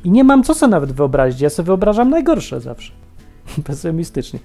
I 0.03 0.11
nie 0.11 0.23
mam 0.23 0.43
co 0.43 0.53
sobie 0.53 0.71
nawet 0.71 0.91
wyobrazić. 0.91 1.41
Ja 1.41 1.49
sobie 1.49 1.67
wyobrażam 1.67 2.09
najgorsze 2.09 2.61
zawsze. 2.61 2.93
Pesymistycznie. 3.67 4.39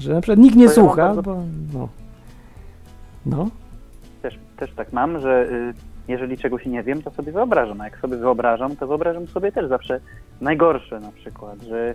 Że 0.00 0.12
na 0.12 0.20
przykład 0.20 0.38
nikt 0.38 0.56
nie 0.56 0.66
To 0.68 0.72
ja 0.72 0.76
mam 0.82 0.86
słucha, 0.88 1.06
bardzo- 1.06 1.22
bo 1.22 1.36
no. 1.74 1.88
No, 3.26 3.48
Też, 4.22 4.38
też 4.56 4.70
tak 4.76 4.92
mam, 4.92 5.20
że 5.20 5.48
y, 5.50 5.74
jeżeli 6.08 6.38
czegoś 6.38 6.66
nie 6.66 6.82
wiem, 6.82 7.02
to 7.02 7.10
sobie 7.10 7.32
wyobrażam. 7.32 7.80
A 7.80 7.84
jak 7.84 7.98
sobie 7.98 8.16
wyobrażam, 8.16 8.76
to 8.76 8.86
wyobrażam 8.86 9.26
sobie 9.26 9.52
też 9.52 9.68
zawsze 9.68 10.00
najgorsze 10.40 11.00
na 11.00 11.12
przykład, 11.12 11.62
że 11.62 11.94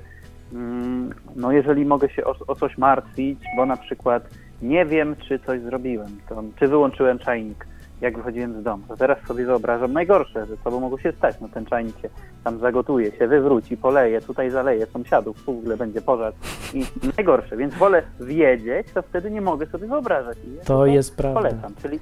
mm, 0.54 1.14
no 1.36 1.52
jeżeli 1.52 1.86
mogę 1.86 2.10
się 2.10 2.26
o, 2.26 2.36
o 2.48 2.56
coś 2.56 2.78
martwić, 2.78 3.40
bo 3.58 3.66
na 3.66 3.78
przykład 3.78 4.24
nie 4.62 4.86
wiem, 4.86 5.16
czy 5.16 5.40
coś 5.40 5.62
zrobiłem, 5.62 6.20
to, 6.30 6.44
czy 6.60 6.68
wyłączyłem 6.68 7.20
czajnik, 7.20 7.66
jak 8.02 8.18
wychodziłem 8.18 8.62
z 8.62 8.64
domu, 8.64 8.84
to 8.88 8.98
teraz 8.98 9.28
sobie 9.28 9.46
wyobrażam 9.46 9.94
najgorsze, 9.94 10.46
że 10.46 10.58
co 10.64 10.72
by 10.72 10.80
mogło 10.80 11.00
się 11.00 11.12
stać. 11.12 11.36
No 11.42 11.50
ten 11.54 11.66
czajnik 11.66 12.02
się 12.02 12.10
tam 12.44 12.60
zagotuje, 12.60 13.12
się 13.12 13.28
wywróci, 13.28 13.78
poleje, 13.78 14.22
tutaj 14.22 14.50
zaleje 14.50 14.86
sąsiadów, 14.86 15.44
w 15.44 15.50
ogóle 15.50 15.78
będzie 15.78 16.02
pożar 16.02 16.34
i 16.74 16.86
najgorsze, 17.18 17.58
więc 17.58 17.74
wolę 17.74 18.04
wiedzieć, 18.20 18.88
to 18.94 19.02
wtedy 19.02 19.32
nie 19.32 19.42
mogę 19.42 19.66
sobie 19.66 19.88
wyobrażać. 19.88 20.38
I 20.48 20.56
ja 20.56 20.64
to 20.64 20.86
jest 20.86 21.18
prawda. 21.18 21.40
Polecam, 21.40 21.74
czyli... 21.82 22.00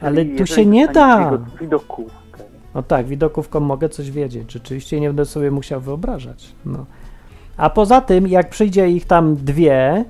Ale 0.00 0.24
tu 0.24 0.46
się 0.46 0.66
nie 0.66 0.88
da. 0.88 1.30
widok- 1.30 1.58
Widokówkę. 1.60 2.44
No 2.74 2.82
tak, 2.82 3.06
widokówką 3.06 3.60
mogę 3.60 3.88
coś 3.88 4.10
wiedzieć. 4.10 4.52
Rzeczywiście 4.52 5.00
nie 5.00 5.06
będę 5.08 5.24
sobie 5.24 5.50
musiał 5.50 5.80
wyobrażać. 5.80 6.52
No. 6.66 6.84
A 7.56 7.70
poza 7.70 8.00
tym, 8.00 8.28
jak 8.28 8.50
przyjdzie 8.50 8.90
ich 8.90 9.04
tam 9.06 9.36
dwie, 9.36 10.04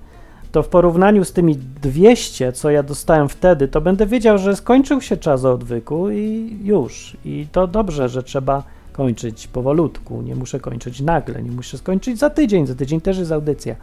to 0.52 0.62
w 0.62 0.68
porównaniu 0.68 1.24
z 1.24 1.32
tymi 1.32 1.56
200, 1.56 2.52
co 2.52 2.70
ja 2.70 2.82
dostałem 2.82 3.28
wtedy, 3.28 3.68
to 3.68 3.80
będę 3.80 4.06
wiedział, 4.06 4.38
że 4.38 4.56
skończył 4.56 5.00
się 5.00 5.16
czas 5.16 5.44
odwyku 5.44 6.10
i 6.10 6.58
już. 6.62 7.16
I 7.24 7.46
to 7.52 7.66
dobrze, 7.66 8.08
że 8.08 8.22
trzeba 8.22 8.62
kończyć 8.92 9.48
powolutku. 9.48 10.22
Nie 10.22 10.34
muszę 10.36 10.60
kończyć 10.60 11.00
nagle, 11.00 11.42
nie 11.42 11.50
muszę 11.50 11.78
skończyć 11.78 12.18
za 12.18 12.30
tydzień. 12.30 12.66
Za 12.66 12.74
tydzień 12.74 13.00
też 13.00 13.18
jest 13.18 13.32
audycja. 13.32 13.74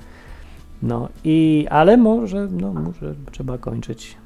No 0.82 1.10
i, 1.24 1.68
ale 1.70 1.98
może, 1.98 2.48
no 2.52 2.74
może 2.74 3.14
trzeba 3.32 3.58
kończyć 3.58 4.18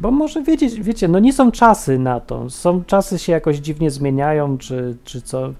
bo 0.00 0.10
może 0.10 0.42
wiedzieć, 0.42 0.80
wiecie, 0.80 1.08
no 1.08 1.18
nie 1.18 1.32
są 1.32 1.52
czasy 1.52 1.98
na 1.98 2.20
to. 2.20 2.50
Są 2.50 2.84
czasy 2.84 3.18
się 3.18 3.32
jakoś 3.32 3.56
dziwnie 3.56 3.90
zmieniają, 3.90 4.58
czy, 4.58 4.96
czy 5.04 5.22
co. 5.22 5.52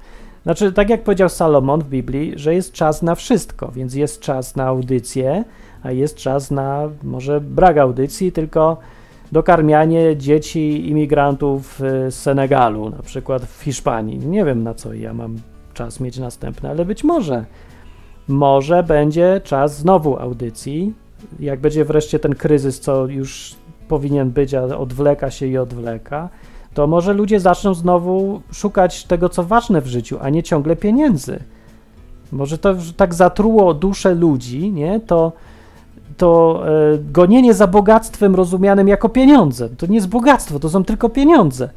Znaczy, 0.43 0.73
tak 0.73 0.91
jak 0.91 1.03
powiedział 1.03 1.29
Salomon 1.29 1.81
w 1.81 1.89
Biblii, 1.89 2.33
że 2.37 2.55
jest 2.55 2.73
czas 2.73 3.03
na 3.03 3.15
wszystko, 3.15 3.69
więc 3.69 3.95
jest 3.95 4.21
czas 4.21 4.57
na 4.57 4.65
audycję, 4.65 5.45
a 5.83 5.93
jest 5.93 6.17
czas 6.17 6.51
na 6.51 6.89
może 7.03 7.41
brak 7.41 7.79
audycji, 7.79 8.33
tylko 8.33 8.77
dokarmianie 9.33 10.17
dzieci 10.17 10.89
imigrantów 10.89 11.81
y, 11.81 12.11
z 12.11 12.15
Senegalu, 12.15 12.91
na 12.91 13.03
przykład 13.03 13.43
w 13.45 13.63
Hiszpanii. 13.63 14.19
Nie 14.19 14.45
wiem 14.45 14.63
na 14.63 14.75
co 14.75 14.95
ja 14.95 15.15
mam 15.15 15.37
czas 15.75 16.01
mieć 16.01 16.19
następny, 16.19 16.71
ale 16.71 16.85
być 16.85 17.05
może. 17.05 17.45
Może 18.29 18.83
będzie 18.83 19.41
czas 19.45 19.79
znowu 19.79 20.19
audycji, 20.19 20.95
jak 21.41 21.61
będzie 21.61 21.85
wreszcie 21.85 22.19
ten 22.19 22.35
kryzys, 22.35 22.81
co 22.81 23.07
już 23.07 23.55
powinien 23.89 24.31
być, 24.31 24.55
a 24.55 24.63
odwleka 24.63 25.31
się 25.31 25.47
i 25.47 25.59
odwleka, 25.59 26.29
to 26.75 26.87
może 26.87 27.13
ludzie 27.13 27.41
zaczną 27.41 27.75
znowu 27.75 28.41
szukać 28.53 29.05
tego, 29.05 29.29
co 29.29 29.43
ważne 29.43 29.81
w 29.81 29.87
życiu, 29.87 30.19
a 30.21 30.31
nie 30.31 30.43
ciągle 30.43 30.77
pieniędzy. 30.77 31.39
Może 32.33 32.59
to 32.59 32.75
tak 32.97 33.15
zatruło 33.15 33.75
duszę 33.75 34.15
ludzi, 34.15 34.73
nie? 34.73 35.01
To, 35.01 35.33
to 36.17 36.63
e, 36.67 36.99
gonienie 36.99 37.55
za 37.55 37.67
bogactwem 37.67 38.35
rozumianym 38.35 38.89
jako 38.89 39.09
pieniądze. 39.09 39.69
To 39.69 39.87
nie 39.87 39.95
jest 39.95 40.09
bogactwo, 40.09 40.59
to 40.59 40.71
są 40.71 40.85
tylko 40.85 41.09
pieniądze. 41.09 41.69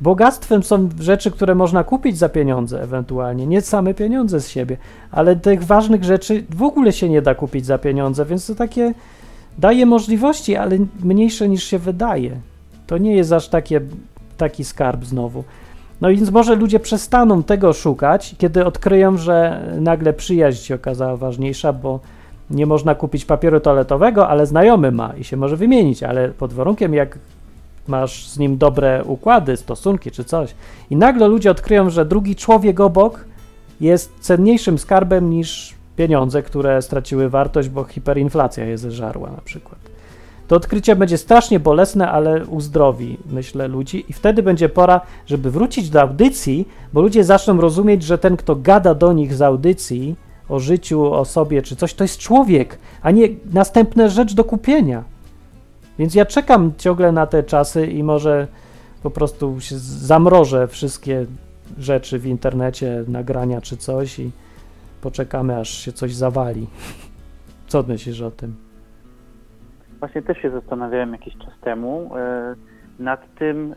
Bogactwem 0.00 0.62
są 0.62 0.88
rzeczy, 1.00 1.30
które 1.30 1.54
można 1.54 1.84
kupić 1.84 2.18
za 2.18 2.28
pieniądze 2.28 2.82
ewentualnie, 2.82 3.46
nie 3.46 3.60
same 3.60 3.94
pieniądze 3.94 4.40
z 4.40 4.48
siebie, 4.48 4.76
ale 5.10 5.36
tych 5.36 5.64
ważnych 5.64 6.04
rzeczy 6.04 6.44
w 6.50 6.62
ogóle 6.62 6.92
się 6.92 7.08
nie 7.08 7.22
da 7.22 7.34
kupić 7.34 7.66
za 7.66 7.78
pieniądze, 7.78 8.24
więc 8.24 8.46
to 8.46 8.54
takie 8.54 8.94
daje 9.58 9.86
możliwości, 9.86 10.56
ale 10.56 10.78
mniejsze 11.02 11.48
niż 11.48 11.64
się 11.64 11.78
wydaje. 11.78 12.40
To 12.86 12.98
nie 12.98 13.16
jest 13.16 13.32
aż 13.32 13.48
takie, 13.48 13.80
taki 14.36 14.64
skarb 14.64 15.04
znowu. 15.04 15.44
No 16.00 16.08
więc 16.08 16.30
może 16.30 16.54
ludzie 16.54 16.80
przestaną 16.80 17.42
tego 17.42 17.72
szukać, 17.72 18.34
kiedy 18.38 18.64
odkryją, 18.64 19.16
że 19.16 19.62
nagle 19.80 20.12
przyjaźń 20.12 20.64
się 20.64 20.74
okazała 20.74 21.16
ważniejsza, 21.16 21.72
bo 21.72 22.00
nie 22.50 22.66
można 22.66 22.94
kupić 22.94 23.24
papieru 23.24 23.60
toaletowego, 23.60 24.28
ale 24.28 24.46
znajomy 24.46 24.92
ma 24.92 25.12
i 25.18 25.24
się 25.24 25.36
może 25.36 25.56
wymienić, 25.56 26.02
ale 26.02 26.28
pod 26.28 26.52
warunkiem, 26.52 26.94
jak 26.94 27.18
masz 27.88 28.28
z 28.28 28.38
nim 28.38 28.58
dobre 28.58 29.04
układy, 29.04 29.56
stosunki 29.56 30.10
czy 30.10 30.24
coś. 30.24 30.54
I 30.90 30.96
nagle 30.96 31.28
ludzie 31.28 31.50
odkryją, 31.50 31.90
że 31.90 32.04
drugi 32.04 32.36
człowiek 32.36 32.80
obok 32.80 33.24
jest 33.80 34.12
cenniejszym 34.20 34.78
skarbem 34.78 35.30
niż 35.30 35.75
pieniądze, 35.96 36.42
które 36.42 36.82
straciły 36.82 37.28
wartość, 37.28 37.68
bo 37.68 37.84
hiperinflacja 37.84 38.64
je 38.64 38.78
zeżarła 38.78 39.30
na 39.30 39.40
przykład. 39.44 39.78
To 40.48 40.56
odkrycie 40.56 40.96
będzie 40.96 41.18
strasznie 41.18 41.60
bolesne, 41.60 42.10
ale 42.10 42.46
uzdrowi, 42.46 43.18
myślę, 43.30 43.68
ludzi 43.68 44.04
i 44.08 44.12
wtedy 44.12 44.42
będzie 44.42 44.68
pora, 44.68 45.00
żeby 45.26 45.50
wrócić 45.50 45.90
do 45.90 46.00
audycji, 46.00 46.68
bo 46.92 47.00
ludzie 47.00 47.24
zaczną 47.24 47.60
rozumieć, 47.60 48.02
że 48.02 48.18
ten, 48.18 48.36
kto 48.36 48.56
gada 48.56 48.94
do 48.94 49.12
nich 49.12 49.34
z 49.34 49.42
audycji 49.42 50.16
o 50.48 50.60
życiu, 50.60 51.12
o 51.12 51.24
sobie 51.24 51.62
czy 51.62 51.76
coś, 51.76 51.94
to 51.94 52.04
jest 52.04 52.18
człowiek, 52.18 52.78
a 53.02 53.10
nie 53.10 53.28
następna 53.52 54.08
rzecz 54.08 54.34
do 54.34 54.44
kupienia. 54.44 55.04
Więc 55.98 56.14
ja 56.14 56.26
czekam 56.26 56.72
ciągle 56.78 57.12
na 57.12 57.26
te 57.26 57.42
czasy 57.42 57.86
i 57.86 58.02
może 58.02 58.46
po 59.02 59.10
prostu 59.10 59.56
zamrożę 60.00 60.68
wszystkie 60.68 61.26
rzeczy 61.78 62.18
w 62.18 62.26
internecie, 62.26 63.04
nagrania 63.08 63.60
czy 63.60 63.76
coś 63.76 64.18
i 64.18 64.30
poczekamy, 65.00 65.56
aż 65.56 65.68
się 65.68 65.92
coś 65.92 66.14
zawali. 66.14 66.66
Co 67.66 67.82
myślisz 67.82 68.20
o 68.20 68.30
tym? 68.30 68.56
Właśnie 69.98 70.22
też 70.22 70.38
się 70.38 70.50
zastanawiałem 70.50 71.12
jakiś 71.12 71.36
czas 71.36 71.54
temu 71.60 72.10
e, 72.16 72.54
nad 72.98 73.34
tym, 73.34 73.72
e, 73.72 73.76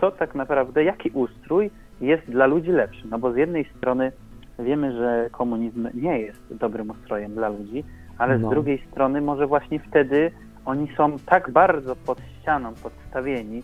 co 0.00 0.10
tak 0.10 0.34
naprawdę, 0.34 0.84
jaki 0.84 1.10
ustrój 1.10 1.70
jest 2.00 2.24
dla 2.30 2.46
ludzi 2.46 2.70
lepszy. 2.70 3.06
No 3.10 3.18
bo 3.18 3.32
z 3.32 3.36
jednej 3.36 3.64
strony 3.76 4.12
wiemy, 4.58 4.92
że 4.92 5.28
komunizm 5.32 5.88
nie 5.94 6.18
jest 6.20 6.40
dobrym 6.50 6.90
ustrojem 6.90 7.34
dla 7.34 7.48
ludzi, 7.48 7.84
ale 8.18 8.38
No. 8.38 8.48
z 8.48 8.50
drugiej 8.50 8.82
strony 8.90 9.20
może 9.20 9.46
właśnie 9.46 9.80
wtedy 9.80 10.30
oni 10.64 10.88
są 10.96 11.16
tak 11.26 11.50
bardzo 11.50 11.96
pod 11.96 12.20
ścianą 12.40 12.74
podstawieni, 12.82 13.62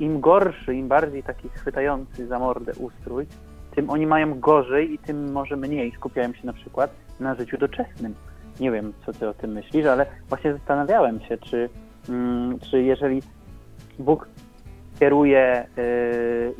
im 0.00 0.20
gorszy, 0.20 0.74
im 0.74 0.88
bardziej 0.88 1.22
taki 1.22 1.48
chwytający 1.48 2.26
za 2.26 2.38
mordę 2.38 2.72
ustrój, 2.78 3.26
tym 3.74 3.90
oni 3.90 4.06
mają 4.06 4.40
gorzej 4.40 4.94
i 4.94 4.98
tym 4.98 5.32
może 5.32 5.56
mniej 5.56 5.92
skupiają 5.92 6.32
się 6.32 6.46
na 6.46 6.52
przykład 6.52 6.90
na 7.20 7.34
życiu 7.34 7.58
doczesnym. 7.58 8.14
Nie 8.60 8.70
wiem, 8.70 8.92
co 9.06 9.12
ty 9.12 9.28
o 9.28 9.34
tym 9.34 9.52
myślisz, 9.52 9.86
ale 9.86 10.06
właśnie 10.28 10.52
zastanawiałem 10.52 11.20
się, 11.20 11.38
czy, 11.38 11.68
mm, 12.08 12.58
czy 12.58 12.82
jeżeli 12.82 13.22
Bóg 13.98 14.28
kieruje 15.00 15.62
y, 15.62 15.66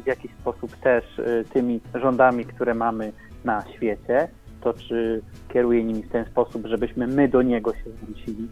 w 0.02 0.06
jakiś 0.06 0.30
sposób 0.40 0.76
też 0.76 1.18
y, 1.18 1.44
tymi 1.52 1.80
rządami, 1.94 2.44
które 2.44 2.74
mamy 2.74 3.12
na 3.44 3.64
świecie, 3.74 4.28
to 4.60 4.74
czy 4.74 5.22
kieruje 5.48 5.84
nimi 5.84 6.02
w 6.02 6.08
ten 6.08 6.24
sposób, 6.24 6.66
żebyśmy 6.66 7.06
my 7.06 7.28
do 7.28 7.42
Niego 7.42 7.72
się 7.74 7.90
zwrócili. 8.02 8.48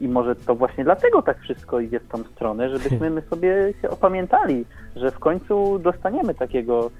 I- 0.00 0.08
może 0.08 0.36
to 0.36 0.54
właśnie 0.54 0.84
dlatego 0.84 1.22
tak 1.22 1.40
wszystko 1.40 1.80
idzie 1.80 2.00
w 2.00 2.08
tą 2.08 2.18
stronę, 2.24 2.78
żebyśmy 2.78 3.10
my 3.16 3.22
sobie 3.22 3.72
się 3.82 3.90
opamiętali, 3.90 4.64
że 4.96 5.10
w 5.10 5.18
końcu 5.18 5.78
dostaniemy 5.78 6.34
takiego 6.34 6.90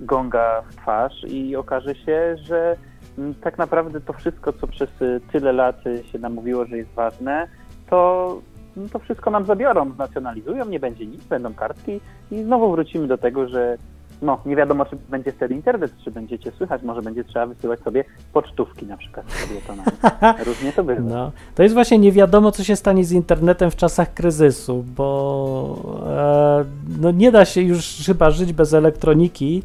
gonga 0.00 0.62
w 0.70 0.76
twarz 0.76 1.24
i 1.24 1.56
okaże 1.56 1.94
się, 1.94 2.36
że 2.36 2.76
mm, 3.18 3.34
tak 3.34 3.58
naprawdę 3.58 4.00
to 4.00 4.12
wszystko, 4.12 4.52
co 4.52 4.66
przez 4.66 5.02
y, 5.02 5.20
tyle 5.32 5.52
lat 5.52 5.86
y, 5.86 6.04
się 6.12 6.18
nam 6.18 6.32
mówiło, 6.32 6.64
że 6.64 6.76
jest 6.76 6.90
ważne, 6.90 7.48
to, 7.90 8.40
no 8.76 8.88
to 8.92 8.98
wszystko 8.98 9.30
nam 9.30 9.44
zabiorą, 9.44 9.92
znacjonalizują, 9.92 10.64
nie 10.64 10.80
będzie 10.80 11.06
nic, 11.06 11.24
będą 11.24 11.54
kartki 11.54 12.00
i 12.30 12.42
znowu 12.42 12.72
wrócimy 12.72 13.06
do 13.06 13.18
tego, 13.18 13.48
że 13.48 13.78
no, 14.24 14.38
nie 14.46 14.56
wiadomo, 14.56 14.84
czy 14.84 14.96
będzie 15.08 15.32
wtedy 15.32 15.54
internet, 15.54 15.92
czy 16.04 16.10
będziecie 16.10 16.52
słychać, 16.52 16.82
może 16.82 17.02
będzie 17.02 17.24
trzeba 17.24 17.46
wysyłać 17.46 17.80
sobie 17.80 18.04
pocztówki 18.32 18.86
na 18.86 18.96
przykład 18.96 19.26
tabletonami. 19.40 20.44
Różnie 20.46 20.72
to 20.72 20.84
bywa. 20.84 21.00
No, 21.00 21.32
to 21.54 21.62
jest 21.62 21.74
właśnie 21.74 21.98
nie 21.98 22.12
wiadomo, 22.12 22.52
co 22.52 22.64
się 22.64 22.76
stanie 22.76 23.04
z 23.04 23.12
internetem 23.12 23.70
w 23.70 23.76
czasach 23.76 24.14
kryzysu, 24.14 24.84
bo 24.96 26.02
e, 26.06 26.64
no 27.00 27.10
nie 27.10 27.32
da 27.32 27.44
się 27.44 27.60
już 27.60 27.96
chyba 28.06 28.30
żyć 28.30 28.52
bez 28.52 28.74
elektroniki. 28.74 29.62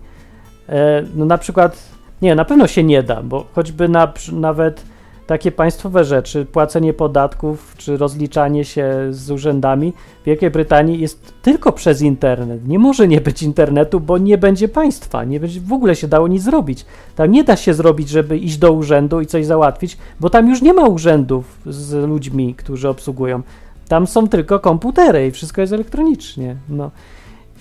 E, 0.70 1.04
no 1.16 1.26
na 1.26 1.38
przykład, 1.38 1.90
nie, 2.22 2.36
na 2.36 2.46
pewno 2.46 2.68
się 2.68 2.84
nie 2.84 3.04
da, 3.04 3.24
bo 3.24 3.46
choćby 3.56 3.90
na, 3.90 4.14
nawet 4.32 4.84
takie 5.30 5.52
państwowe 5.52 6.06
rzeczy, 6.06 6.46
płacenie 6.46 6.94
podatków 6.94 7.76
czy 7.78 7.98
rozliczanie 7.98 8.66
się 8.66 9.08
z 9.10 9.32
urzędami 9.32 9.94
w 10.22 10.26
Wielkiej 10.26 10.52
Brytanii 10.52 11.00
jest 11.00 11.34
tylko 11.42 11.72
przez 11.72 12.02
internet. 12.02 12.68
Nie 12.68 12.80
może 12.80 13.08
nie 13.08 13.22
być 13.22 13.44
internetu, 13.44 14.00
bo 14.00 14.18
nie 14.18 14.38
będzie 14.38 14.68
państwa, 14.68 15.24
nie 15.24 15.40
będzie 15.40 15.62
w 15.62 15.74
ogóle 15.74 15.96
się 15.96 16.08
dało 16.08 16.28
nic 16.28 16.44
zrobić. 16.44 16.86
Tam 17.16 17.32
nie 17.32 17.44
da 17.44 17.56
się 17.56 17.74
zrobić, 17.74 18.10
żeby 18.10 18.38
iść 18.38 18.58
do 18.58 18.72
urzędu 18.72 19.22
i 19.22 19.26
coś 19.26 19.46
załatwić, 19.46 19.98
bo 20.20 20.30
tam 20.30 20.50
już 20.50 20.62
nie 20.62 20.74
ma 20.74 20.88
urzędów 20.88 21.58
z 21.66 22.10
ludźmi, 22.10 22.56
którzy 22.56 22.90
obsługują. 22.90 23.42
Tam 23.88 24.08
są 24.08 24.28
tylko 24.28 24.60
komputery 24.60 25.28
i 25.28 25.32
wszystko 25.32 25.62
jest 25.62 25.74
elektronicznie. 25.74 26.56
No. 26.70 26.92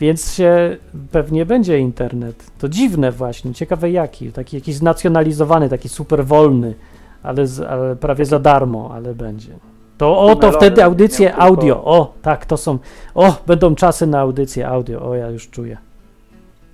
Więc 0.00 0.34
się 0.34 0.76
pewnie 1.12 1.46
będzie 1.46 1.78
internet. 1.78 2.50
To 2.58 2.68
dziwne 2.68 3.12
właśnie, 3.12 3.54
ciekawe 3.54 3.90
jaki. 3.90 4.32
Taki 4.32 4.56
jakiś 4.56 4.74
znacjonalizowany, 4.74 5.68
taki 5.68 5.88
super 5.88 6.26
wolny, 6.26 6.74
ale, 7.22 7.46
z, 7.46 7.60
ale 7.60 7.96
prawie 7.96 8.24
za 8.24 8.38
darmo, 8.38 8.90
ale 8.94 9.14
będzie. 9.14 9.52
To 9.98 10.18
o, 10.18 10.36
to 10.36 10.52
wtedy 10.52 10.84
audycje 10.84 11.36
audio. 11.36 11.84
O, 11.84 12.14
tak, 12.22 12.46
to 12.46 12.56
są. 12.56 12.78
O, 13.14 13.36
będą 13.46 13.74
czasy 13.74 14.06
na 14.06 14.20
audycje 14.20 14.68
audio. 14.68 15.02
O, 15.08 15.14
ja 15.14 15.30
już 15.30 15.50
czuję. 15.50 15.76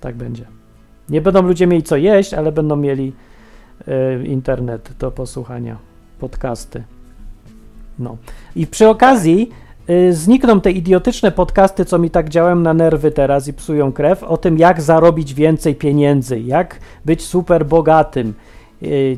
Tak 0.01 0.15
będzie. 0.15 0.45
Nie 1.09 1.21
będą 1.21 1.41
ludzie 1.41 1.67
mieli 1.67 1.83
co 1.83 1.95
jeść, 1.95 2.33
ale 2.33 2.51
będą 2.51 2.75
mieli 2.75 3.13
e, 3.87 4.23
internet 4.23 4.91
do 4.99 5.11
posłuchania, 5.11 5.77
podcasty. 6.19 6.83
No. 7.99 8.17
I 8.55 8.67
przy 8.67 8.87
okazji 8.87 9.51
y, 9.89 10.13
znikną 10.13 10.61
te 10.61 10.71
idiotyczne 10.71 11.31
podcasty, 11.31 11.85
co 11.85 11.97
mi 11.97 12.09
tak 12.09 12.29
działają 12.29 12.55
na 12.55 12.73
nerwy 12.73 13.11
teraz 13.11 13.47
i 13.47 13.53
psują 13.53 13.91
krew, 13.91 14.23
o 14.23 14.37
tym, 14.37 14.57
jak 14.57 14.81
zarobić 14.81 15.33
więcej 15.33 15.75
pieniędzy, 15.75 16.39
jak 16.39 16.79
być 17.05 17.25
super 17.25 17.65
bogatym, 17.65 18.29
y, 18.29 18.33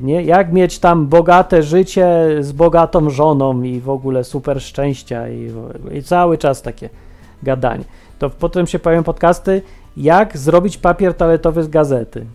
nie? 0.03 0.23
jak 0.23 0.53
mieć 0.53 0.79
tam 0.79 1.07
bogate 1.07 1.63
życie 1.63 2.27
z 2.39 2.51
bogatą 2.51 3.09
żoną 3.09 3.61
i 3.61 3.79
w 3.79 3.89
ogóle 3.89 4.23
super 4.23 4.61
szczęścia 4.61 5.29
i, 5.29 5.51
i 5.91 6.03
cały 6.03 6.37
czas 6.37 6.61
takie 6.61 6.89
gadanie. 7.43 7.83
To 8.19 8.29
potem 8.29 8.67
się 8.67 8.79
pojawią 8.79 9.03
podcasty, 9.03 9.61
jak 9.97 10.37
zrobić 10.37 10.77
papier 10.77 11.13
toaletowy 11.13 11.63
z 11.63 11.67
gazety. 11.67 12.25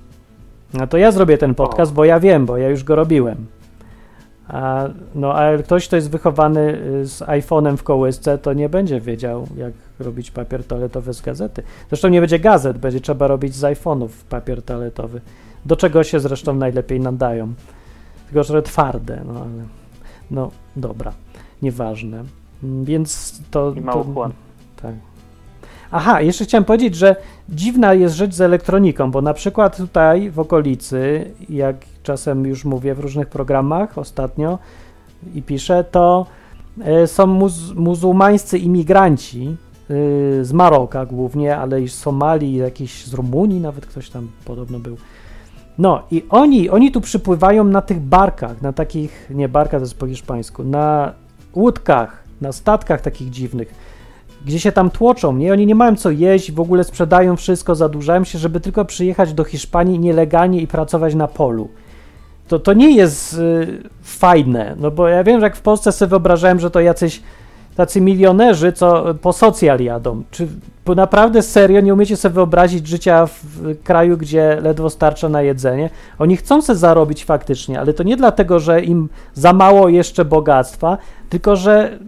No 0.75 0.87
to 0.87 0.99
ja 0.99 1.13
zrobię 1.13 1.39
ten 1.39 1.55
podcast, 1.55 1.93
bo 1.93 2.05
ja 2.05 2.21
wiem, 2.21 2.47
bo 2.47 2.57
ja 2.57 2.69
już 2.69 2.85
go 2.85 2.95
robiłem. 2.95 3.47
A, 4.49 4.89
no, 5.15 5.35
a 5.35 5.59
ktoś, 5.59 5.89
kto 5.89 5.97
jest 5.97 6.11
wychowany 6.11 6.79
y, 7.03 7.07
z 7.07 7.23
iPhone'em 7.23 7.77
w 7.77 7.83
kołysce, 7.83 8.39
to 8.39 8.53
nie 8.53 8.69
będzie 8.69 9.01
wiedział, 9.01 9.47
jak 9.57 9.73
robić 10.01 10.31
papier 10.31 10.65
toaletowy 10.65 11.13
z 11.13 11.21
gazety. 11.21 11.63
Zresztą 11.89 12.09
nie 12.09 12.21
będzie 12.21 12.39
gazet, 12.39 12.79
będzie 12.79 13.01
trzeba 13.01 13.27
robić 13.27 13.55
z 13.55 13.63
iPhone'ów 13.63 14.09
papier 14.29 14.63
toaletowy. 14.63 15.21
Do 15.67 15.77
czego 15.77 16.05
się 16.05 16.21
zresztą 16.21 16.55
najlepiej 16.55 17.01
nadają. 17.01 17.55
Tylko, 18.27 18.45
że 18.45 18.63
twarde, 18.63 19.23
no 19.27 19.33
ale. 19.33 19.65
No, 20.31 20.51
dobra, 20.77 21.13
nieważne. 21.63 22.25
Mm, 22.63 22.85
Więc 22.85 23.41
to. 23.51 23.73
I 23.77 23.81
mało 23.81 24.05
to 24.05 24.31
tak. 24.83 24.95
Aha, 25.95 26.21
jeszcze 26.21 26.45
chciałem 26.45 26.65
powiedzieć, 26.65 26.97
że 26.97 27.17
dziwna 27.49 27.95
jest 27.95 28.15
rzecz 28.15 28.35
z 28.35 28.41
elektroniką, 28.41 29.11
bo 29.11 29.23
na 29.23 29.35
przykład 29.35 29.77
tutaj 29.77 30.31
w 30.31 30.39
okolicy, 30.39 31.31
jak 31.49 31.77
czasem 32.03 32.47
już 32.47 32.65
mówię 32.65 32.95
w 32.95 33.01
różnych 33.01 33.29
programach 33.29 33.99
ostatnio 33.99 34.59
i 35.35 35.43
piszę, 35.43 35.85
to 35.91 36.27
e, 36.81 37.07
są 37.07 37.27
muz 37.27 37.75
muzułmańscy 37.75 38.59
imigranci 38.59 39.57
y, 39.91 40.45
z 40.45 40.53
Maroka 40.53 41.07
głównie, 41.07 41.57
ale 41.57 41.83
i 41.83 41.89
z 41.89 41.95
Somalii, 41.95 42.57
jakiś 42.57 43.05
z 43.05 43.15
Rumunii 43.15 43.61
nawet 43.61 43.87
ktoś 43.87 44.11
tam 44.11 44.29
podobno 44.45 44.79
był. 44.79 44.97
No 45.83 46.03
i 46.11 46.25
oni, 46.31 46.71
oni 46.71 46.93
tu 46.93 47.01
przypływają 47.01 47.65
na 47.65 47.81
tych 47.81 48.01
barkach, 48.01 48.63
na 48.63 48.73
takich, 48.73 49.31
nie 49.31 49.49
barka 49.49 49.77
to 49.77 49.85
jest 49.85 49.99
po 49.99 50.07
hiszpańsku, 50.07 50.65
na 50.65 51.13
łódkach, 51.55 52.23
na 52.41 52.53
statkach 52.53 53.01
takich 53.01 53.31
dziwnych 53.31 53.75
gdzie 54.47 54.61
się 54.61 54.73
tam 54.73 54.91
tłoczą, 54.91 55.37
nie? 55.37 55.53
Oni 55.53 55.67
nie 55.67 55.75
mają 55.75 55.97
co 55.97 56.11
jeść, 56.11 56.53
w 56.53 56.61
ogóle 56.61 56.85
sprzedają 56.85 57.37
wszystko, 57.37 57.75
zadłużają 57.75 58.25
się, 58.25 58.39
żeby 58.39 58.61
tylko 58.61 58.85
przyjechać 58.85 59.35
do 59.35 59.45
Hiszpanii 59.45 59.99
nielegalnie 59.99 60.61
i 60.61 60.67
pracować 60.67 61.15
na 61.15 61.29
polu. 61.29 61.69
To, 62.49 62.59
to 62.59 62.73
nie 62.73 62.97
jest 62.97 63.35
y, 63.35 63.89
fajne, 64.03 64.77
no 64.79 64.91
bo 64.91 65.09
ja 65.09 65.25
wiem, 65.25 65.41
że 65.41 65.47
jak 65.47 65.57
w 65.57 65.61
Polsce 65.61 65.93
sobie 65.93 66.11
wyobrażałem, 66.11 66.61
że 66.61 66.71
to 66.71 66.81
jacyś 66.81 67.23
tacy 67.77 68.01
milionerzy, 68.01 68.73
co 68.73 69.15
po 69.15 69.33
socjal 69.33 69.81
jadą. 69.81 70.23
Czy 70.31 70.49
naprawdę 70.97 71.43
serio 71.43 71.81
nie 71.81 71.95
umiecie 71.95 72.17
sobie 72.17 72.35
wyobrazić 72.35 72.87
życia 72.87 73.27
w, 73.27 73.83
kraju, 73.85 74.17
gdzie 74.17 74.59
ledwo 74.63 74.91
starcza 74.91 75.29
na 75.29 75.43
jedzenie? 75.43 75.91
Oni 76.19 76.37
chcą 76.37 76.63
sobie 76.63 76.79
zarobić 76.79 77.25
faktycznie, 77.25 77.81
ale 77.81 77.95
to 77.95 78.03
nie 78.03 78.17
dlatego, 78.17 78.61
że 78.61 78.83
im 78.83 79.09
za 79.35 79.53
mało 79.53 79.89
jeszcze 79.89 80.25
bogactwa, 80.25 80.99
tylko 81.29 81.57
że 81.57 81.99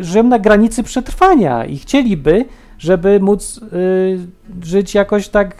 żyją 0.00 0.24
na 0.24 0.38
granicy 0.38 0.82
przetrwania 0.82 1.64
i 1.64 1.78
chcieliby, 1.78 2.44
żeby 2.78 3.20
móc 3.20 3.60
y, 3.72 4.18
żyć 4.62 4.94
jakoś 4.94 5.28
tak, 5.28 5.56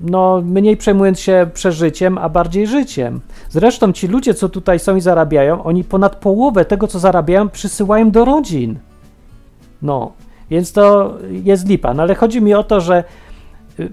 no, 0.00 0.42
mniej 0.44 0.76
przejmując 0.76 1.20
się 1.20 1.50
przeżyciem, 1.54 2.18
a 2.18 2.28
bardziej 2.28 2.66
życiem. 2.66 3.20
Zresztą 3.48 3.92
ci 3.92 4.08
ludzie, 4.08 4.34
co 4.34 4.48
tutaj 4.48 4.78
są 4.78 4.96
i 4.96 5.00
zarabiają, 5.00 5.64
oni 5.64 5.84
ponad 5.84 6.16
połowę 6.16 6.64
tego, 6.64 6.86
co 6.88 6.98
zarabiają, 6.98 7.48
przysyłają 7.48 8.10
do 8.10 8.24
rodzin. 8.24 8.78
No, 9.82 10.12
więc 10.50 10.72
to 10.72 11.14
jest 11.30 11.68
lipa. 11.68 11.94
No 11.94 12.02
ale 12.02 12.14
chodzi 12.14 12.42
mi 12.42 12.54
o 12.54 12.62
to, 12.62 12.80
że 12.80 13.04
y, 13.80 13.88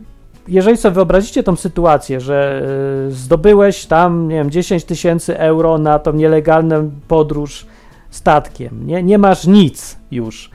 jeżeli 0.48 0.78
sobie 0.78 0.96
wyobrazicie 0.96 1.44
tą 1.44 1.56
sytuację, 1.56 2.20
że 2.20 2.64
y, 3.08 3.12
zdobyłeś 3.12 3.86
tam, 3.86 4.28
nie 4.28 4.36
wiem, 4.36 4.52
10 4.52 4.84
tysięcy 4.84 5.40
euro 5.40 5.78
na 5.78 6.00
tą 6.00 6.14
nielegalną 6.14 6.92
podróż 7.08 7.66
statkiem, 8.10 8.88
nie? 8.88 9.04
nie 9.04 9.18
masz 9.18 9.48
nic 9.48 9.98
już, 10.12 10.50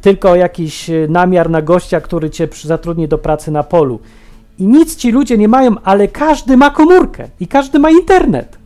tylko 0.00 0.36
jakiś 0.36 0.90
y, 0.90 1.06
namiar 1.10 1.50
na 1.50 1.62
gościa, 1.62 2.00
który 2.00 2.30
cię 2.30 2.48
zatrudni 2.62 3.08
do 3.08 3.18
pracy 3.18 3.50
na 3.50 3.62
polu. 3.62 4.00
I 4.58 4.66
nic 4.66 4.96
ci 4.96 5.12
ludzie 5.12 5.38
nie 5.38 5.48
mają, 5.48 5.74
ale 5.84 6.08
każdy 6.08 6.56
ma 6.56 6.70
komórkę 6.70 7.28
i 7.40 7.46
każdy 7.48 7.78
ma 7.78 7.90
internet. 7.90 8.58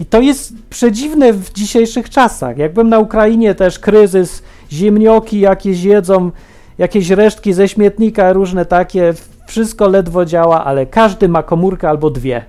I 0.00 0.06
to 0.06 0.20
jest 0.20 0.52
przedziwne 0.70 1.32
w 1.32 1.52
dzisiejszych 1.52 2.10
czasach. 2.10 2.58
Jak 2.58 2.72
byłem 2.72 2.88
na 2.88 2.98
Ukrainie, 2.98 3.54
też 3.54 3.78
kryzys, 3.78 4.42
ziemnioki 4.72 5.40
jakieś 5.40 5.82
jedzą, 5.82 6.30
jakieś 6.78 7.10
resztki 7.10 7.52
ze 7.52 7.68
śmietnika, 7.68 8.32
różne 8.32 8.64
takie, 8.66 9.14
wszystko 9.46 9.88
ledwo 9.88 10.24
działa, 10.24 10.64
ale 10.64 10.86
każdy 10.86 11.28
ma 11.28 11.42
komórkę 11.42 11.88
albo 11.88 12.10
dwie. 12.10 12.44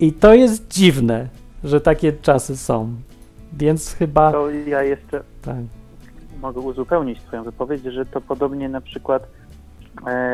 I 0.00 0.12
to 0.12 0.34
jest 0.34 0.68
dziwne, 0.68 1.28
że 1.64 1.80
takie 1.80 2.12
czasy 2.12 2.56
są. 2.56 2.94
Więc 3.52 3.94
chyba. 3.94 4.32
To 4.32 4.50
ja 4.50 4.82
jeszcze 4.82 5.22
Tak. 5.42 5.56
mogę 6.42 6.60
uzupełnić 6.60 7.18
Twoją 7.20 7.42
wypowiedź, 7.44 7.82
że 7.82 8.06
to 8.06 8.20
podobnie 8.20 8.68
na 8.68 8.80
przykład 8.80 9.22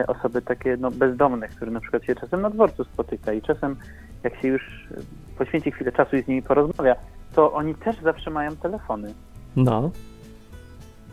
osoby 0.06 0.42
takie 0.42 0.76
no, 0.80 0.90
bezdomne, 0.90 1.48
które 1.48 1.70
na 1.70 1.80
przykład 1.80 2.04
się 2.04 2.14
czasem 2.14 2.40
na 2.42 2.50
dworcu 2.50 2.84
spotyka 2.84 3.32
i 3.32 3.42
czasem 3.42 3.76
jak 4.24 4.36
się 4.42 4.48
już 4.48 4.62
e, 4.90 5.38
poświęci 5.38 5.70
chwilę 5.72 5.92
czasu 5.92 6.16
i 6.16 6.22
z 6.22 6.28
nimi 6.28 6.42
porozmawia, 6.42 6.96
to 7.34 7.52
oni 7.52 7.74
też 7.74 7.96
zawsze 8.02 8.30
mają 8.30 8.56
telefony. 8.56 9.14
No. 9.56 9.90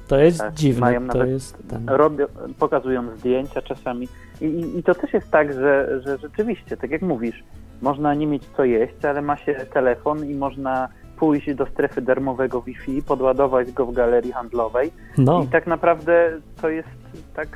To 0.07 0.17
jest 0.17 0.39
Tak, 0.39 0.53
dziwne. 0.53 0.81
mają 0.81 0.99
To 0.99 1.05
nawet- 1.17 1.29
jest. 1.29 1.57
Ten. 1.69 1.89
Robią, 1.89 2.25
pokazują 2.59 3.17
zdjęcia 3.17 3.61
czasami 3.61 4.07
I, 4.41 4.45
i, 4.45 4.77
i 4.79 4.83
to 4.83 4.95
też 4.95 5.13
jest 5.13 5.31
tak, 5.31 5.53
że, 5.53 6.01
że 6.05 6.17
rzeczywiście, 6.17 6.77
tak 6.77 6.91
jak 6.91 7.01
mówisz, 7.01 7.43
można 7.81 8.13
nie 8.13 8.27
mieć 8.27 8.43
co 8.57 8.63
jeść, 8.65 9.05
ale 9.05 9.21
ma 9.21 9.37
się 9.37 9.53
telefon 9.55 10.25
i 10.29 10.35
można 10.35 10.87
pójść 11.17 11.53
do 11.55 11.65
strefy 11.65 12.01
darmowego 12.01 12.61
Wi-Fi, 12.61 13.01
podładować 13.01 13.71
go 13.71 13.85
w 13.85 13.93
galerii 13.93 14.31
handlowej 14.31 14.91
No. 15.17 15.43
i 15.43 15.47
tak 15.47 15.67
naprawdę 15.67 16.31
to 16.61 16.69
jest 16.69 16.89
tak 17.35 17.47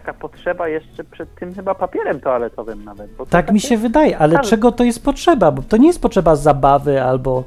taka 0.00 0.14
potrzeba 0.14 0.68
jeszcze 0.68 1.04
przed 1.04 1.34
tym 1.34 1.54
chyba 1.54 1.74
papierem 1.74 2.20
toaletowym 2.20 2.84
nawet. 2.84 3.10
Tak 3.30 3.52
mi 3.52 3.60
się 3.60 3.76
wydaje, 3.76 4.18
ale 4.18 4.38
czego 4.38 4.72
to 4.72 4.84
jest 4.84 5.04
potrzeba? 5.04 5.50
Bo 5.52 5.62
to 5.62 5.76
nie 5.76 5.86
jest 5.86 6.02
potrzeba 6.02 6.36
zabawy 6.36 7.02
albo 7.02 7.44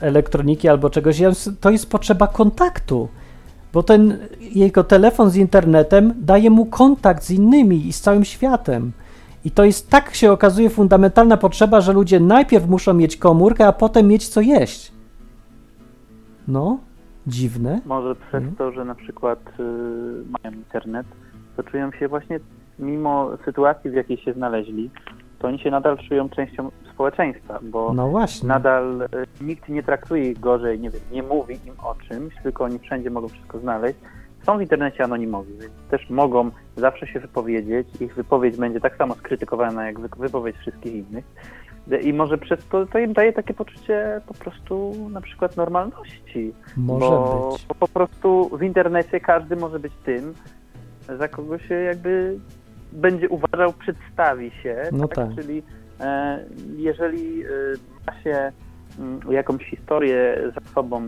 elektroniki 0.00 0.68
albo 0.68 0.90
czegoś, 0.90 1.22
to 1.60 1.70
jest 1.70 1.90
potrzeba 1.90 2.26
kontaktu. 2.26 3.08
Bo 3.72 3.82
ten 3.82 4.18
jego 4.40 4.84
telefon 4.84 5.30
z 5.30 5.36
internetem 5.36 6.14
daje 6.16 6.50
mu 6.50 6.66
kontakt 6.66 7.22
z 7.24 7.30
innymi 7.30 7.86
i 7.86 7.92
z 7.92 8.00
całym 8.00 8.24
światem. 8.24 8.92
I 9.44 9.50
to 9.50 9.64
jest 9.64 9.90
tak 9.90 10.14
się 10.14 10.32
okazuje 10.32 10.70
fundamentalna 10.70 11.36
potrzeba, 11.36 11.80
że 11.80 11.92
ludzie 11.92 12.20
najpierw 12.20 12.68
muszą 12.68 12.94
mieć 12.94 13.16
komórkę, 13.16 13.66
a 13.66 13.72
potem 13.72 14.08
mieć 14.08 14.28
co 14.28 14.40
jeść. 14.40 14.92
No, 16.48 16.78
dziwne. 17.26 17.80
Może 17.84 18.14
przez 18.14 18.34
Mhm. 18.34 18.56
to, 18.56 18.72
że 18.72 18.84
na 18.84 18.94
przykład 18.94 19.38
y, 19.60 19.62
mają 20.42 20.56
internet, 20.56 21.06
to 21.56 21.62
czują 21.62 21.92
się 21.92 22.08
właśnie, 22.08 22.40
mimo 22.78 23.30
sytuacji, 23.44 23.90
w 23.90 23.94
jakiej 23.94 24.16
się 24.16 24.32
znaleźli, 24.32 24.90
to 25.38 25.48
oni 25.48 25.58
się 25.58 25.70
nadal 25.70 25.98
czują 25.98 26.28
częścią 26.28 26.70
społeczeństwa, 26.94 27.58
bo 27.62 27.92
No 27.94 28.12
nadal 28.44 29.02
y, 29.02 29.44
nikt 29.44 29.68
nie 29.68 29.82
traktuje 29.82 30.30
ich 30.30 30.40
gorzej, 30.40 30.80
nie 30.80 30.90
wiem, 30.90 31.00
nie 31.12 31.22
mówi 31.22 31.54
im 31.66 31.74
o 31.84 31.94
czymś, 32.08 32.34
tylko 32.42 32.64
oni 32.64 32.78
wszędzie 32.78 33.10
mogą 33.10 33.28
wszystko 33.28 33.58
znaleźć. 33.58 33.98
Są 34.46 34.58
w 34.58 34.60
internecie 34.60 35.04
anonimowi, 35.04 35.52
więc 35.60 35.72
też 35.90 36.10
mogą 36.10 36.50
zawsze 36.76 37.06
się 37.06 37.20
wypowiedzieć. 37.20 37.88
Ich 38.00 38.14
wypowiedź 38.14 38.56
będzie 38.56 38.80
tak 38.80 38.96
samo 38.96 39.14
skrytykowana 39.14 39.86
jak 39.86 40.00
wy- 40.00 40.08
wypowiedź 40.18 40.56
wszystkich 40.56 40.94
innych. 40.94 41.24
I 42.02 42.12
może 42.12 42.38
przez 42.38 42.66
to, 42.68 42.86
to 42.86 42.98
im 42.98 43.12
daje 43.12 43.32
takie 43.32 43.54
poczucie 43.54 44.20
po 44.26 44.34
prostu 44.34 44.92
na 45.10 45.20
przykład 45.20 45.56
normalności. 45.56 46.52
Może 46.76 47.06
bo, 47.06 47.50
być. 47.52 47.66
bo 47.66 47.74
po 47.74 47.88
prostu 47.88 48.50
w 48.58 48.62
internecie 48.62 49.20
każdy 49.20 49.56
może 49.56 49.78
być 49.78 49.92
tym, 50.04 50.34
za 51.18 51.28
kogo 51.28 51.58
się 51.58 51.74
jakby 51.74 52.38
będzie 52.92 53.28
uważał, 53.28 53.72
przedstawi 53.72 54.50
się. 54.50 54.82
No 54.92 55.08
tak. 55.08 55.28
Czyli 55.34 55.62
e, 56.00 56.44
jeżeli 56.76 57.42
e, 57.44 57.48
ma 58.06 58.22
się 58.22 58.52
mm, 58.98 59.20
jakąś 59.30 59.64
historię 59.64 60.42
za 60.54 60.72
sobą, 60.74 61.02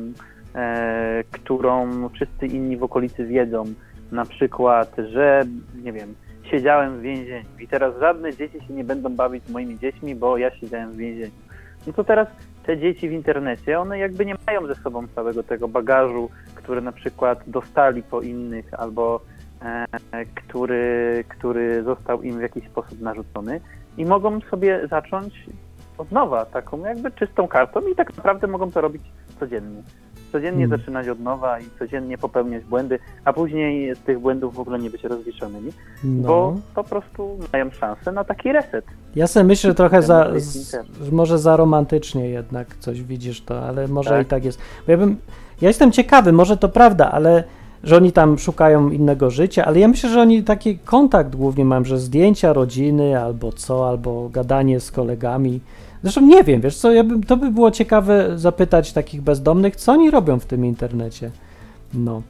e, 0.54 1.24
którą 1.30 2.08
wszyscy 2.08 2.46
inni 2.46 2.76
w 2.76 2.82
okolicy 2.82 3.24
wiedzą, 3.26 3.64
na 4.12 4.24
przykład, 4.24 4.96
że 5.12 5.42
nie 5.82 5.92
wiem, 5.92 6.14
siedziałem 6.50 6.98
w 6.98 7.00
więzieniu 7.00 7.44
i 7.60 7.68
teraz 7.68 7.94
żadne 8.00 8.36
dzieci 8.36 8.58
się 8.66 8.74
nie 8.74 8.84
będą 8.84 9.16
bawić 9.16 9.44
z 9.44 9.50
moimi 9.50 9.78
dziećmi, 9.78 10.14
bo 10.14 10.38
ja 10.38 10.56
siedziałem 10.56 10.92
w 10.92 10.96
więzieniu. 10.96 11.32
No 11.86 11.92
to 11.92 12.04
teraz 12.04 12.28
te 12.66 12.78
dzieci 12.78 13.08
w 13.08 13.12
internecie, 13.12 13.80
one 13.80 13.98
jakby 13.98 14.26
nie 14.26 14.34
mają 14.46 14.66
ze 14.66 14.74
sobą 14.74 15.08
całego 15.14 15.42
tego 15.42 15.68
bagażu, 15.68 16.30
który 16.54 16.80
na 16.80 16.92
przykład 16.92 17.42
dostali 17.46 18.02
po 18.02 18.20
innych 18.20 18.74
albo 18.74 19.20
który, 20.34 21.24
który 21.28 21.82
został 21.82 22.22
im 22.22 22.38
w 22.38 22.42
jakiś 22.42 22.64
sposób 22.68 23.00
narzucony 23.00 23.60
i 23.98 24.04
mogą 24.04 24.40
sobie 24.40 24.88
zacząć 24.90 25.34
od 25.98 26.12
nowa, 26.12 26.44
taką 26.46 26.78
jakby 26.84 27.10
czystą 27.10 27.48
kartą 27.48 27.80
i 27.80 27.94
tak 27.94 28.16
naprawdę 28.16 28.46
mogą 28.46 28.70
to 28.70 28.80
robić 28.80 29.02
codziennie. 29.40 29.82
Codziennie 30.32 30.60
Hmm. 30.66 30.78
zaczynać 30.80 31.08
od 31.08 31.20
nowa 31.20 31.60
i 31.60 31.64
codziennie 31.78 32.18
popełniać 32.18 32.64
błędy, 32.64 32.98
a 33.24 33.32
później 33.32 33.94
z 33.94 33.98
tych 33.98 34.18
błędów 34.18 34.54
w 34.54 34.60
ogóle 34.60 34.78
nie 34.78 34.90
być 34.90 35.04
rozliczonymi, 35.04 35.72
No. 36.04 36.28
bo 36.28 36.56
po 36.74 36.84
prostu 36.84 37.38
mają 37.52 37.70
szansę 37.70 38.12
na 38.12 38.24
taki 38.24 38.52
reset. 38.52 38.84
Ja 39.16 39.26
sobie 39.26 39.44
myślę 39.44 39.70
że 39.70 39.74
trochę 39.74 40.02
za, 40.02 40.30
z, 40.36 40.76
może 41.12 41.38
za 41.38 41.56
romantycznie 41.56 42.28
jednak 42.30 42.76
coś 42.76 43.02
widzisz 43.02 43.40
to, 43.44 43.62
ale 43.62 43.88
może 43.88 44.10
Tak. 44.10 44.22
i 44.26 44.28
tak 44.30 44.44
jest. 44.44 44.60
Bo 44.86 44.92
ja 44.92 44.98
bym, 44.98 45.16
ja 45.60 45.68
jestem 45.68 45.92
ciekawy, 45.92 46.32
może 46.32 46.56
to 46.56 46.68
prawda, 46.68 47.12
ale 47.12 47.44
że 47.84 47.96
oni 47.96 48.12
tam 48.12 48.38
szukają 48.38 48.90
innego 48.90 49.30
życia, 49.30 49.64
ale 49.64 49.78
ja 49.78 49.88
myślę, 49.88 50.10
że 50.10 50.20
oni 50.20 50.42
taki 50.42 50.78
kontakt 50.78 51.36
głównie 51.36 51.64
mają, 51.64 51.84
że 51.84 51.98
zdjęcia 51.98 52.52
rodziny 52.52 53.20
albo 53.22 53.52
co, 53.52 53.88
albo 53.88 54.28
gadanie 54.28 54.80
z 54.80 54.90
kolegami. 54.90 55.60
Zresztą 56.02 56.20
nie 56.20 56.44
wiem, 56.44 56.60
wiesz 56.60 56.76
co, 56.76 56.92
ja 56.92 57.04
bym, 57.04 57.22
to 57.22 57.36
by 57.36 57.50
było 57.50 57.70
ciekawe 57.70 58.38
zapytać 58.38 58.92
takich 58.92 59.22
bezdomnych, 59.22 59.76
co 59.76 59.92
oni 59.92 60.10
robią 60.10 60.38
w 60.38 60.46
tym 60.46 60.64
internecie. 60.64 61.30
No, 61.94 62.22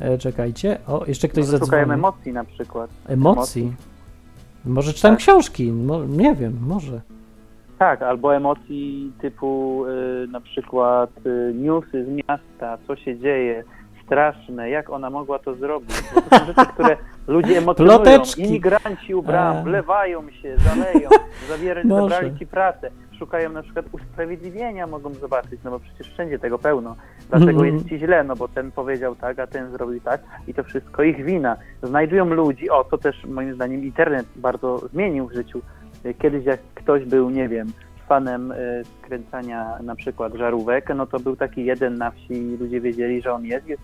e, 0.00 0.18
czekajcie, 0.18 0.78
o, 0.86 1.04
jeszcze 1.06 1.28
ktoś 1.28 1.44
Może 1.44 1.58
szukają 1.58 1.82
zadzwonił. 1.82 1.92
emocji 2.06 2.32
na 2.32 2.44
przykład. 2.44 2.90
Emocji? 3.08 3.72
Może 4.64 4.92
czytam 4.92 5.12
Tak. 5.12 5.18
książki, 5.18 5.72
mo, 5.72 6.04
nie 6.04 6.34
wiem, 6.34 6.58
może. 6.66 7.00
Tak, 7.78 8.02
albo 8.02 8.34
emocji 8.36 9.12
typu 9.20 9.84
y, 9.86 10.28
na 10.30 10.40
przykład 10.40 11.10
y, 11.26 11.54
newsy 11.54 12.04
z 12.04 12.08
miasta, 12.08 12.78
co 12.86 12.96
się 12.96 13.18
dzieje, 13.18 13.64
straszne, 14.06 14.70
jak 14.70 14.90
ona 14.90 15.10
mogła 15.10 15.38
to 15.38 15.54
zrobić. 15.54 15.90
Bo 16.14 16.20
to 16.22 16.38
są 16.38 16.46
rzeczy, 16.46 16.66
które 16.66 16.96
ludzie 17.26 17.58
emocjonują. 17.58 17.98
Ploteczki. 17.98 18.42
Imigranci 18.42 19.14
u 19.14 19.22
bram, 19.22 19.56
A. 19.56 19.62
wlewają 19.62 20.30
się, 20.30 20.56
zaleją, 20.58 21.08
zabier- 21.50 21.88
zabrali 21.88 22.38
ci 22.38 22.46
pracę. 22.46 22.90
Szukają 23.18 23.50
na 23.52 23.62
przykład 23.62 23.86
usprawiedliwienia, 23.92 24.86
mogą 24.86 25.14
zobaczyć, 25.14 25.60
no 25.64 25.70
bo 25.70 25.78
przecież 25.80 26.08
wszędzie 26.12 26.38
tego 26.38 26.58
pełno. 26.58 26.96
Dlatego 27.30 27.50
Mhm. 27.50 27.74
jest 27.74 27.88
ci 27.88 27.98
źle, 27.98 28.24
no 28.24 28.36
bo 28.36 28.48
ten 28.48 28.72
powiedział 28.72 29.14
tak, 29.14 29.38
a 29.38 29.46
ten 29.46 29.70
zrobił 29.70 30.00
tak 30.00 30.20
i 30.48 30.54
to 30.54 30.64
wszystko 30.64 31.02
ich 31.02 31.24
wina. 31.24 31.56
Znajdują 31.82 32.24
ludzi, 32.24 32.70
o 32.70 32.84
to 32.84 32.98
też 32.98 33.24
moim 33.24 33.54
zdaniem 33.54 33.84
internet 33.84 34.26
bardzo 34.36 34.78
zmienił 34.78 35.28
w 35.28 35.32
życiu. 35.32 35.60
Kiedyś 36.18 36.44
jak 36.44 36.60
ktoś 36.74 37.04
był, 37.04 37.30
nie 37.30 37.48
wiem, 37.48 37.66
fanem 38.08 38.52
y, 38.52 38.82
skręcania 38.98 39.78
na 39.82 39.96
przykład 39.96 40.34
żarówek, 40.34 40.90
no 40.96 41.06
to 41.06 41.20
był 41.20 41.36
taki 41.36 41.64
jeden 41.64 41.94
na 41.94 42.10
wsi 42.10 42.32
i 42.32 42.56
ludzie 42.56 42.80
wiedzieli, 42.80 43.22
że 43.22 43.32
on 43.32 43.44
jest, 43.44 43.66
jest 43.66 43.82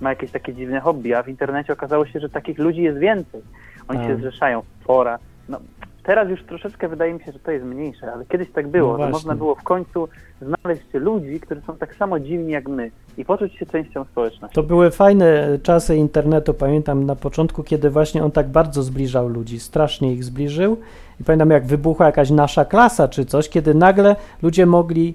ma 0.00 0.10
jakieś 0.10 0.30
takie 0.30 0.54
dziwne 0.54 0.80
hobby, 0.80 1.14
a 1.14 1.22
w 1.22 1.28
internecie 1.28 1.72
okazało 1.72 2.06
się, 2.06 2.20
że 2.20 2.28
takich 2.28 2.58
ludzi 2.58 2.82
jest 2.82 2.98
więcej. 2.98 3.42
Oni 3.88 3.98
Tak. 3.98 4.08
się 4.08 4.16
zrzeszają, 4.16 4.62
fora. 4.84 5.18
No, 5.48 5.60
teraz 6.06 6.28
już 6.28 6.42
troszeczkę 6.42 6.88
wydaje 6.88 7.14
mi 7.14 7.20
się, 7.20 7.32
że 7.32 7.38
to 7.38 7.50
jest 7.50 7.64
mniejsze, 7.64 8.12
ale 8.12 8.24
kiedyś 8.26 8.50
tak 8.50 8.68
było, 8.68 8.98
No 8.98 9.04
że 9.04 9.10
można 9.10 9.34
było 9.34 9.54
w 9.54 9.62
końcu 9.62 10.08
znaleźć 10.42 10.84
ludzi, 10.94 11.40
którzy 11.40 11.60
są 11.60 11.76
tak 11.76 11.94
samo 11.94 12.20
dziwni 12.20 12.52
jak 12.52 12.68
my 12.68 12.90
i 13.18 13.24
poczuć 13.24 13.54
się 13.54 13.66
częścią 13.66 14.04
społeczności. 14.04 14.54
To 14.54 14.62
były 14.62 14.90
fajne 14.90 15.58
czasy 15.62 15.96
internetu, 15.96 16.54
pamiętam 16.54 17.04
na 17.04 17.16
początku, 17.16 17.62
kiedy 17.62 17.90
właśnie 17.90 18.24
on 18.24 18.30
tak 18.30 18.48
bardzo 18.48 18.82
zbliżał 18.82 19.28
ludzi, 19.28 19.60
strasznie 19.60 20.12
ich 20.12 20.24
zbliżył. 20.24 20.76
I 21.20 21.24
pamiętam, 21.24 21.50
jak 21.50 21.66
wybuchła 21.66 22.06
jakaś 22.06 22.30
nasza 22.30 22.64
klasa 22.64 23.08
czy 23.08 23.24
coś, 23.24 23.48
kiedy 23.48 23.74
nagle 23.74 24.16
ludzie 24.42 24.66
mogli 24.66 25.14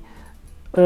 y, 0.78 0.82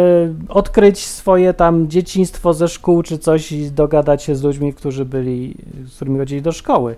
odkryć 0.49 1.06
swoje 1.06 1.53
tam 1.53 1.88
dzieciństwo 1.88 2.53
ze 2.53 2.68
szkół 2.68 3.03
czy 3.03 3.18
coś 3.18 3.51
i 3.51 3.72
dogadać 3.72 4.24
się 4.24 4.36
z 4.36 4.43
ludźmi, 4.43 4.74
którzy 4.74 5.06
byli, 5.06 5.56
z 5.86 5.95
którymi 5.95 6.20
chodzili 6.20 6.41
do 6.41 6.51
szkoły. 6.51 6.95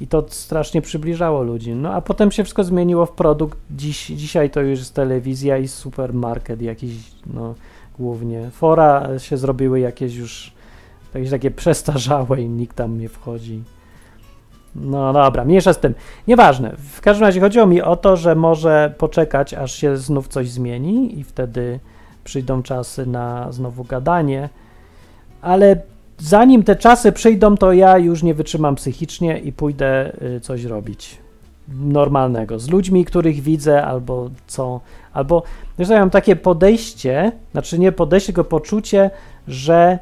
I 0.00 0.06
to 0.06 0.24
strasznie 0.28 0.82
przybliżało 0.82 1.42
ludzi. 1.42 1.74
No 1.74 1.92
a 1.92 2.00
potem 2.00 2.30
się 2.30 2.44
wszystko 2.44 2.64
zmieniło 2.64 3.06
w 3.06 3.12
produkt. 3.12 3.58
Dziś, 3.70 4.06
dzisiaj 4.06 4.50
to 4.50 4.60
już 4.60 4.78
jest 4.78 4.94
telewizja 4.94 5.58
i 5.58 5.68
supermarket 5.68 6.62
jakiś, 6.62 6.92
no 7.26 7.54
głównie. 7.98 8.50
Fora 8.50 9.18
się 9.18 9.36
zrobiły 9.36 9.80
jakieś 9.80 10.14
już 10.14 10.52
jakieś 11.14 11.30
takie 11.30 11.50
przestarzałe 11.50 12.42
i 12.42 12.48
nikt 12.48 12.76
tam 12.76 12.98
nie 12.98 13.08
wchodzi. 13.08 13.62
No 14.74 15.12
dobra, 15.12 15.44
mniejsza 15.44 15.72
z 15.72 15.78
tym. 15.78 15.94
Nieważne. 16.28 16.72
W 16.76 17.00
każdym 17.00 17.26
razie 17.26 17.40
chodziło 17.40 17.66
mi 17.66 17.82
o 17.82 17.96
to, 17.96 18.16
że 18.16 18.34
może 18.34 18.94
poczekać, 18.98 19.54
aż 19.54 19.72
się 19.72 19.96
znów 19.96 20.28
coś 20.28 20.50
zmieni 20.50 21.18
i 21.18 21.24
wtedy 21.24 21.80
przyjdą 22.24 22.62
czasy 22.62 23.06
na 23.06 23.52
znowu 23.52 23.84
gadanie. 23.84 24.48
Ale 25.42 25.82
zanim 26.18 26.62
te 26.62 26.76
czasy 26.76 27.12
przyjdą, 27.12 27.56
to 27.56 27.72
ja 27.72 27.98
już 27.98 28.22
nie 28.22 28.34
wytrzymam 28.34 28.74
psychicznie 28.74 29.38
i 29.38 29.52
pójdę 29.52 30.12
y, 30.36 30.40
coś 30.40 30.64
robić 30.64 31.18
normalnego 31.68 32.58
z 32.58 32.68
ludźmi, 32.68 33.04
których 33.04 33.40
widzę, 33.40 33.84
albo 33.84 34.30
co, 34.46 34.80
albo 35.12 35.42
wiesz, 35.78 35.88
ja 35.88 36.00
mam 36.00 36.10
takie 36.10 36.36
podejście, 36.36 37.32
znaczy 37.52 37.78
nie 37.78 37.92
podejście, 37.92 38.26
tylko 38.32 38.44
poczucie, 38.44 39.10
że 39.48 39.98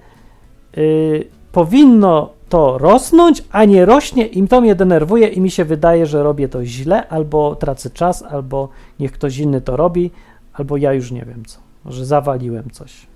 y, 0.79 1.27
powinno 1.53 2.31
to 2.49 2.79
rosnąć, 2.79 3.45
a 3.51 3.65
nie 3.65 3.85
rośnie 3.85 4.27
i 4.27 4.49
to 4.49 4.61
mnie 4.61 4.75
denerwuje 4.75 5.29
i 5.29 5.41
mi 5.41 5.51
się 5.51 5.65
wydaje, 5.65 6.07
że 6.07 6.23
robię 6.23 6.49
to 6.49 6.65
źle, 6.65 7.09
albo 7.09 7.57
tracę 7.57 7.91
czas, 7.91 8.23
albo 8.23 8.69
niech 9.01 9.13
ktoś 9.13 9.39
inny 9.39 9.61
to 9.61 9.77
robi, 9.77 10.11
albo 10.53 10.77
ja 10.77 10.93
już 10.93 11.11
nie 11.11 11.25
wiem 11.25 11.45
co, 11.45 11.59
że 11.87 12.07
zawaliłem 12.07 12.71
coś, 12.71 13.07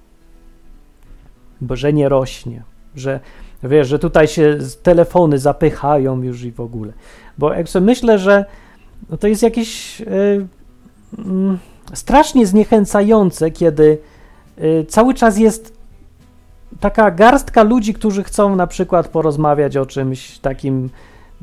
bo 1.61 1.77
że 1.77 1.93
nie 1.93 2.09
rośnie, 2.09 2.63
że 2.99 3.21
wiesz, 3.63 3.89
że 3.89 3.99
tutaj 3.99 4.29
się 4.29 4.59
telefony 4.83 5.39
zapychają 5.39 6.23
już 6.23 6.43
i 6.43 6.53
w 6.53 6.61
ogóle, 6.61 6.93
bo 7.39 7.53
jak 7.53 7.69
sobie 7.69 7.87
myślę, 7.87 8.19
że 8.19 8.45
no 9.11 9.17
to 9.17 9.29
jest 9.29 9.43
jakieś 9.43 10.01
y, 10.01 10.07
mm, 11.19 11.59
strasznie 11.93 12.47
zniechęcające, 12.47 13.51
kiedy 13.51 13.99
y, 14.59 14.87
cały 14.89 15.15
czas 15.15 15.39
jest 15.39 15.79
taka 16.81 17.11
garstka 17.11 17.63
ludzi, 17.63 17.95
którzy 17.95 18.25
chcą 18.25 18.57
na 18.57 18.67
przykład 18.67 19.09
porozmawiać 19.09 19.77
o 19.77 19.87
czymś 19.87 20.39
takim 20.39 20.91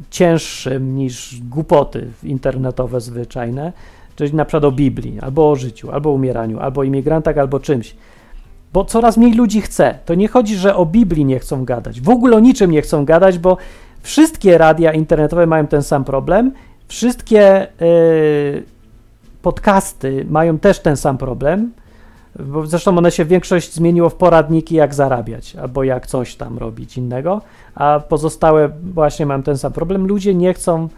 cięższym 0.10 0.96
niż 0.96 1.42
głupoty 1.50 2.08
internetowe 2.24 3.02
zwyczajne, 3.02 3.74
czyli 4.16 4.34
na 4.34 4.46
przykład 4.46 4.64
o 4.64 4.72
Biblii, 4.72 5.20
albo 5.22 5.52
o 5.52 5.56
życiu, 5.56 5.92
albo 5.92 6.12
umieraniu, 6.12 6.60
albo 6.60 6.84
imigrantach, 6.84 7.38
albo 7.38 7.60
czymś. 7.60 7.96
Bo 8.74 8.86
coraz 8.86 9.18
mniej 9.18 9.34
ludzi 9.34 9.62
chce. 9.62 10.00
To 10.06 10.16
nie 10.16 10.28
chodzi, 10.28 10.56
że 10.56 10.76
o 10.76 10.86
Biblii 10.86 11.26
nie 11.26 11.40
chcą 11.40 11.66
gadać. 11.66 12.02
W 12.02 12.10
ogóle 12.10 12.38
o 12.38 12.40
niczym 12.40 12.72
nie 12.72 12.82
chcą 12.82 13.06
gadać, 13.06 13.40
bo 13.40 13.58
wszystkie 14.02 14.58
radia 14.58 14.94
internetowe 14.94 15.48
mają 15.48 15.68
ten 15.68 15.84
sam 15.84 16.04
problem. 16.04 16.52
Wszystkie 16.88 17.68
y, 17.82 18.64
podcasty 19.42 20.26
mają 20.30 20.60
też 20.60 20.80
ten 20.80 20.98
sam 20.98 21.18
problem. 21.18 21.72
Bo 22.40 22.66
zresztą 22.66 22.98
one 22.98 23.12
się 23.12 23.26
większość 23.26 23.74
zmieniło 23.74 24.10
w 24.10 24.16
poradniki, 24.16 24.76
jak 24.76 24.94
zarabiać, 24.94 25.56
albo 25.56 25.84
jak 25.84 26.08
coś 26.08 26.36
tam 26.36 26.58
robić 26.58 26.98
innego, 26.98 27.42
a 27.76 28.00
pozostałe 28.10 28.70
właśnie 28.94 29.26
mam 29.26 29.44
ten 29.44 29.58
sam 29.58 29.74
problem. 29.74 30.08
Ludzie 30.08 30.36
nie 30.36 30.54
chcą 30.54 30.90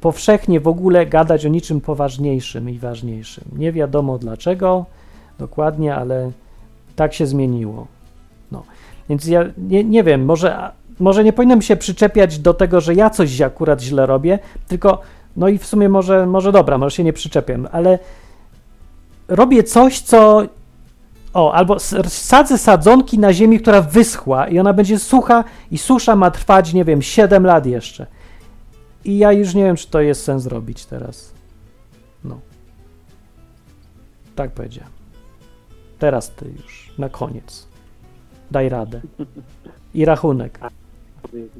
powszechnie 0.00 0.60
w 0.60 0.68
ogóle 0.68 1.06
gadać 1.06 1.46
o 1.46 1.48
niczym 1.48 1.80
poważniejszym 1.80 2.70
i 2.70 2.78
ważniejszym. 2.78 3.44
Nie 3.58 3.72
wiadomo 3.72 4.18
dlaczego 4.18 4.84
dokładnie, 5.38 5.94
ale 5.94 6.30
tak 6.96 7.14
się 7.14 7.26
zmieniło. 7.26 7.86
No. 8.52 8.62
Więc 9.08 9.26
ja 9.26 9.44
nie, 9.58 9.84
nie 9.84 10.04
wiem, 10.04 10.24
może, 10.24 10.70
może 11.00 11.24
nie 11.24 11.32
powinienem 11.32 11.62
się 11.62 11.76
przyczepiać 11.76 12.38
do 12.38 12.54
tego, 12.54 12.80
że 12.80 12.94
ja 12.94 13.10
coś 13.10 13.40
akurat 13.40 13.82
źle 13.82 14.06
robię, 14.06 14.38
tylko 14.68 15.00
no 15.36 15.48
i 15.48 15.58
w 15.58 15.66
sumie 15.66 15.88
może, 15.88 16.26
może 16.26 16.52
dobra, 16.52 16.78
może 16.78 16.96
się 16.96 17.04
nie 17.04 17.12
przyczepiam, 17.12 17.68
ale 17.72 17.98
robię 19.28 19.62
coś, 19.62 20.00
co 20.00 20.42
o, 21.34 21.52
albo 21.52 21.78
sadzę 22.08 22.58
sadzonki 22.58 23.18
na 23.18 23.32
ziemi, 23.32 23.60
która 23.60 23.82
wyschła 23.82 24.48
i 24.48 24.58
ona 24.58 24.72
będzie 24.72 24.98
sucha 24.98 25.44
i 25.70 25.78
susza 25.78 26.16
ma 26.16 26.30
trwać, 26.30 26.72
nie 26.72 26.84
wiem, 26.84 27.02
7 27.02 27.46
lat 27.46 27.66
jeszcze. 27.66 28.06
I 29.04 29.18
ja 29.18 29.32
już 29.32 29.54
nie 29.54 29.64
wiem, 29.64 29.76
czy 29.76 29.90
to 29.90 30.00
jest 30.00 30.24
sens 30.24 30.46
robić 30.46 30.86
teraz. 30.86 31.32
No. 32.24 32.40
Tak 34.34 34.50
powiedziałem. 34.50 34.95
Teraz 35.98 36.30
ty 36.30 36.50
już, 36.56 36.92
na 36.98 37.08
koniec. 37.08 37.68
Daj 38.50 38.68
radę. 38.68 39.00
I 39.94 40.04
rachunek. 40.04 40.58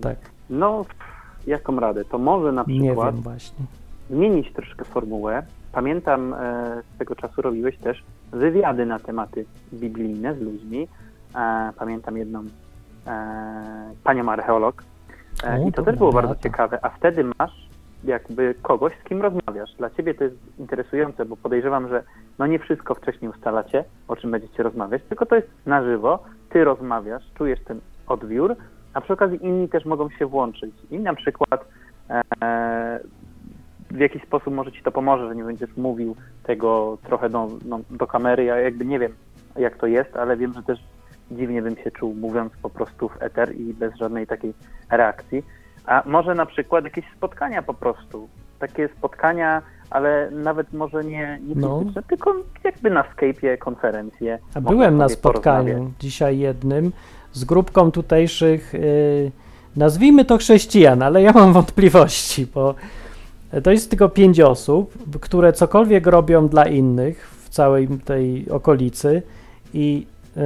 Tak. 0.01 0.17
No, 0.51 0.85
jaką 1.47 1.81
radę? 1.81 2.05
To 2.05 2.19
może 2.19 2.53
na 2.53 2.65
przykład 2.65 3.15
zmienić 4.11 4.53
troszkę 4.53 4.85
formułę. 4.85 5.43
Pamiętam, 5.73 6.35
e, 6.35 6.83
z 6.95 6.99
tego 6.99 7.15
czasu 7.17 7.43
robiłeś 7.43 7.79
też 7.79 8.03
wywiady 8.33 8.87
na 8.87 8.99
tematy 8.99 9.47
biblijne 9.75 10.35
z 10.35 10.41
ludźmi. 10.41 10.89
E, 11.35 11.73
pamiętam 11.79 12.17
jedną 12.17 12.45
e, 13.07 13.93
panią 14.05 14.29
archeolog. 14.29 14.85
E, 15.45 15.69
I 15.69 15.73
to 15.73 15.83
też 15.83 15.97
było 15.97 16.13
bardzo 16.13 16.37
ciekawe. 16.37 16.79
A 16.83 16.89
wtedy 16.89 17.25
masz 17.39 17.66
jakby 18.05 18.55
kogoś, 18.63 18.93
z 19.01 19.09
kim 19.09 19.23
rozmawiasz. 19.23 19.75
Dla 19.79 19.91
ciebie 19.91 20.15
to 20.15 20.25
jest 20.25 20.37
interesujące, 20.59 21.25
bo 21.25 21.37
podejrzewam, 21.37 21.89
że 21.89 22.03
no 22.39 22.47
nie 22.47 22.59
wszystko 22.59 22.95
wcześniej 22.95 23.31
ustalacie, 23.31 23.85
o 24.09 24.17
czym 24.17 24.31
będziecie 24.31 24.63
rozmawiać, 24.63 25.03
tylko 25.09 25.27
to 25.27 25.37
jest 25.37 25.49
na 25.67 25.83
żywo. 25.83 26.19
Ty 26.51 26.65
rozmawiasz, 26.65 27.25
czujesz 27.35 27.61
ten 27.65 27.81
odbiór, 28.07 28.57
a 28.95 29.01
przy 29.01 29.13
okazji 29.13 29.45
inni 29.47 29.69
też 29.69 29.85
mogą 29.85 30.11
się 30.11 30.27
włączyć. 30.27 30.75
I 30.91 30.99
na 30.99 31.15
przykład 31.15 31.69
e, 32.11 33.01
w 33.91 33.99
jakiś 33.99 34.23
sposób 34.23 34.55
może 34.55 34.73
ci 34.73 34.83
to 34.83 34.93
pomoże, 34.93 35.29
że 35.29 35.37
nie 35.37 35.45
będziesz 35.45 35.77
mówił 35.77 36.17
tego 36.43 36.99
trochę 37.03 37.31
do, 37.31 37.49
no, 37.65 37.81
do 37.91 38.07
kamery. 38.07 38.45
Ja 38.45 38.57
jakby 38.57 38.85
nie 38.85 38.99
wiem, 38.99 39.13
jak 39.57 39.77
to 39.77 39.87
jest, 39.87 40.17
ale 40.17 40.37
wiem, 40.37 40.53
że 40.53 40.63
też 40.63 40.79
dziwnie 41.31 41.63
bym 41.63 41.77
się 41.77 41.91
czuł 41.91 42.15
mówiąc 42.15 42.53
po 42.63 42.71
prostu 42.71 43.09
w 43.09 43.23
eter 43.23 43.57
i 43.57 43.75
bez 43.75 43.95
żadnej 43.95 44.27
takiej 44.27 44.55
reakcji. 44.91 45.43
A 45.87 46.03
może 46.07 46.35
na 46.35 46.47
przykład 46.47 46.85
jakieś 46.85 47.05
spotkania 47.17 47.63
po 47.63 47.75
prostu. 47.75 48.29
Takie 48.59 48.89
spotkania, 48.99 49.63
ale 49.91 50.31
nawet 50.31 50.73
może 50.73 51.05
nie, 51.05 51.39
nie 51.49 51.55
No. 51.55 51.79
fizyczne, 51.81 52.03
tylko 52.03 52.35
jakby 52.65 52.91
na 52.91 53.03
Skype'ie 53.03 53.59
konferencje. 53.59 54.39
A 54.55 54.61
byłem 54.61 54.97
na 54.97 55.09
spotkaniu 55.09 55.91
dzisiaj 56.01 56.39
jednym 56.39 56.93
z 57.33 57.45
grupką 57.45 57.91
tutejszych, 57.91 58.73
yy, 58.73 59.31
nazwijmy 59.77 60.25
to 60.25 60.39
chrześcijan, 60.39 61.03
ale 61.03 61.23
ja 61.23 61.33
mam 61.33 61.53
wątpliwości, 61.53 62.47
bo 62.55 62.75
to 63.65 63.71
jest 63.71 63.91
tylko 63.91 64.09
pięć 64.09 64.41
osób, 64.41 64.93
które 65.21 65.53
cokolwiek 65.53 66.07
robią 66.07 66.49
dla 66.49 66.65
innych 66.67 67.29
w 67.45 67.49
całej 67.49 67.89
tej 67.89 68.51
okolicy 68.51 69.23
i 69.75 70.07
yy, 70.37 70.43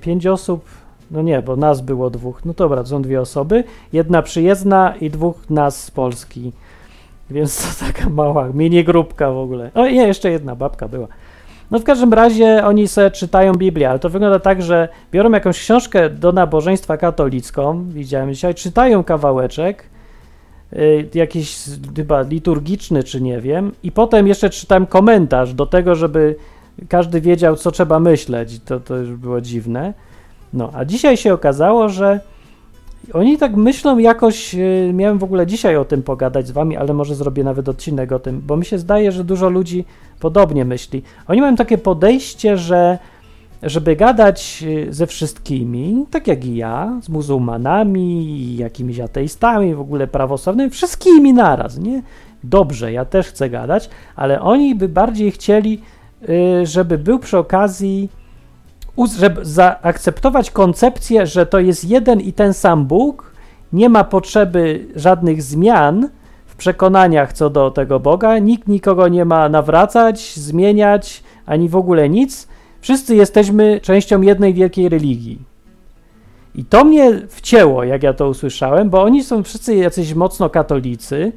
pięć 0.00 0.26
osób, 0.26 0.64
no 1.10 1.22
nie, 1.22 1.42
bo 1.42 1.56
nas 1.56 1.80
było 1.80 2.10
dwóch, 2.10 2.44
no 2.44 2.52
dobra, 2.52 2.82
to 2.82 2.88
są 2.88 3.02
dwie 3.02 3.20
osoby, 3.20 3.64
jedna 3.92 4.22
przyjezdna 4.22 4.94
i 5.00 5.10
dwóch 5.10 5.50
nas 5.50 5.84
z 5.84 5.90
Polski, 5.90 6.52
więc 7.30 7.78
to 7.78 7.86
taka 7.86 8.08
mała 8.10 8.48
mini 8.54 8.84
grupka 8.84 9.32
w 9.32 9.38
ogóle. 9.38 9.70
O 9.74 9.86
nie, 9.86 10.06
jeszcze 10.06 10.30
jedna 10.30 10.56
babka 10.56 10.88
była. 10.88 11.08
No 11.70 11.78
w 11.78 11.84
każdym 11.84 12.12
razie 12.12 12.64
oni 12.64 12.88
sobie 12.88 13.10
czytają 13.10 13.52
Biblię, 13.54 13.90
ale 13.90 13.98
to 13.98 14.10
wygląda 14.10 14.38
tak, 14.38 14.62
że 14.62 14.88
biorą 15.12 15.30
jakąś 15.30 15.58
książkę 15.58 16.10
do 16.10 16.32
nabożeństwa 16.32 16.96
katolicką, 16.96 17.84
widziałem 17.88 18.34
dzisiaj, 18.34 18.54
czytają 18.54 19.04
kawałeczek, 19.04 19.84
y, 20.72 21.08
jakiś 21.14 21.56
chyba 21.96 22.22
liturgiczny 22.22 23.04
czy 23.04 23.20
nie 23.20 23.40
wiem, 23.40 23.72
i 23.82 23.92
potem 23.92 24.26
jeszcze 24.26 24.50
czytałem 24.50 24.86
komentarz 24.86 25.54
do 25.54 25.66
tego, 25.66 25.94
żeby 25.94 26.36
każdy 26.88 27.20
wiedział, 27.20 27.56
co 27.56 27.70
trzeba 27.70 28.00
myśleć. 28.00 28.60
To, 28.60 28.80
to 28.80 28.96
już 28.96 29.10
było 29.10 29.40
dziwne. 29.40 29.94
No, 30.52 30.70
a 30.74 30.84
dzisiaj 30.84 31.16
się 31.16 31.34
okazało, 31.34 31.88
że 31.88 32.20
oni 33.12 33.38
tak 33.38 33.56
myślą 33.56 33.98
jakoś, 33.98 34.54
y, 34.54 34.90
miałem 34.94 35.18
w 35.18 35.24
ogóle 35.24 35.46
dzisiaj 35.46 35.76
o 35.76 35.84
tym 35.84 36.02
pogadać 36.02 36.46
z 36.46 36.50
wami, 36.50 36.76
ale 36.76 36.94
może 36.94 37.14
zrobię 37.14 37.44
nawet 37.44 37.68
odcinek 37.68 38.12
o 38.12 38.18
tym, 38.18 38.42
bo 38.46 38.56
mi 38.56 38.64
się 38.64 38.78
zdaje, 38.78 39.12
że 39.12 39.24
dużo 39.24 39.48
ludzi 39.48 39.84
podobnie 40.20 40.64
myśli. 40.64 41.02
Oni 41.28 41.40
mają 41.40 41.56
takie 41.56 41.78
podejście, 41.78 42.56
że 42.56 42.98
żeby 43.62 43.96
gadać 43.96 44.64
y, 44.66 44.94
ze 44.94 45.06
wszystkimi, 45.06 46.06
tak 46.10 46.26
jak 46.26 46.44
i 46.44 46.56
ja, 46.56 46.98
z 47.02 47.08
muzułmanami, 47.08 48.56
jakimiś 48.56 49.00
ateistami, 49.00 49.74
w 49.74 49.80
ogóle 49.80 50.06
prawosławnymi, 50.06 50.70
wszystkimi 50.70 51.32
naraz, 51.32 51.78
nie? 51.78 52.02
Dobrze, 52.44 52.92
ja 52.92 53.04
też 53.04 53.26
chcę 53.26 53.50
gadać, 53.50 53.90
ale 54.16 54.40
oni 54.40 54.74
by 54.74 54.88
bardziej 54.88 55.30
chcieli, 55.30 55.80
y, 56.28 56.66
żeby 56.66 56.98
był 56.98 57.18
przy 57.18 57.38
okazji 57.38 58.08
żeby 59.06 59.44
zaakceptować 59.44 60.50
koncepcję, 60.50 61.26
że 61.26 61.46
to 61.46 61.60
jest 61.60 61.84
jeden 61.84 62.20
i 62.20 62.32
ten 62.32 62.54
sam 62.54 62.86
Bóg, 62.86 63.32
nie 63.72 63.88
ma 63.88 64.04
potrzeby 64.04 64.86
żadnych 64.96 65.42
zmian 65.42 66.08
w 66.46 66.56
przekonaniach 66.56 67.32
co 67.32 67.50
do 67.50 67.70
tego 67.70 68.00
Boga, 68.00 68.38
nikt 68.38 68.68
nikogo 68.68 69.08
nie 69.08 69.24
ma 69.24 69.48
nawracać, 69.48 70.34
zmieniać, 70.36 71.22
ani 71.46 71.68
w 71.68 71.76
ogóle 71.76 72.08
nic. 72.08 72.48
Wszyscy 72.80 73.14
jesteśmy 73.14 73.80
częścią 73.80 74.20
jednej 74.20 74.54
wielkiej 74.54 74.88
religii. 74.88 75.42
I 76.54 76.64
to 76.64 76.84
mnie 76.84 77.12
wcięło, 77.28 77.84
jak 77.84 78.02
ja 78.02 78.12
to 78.12 78.28
usłyszałem, 78.28 78.90
bo 78.90 79.02
oni 79.02 79.24
są 79.24 79.42
wszyscy 79.42 79.74
jacyś 79.74 80.14
mocno 80.14 80.50
katolicy. 80.50 81.32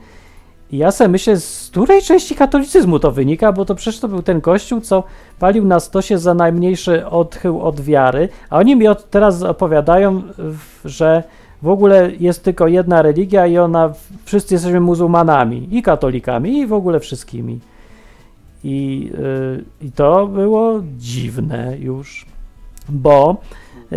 Ja 0.72 0.92
sobie 0.92 1.08
myślę, 1.08 1.38
z 1.38 1.70
której 1.72 2.02
części 2.02 2.36
katolicyzmu 2.36 3.00
to 3.00 3.12
wynika, 3.12 3.52
bo 3.52 3.66
to 3.66 3.76
przecież 3.76 4.00
to 4.00 4.08
był 4.08 4.22
ten 4.22 4.42
kościół, 4.42 4.82
co 4.82 5.04
palił 5.40 5.66
na 5.66 5.80
stosie 5.80 6.18
za 6.18 6.34
najmniejszy 6.34 7.06
odchył 7.06 7.62
od 7.62 7.82
wiary, 7.82 8.30
a 8.50 8.58
oni 8.58 8.76
mi 8.76 8.88
od, 8.88 9.10
teraz 9.10 9.44
opowiadają, 9.44 10.22
że 10.86 11.24
w 11.62 11.68
ogóle 11.68 12.12
jest 12.20 12.44
tylko 12.44 12.68
jedna 12.68 13.02
religia 13.02 13.48
i 13.48 13.58
ona, 13.58 13.94
wszyscy 14.26 14.54
jesteśmy 14.54 14.80
muzułmanami 14.80 15.68
i 15.72 15.82
katolikami 15.82 16.58
i 16.58 16.68
w 16.68 16.74
ogóle 16.74 17.00
wszystkimi. 17.00 17.60
I, 18.64 19.12
y, 19.82 19.86
I 19.86 19.92
to 19.92 20.28
było 20.28 20.82
dziwne 20.98 21.78
już, 21.80 22.26
bo 22.90 23.38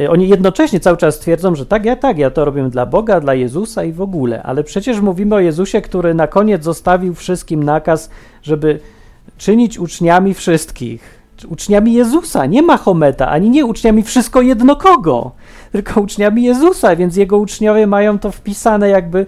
oni 0.09 0.29
jednocześnie 0.29 0.81
cały 0.81 0.97
czas 0.97 1.19
twierdzą, 1.19 1.55
że 1.55 1.67
tak, 1.67 1.85
ja 1.85 1.97
tak, 1.97 2.19
ja 2.19 2.31
to 2.31 2.45
robię 2.45 2.71
dla 2.71 2.87
Boga, 2.87 3.21
dla 3.21 3.35
Jezusa 3.35 3.85
i 3.85 3.93
w 3.93 4.01
ogóle, 4.01 4.43
ale 4.43 4.65
przecież 4.65 5.01
mówimy 5.01 5.35
o 5.35 5.41
Jezusie, 5.41 5.81
który 5.81 6.15
na 6.15 6.27
koniec 6.27 6.65
zostawił 6.65 7.15
wszystkim 7.15 7.65
nakaz, 7.65 8.11
żeby 8.43 8.81
czynić 9.39 9.79
uczniami 9.79 10.35
wszystkich. 10.35 11.25
Uczniami 11.49 11.93
Jezusa, 11.93 12.47
nie 12.47 12.63
Mahometa, 12.63 13.29
ani 13.29 13.51
nie 13.51 13.67
uczniami 13.67 14.03
wszystko 14.03 14.43
jedno 14.43 14.77
kogo, 14.77 15.33
tylko 15.73 16.01
uczniami 16.01 16.43
Jezusa, 16.43 16.97
więc 16.97 17.17
jego 17.17 17.39
uczniowie 17.39 17.87
mają 17.87 18.19
to 18.19 18.31
wpisane 18.31 18.89
jakby 18.89 19.27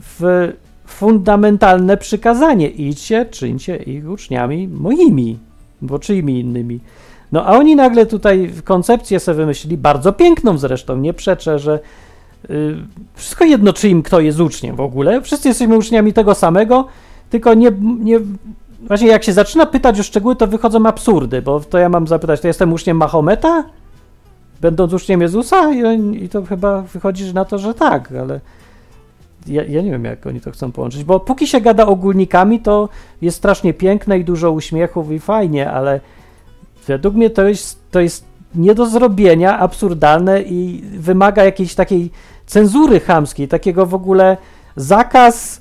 w 0.00 0.52
fundamentalne 0.86 1.96
przykazanie. 1.96 2.68
Idźcie, 2.68 3.26
czyńcie 3.30 3.76
ich 3.76 4.10
uczniami 4.10 4.68
moimi, 4.68 5.38
bo 5.82 5.98
czyimi 5.98 6.40
innymi. 6.40 6.80
No 7.32 7.44
a 7.46 7.58
oni 7.58 7.76
nagle 7.76 8.06
tutaj 8.06 8.52
koncepcję 8.64 9.20
sobie 9.20 9.36
wymyślili, 9.36 9.76
bardzo 9.76 10.12
piękną 10.12 10.58
zresztą, 10.58 10.96
nie 10.96 11.14
przeczę, 11.14 11.58
że 11.58 11.80
y, 12.50 12.76
wszystko 13.14 13.44
jedno, 13.44 13.72
czy 13.72 13.88
im 13.88 14.02
kto 14.02 14.20
jest 14.20 14.40
uczniem 14.40 14.76
w 14.76 14.80
ogóle, 14.80 15.22
wszyscy 15.22 15.48
jesteśmy 15.48 15.76
uczniami 15.76 16.12
tego 16.12 16.34
samego, 16.34 16.86
tylko 17.30 17.54
nie, 17.54 17.70
nie 18.00 18.20
Właśnie 18.86 19.08
jak 19.08 19.24
się 19.24 19.32
zaczyna 19.32 19.66
pytać 19.66 20.00
o 20.00 20.02
szczegóły, 20.02 20.36
to 20.36 20.46
wychodzą 20.46 20.86
absurdy, 20.86 21.42
bo 21.42 21.60
to 21.60 21.78
ja 21.78 21.88
mam 21.88 22.06
zapytać, 22.06 22.40
to 22.40 22.48
jestem 22.48 22.72
uczniem 22.72 22.96
Mahometa? 22.96 23.64
Będąc 24.60 24.92
uczniem 24.92 25.20
Jezusa? 25.20 25.72
I, 25.72 26.24
I 26.24 26.28
to 26.28 26.44
chyba 26.44 26.82
wychodzi 26.82 27.34
na 27.34 27.44
to, 27.44 27.58
że 27.58 27.74
tak, 27.74 28.12
ale 28.12 28.40
ja, 29.46 29.64
ja 29.64 29.82
nie 29.82 29.90
wiem, 29.90 30.04
jak 30.04 30.26
oni 30.26 30.40
to 30.40 30.50
chcą 30.50 30.72
połączyć, 30.72 31.04
bo 31.04 31.20
póki 31.20 31.46
się 31.46 31.60
gada 31.60 31.86
ogólnikami, 31.86 32.60
to 32.60 32.88
jest 33.22 33.36
strasznie 33.36 33.74
piękne 33.74 34.18
i 34.18 34.24
dużo 34.24 34.52
uśmiechów 34.52 35.10
i 35.10 35.18
fajnie, 35.18 35.70
ale 35.70 36.00
według 36.86 37.14
mnie 37.14 37.30
to 37.30 37.48
jest, 37.48 37.90
to 37.90 38.00
jest 38.00 38.24
nie 38.54 38.74
do 38.74 38.86
zrobienia, 38.86 39.58
absurdalne 39.58 40.42
i 40.42 40.82
wymaga 40.98 41.44
jakiejś 41.44 41.74
takiej 41.74 42.10
cenzury 42.46 43.00
chamskiej, 43.00 43.48
takiego 43.48 43.86
w 43.86 43.94
ogóle 43.94 44.36
zakaz 44.76 45.60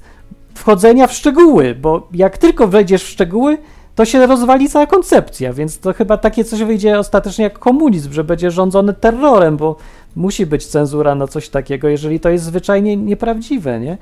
wchodzenia 0.54 1.08
w 1.08 1.14
szczegóły, 1.14 1.76
bo 1.76 2.08
jak 2.14 2.38
tylko 2.38 2.68
wejdziesz 2.68 3.04
w 3.04 3.08
szczegóły, 3.08 3.58
to 3.96 4.06
się 4.06 4.28
rozwali 4.28 4.70
cała 4.70 4.88
koncepcja, 4.88 5.54
więc 5.54 5.80
to 5.80 5.94
chyba 5.94 6.18
takie 6.18 6.44
coś 6.44 6.64
wyjdzie 6.64 7.00
ostatecznie 7.00 7.44
jak 7.44 7.60
komunizm, 7.60 8.14
że 8.14 8.24
będzie 8.24 8.52
rządzony 8.52 8.94
terrorem, 8.94 9.58
bo 9.58 9.76
musi 10.16 10.46
być 10.46 10.66
cenzura 10.66 11.16
na 11.16 11.28
coś 11.28 11.50
takiego, 11.50 11.88
jeżeli 11.88 12.20
to 12.20 12.30
jest 12.30 12.46
zwyczajnie 12.46 12.98
nieprawdziwe, 12.98 13.80
nie? 13.80 13.98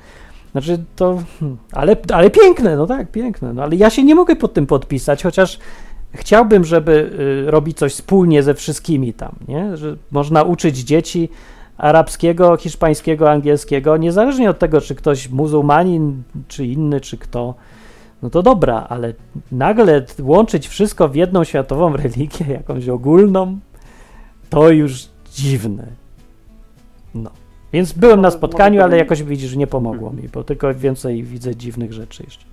Znaczy 0.52 0.84
to, 0.96 1.18
hmm, 1.40 1.58
ale, 1.72 1.96
ale 2.12 2.30
piękne, 2.30 2.76
no 2.76 2.86
tak, 2.86 3.10
piękne, 3.10 3.52
no 3.52 3.62
ale 3.62 3.76
ja 3.76 3.90
się 3.90 4.04
nie 4.04 4.14
mogę 4.14 4.36
pod 4.36 4.54
tym 4.54 4.66
podpisać, 4.66 5.22
chociaż 5.22 5.58
chciałbym, 6.14 6.64
żeby 6.64 7.10
y, 7.46 7.50
robić 7.50 7.78
coś 7.78 7.92
wspólnie 7.92 8.42
ze 8.42 8.54
wszystkimi 8.54 9.12
tam, 9.12 9.32
nie? 9.48 9.76
Że 9.76 9.96
można 10.10 10.42
uczyć 10.42 10.78
dzieci 10.78 11.28
arabskiego, 11.76 12.56
hiszpańskiego, 12.56 13.30
angielskiego, 13.30 13.96
niezależnie 13.96 14.50
od 14.50 14.58
tego, 14.58 14.80
czy 14.80 14.94
ktoś 14.94 15.30
muzułmanin, 15.30 16.22
czy 16.48 16.66
inny, 16.66 17.00
czy 17.00 17.18
kto, 17.18 17.54
no 18.22 18.30
to 18.30 18.42
dobra, 18.42 18.86
ale 18.88 19.14
nagle 19.52 20.06
łączyć 20.22 20.68
wszystko 20.68 21.08
w 21.08 21.14
jedną 21.14 21.44
światową 21.44 21.96
religię, 21.96 22.46
jakąś 22.48 22.88
ogólną, 22.88 23.58
to 24.50 24.70
już 24.70 25.08
dziwne. 25.32 25.86
No. 27.14 27.30
Więc 27.72 27.92
byłem 27.92 28.20
na 28.20 28.30
spotkaniu, 28.30 28.82
ale 28.82 28.98
jakoś 28.98 29.22
widzisz, 29.22 29.56
nie 29.56 29.66
pomogło 29.66 30.10
mi, 30.10 30.28
bo 30.28 30.44
tylko 30.44 30.74
więcej 30.74 31.22
widzę 31.22 31.56
dziwnych 31.56 31.92
rzeczy 31.92 32.22
jeszcze. 32.22 32.44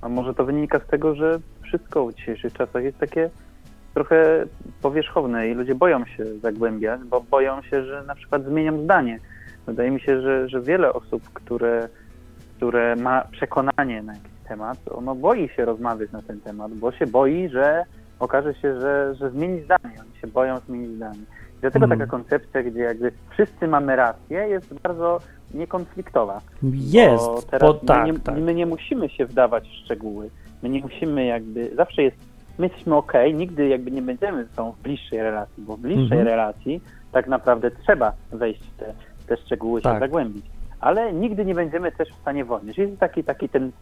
A 0.00 0.08
może 0.08 0.34
to 0.34 0.44
wynika 0.44 0.80
z 0.80 0.86
tego, 0.86 1.14
że 1.14 1.40
wszystko 1.66 2.06
w 2.06 2.14
dzisiejszych 2.14 2.52
czasach 2.52 2.84
jest 2.84 2.98
takie 2.98 3.30
trochę 3.94 4.46
powierzchowne 4.82 5.48
i 5.48 5.54
ludzie 5.54 5.74
boją 5.74 6.04
się 6.04 6.24
zagłębiać, 6.42 7.00
bo 7.00 7.20
boją 7.20 7.62
się, 7.62 7.84
że 7.84 8.04
na 8.06 8.14
przykład 8.14 8.44
zmienią 8.44 8.82
zdanie. 8.82 9.18
Wydaje 9.66 9.90
mi 9.90 10.00
się, 10.00 10.22
że, 10.22 10.48
że 10.48 10.60
wiele 10.60 10.92
osób, 10.92 11.22
które, 11.34 11.88
które 12.56 12.96
ma 12.96 13.24
przekonanie 13.30 14.02
na 14.02 14.12
jakiś 14.12 14.32
temat, 14.48 14.78
ono 14.90 15.14
boi 15.14 15.48
się 15.48 15.64
rozmawiać 15.64 16.12
na 16.12 16.22
ten 16.22 16.40
temat, 16.40 16.74
bo 16.74 16.92
się 16.92 17.06
boi, 17.06 17.48
że 17.48 17.84
okaże 18.20 18.54
się, 18.54 18.80
że, 18.80 19.14
że 19.14 19.30
zmieni 19.30 19.60
zdanie. 19.60 19.94
Oni 20.00 20.20
się 20.20 20.26
boją 20.26 20.58
zmienić 20.58 20.90
zdanie. 20.90 21.22
I 21.56 21.60
dlatego 21.60 21.84
Mhm. 21.84 21.98
taka 22.00 22.10
koncepcja, 22.10 22.62
gdzie 22.62 22.80
jakby 22.80 23.12
wszyscy 23.30 23.68
mamy 23.68 23.96
rację, 23.96 24.38
jest 24.38 24.74
bardzo 24.74 25.20
niekonfliktowa. 25.54 26.40
Jest, 26.72 27.24
Bo 27.24 27.42
teraz 27.50 27.70
bo 27.70 27.74
tak, 27.74 28.06
my, 28.06 28.12
nie, 28.12 28.18
tak. 28.18 28.38
my 28.38 28.54
nie 28.54 28.66
musimy 28.66 29.08
się 29.08 29.26
wdawać 29.26 29.68
w 29.68 29.84
szczegóły. 29.84 30.30
My 30.62 30.68
nie 30.68 30.80
musimy 30.80 31.24
jakby, 31.24 31.70
zawsze 31.76 32.02
jest, 32.02 32.16
my 32.58 32.66
jesteśmy 32.66 32.96
okej, 32.96 33.34
nigdy 33.34 33.68
jakby 33.68 33.90
nie 33.90 34.02
będziemy 34.02 34.46
sobą 34.56 34.72
w 34.72 34.82
bliższej 34.82 35.18
relacji, 35.22 35.62
bo 35.62 35.76
w 35.76 35.80
bliższej 35.80 36.02
Mhm. 36.18 36.26
relacji 36.26 36.80
tak 37.12 37.28
naprawdę 37.28 37.70
trzeba 37.70 38.12
wejść 38.32 38.62
w 38.62 38.76
te, 38.76 38.94
te 39.26 39.36
szczegóły, 39.36 39.82
Tak. 39.82 39.94
się 39.94 40.00
zagłębić. 40.00 40.44
Ale 40.80 41.12
nigdy 41.12 41.44
nie 41.44 41.54
będziemy 41.54 41.92
też 41.92 42.08
w 42.08 42.20
stanie. 42.20 42.44
Czyli 42.74 42.88
jest 42.88 43.00
taki, 43.00 43.24
taki 43.24 43.48
ten 43.48 43.72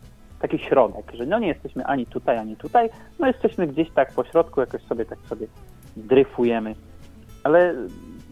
taki 0.40 0.58
środek, 0.58 1.12
że 1.14 1.26
no 1.26 1.38
nie 1.38 1.48
jesteśmy 1.48 1.84
ani 1.86 2.06
tutaj, 2.06 2.38
ani 2.38 2.56
tutaj, 2.56 2.90
no 3.18 3.26
jesteśmy 3.26 3.66
gdzieś 3.66 3.90
tak 3.90 4.12
po 4.12 4.24
środku, 4.24 4.60
jakoś 4.60 4.82
sobie 4.82 5.04
tak 5.04 5.18
sobie 5.28 5.46
dryfujemy. 5.96 6.74
Ale 7.44 7.74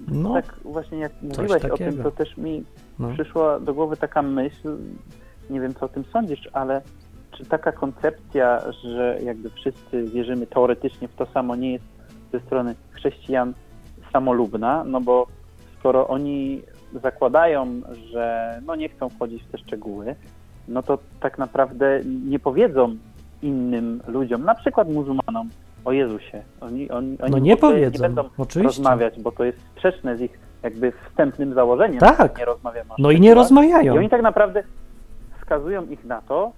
No, 0.08 0.32
tak 0.34 0.54
właśnie 0.64 0.98
jak 0.98 1.12
mówiłeś 1.22 1.64
o 1.64 1.76
tym, 1.76 2.02
to 2.02 2.10
też 2.10 2.36
mi 2.36 2.64
no. 2.98 3.08
przyszła 3.14 3.60
do 3.60 3.74
głowy 3.74 3.96
taka 3.96 4.22
myśl, 4.22 4.76
nie 5.50 5.60
wiem 5.60 5.74
co 5.74 5.86
o 5.86 5.88
tym 5.88 6.04
sądzisz, 6.04 6.48
ale 6.52 6.82
czy 7.32 7.44
taka 7.44 7.72
koncepcja, 7.72 8.62
że 8.82 9.18
jakby 9.22 9.50
wszyscy 9.50 10.02
wierzymy 10.04 10.46
teoretycznie 10.46 11.08
w 11.08 11.14
to 11.14 11.26
samo, 11.26 11.56
nie 11.56 11.72
jest 11.72 11.84
ze 12.32 12.40
strony 12.40 12.74
chrześcijan 12.90 13.54
samolubna, 14.12 14.84
no 14.84 15.00
bo 15.00 15.26
skoro 15.78 16.08
oni 16.08 16.62
zakładają, 17.02 17.66
że 18.10 18.58
no 18.66 18.74
nie 18.76 18.88
chcą 18.88 19.08
wchodzić 19.08 19.42
w 19.42 19.50
te 19.50 19.58
szczegóły, 19.58 20.14
no 20.68 20.82
to 20.82 20.98
tak 21.20 21.38
naprawdę 21.38 22.00
nie 22.30 22.38
powiedzą 22.38 22.96
innym 23.42 24.00
ludziom, 24.06 24.44
na 24.44 24.54
przykład 24.54 24.88
muzułmanom, 24.88 25.48
o 25.84 25.92
Jezusie. 25.92 26.42
Oni, 26.60 26.90
oni, 26.90 27.18
oni 27.20 27.30
No 27.32 27.38
nie 27.38 27.56
powiedzą, 27.56 27.92
nie 27.92 27.98
będą 27.98 28.24
oczywiście. 28.38 28.62
rozmawiać, 28.82 29.20
bo 29.20 29.32
to 29.32 29.44
jest 29.44 29.58
sprzeczne 29.76 30.16
z 30.16 30.20
ich 30.20 30.38
jakby 30.62 30.92
wstępnym 31.10 31.54
założeniem, 31.54 31.98
Tak. 31.98 32.38
nie 32.38 32.44
rozmawiamy 32.44 32.90
No 32.98 33.10
i 33.10 33.20
nie 33.20 33.34
rozmawiają. 33.34 33.94
I 33.94 33.98
oni 33.98 34.08
tak 34.10 34.22
naprawdę 34.22 34.62
wskazują 35.40 35.86
ich 35.86 36.04
na 36.04 36.22
to, 36.22 36.52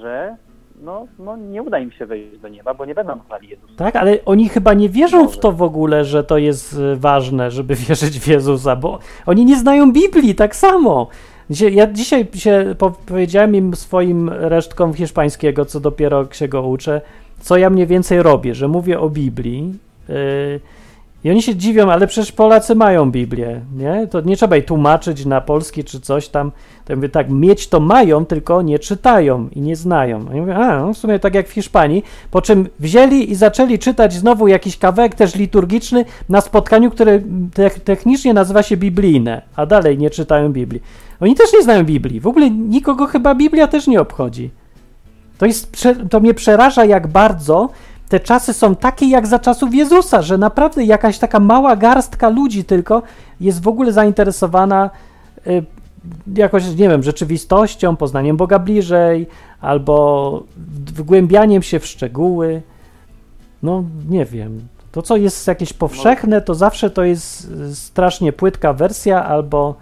że 0.00 0.36
no, 0.82 1.06
no 1.18 1.36
nie 1.36 1.62
uda 1.62 1.78
im 1.78 1.92
się 1.92 2.06
wejść 2.06 2.38
do 2.38 2.48
nieba, 2.48 2.74
bo 2.74 2.84
nie 2.84 2.94
będą 2.94 3.12
znali 3.26 3.48
Jezusa. 3.48 3.72
Tak, 3.76 3.96
ale 3.96 4.18
oni 4.24 4.48
chyba 4.48 4.74
nie 4.74 4.88
wierzą 4.88 5.28
w 5.28 5.38
to 5.38 5.52
w 5.52 5.62
ogóle, 5.62 6.04
że 6.04 6.24
to 6.24 6.38
jest 6.38 6.72
y, 6.72 6.96
ważne, 6.96 7.50
żeby 7.50 7.74
wierzyć 7.88 8.20
w 8.20 8.26
Jezusa, 8.26 8.76
bo 8.76 8.98
oni 9.26 9.44
nie 9.44 9.56
znają 9.56 9.92
Biblii 9.92 10.34
tak 10.34 10.56
samo. 10.56 11.08
Ja 11.70 11.86
dzisiaj 11.86 12.26
się 12.34 12.74
po- 12.78 12.90
powiedziałem 13.06 13.54
im 13.54 13.76
swoim 13.76 14.28
resztkom 14.28 14.94
hiszpańskiego, 14.94 15.64
co 15.64 15.80
dopiero 15.80 16.26
się 16.32 16.48
go 16.48 16.62
uczę, 16.62 17.00
co 17.40 17.56
ja 17.56 17.70
mniej 17.70 17.86
więcej 17.86 18.22
robię, 18.22 18.54
że 18.54 18.68
mówię 18.68 19.00
o 19.00 19.10
Biblii. 19.10 19.74
y, 20.10 20.60
I 21.24 21.30
oni 21.30 21.42
się 21.42 21.56
dziwią, 21.56 21.90
ale 21.90 22.06
przecież 22.06 22.32
Polacy 22.32 22.74
mają 22.74 23.10
Biblię, 23.10 23.60
nie? 23.76 24.06
To 24.06 24.20
nie 24.20 24.36
trzeba 24.36 24.56
jej 24.56 24.64
tłumaczyć 24.64 25.24
na 25.24 25.40
polski 25.40 25.84
czy 25.84 26.00
coś 26.00 26.28
tam. 26.28 26.50
To 26.84 26.92
ja 26.92 26.96
mówię 26.96 27.08
tak, 27.08 27.30
mieć 27.30 27.68
to 27.68 27.80
mają, 27.80 28.26
tylko 28.26 28.62
nie 28.62 28.78
czytają 28.78 29.48
i 29.52 29.60
nie 29.60 29.76
znają. 29.76 30.26
Ja 30.34 30.40
mówię, 30.40 30.56
a, 30.56 30.80
no 30.80 30.92
w 30.92 30.98
sumie 30.98 31.18
tak 31.18 31.34
jak 31.34 31.48
w 31.48 31.52
Hiszpanii, 31.52 32.04
po 32.30 32.42
czym 32.42 32.68
wzięli 32.78 33.30
i 33.30 33.34
zaczęli 33.34 33.78
czytać 33.78 34.12
znowu 34.12 34.48
jakiś 34.48 34.78
kawałek 34.78 35.14
też 35.14 35.34
liturgiczny 35.34 36.04
na 36.28 36.40
spotkaniu, 36.40 36.90
które 36.90 37.20
te 37.54 37.70
technicznie 37.70 38.34
nazywa 38.34 38.62
się 38.62 38.76
biblijne, 38.76 39.42
a 39.56 39.66
dalej 39.66 39.98
nie 39.98 40.10
czytają 40.10 40.52
Biblii. 40.52 40.82
Oni 41.20 41.34
też 41.34 41.52
nie 41.52 41.62
znają 41.62 41.84
Biblii. 41.84 42.20
W 42.20 42.26
ogóle 42.26 42.50
nikogo 42.50 43.06
chyba 43.06 43.34
Biblia 43.34 43.66
też 43.66 43.86
nie 43.86 44.00
obchodzi. 44.00 44.50
To, 45.38 45.46
jest, 45.46 45.88
to 46.10 46.20
mnie 46.20 46.34
przeraża, 46.34 46.84
jak 46.84 47.06
bardzo 47.06 47.68
te 48.08 48.20
czasy 48.20 48.52
są 48.52 48.74
takie 48.74 49.06
jak 49.06 49.26
za 49.26 49.38
czasów 49.38 49.74
Jezusa, 49.74 50.22
że 50.22 50.38
naprawdę 50.38 50.84
jakaś 50.84 51.18
taka 51.18 51.40
mała 51.40 51.76
garstka 51.76 52.28
ludzi 52.28 52.64
tylko 52.64 53.02
jest 53.40 53.62
w 53.62 53.68
ogóle 53.68 53.92
zainteresowana 53.92 54.90
y, 55.46 55.64
jakoś, 56.34 56.66
nie 56.66 56.88
wiem, 56.88 57.02
rzeczywistością, 57.02 57.96
poznaniem 57.96 58.36
Boga 58.36 58.58
bliżej, 58.58 59.26
albo 59.60 60.42
wgłębianiem 60.86 61.62
się 61.62 61.80
w 61.80 61.86
szczegóły. 61.86 62.62
No, 63.62 63.84
nie 64.08 64.24
wiem. 64.24 64.68
To, 64.92 65.02
co 65.02 65.16
jest 65.16 65.46
jakieś 65.46 65.72
powszechne, 65.72 66.40
to 66.40 66.54
zawsze 66.54 66.90
to 66.90 67.04
jest 67.04 67.50
y, 67.50 67.76
strasznie 67.76 68.32
płytka 68.32 68.72
wersja, 68.72 69.24
albo 69.24 69.74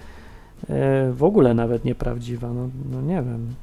y, 0.63 0.67
w 1.13 1.25
ogóle 1.25 1.55
nawet 1.55 1.85
nieprawdziwa. 1.85 2.49
No, 2.49 2.69
no 2.93 3.03
nie 3.03 3.23
wiem. 3.23 3.55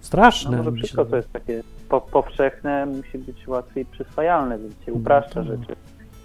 Straszne. 0.00 0.56
No 0.56 0.62
może 0.62 0.72
wszystko, 0.72 1.04
co 1.04 1.16
jest 1.16 1.32
takie 1.32 1.62
po, 1.88 2.00
powszechne, 2.00 2.86
musi 2.86 3.18
być 3.18 3.48
łatwiej 3.48 3.84
przyswajalne, 3.84 4.58
więc 4.58 4.74
się 4.74 4.92
No 4.92 4.94
upraszcza 4.94 5.34
tak. 5.34 5.44
rzeczy. 5.44 5.76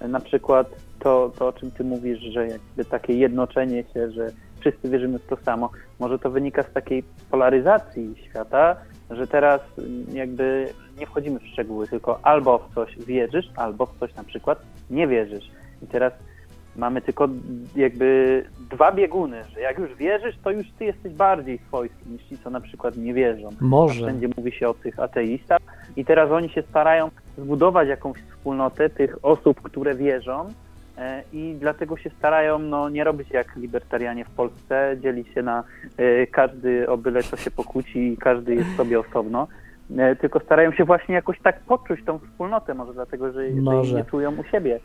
Na 0.07 0.19
przykład 0.19 0.75
to, 0.99 1.31
to, 1.39 1.47
o 1.47 1.53
czym 1.53 1.71
ty 1.71 1.83
mówisz, 1.83 2.19
że 2.19 2.47
jakby 2.47 2.85
takie 2.85 3.13
jednoczenie 3.13 3.83
się, 3.93 4.11
że 4.11 4.31
wszyscy 4.59 4.89
wierzymy 4.89 5.19
w 5.19 5.25
to 5.25 5.37
samo, 5.37 5.69
może 5.99 6.19
to 6.19 6.29
wynika 6.29 6.63
z 6.63 6.73
takiej 6.73 7.03
polaryzacji 7.31 8.15
świata, 8.29 8.75
że 9.09 9.27
teraz 9.27 9.61
jakby 10.13 10.67
nie 10.99 11.05
wchodzimy 11.05 11.39
w 11.39 11.47
szczegóły, 11.47 11.87
tylko 11.87 12.19
albo 12.23 12.57
w 12.59 12.75
coś 12.75 12.97
wierzysz, 12.97 13.49
albo 13.55 13.85
w 13.85 13.99
coś 13.99 14.15
na 14.15 14.23
przykład 14.23 14.61
nie 14.89 15.07
wierzysz. 15.07 15.51
I 15.81 15.87
teraz 15.87 16.13
mamy 16.79 17.01
tylko 17.01 17.29
jakby 17.75 18.43
dwa 18.69 18.91
bieguny, 18.91 19.43
że 19.53 19.61
jak 19.61 19.79
już 19.79 19.95
wierzysz, 19.95 20.35
to 20.43 20.51
już 20.51 20.71
ty 20.71 20.85
jesteś 20.85 21.13
bardziej 21.13 21.59
swojski 21.67 22.09
niż 22.09 22.23
ci, 22.23 22.37
co 22.37 22.49
na 22.49 22.61
przykład 22.61 22.97
nie 22.97 23.13
wierzą. 23.13 23.49
Może. 23.61 24.03
Wszędzie 24.03 24.29
mówi 24.37 24.51
się 24.51 24.69
o 24.69 24.73
tych 24.73 24.99
ateistach 24.99 25.59
i 25.95 26.05
teraz 26.05 26.31
oni 26.31 26.49
się 26.49 26.61
starają 26.69 27.09
zbudować 27.37 27.87
jakąś 27.87 28.17
wspólnotę 28.17 28.89
tych 28.89 29.25
osób, 29.25 29.61
które 29.61 29.95
wierzą 29.95 30.47
e, 30.97 31.23
i 31.33 31.55
dlatego 31.59 31.97
się 31.97 32.09
starają 32.09 32.59
no, 32.59 32.89
nie 32.89 33.03
robić 33.03 33.29
jak 33.31 33.55
libertarianie 33.55 34.25
w 34.25 34.29
Polsce, 34.29 34.97
dzielić 35.01 35.33
się 35.33 35.41
na 35.41 35.63
e, 35.97 36.27
każdy 36.27 36.89
o 36.89 36.97
byle 36.97 37.23
co 37.23 37.37
się 37.37 37.51
pokłóci 37.51 38.13
i 38.13 38.17
każdy 38.17 38.55
jest 38.55 38.75
sobie 38.77 38.99
osobno, 38.99 39.47
e, 39.97 40.15
tylko 40.15 40.39
starają 40.39 40.71
się 40.71 40.85
właśnie 40.85 41.15
jakoś 41.15 41.39
tak 41.39 41.59
poczuć 41.59 42.05
tą 42.05 42.19
wspólnotę, 42.19 42.73
może 42.73 42.93
dlatego, 42.93 43.31
że, 43.31 43.49
że 43.83 43.95
nie 43.95 44.05
czują 44.05 44.37
u 44.37 44.43
siebie. 44.43 44.79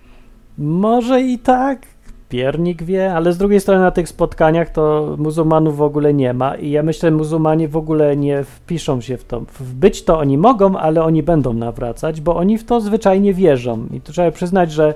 Może 0.59 1.23
i 1.23 1.39
tak, 1.39 1.87
piernik 2.29 2.83
wie, 2.83 3.15
ale 3.15 3.33
z 3.33 3.39
drugiej 3.39 3.61
strony 3.61 3.81
na 3.81 3.91
tych 3.91 4.09
spotkaniach 4.09 4.71
to 4.71 5.15
muzułmanów 5.19 5.77
w 5.77 5.83
ogóle 5.83 6.15
nie 6.15 6.35
ma 6.35 6.55
i 6.55 6.71
ja 6.71 6.83
myślę, 6.83 7.11
że 7.11 7.17
muzułmanie 7.17 7.69
w 7.69 7.77
ogóle 7.77 8.17
nie 8.17 8.45
wpiszą 8.45 9.01
się 9.01 9.17
w 9.17 9.25
to. 9.25 9.43
Być 9.61 10.05
to 10.05 10.19
oni 10.19 10.39
mogą, 10.39 10.79
ale 10.79 11.03
oni 11.03 11.23
będą 11.23 11.53
nawracać, 11.53 12.21
bo 12.21 12.37
oni 12.37 12.59
w 12.59 12.65
to 12.65 12.81
zwyczajnie 12.81 13.35
wierzą 13.35 13.87
i 13.93 14.01
tu 14.01 14.13
trzeba 14.13 14.31
przyznać, 14.31 14.73
że 14.73 14.95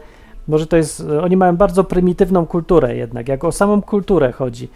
może 0.48 0.66
to 0.66 0.76
jest, 0.76 1.02
oni 1.22 1.36
mają 1.36 1.56
bardzo 1.56 1.84
prymitywną 1.84 2.46
kulturę 2.46 2.96
jednak, 2.96 3.28
jak 3.28 3.44
o 3.44 3.52
samą 3.52 3.82
kulturę 3.82 4.32
chodzi. 4.32 4.68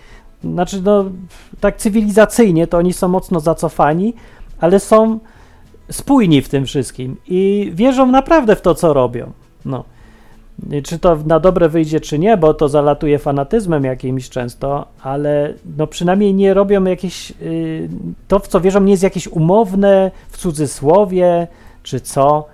Znaczy, 0.45 0.83
no, 0.83 1.05
tak 1.61 1.77
cywilizacyjnie 1.77 2.67
to 2.67 2.79
oni 2.79 2.93
są 2.93 3.09
mocno 3.09 3.41
zacofani, 3.41 4.15
ale 4.61 4.81
są 4.81 5.19
spójni 5.91 6.43
w 6.43 6.49
tym 6.49 6.67
wszystkim 6.67 7.17
i 7.29 7.73
wierzą 7.75 8.07
naprawdę 8.07 8.57
w 8.57 8.61
to, 8.61 8.75
co 8.75 8.93
robią. 8.93 9.33
No. 9.65 9.85
I 10.71 10.83
Czy 10.83 10.99
to 10.99 11.19
na 11.27 11.41
dobre 11.41 11.69
wyjdzie, 11.69 12.01
czy 12.01 12.19
nie, 12.19 12.37
bo 12.37 12.55
to 12.55 12.69
zalatuje 12.69 13.19
fanatyzmem 13.19 13.85
jakimś 13.85 14.31
często, 14.31 14.87
ale 15.03 15.55
no 15.77 15.87
przynajmniej 15.87 16.35
nie 16.35 16.55
robią 16.55 16.85
jakieś. 16.85 17.33
y, 17.43 17.89
to, 18.29 18.39
w 18.39 18.49
co 18.49 18.61
wierzą, 18.61 18.81
nie 18.81 18.91
jest 18.91 19.03
jakieś 19.03 19.29
umowne, 19.29 20.11
w 20.31 20.39
cudzysłowie, 20.39 21.47
czy 21.83 22.01
co. 22.01 22.47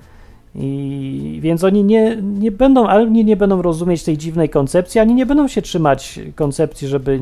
I 0.55 1.39
więc 1.43 1.65
oni 1.65 1.85
nie, 1.85 2.17
nie 2.23 2.51
będą, 2.51 2.87
ani 2.87 3.25
nie 3.25 3.37
będą 3.37 3.63
rozumieć 3.63 4.05
tej 4.05 4.19
dziwnej 4.19 4.49
koncepcji, 4.49 5.01
ani 5.01 5.15
nie 5.15 5.27
będą 5.27 5.49
się 5.49 5.63
trzymać 5.63 6.21
koncepcji, 6.35 6.89
żeby 6.89 7.21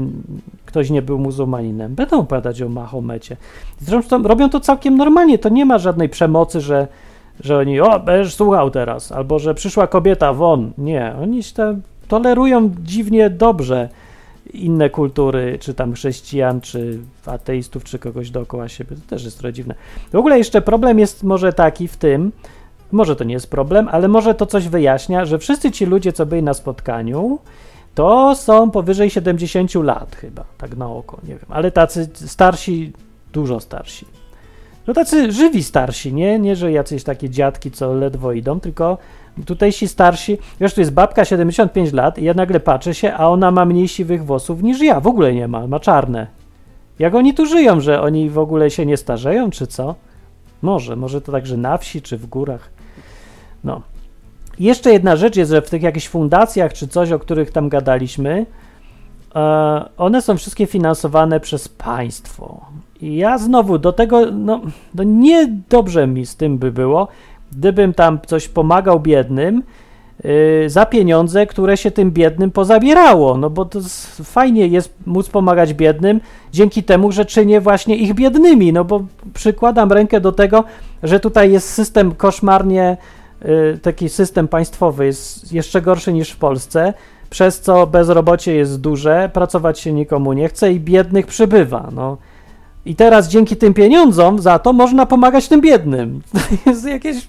ktoś 0.67 0.91
nie 0.91 1.03
był 1.03 1.19
muzułmaninem. 1.19 1.95
Będą 1.95 2.19
opowiadać 2.19 2.63
o 2.63 2.69
Mahomecie. 2.69 3.37
Zresztą 3.81 4.23
robią 4.23 4.51
to 4.51 4.61
całkiem 4.61 4.97
normalnie. 4.97 5.39
To 5.39 5.49
nie 5.49 5.65
ma 5.65 5.79
żadnej 5.79 6.09
przemocy, 6.09 6.61
że 6.61 6.89
że 7.41 7.59
oni, 7.59 7.81
o, 7.81 8.01
będziesz 8.01 8.35
słuchał 8.35 8.71
teraz, 8.71 9.13
albo 9.13 9.39
że 9.39 9.55
przyszła 9.55 9.87
kobieta, 9.87 10.33
won. 10.33 10.73
Nie, 10.79 11.15
oni 11.23 11.43
się 11.43 11.55
tam 11.55 11.83
tolerują 12.09 12.71
dziwnie 12.83 13.31
dobrze 13.31 13.89
inne 14.55 14.91
kultury, 14.91 15.59
czy 15.61 15.75
tam 15.75 15.93
chrześcijan, 15.93 16.61
czy 16.61 16.99
ateistów, 17.27 17.85
czy 17.85 17.99
kogoś 17.99 18.31
dookoła 18.31 18.69
siebie. 18.69 18.97
To 18.97 19.03
też 19.11 19.25
jest 19.25 19.39
trochę 19.39 19.53
dziwne. 19.53 19.75
W 20.13 20.17
ogóle 20.17 20.39
jeszcze 20.39 20.63
problem 20.63 20.99
jest 20.99 21.23
może 21.23 21.53
taki 21.53 21.89
w 21.89 21.97
tym, 21.97 22.33
może 22.93 23.17
to 23.17 23.25
nie 23.25 23.35
jest 23.35 23.51
problem, 23.51 23.89
ale 23.93 24.09
może 24.09 24.35
to 24.35 24.47
coś 24.47 24.69
wyjaśnia, 24.69 25.25
że 25.25 25.39
wszyscy 25.39 25.71
ci 25.71 25.87
ludzie, 25.87 26.13
co 26.13 26.27
byli 26.27 26.43
na 26.43 26.55
spotkaniu, 26.55 27.39
to 27.95 28.35
są 28.35 28.71
powyżej 28.71 29.11
70 29.11 29.75
lat 29.75 30.17
chyba, 30.17 30.45
tak 30.59 30.77
na 30.77 30.91
oko, 30.91 31.19
nie 31.23 31.35
wiem, 31.35 31.47
ale 31.49 31.71
tacy 31.71 32.09
starsi, 32.15 32.93
dużo 33.33 33.61
starsi. 33.61 34.07
No 34.87 34.95
tacy 34.95 35.33
żywi 35.33 35.63
starsi, 35.63 36.15
nie? 36.15 36.39
Nie, 36.39 36.57
że 36.57 36.73
jacyś 36.73 37.05
takie 37.05 37.31
dziadki, 37.31 37.71
co 37.71 37.95
ledwo 37.95 38.33
idą, 38.33 38.61
tylko 38.61 38.99
tutejsi 39.47 39.89
starsi. 39.89 40.39
Wiesz, 40.61 40.75
tu 40.75 40.81
jest 40.81 40.93
babka 40.93 41.25
75 41.25 41.93
lat 41.93 42.19
i 42.19 42.25
ja 42.25 42.35
nagle 42.35 42.61
patrzę 42.61 42.95
się, 42.95 43.15
a 43.15 43.29
ona 43.29 43.51
ma 43.51 43.65
mniej 43.65 43.89
siwych 43.89 44.25
włosów 44.25 44.63
niż 44.63 44.81
ja. 44.81 45.01
W 45.01 45.07
ogóle 45.07 45.35
nie 45.35 45.49
ma, 45.49 45.67
ma 45.67 45.81
czarne. 45.81 46.27
Jak 46.99 47.15
oni 47.15 47.35
tu 47.35 47.47
żyją, 47.47 47.81
że 47.81 48.01
oni 48.01 48.31
w 48.31 48.39
ogóle 48.39 48.71
się 48.71 48.87
nie 48.87 48.97
starzeją, 48.97 49.51
czy 49.51 49.67
co? 49.67 49.95
Może, 50.63 50.97
może 50.97 51.21
to 51.21 51.33
także 51.33 51.57
na 51.57 51.79
wsi, 51.79 52.03
czy 52.03 52.17
w 52.17 52.27
górach. 52.27 52.71
No. 53.65 53.83
Jeszcze 54.59 54.93
jedna 54.93 55.17
rzecz 55.17 55.37
jest, 55.37 55.51
że 55.51 55.63
w 55.63 55.71
tych 55.71 55.83
jakichś 55.83 56.09
fundacjach, 56.09 56.73
czy 56.73 56.89
coś, 56.89 57.13
o 57.13 57.19
których 57.19 57.51
tam 57.51 57.69
gadaliśmy, 57.69 58.47
e, 59.35 59.85
one 59.97 60.23
są 60.23 60.37
wszystkie 60.37 60.67
finansowane 60.67 61.41
przez 61.41 61.69
państwo. 61.69 62.61
Ja 63.03 63.39
znowu 63.39 63.79
do 63.79 63.93
tego, 63.93 64.31
no, 64.33 64.61
no 64.95 65.03
niedobrze 65.03 66.07
mi 66.07 66.27
z 66.27 66.37
tym 66.37 66.59
by 66.59 66.73
było, 66.73 67.09
gdybym 67.53 67.95
tam 67.95 68.19
coś 68.27 68.49
pomagał 68.49 69.01
biednym 69.01 69.63
yy, 70.25 70.71
za 70.71 70.87
pieniądze, 70.87 71.47
które 71.47 71.77
się 71.77 71.91
tym 71.91 72.11
biednym 72.11 72.51
pozabierało. 72.51 73.37
No 73.37 73.51
bo 73.51 73.65
to 73.65 73.81
fajnie 74.25 74.67
jest 74.67 74.95
móc 75.07 75.29
pomagać 75.29 75.75
biednym 75.75 76.21
dzięki 76.53 76.83
temu, 76.83 77.13
że 77.13 77.25
czynię 77.25 77.61
właśnie 77.61 77.97
ich 77.97 78.15
biednymi. 78.15 78.73
No 78.73 78.85
bo 78.85 79.05
przykładam 79.35 79.93
rękę 79.93 80.21
do 80.21 80.33
tego, 80.33 80.65
że 81.03 81.21
tutaj 81.21 81.53
jest 81.53 81.69
system 81.69 82.15
koszmarnie, 82.15 82.97
yy, 83.45 83.79
taki 83.83 84.09
system 84.09 84.49
państwowy 84.49 85.07
jest 85.07 85.53
jeszcze 85.53 85.83
gorszy 85.83 86.13
niż 86.13 86.31
w 86.31 86.37
Polsce, 86.37 86.95
przez 87.31 87.61
co 87.61 87.87
bezrobocie 87.87 88.55
jest 88.55 88.81
duże, 88.81 89.31
pracować 89.33 89.81
się 89.81 89.93
nikomu 89.93 90.33
nie 90.33 90.49
chce 90.49 90.73
i 90.73 90.81
biednych 90.81 91.27
przybywa. 91.27 91.89
No. 91.95 92.17
I 92.87 92.95
teraz 92.95 93.29
dzięki 93.29 93.57
tym 93.57 93.75
pieniądzom 93.75 94.39
za 94.39 94.59
to 94.59 94.73
można 94.73 95.07
pomagać 95.07 95.49
tym 95.49 95.61
biednym. 95.61 96.21
To 96.33 96.39
jest 96.71 96.87
jakieś. 96.87 97.29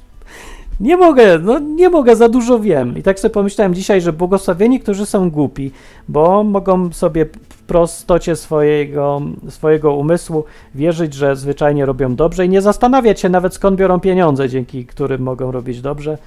Nie 0.79 0.97
mogę, 0.97 1.39
no 1.39 1.59
nie 1.59 1.89
mogę, 1.89 2.15
za 2.15 2.29
dużo 2.29 2.59
wiem. 2.59 2.97
I 2.97 3.03
tak 3.03 3.19
sobie 3.19 3.33
pomyślałem 3.33 3.73
dzisiaj, 3.75 4.01
że 4.01 4.13
błogosławieni, 4.13 4.79
którzy 4.79 5.05
są 5.05 5.31
głupi, 5.31 5.71
bo 6.07 6.43
mogą 6.43 6.93
sobie 6.93 7.25
w 7.49 7.63
prostocie 7.63 8.35
swojego, 8.35 9.21
swojego 9.49 9.93
umysłu 9.93 10.43
wierzyć, 10.75 11.13
że 11.13 11.35
zwyczajnie 11.35 11.85
robią 11.85 12.15
dobrze 12.15 12.45
i 12.45 12.49
nie 12.49 12.61
zastanawiać 12.61 13.19
się 13.19 13.29
nawet 13.29 13.53
skąd 13.53 13.79
biorą 13.79 13.99
pieniądze, 13.99 14.49
dzięki 14.49 14.85
którym 14.85 15.21
mogą 15.21 15.51
robić 15.51 15.81
dobrze. 15.81 16.17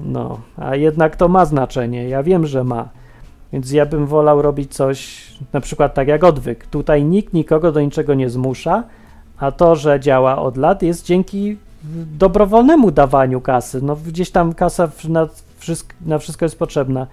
No, 0.00 0.38
a 0.56 0.76
jednak 0.76 1.16
to 1.16 1.28
ma 1.28 1.44
znaczenie. 1.44 2.08
Ja 2.08 2.22
wiem, 2.22 2.46
że 2.46 2.64
ma. 2.64 2.88
Więc 3.52 3.72
ja 3.72 3.86
bym 3.86 4.06
wolał 4.06 4.42
robić 4.42 4.74
coś, 4.74 5.26
na 5.52 5.60
przykład 5.60 5.94
tak 5.94 6.08
jak 6.08 6.24
odwyk. 6.24 6.66
Tutaj 6.66 7.04
nikt 7.04 7.32
nikogo 7.32 7.72
do 7.72 7.80
niczego 7.80 8.14
nie 8.14 8.30
zmusza, 8.30 8.84
a 9.38 9.52
to, 9.52 9.76
że 9.76 10.00
działa 10.00 10.38
od 10.38 10.56
lat, 10.56 10.82
jest 10.82 11.06
dzięki 11.06 11.56
dobrowolnemu 12.18 12.90
dawaniu 12.90 13.40
kasy. 13.40 13.80
No 13.82 13.96
gdzieś 13.96 14.30
tam 14.30 14.54
kasa 14.54 14.90
na 15.08 15.28
wszystko, 15.58 15.94
na 16.06 16.18
wszystko 16.18 16.44
jest 16.44 16.58
potrzebna. 16.58 17.06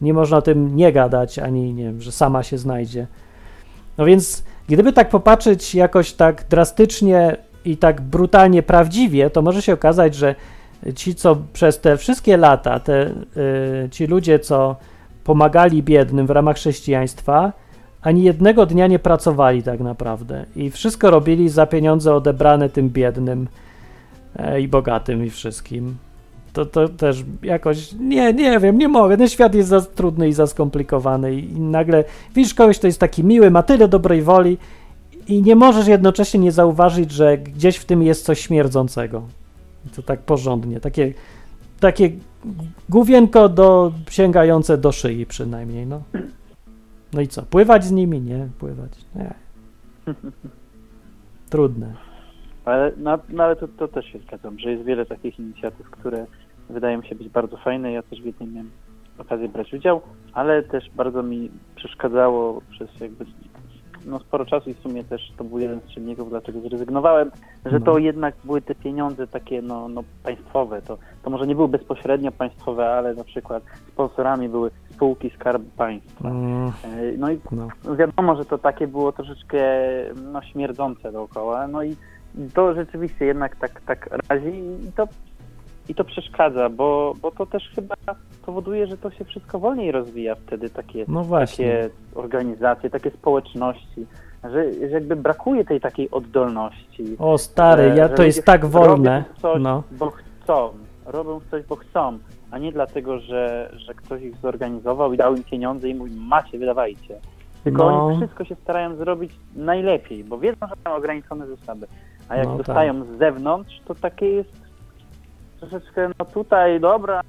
Nie 0.00 0.14
można 0.14 0.36
o 0.36 0.42
tym 0.42 0.76
nie 0.76 0.92
gadać, 0.92 1.38
ani 1.38 1.74
nie 1.74 1.84
wiem, 1.84 2.02
że 2.02 2.12
sama 2.12 2.42
się 2.42 2.58
znajdzie. 2.58 3.06
No 3.98 4.04
więc 4.04 4.44
gdyby 4.68 4.92
tak 4.92 5.08
popatrzeć 5.08 5.74
jakoś 5.74 6.12
tak 6.12 6.44
drastycznie 6.48 7.36
i 7.64 7.76
tak 7.76 8.00
brutalnie 8.00 8.62
prawdziwie, 8.62 9.30
to 9.30 9.42
może 9.42 9.62
się 9.62 9.72
okazać, 9.72 10.14
że 10.14 10.34
ci, 10.94 11.14
co 11.14 11.36
przez 11.52 11.80
te 11.80 11.96
wszystkie 11.96 12.36
lata, 12.36 12.80
te, 12.80 13.10
y, 13.86 13.88
ci 13.90 14.06
ludzie, 14.06 14.38
co 14.38 14.76
pomagali 15.24 15.82
biednym 15.82 16.26
w 16.26 16.30
ramach 16.30 16.56
chrześcijaństwa, 16.56 17.52
ani 18.02 18.22
jednego 18.22 18.66
dnia 18.66 18.86
nie 18.86 18.98
pracowali 18.98 19.62
tak 19.62 19.80
naprawdę 19.80 20.44
i 20.56 20.70
wszystko 20.70 21.10
robili 21.10 21.48
za 21.48 21.66
pieniądze 21.66 22.14
odebrane 22.14 22.68
tym 22.68 22.90
biednym 22.90 23.48
e, 24.36 24.60
i 24.60 24.68
bogatym 24.68 25.24
i 25.24 25.30
wszystkim. 25.30 25.96
To, 26.52 26.66
to 26.66 26.88
też 26.88 27.24
jakoś, 27.42 27.92
nie, 27.92 28.32
nie 28.32 28.60
wiem, 28.60 28.78
nie 28.78 28.88
mogę, 28.88 29.16
ten 29.16 29.28
świat 29.28 29.54
jest 29.54 29.68
za 29.68 29.80
trudny 29.80 30.28
i 30.28 30.32
za 30.32 30.46
skomplikowany 30.46 31.34
i, 31.34 31.60
nagle 31.60 32.04
widzisz 32.34 32.54
kogoś, 32.54 32.78
kto 32.78 32.86
jest 32.86 33.00
taki 33.00 33.24
miły, 33.24 33.50
ma 33.50 33.62
tyle 33.62 33.88
dobrej 33.88 34.22
woli 34.22 34.58
i 35.28 35.42
nie 35.42 35.56
możesz 35.56 35.86
jednocześnie 35.86 36.40
nie 36.40 36.52
zauważyć, 36.52 37.10
że 37.10 37.38
gdzieś 37.38 37.76
w 37.76 37.84
tym 37.84 38.02
jest 38.02 38.24
coś 38.24 38.40
śmierdzącego. 38.40 39.22
I 39.86 39.90
to 39.90 40.02
tak 40.02 40.20
porządnie, 40.20 40.80
takie, 40.80 41.14
takie 41.80 42.10
główienko 42.88 43.48
do, 43.48 43.92
sięgające 44.10 44.78
do 44.78 44.92
szyi 44.92 45.26
przynajmniej, 45.26 45.86
no. 45.86 46.02
No 47.12 47.20
i 47.20 47.28
co, 47.28 47.42
pływać 47.42 47.84
z 47.84 47.92
nimi? 47.92 48.20
Nie, 48.20 48.48
pływać. 48.58 48.92
Nie. 49.16 49.34
Trudne. 51.50 51.94
Ale, 52.64 52.92
no, 52.96 53.18
no, 53.28 53.44
ale 53.44 53.56
to, 53.56 53.68
to 53.68 53.88
też 53.88 54.06
się 54.06 54.18
zgadzam, 54.18 54.58
że 54.58 54.70
jest 54.70 54.84
wiele 54.84 55.06
takich 55.06 55.38
inicjatyw, 55.38 55.90
które 55.90 56.26
wydają 56.70 57.02
mi 57.02 57.08
się 57.08 57.14
być 57.14 57.28
bardzo 57.28 57.56
fajne. 57.56 57.92
Ja 57.92 58.02
też 58.02 58.22
w 58.22 58.24
jednej 58.24 58.48
miałem 58.48 58.70
okazję 59.18 59.48
brać 59.48 59.74
udział, 59.74 60.00
ale 60.32 60.62
też 60.62 60.90
bardzo 60.90 61.22
mi 61.22 61.50
przeszkadzało 61.76 62.62
przez 62.70 63.00
jakby 63.00 63.24
no, 64.06 64.18
sporo 64.18 64.44
czasu 64.46 64.70
i 64.70 64.74
w 64.74 64.78
sumie 64.78 65.04
też 65.04 65.32
to 65.36 65.44
był 65.44 65.58
jeden 65.58 65.80
z 65.80 65.94
czynników, 65.94 66.30
dlaczego 66.30 66.60
zrezygnowałem, 66.60 67.30
że 67.66 67.78
No. 67.78 67.84
to 67.86 67.98
jednak 67.98 68.34
były 68.44 68.62
te 68.62 68.74
pieniądze 68.74 69.26
takie 69.26 69.62
no, 69.62 69.88
no 69.88 70.02
państwowe. 70.24 70.82
To, 70.82 70.98
to 71.22 71.30
może 71.30 71.46
nie 71.46 71.54
były 71.54 71.68
bezpośrednio 71.68 72.32
państwowe, 72.32 72.90
ale 72.94 73.14
na 73.14 73.24
przykład 73.24 73.62
sponsorami 73.88 74.48
były 74.48 74.70
spółki 74.90 75.30
Skarbu 75.30 75.70
Państwa. 75.76 76.28
Mm, 76.28 76.68
E, 76.68 76.72
No 77.18 77.30
i 77.30 77.38
no. 77.52 77.68
wiadomo, 77.96 78.36
że 78.36 78.44
to 78.44 78.58
takie 78.58 78.86
było 78.86 79.12
troszeczkę 79.12 79.62
no, 80.32 80.42
śmierdzące 80.42 81.12
dookoła. 81.12 81.66
No 81.68 81.82
i 81.82 81.96
to 82.54 82.74
rzeczywiście 82.74 83.24
jednak 83.24 83.56
tak, 83.56 83.80
tak 83.80 84.10
razi 84.28 84.48
i 84.88 84.92
to, 84.96 85.08
i 85.88 85.94
to 85.94 86.04
przeszkadza, 86.04 86.68
bo, 86.68 87.14
bo 87.22 87.30
to 87.30 87.46
też 87.46 87.70
chyba 87.74 87.94
powoduje, 88.46 88.86
że 88.86 88.96
to 88.98 89.10
się 89.10 89.24
wszystko 89.24 89.58
wolniej 89.58 89.92
rozwija 89.92 90.34
wtedy 90.34 90.70
takie, 90.70 91.04
No 91.08 91.24
takie 91.24 91.90
organizacje, 92.14 92.90
takie 92.90 93.10
społeczności, 93.10 94.06
że, 94.44 94.72
że 94.74 94.86
jakby 94.90 95.16
brakuje 95.16 95.64
tej 95.64 95.80
takiej 95.80 96.10
oddolności. 96.10 97.16
O 97.18 97.38
stary, 97.38 97.88
że- 97.90 97.96
ja 97.96 98.08
że 98.08 98.14
to 98.14 98.22
jest 98.22 98.44
tak 98.44 98.66
wolne. 98.66 99.24
robią 99.24 99.40
Coś, 99.42 99.62
No. 99.62 99.82
bo 99.92 100.10
chcą. 100.10 100.70
Robią 101.06 101.40
coś, 101.50 101.62
bo 101.66 101.76
chcą, 101.76 102.18
a 102.50 102.58
nie 102.58 102.72
dlatego, 102.72 103.18
że, 103.18 103.70
że 103.76 103.94
ktoś 103.94 104.22
ich 104.22 104.36
zorganizował 104.36 105.12
i 105.12 105.16
dał 105.16 105.34
im 105.36 105.44
pieniądze 105.44 105.88
i 105.88 105.94
mówi, 105.94 106.12
macie, 106.16 106.58
wydawajcie. 106.58 107.18
Tylko 107.64 107.90
No. 107.90 108.06
oni 108.06 108.16
wszystko 108.16 108.44
się 108.44 108.54
starają 108.54 108.96
zrobić 108.96 109.32
najlepiej, 109.56 110.24
bo 110.24 110.38
wiedzą, 110.38 110.66
że 110.68 110.74
mają 110.84 110.96
ograniczone 110.96 111.46
zasoby. 111.46 111.86
A 112.28 112.36
jak 112.36 112.46
No 112.46 112.56
tak. 112.56 112.66
dostają 112.66 113.04
z 113.04 113.18
zewnątrz, 113.18 113.80
to 113.84 113.94
takie 113.94 114.26
jest 114.28 114.61
troszeczkę, 115.62 116.10
no 116.18 116.24
tutaj 116.24 116.80
dobra, 116.80 117.20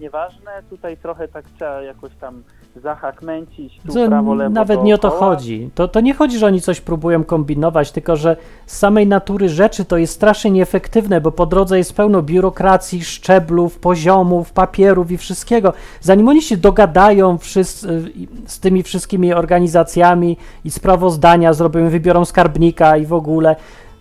nieważne, 0.00 0.50
tutaj 0.70 0.96
trochę 0.96 1.28
tak 1.28 1.44
trzeba 1.56 1.82
jakoś 1.82 2.14
tam 2.20 2.42
zahak 2.76 3.22
męcić, 3.22 3.80
tu 3.86 3.92
To 3.92 4.06
prawo, 4.06 4.34
lewo, 4.34 4.50
nawet 4.50 4.82
nie 4.82 4.94
o 4.94 4.98
to 4.98 5.10
chodzi. 5.10 5.70
To, 5.74 5.88
to 5.88 6.00
nie 6.00 6.14
chodzi, 6.14 6.38
że 6.38 6.46
oni 6.46 6.60
coś 6.60 6.80
próbują 6.80 7.24
kombinować, 7.24 7.92
tylko 7.92 8.16
że 8.16 8.36
z 8.66 8.76
samej 8.76 9.06
natury 9.06 9.48
rzeczy 9.48 9.84
to 9.84 9.96
jest 9.96 10.12
strasznie 10.12 10.50
nieefektywne, 10.50 11.20
bo 11.20 11.32
po 11.32 11.46
drodze 11.46 11.78
jest 11.78 11.96
pełno 11.96 12.22
biurokracji, 12.22 13.04
szczeblów, 13.04 13.78
poziomów, 13.78 14.52
papierów 14.52 15.10
i 15.10 15.18
wszystkiego. 15.18 15.72
Zanim 16.00 16.28
oni 16.28 16.42
się 16.42 16.56
dogadają 16.56 17.38
wszyscy, 17.38 18.12
z 18.46 18.60
tymi 18.60 18.82
wszystkimi 18.82 19.32
organizacjami 19.32 20.36
i 20.64 20.70
sprawozdania 20.70 21.52
zrobią, 21.52 21.88
wybiorą 21.88 22.24
skarbnika 22.24 22.96
i 22.96 23.06
w 23.06 23.12
ogóle, 23.12 23.56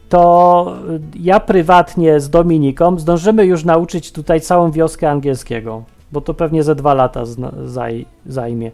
to 0.10 0.76
ja 1.20 1.40
prywatnie 1.40 2.20
z 2.20 2.30
Dominiką 2.30 3.00
zdążymy 3.00 3.46
już 3.46 3.66
nauczyć 3.66 4.12
tutaj 4.12 4.42
całą 4.42 4.72
wioskę 4.72 5.10
angielskiego, 5.10 5.84
bo 6.12 6.22
to 6.22 6.34
pewnie 6.34 6.64
ze 6.64 6.76
dwa 6.76 6.94
lata 6.94 7.24
zaj, 7.66 8.06
zajmie. 8.26 8.72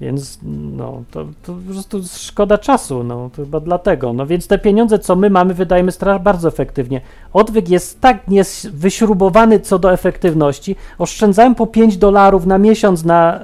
Więc 0.00 0.38
no, 0.76 1.02
to, 1.10 1.24
to 1.42 1.52
po 1.52 1.72
prostu 1.72 2.00
szkoda 2.16 2.58
czasu, 2.58 3.04
no, 3.04 3.30
to 3.36 3.42
chyba 3.42 3.60
dlatego. 3.60 4.12
No 4.12 4.26
więc 4.26 4.46
te 4.46 4.58
pieniądze, 4.58 4.98
co 4.98 5.16
my 5.16 5.30
mamy, 5.30 5.54
wydajemy 5.54 5.92
bardzo 6.20 6.48
efektywnie. 6.48 7.00
Odwyk 7.32 7.68
jest 7.68 8.00
tak 8.00 8.18
wyśrubowany 8.72 9.60
co 9.60 9.78
do 9.78 9.92
efektywności. 9.92 10.76
Oszczędzałem 10.98 11.54
po 11.54 11.66
5 11.66 11.96
dolarów 11.96 12.46
na 12.46 12.58
miesiąc 12.58 13.04
na, 13.04 13.40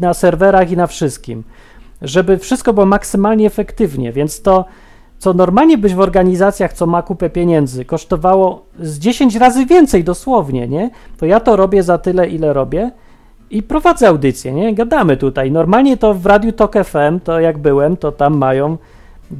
na 0.00 0.14
serwerach 0.14 0.70
i 0.70 0.76
na 0.76 0.86
wszystkim, 0.86 1.44
żeby 2.02 2.38
wszystko 2.38 2.72
było 2.72 2.86
maksymalnie 2.86 3.46
efektywnie, 3.46 4.12
więc 4.12 4.42
to 4.42 4.64
co 5.24 5.34
normalnie 5.34 5.78
być 5.78 5.94
w 5.94 6.00
organizacjach, 6.00 6.72
co 6.72 6.86
ma 6.86 7.02
kupę 7.02 7.30
pieniędzy, 7.30 7.84
kosztowało 7.84 8.64
z 8.80 8.98
10 8.98 9.36
razy 9.36 9.66
więcej 9.66 10.04
dosłownie, 10.04 10.68
nie? 10.68 10.90
To 11.16 11.26
ja 11.26 11.40
to 11.40 11.56
robię 11.56 11.82
za 11.82 11.98
tyle, 11.98 12.28
ile 12.28 12.52
robię 12.52 12.90
i 13.50 13.62
prowadzę 13.62 14.08
audycję, 14.08 14.52
nie? 14.52 14.74
Gadamy 14.74 15.16
tutaj. 15.16 15.50
Normalnie 15.52 15.96
to 15.96 16.14
w 16.14 16.26
Radiu 16.26 16.52
Tok 16.52 16.74
FM, 16.84 17.20
to 17.24 17.40
jak 17.40 17.58
byłem, 17.58 17.96
to 17.96 18.12
tam 18.12 18.36
mają, 18.36 18.78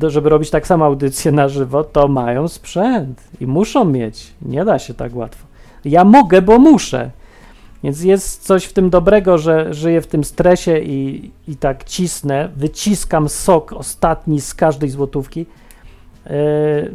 żeby 0.02 0.28
robić 0.28 0.50
tak 0.50 0.66
samo 0.66 0.84
audycję 0.84 1.32
na 1.32 1.48
żywo, 1.48 1.84
to 1.84 2.08
mają 2.08 2.48
sprzęt 2.48 3.20
i 3.40 3.46
muszą 3.46 3.84
mieć. 3.84 4.32
Nie 4.42 4.64
da 4.64 4.78
się 4.78 4.94
tak 4.94 5.16
łatwo. 5.16 5.46
Ja 5.84 6.04
mogę, 6.04 6.42
bo 6.42 6.58
muszę. 6.58 7.10
Więc 7.82 8.02
jest 8.02 8.46
coś 8.46 8.64
w 8.64 8.72
tym 8.72 8.90
dobrego, 8.90 9.38
że 9.38 9.74
żyję 9.74 10.00
w 10.00 10.06
tym 10.06 10.24
stresie 10.24 10.78
i, 10.78 11.30
i 11.48 11.56
tak 11.56 11.84
cisnę, 11.84 12.48
wyciskam 12.56 13.28
sok 13.28 13.72
ostatni 13.72 14.40
z 14.40 14.54
każdej 14.54 14.90
złotówki, 14.90 15.46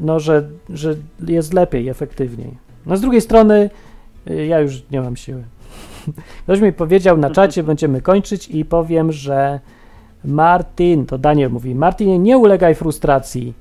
no, 0.02 0.20
że, 0.20 0.44
że 0.70 0.96
jest 1.28 1.54
lepiej, 1.54 1.90
efektywniej. 1.90 2.58
No 2.86 2.98
z 2.98 3.02
drugiej 3.02 3.22
strony 3.22 3.70
y, 4.30 4.46
ja 4.46 4.60
już 4.60 4.84
nie 4.92 5.02
mam 5.02 5.16
siły. 5.16 5.44
Ktoś 6.44 6.62
mi 6.62 6.74
powiedział 6.74 7.18
na 7.18 7.30
czacie, 7.30 7.64
będziemy 7.64 8.02
kończyć 8.02 8.48
i 8.48 8.66
powiem, 8.66 9.12
że 9.12 9.60
Martin, 10.26 11.06
to 11.06 11.18
Daniel 11.18 11.52
mówi, 11.52 11.76
Martin, 11.76 12.24
nie 12.24 12.38
ulegaj 12.38 12.76
frustracji. 12.76 13.54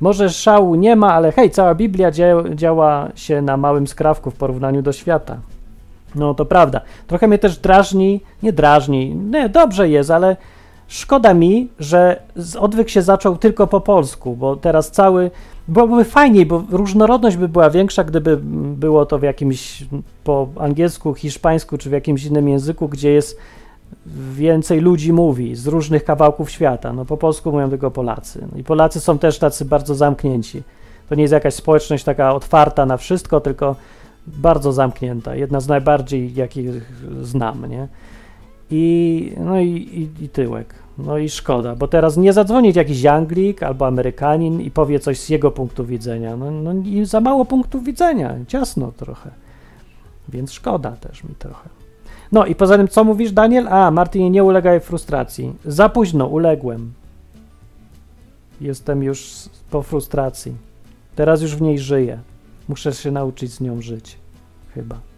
Może 0.00 0.30
szału 0.30 0.74
nie 0.74 0.96
ma, 0.96 1.14
ale 1.14 1.32
hej, 1.32 1.50
cała 1.50 1.74
Biblia 1.74 2.10
dzia 2.10 2.26
działa 2.54 3.08
się 3.14 3.42
na 3.42 3.56
małym 3.56 3.86
skrawku 3.86 4.30
w 4.30 4.34
porównaniu 4.34 4.82
do 4.82 4.92
świata. 4.92 5.38
No 6.14 6.34
to 6.34 6.44
prawda. 6.44 6.80
Trochę 7.06 7.28
mnie 7.28 7.38
też 7.38 7.58
drażni, 7.58 8.20
nie 8.42 8.52
drażni, 8.52 9.14
nie, 9.14 9.48
dobrze 9.48 9.88
jest, 9.88 10.10
ale 10.10 10.36
szkoda 10.90 11.34
mi, 11.34 11.68
że 11.78 12.22
odwyk 12.58 12.88
się 12.88 13.02
zaczął 13.02 13.36
tylko 13.36 13.66
po 13.66 13.80
polsku, 13.80 14.36
bo 14.36 14.56
teraz 14.56 14.90
cały, 14.90 15.30
byłoby 15.68 16.04
fajniej, 16.04 16.46
bo 16.46 16.64
różnorodność 16.70 17.36
by 17.36 17.48
była 17.48 17.70
większa, 17.70 18.04
gdyby 18.04 18.36
było 18.76 19.06
to 19.06 19.18
w 19.18 19.22
jakimś 19.22 19.84
po 20.24 20.48
angielsku, 20.56 21.14
hiszpańsku 21.14 21.78
czy 21.78 21.90
w 21.90 21.92
jakimś 21.92 22.24
innym 22.24 22.48
języku, 22.48 22.88
gdzie 22.88 23.10
jest 23.10 23.38
więcej 24.32 24.80
ludzi 24.80 25.12
mówi 25.12 25.56
z 25.56 25.66
różnych 25.66 26.04
kawałków 26.04 26.50
świata. 26.50 26.92
No 26.92 27.04
po 27.04 27.16
polsku 27.16 27.52
mówią 27.52 27.70
tylko 27.70 27.90
Polacy. 27.90 28.46
No, 28.52 28.58
I 28.58 28.64
Polacy 28.64 29.00
są 29.00 29.18
też 29.18 29.38
tacy 29.38 29.64
bardzo 29.64 29.94
zamknięci. 29.94 30.62
To 31.08 31.14
nie 31.14 31.22
jest 31.22 31.32
jakaś 31.32 31.54
społeczność 31.54 32.04
taka 32.04 32.34
otwarta 32.34 32.86
na 32.86 32.96
wszystko, 32.96 33.40
tylko 33.40 33.76
bardzo 34.26 34.72
zamknięta. 34.72 35.34
Jedna 35.34 35.60
z 35.60 35.68
najbardziej, 35.68 36.34
jakich 36.34 36.70
znam, 37.22 37.66
nie? 37.66 37.88
I, 38.70 39.32
no 39.40 39.60
i, 39.60 39.68
i, 39.68 40.24
i 40.24 40.28
tyłek. 40.28 40.74
No 40.98 41.18
i 41.18 41.28
szkoda, 41.28 41.76
bo 41.76 41.88
teraz 41.88 42.16
nie 42.16 42.32
zadzwonić 42.32 42.76
jakiś 42.76 43.06
Anglik 43.06 43.62
albo 43.62 43.86
Amerykanin 43.86 44.60
i 44.60 44.70
powie 44.70 45.00
coś 45.00 45.20
z 45.20 45.28
jego 45.28 45.50
punktu 45.50 45.84
widzenia. 45.84 46.36
No, 46.36 46.50
no 46.50 46.74
i 46.84 47.04
za 47.04 47.20
mało 47.20 47.44
punktów 47.44 47.84
widzenia, 47.84 48.34
ciasno 48.46 48.92
trochę. 48.96 49.30
Więc 50.28 50.52
szkoda 50.52 50.90
też 50.90 51.24
mi 51.24 51.34
trochę. 51.38 51.68
No 52.32 52.46
i 52.46 52.54
poza 52.54 52.76
tym, 52.76 52.88
co 52.88 53.04
mówisz, 53.04 53.32
Daniel? 53.32 53.68
A, 53.68 53.90
Martynie, 53.90 54.30
nie 54.30 54.44
ulegaj 54.44 54.80
frustracji. 54.80 55.54
Za 55.64 55.88
późno, 55.88 56.26
uległem. 56.26 56.92
Jestem 58.60 59.02
już 59.02 59.32
po 59.70 59.82
frustracji. 59.82 60.54
Teraz 61.16 61.42
już 61.42 61.56
w 61.56 61.62
niej 61.62 61.78
żyję. 61.78 62.18
Muszę 62.68 62.92
się 62.92 63.10
nauczyć 63.10 63.52
z 63.52 63.60
nią 63.60 63.82
żyć. 63.82 64.18
Chyba. 64.74 65.09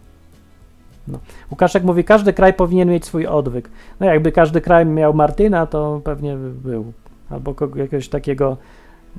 No. 1.08 1.18
Łukaszek 1.50 1.84
mówi, 1.84 2.04
każdy 2.04 2.32
kraj 2.32 2.54
powinien 2.54 2.88
mieć 2.88 3.06
swój 3.06 3.26
odwyk. 3.26 3.70
No 4.00 4.06
jakby 4.06 4.32
każdy 4.32 4.60
kraj 4.60 4.86
miał 4.86 5.14
Martyna, 5.14 5.66
to 5.66 6.00
pewnie 6.04 6.36
by 6.36 6.50
był. 6.50 6.92
Albo 7.30 7.54
jakiegoś 7.76 8.08
takiego 8.08 8.56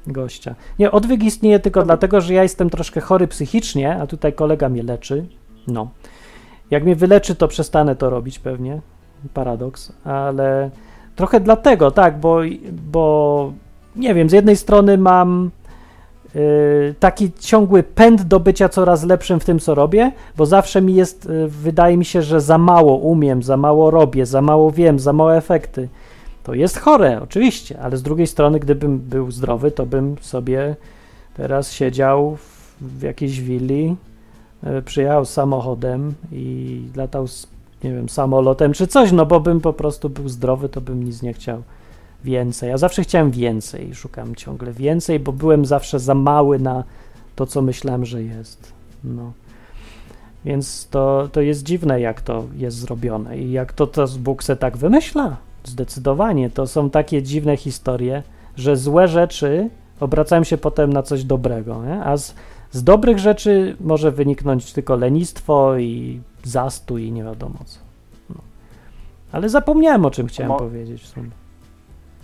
gościa. 0.07 0.55
Nie, 0.79 0.91
odwyk 0.91 1.23
istnieje 1.23 1.59
tylko 1.59 1.83
dlatego, 1.83 2.21
że 2.21 2.33
ja 2.33 2.43
jestem 2.43 2.69
troszkę 2.69 3.01
chory 3.01 3.27
psychicznie, 3.27 4.01
a 4.01 4.07
tutaj 4.07 4.33
kolega 4.33 4.69
mnie 4.69 4.83
leczy. 4.83 5.25
No. 5.67 5.89
Jak 6.71 6.83
mnie 6.83 6.95
wyleczy, 6.95 7.35
to 7.35 7.47
przestanę 7.47 7.95
to 7.95 8.09
robić 8.09 8.39
pewnie. 8.39 8.81
Paradoks, 9.33 9.93
ale 10.03 10.69
trochę 11.15 11.39
dlatego, 11.39 11.91
tak, 11.91 12.19
bo, 12.19 12.39
bo 12.91 13.53
nie 13.95 14.13
wiem, 14.13 14.29
z 14.29 14.33
jednej 14.33 14.55
strony 14.55 14.97
mam 14.97 15.51
taki 16.99 17.31
ciągły 17.39 17.83
pęd 17.83 18.21
do 18.21 18.39
bycia 18.39 18.69
coraz 18.69 19.03
lepszym 19.03 19.39
w 19.39 19.45
tym, 19.45 19.59
co 19.59 19.75
robię, 19.75 20.11
bo 20.37 20.45
zawsze 20.45 20.81
mi 20.81 20.95
jest, 20.95 21.25
yy, 21.25 21.47
wydaje 21.47 21.97
mi 21.97 22.05
się, 22.05 22.21
że 22.21 22.41
za 22.41 22.57
mało 22.57 22.97
umiem, 22.97 23.43
za 23.43 23.57
mało 23.57 23.91
robię, 23.91 24.25
za 24.25 24.41
mało 24.41 24.71
wiem, 24.71 24.99
za 24.99 25.13
małe 25.13 25.37
efekty. 25.37 25.89
To 26.43 26.53
jest 26.53 26.79
chore, 26.79 27.21
oczywiście, 27.21 27.79
ale 27.81 27.97
z 27.97 28.03
drugiej 28.03 28.27
strony, 28.27 28.59
gdybym 28.59 28.99
był 28.99 29.31
zdrowy, 29.31 29.71
to 29.71 29.85
bym 29.85 30.15
sobie 30.21 30.75
teraz 31.33 31.71
siedział 31.71 32.35
w, 32.35 32.75
w 32.81 33.01
jakiejś 33.01 33.41
willi 33.41 33.95
E, 34.63 34.81
przyjechał 34.81 35.25
samochodem 35.25 36.13
i 36.31 36.81
latał 36.95 37.27
z, 37.27 37.47
nie 37.83 37.93
wiem, 37.93 38.09
samolotem 38.09 38.73
czy 38.73 38.87
coś, 38.87 39.11
no 39.11 39.25
bo 39.25 39.39
bym 39.39 39.61
po 39.61 39.73
prostu 39.73 40.09
był 40.09 40.29
zdrowy, 40.29 40.69
to 40.69 40.81
bym 40.81 41.03
nic 41.03 41.21
nie 41.21 41.33
chciał 41.33 41.61
więcej. 42.23 42.69
Ja 42.69 42.77
zawsze 42.77 43.03
chciałem 43.03 43.31
więcej, 43.31 43.95
szukam 43.95 44.35
ciągle 44.35 44.73
więcej, 44.73 45.19
bo 45.19 45.31
byłem 45.31 45.65
zawsze 45.65 45.99
za 45.99 46.15
mały 46.15 46.59
na 46.59 46.83
to, 47.35 47.45
co 47.45 47.61
myślałem, 47.61 48.05
że 48.05 48.23
jest. 48.23 48.73
No. 49.03 49.31
Więc 50.45 50.87
to, 50.89 51.29
to 51.31 51.41
jest 51.41 51.63
dziwne, 51.63 52.01
jak 52.01 52.21
to 52.21 52.43
jest 52.55 52.77
zrobione 52.77 53.37
i 53.37 53.51
jak 53.51 53.73
to, 53.73 53.87
to 53.87 54.07
Bóg 54.19 54.43
se 54.43 54.55
tak 54.55 54.77
wymyśla. 54.77 55.37
Zdecydowanie. 55.63 56.49
To 56.49 56.67
są 56.67 56.89
takie 56.89 57.23
dziwne 57.23 57.57
historie, 57.57 58.23
że 58.55 58.77
złe 58.77 59.07
rzeczy 59.07 59.69
obracają 59.99 60.43
się 60.43 60.57
potem 60.57 60.93
na 60.93 61.03
coś 61.03 61.23
dobrego, 61.23 61.85
nie? 61.85 62.03
a 62.03 62.17
z, 62.17 62.35
z 62.71 62.83
dobrych 62.83 63.19
rzeczy 63.19 63.77
może 63.79 64.11
wyniknąć 64.11 64.73
tylko 64.73 64.95
lenistwo 64.95 65.77
i 65.77 66.21
zastój 66.43 67.03
i 67.03 67.11
nie 67.11 67.23
wiadomo 67.23 67.59
co. 67.65 67.79
No. 68.29 68.35
Ale 69.31 69.49
zapomniałem 69.49 70.05
o 70.05 70.11
czym 70.11 70.27
chciałem 70.27 70.51
Mo 70.51 70.57
powiedzieć 70.57 71.01
w 71.01 71.07
sumie. 71.07 71.29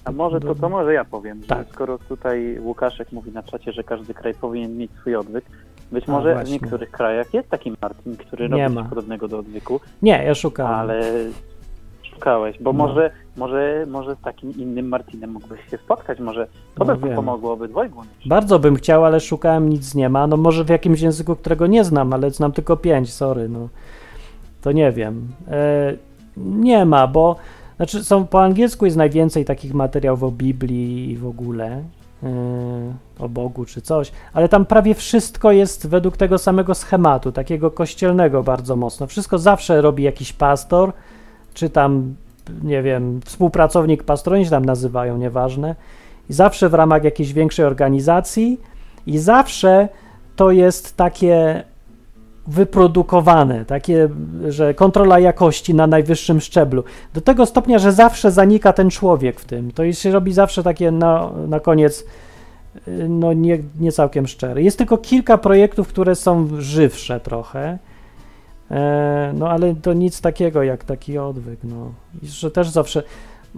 A 0.06 0.12
może 0.12 0.40
to, 0.40 0.56
to 0.56 0.70
może 0.70 0.94
ja 0.94 1.06
powiem, 1.06 1.42
tak. 1.48 1.68
że 1.68 1.74
skoro 1.74 1.98
tutaj 1.98 2.60
Łukaszek 2.60 3.12
mówi 3.12 3.32
na 3.32 3.44
czacie, 3.44 3.72
że 3.72 3.84
każdy 3.84 4.14
kraj 4.14 4.34
powinien 4.34 4.78
mieć 4.78 4.92
swój 4.92 5.16
odwyk, 5.16 5.46
być 5.92 6.10
A, 6.10 6.12
może 6.12 6.34
właśnie. 6.34 6.60
w 6.60 6.62
niektórych 6.62 6.92
krajach 6.92 7.34
jest 7.34 7.50
taki 7.50 7.74
Martin, 7.82 8.18
który 8.18 8.50
nie 8.50 8.64
robi 8.64 8.76
ma. 8.76 8.82
coś 8.82 8.90
podobnego 8.90 9.28
do 9.28 9.40
odwyku. 9.40 9.80
Nie, 10.02 10.24
ja 10.24 10.36
szukałem. 10.36 10.74
Ale 10.74 11.02
szukałeś, 12.20 12.58
bo 12.60 12.74
no. 12.74 12.88
może, 12.88 13.12
może, 13.38 13.86
może 13.88 14.16
z 14.16 14.20
takim 14.20 14.58
innym 14.58 14.88
Martinem 14.88 15.32
mógłbyś 15.32 15.60
się 15.72 15.78
spotkać, 15.78 16.20
może 16.20 16.48
to 16.76 16.86
no, 16.86 16.96
by 16.96 17.16
pomogło 17.16 17.54
obydwojgu. 17.54 18.02
Bardzo 18.26 18.60
bym 18.60 18.76
chciał, 18.76 19.06
ale 19.06 19.20
szukałem, 19.20 19.70
nic 19.70 19.96
nie 19.96 20.10
ma. 20.10 20.28
No 20.28 20.38
może 20.38 20.64
w 20.64 20.70
jakimś 20.70 21.02
języku, 21.02 21.36
którego 21.36 21.68
nie 21.68 21.84
znam, 21.84 22.14
ale 22.14 22.32
znam 22.32 22.52
tylko 22.52 22.78
pięć, 22.78 23.14
sorry, 23.14 23.50
no. 23.50 23.70
To 24.62 24.72
nie 24.72 24.92
wiem. 24.92 25.28
E, 25.48 25.94
nie 26.38 26.86
ma, 26.86 27.08
bo 27.08 27.36
znaczy 27.80 28.04
są 28.04 28.28
po 28.28 28.44
angielsku 28.44 28.86
jest 28.86 28.98
najwięcej 28.98 29.46
takich 29.46 29.74
materiałów 29.74 30.24
o 30.24 30.32
Biblii 30.32 31.12
i 31.12 31.18
w 31.18 31.28
ogóle. 31.28 31.84
E, 32.24 32.30
o 33.20 33.30
Bogu 33.30 33.66
czy 33.66 33.82
coś, 33.82 34.12
ale 34.34 34.50
tam 34.50 34.66
prawie 34.66 34.96
wszystko 34.96 35.52
jest 35.52 35.88
według 35.88 36.18
tego 36.18 36.38
samego 36.38 36.76
schematu, 36.76 37.32
takiego 37.32 37.72
kościelnego 37.72 38.44
bardzo 38.44 38.76
mocno. 38.76 39.08
Wszystko 39.08 39.38
zawsze 39.38 39.82
robi 39.82 40.04
jakiś 40.04 40.34
pastor, 40.34 40.94
czy 41.54 41.70
tam, 41.70 42.16
nie 42.64 42.84
wiem, 42.84 43.22
współpracownik 43.26 44.04
pastroni 44.04 44.46
się 44.46 44.52
tam 44.52 44.66
nazywają, 44.66 45.18
nieważne. 45.18 45.76
I 46.30 46.34
zawsze 46.34 46.70
w 46.70 46.74
ramach 46.74 47.04
jakiejś 47.04 47.34
większej 47.34 47.66
organizacji 47.66 48.60
i 49.08 49.18
zawsze 49.18 49.90
to 50.36 50.52
jest 50.52 50.98
takie 50.98 51.64
wyprodukowane, 52.50 53.66
takie, 53.66 54.10
że 54.48 54.74
kontrola 54.74 55.20
jakości 55.20 55.74
na 55.74 55.88
najwyższym 55.88 56.42
szczeblu. 56.42 56.84
Do 57.14 57.22
tego 57.22 57.46
stopnia, 57.46 57.80
że 57.80 57.92
zawsze 57.92 58.32
zanika 58.32 58.74
ten 58.74 58.90
człowiek 58.90 59.40
w 59.40 59.46
tym. 59.46 59.72
To 59.72 59.92
się 59.92 60.12
robi 60.12 60.34
zawsze 60.34 60.64
takie 60.64 60.92
na, 60.92 61.30
na 61.48 61.60
koniec 61.60 62.06
no 63.10 63.34
nie, 63.34 63.60
nie 63.80 63.92
całkiem 63.92 64.28
szczere. 64.28 64.62
Jest 64.62 64.78
tylko 64.78 64.98
kilka 64.98 65.38
projektów, 65.38 65.88
które 65.88 66.16
są 66.16 66.48
żywsze 66.60 67.20
trochę 67.20 67.78
E, 68.72 69.32
no 69.36 69.50
ale 69.50 69.76
to 69.76 69.94
nic 69.94 70.22
takiego 70.22 70.64
jak 70.64 70.84
taki 70.84 71.18
odwyk, 71.18 71.60
no. 71.64 71.92
I 72.24 72.28
że 72.28 72.52
też 72.52 72.70
zawsze... 72.70 73.04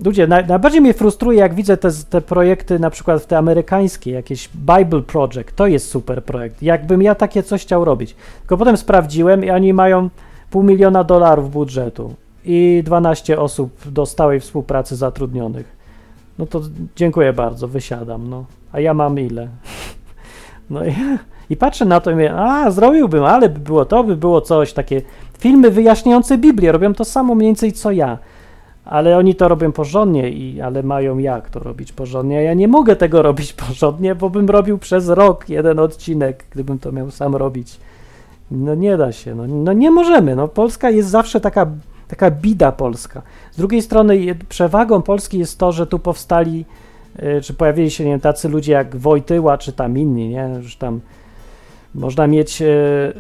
Ludzie, 0.06 0.28
naj, 0.28 0.48
najbardziej 0.48 0.82
mnie 0.82 0.94
frustruje, 0.94 1.40
jak 1.40 1.54
widzę 1.54 1.78
te, 1.78 1.90
te 2.10 2.22
projekty, 2.22 2.80
na 2.80 2.90
przykład 2.90 3.28
te 3.28 3.38
amerykańskie, 3.38 4.12
jakieś 4.12 4.50
Bible 4.56 5.02
Project, 5.02 5.56
to 5.56 5.68
jest 5.68 5.90
super 5.90 6.24
projekt. 6.24 6.64
Jakbym 6.64 7.02
ja 7.02 7.16
takie 7.16 7.44
coś 7.44 7.62
chciał 7.62 7.86
robić. 7.86 8.16
Tylko 8.40 8.58
potem 8.58 8.78
sprawdziłem 8.78 9.46
i 9.46 9.50
oni 9.50 9.74
mają 9.74 10.10
pół 10.50 10.64
miliona 10.64 11.04
dolarów 11.04 11.52
budżetu 11.52 12.14
i 12.46 12.82
12 12.86 13.40
osób 13.40 13.72
do 13.86 14.06
stałej 14.06 14.40
współpracy 14.40 14.96
zatrudnionych. 14.96 15.76
No 16.40 16.46
to 16.46 16.62
dziękuję 16.96 17.34
bardzo, 17.34 17.68
wysiadam, 17.68 18.30
no. 18.30 18.46
A 18.72 18.80
ja 18.80 18.94
mam 18.94 19.20
ile? 19.20 19.48
No 20.70 20.86
i 20.86 20.94
i 21.52 21.58
patrzę 21.58 21.86
na 21.86 22.00
to 22.00 22.12
i 22.12 22.14
mówię, 22.14 22.34
a 22.36 22.72
zrobiłbym, 22.72 23.24
ale 23.24 23.50
by 23.50 23.60
było 23.60 23.86
to, 23.86 24.04
by 24.04 24.16
było 24.16 24.42
coś, 24.42 24.74
takie 24.74 25.02
filmy 25.40 25.72
wyjaśniające 25.72 26.38
Biblię, 26.38 26.72
robią 26.72 26.94
to 26.94 27.06
samo 27.06 27.36
mniej 27.36 27.50
więcej 27.50 27.74
co 27.74 27.92
ja. 27.92 28.18
Ale 28.86 29.18
oni 29.18 29.36
to 29.36 29.48
robią 29.48 29.72
porządnie, 29.72 30.30
i, 30.30 30.62
ale 30.62 30.84
mają 30.84 31.18
jak 31.18 31.50
to 31.50 31.60
robić 31.60 31.92
porządnie. 31.92 32.44
Ja 32.44 32.54
nie 32.54 32.68
mogę 32.68 32.96
tego 32.96 33.22
robić 33.32 33.54
porządnie, 33.54 34.16
bo 34.16 34.30
bym 34.30 34.50
robił 34.50 34.78
przez 34.78 35.10
rok 35.10 35.50
jeden 35.50 35.80
odcinek, 35.80 36.46
gdybym 36.52 36.80
to 36.80 36.92
miał 36.92 37.12
sam 37.12 37.36
robić. 37.36 37.80
No 38.52 38.76
nie 38.76 38.98
da 38.98 39.12
się, 39.12 39.36
no, 39.36 39.48
no 39.48 39.74
nie 39.74 39.92
możemy. 39.92 40.36
No, 40.36 40.48
Polska 40.48 40.90
jest 40.90 41.10
zawsze 41.10 41.42
taka, 41.42 41.68
taka 42.08 42.32
bida 42.32 42.72
polska. 42.72 43.22
Z 43.52 43.58
drugiej 43.58 43.82
strony 43.82 44.36
przewagą 44.50 45.02
Polski 45.02 45.40
jest 45.40 45.60
to, 45.60 45.72
że 45.72 45.88
tu 45.88 46.00
powstali, 46.00 46.66
y, 47.24 47.42
czy 47.42 47.54
pojawili 47.54 47.92
się 47.92 48.06
nie 48.06 48.12
wiem, 48.12 48.20
tacy 48.20 48.50
ludzie 48.50 48.74
jak 48.74 48.96
Wojtyła, 48.96 49.58
czy 49.58 49.74
tam 49.74 49.98
inni, 49.98 50.30
nie? 50.30 50.50
Już 50.58 50.76
tam 50.76 51.00
można 51.96 52.28
mieć 52.28 52.62
e, 52.62 52.66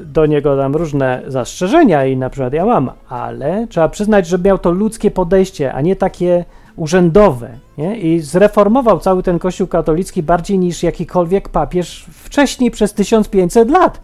do 0.05 0.25
niego 0.25 0.57
tam 0.57 0.75
różne 0.75 1.21
zastrzeżenia 1.27 2.05
i 2.05 2.17
na 2.17 2.29
przykład 2.29 2.53
ja 2.53 2.65
mam, 2.65 2.91
ale 3.09 3.67
trzeba 3.69 3.89
przyznać, 3.89 4.27
że 4.27 4.39
miał 4.39 4.57
to 4.57 4.71
ludzkie 4.71 5.11
podejście, 5.11 5.73
a 5.73 5.81
nie 5.81 5.95
takie 5.95 6.45
urzędowe 6.75 7.49
nie? 7.77 7.97
i 7.97 8.19
zreformował 8.19 8.99
cały 8.99 9.23
ten 9.23 9.39
kościół 9.39 9.67
katolicki 9.67 10.23
bardziej 10.23 10.59
niż 10.59 10.83
jakikolwiek 10.83 11.49
papież 11.49 12.05
wcześniej 12.11 12.71
przez 12.71 12.93
1500 12.93 13.69
lat. 13.69 14.01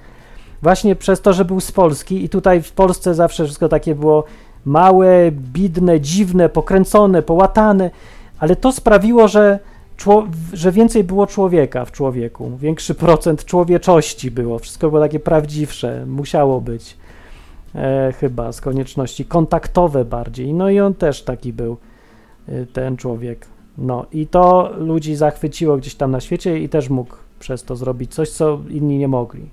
Właśnie 0.61 0.95
przez 0.95 1.21
to, 1.21 1.33
że 1.33 1.45
był 1.45 1.59
z 1.59 1.71
Polski 1.71 2.23
i 2.23 2.29
tutaj 2.29 2.61
w 2.61 2.71
Polsce 2.71 3.13
zawsze 3.13 3.43
wszystko 3.43 3.69
takie 3.69 3.95
było 3.95 4.23
małe, 4.65 5.31
bidne, 5.31 6.01
dziwne, 6.01 6.49
pokręcone, 6.49 7.21
połatane, 7.21 7.91
ale 8.39 8.55
to 8.55 8.71
sprawiło, 8.71 9.27
że, 9.27 9.59
że 10.53 10.71
więcej 10.71 11.03
było 11.03 11.27
człowieka 11.27 11.85
w 11.85 11.91
człowieku, 11.91 12.57
większy 12.57 12.95
procent 12.95 13.45
człowieczości 13.45 14.31
było, 14.31 14.59
wszystko 14.59 14.89
było 14.89 15.01
takie 15.01 15.19
prawdziwsze, 15.19 16.05
musiało 16.05 16.61
być 16.61 16.97
e, 17.75 18.13
chyba 18.19 18.51
z 18.51 18.61
konieczności 18.61 19.25
kontaktowe 19.25 20.05
bardziej. 20.05 20.53
No 20.53 20.69
i 20.69 20.79
on 20.79 20.93
też 20.93 21.23
taki 21.23 21.53
był, 21.53 21.77
e, 22.47 22.65
ten 22.65 22.97
człowiek. 22.97 23.45
No 23.77 24.05
i 24.11 24.27
to 24.27 24.73
ludzi 24.77 25.15
zachwyciło 25.15 25.77
gdzieś 25.77 25.95
tam 25.95 26.11
na 26.11 26.19
świecie 26.19 26.59
i 26.59 26.69
też 26.69 26.89
mógł 26.89 27.15
przez 27.39 27.63
to 27.63 27.75
zrobić 27.75 28.13
coś, 28.13 28.29
co 28.29 28.59
inni 28.69 28.97
nie 28.97 29.07
mogli. 29.07 29.49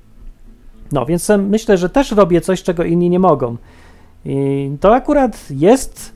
No 0.93 1.07
więc 1.07 1.31
myślę, 1.39 1.79
że 1.79 1.89
też 1.89 2.13
robię 2.13 2.41
coś, 2.41 2.63
czego 2.63 2.85
inni 2.85 3.11
nie 3.11 3.19
mogą. 3.19 3.57
I 4.25 4.71
to 4.81 4.95
akurat 4.95 5.51
jest 5.51 6.15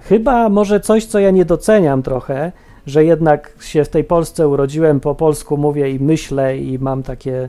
chyba 0.00 0.48
może 0.48 0.80
coś, 0.80 1.06
co 1.06 1.18
ja 1.18 1.30
nie 1.30 1.44
doceniam 1.44 2.02
trochę, 2.02 2.52
że 2.86 3.04
jednak 3.04 3.52
się 3.60 3.84
w 3.84 3.88
tej 3.88 4.04
Polsce 4.04 4.48
urodziłem, 4.48 5.00
po 5.00 5.14
polsku 5.14 5.56
mówię 5.56 5.90
i 5.90 6.00
myślę 6.00 6.58
i 6.58 6.78
mam 6.78 7.02
takie 7.02 7.48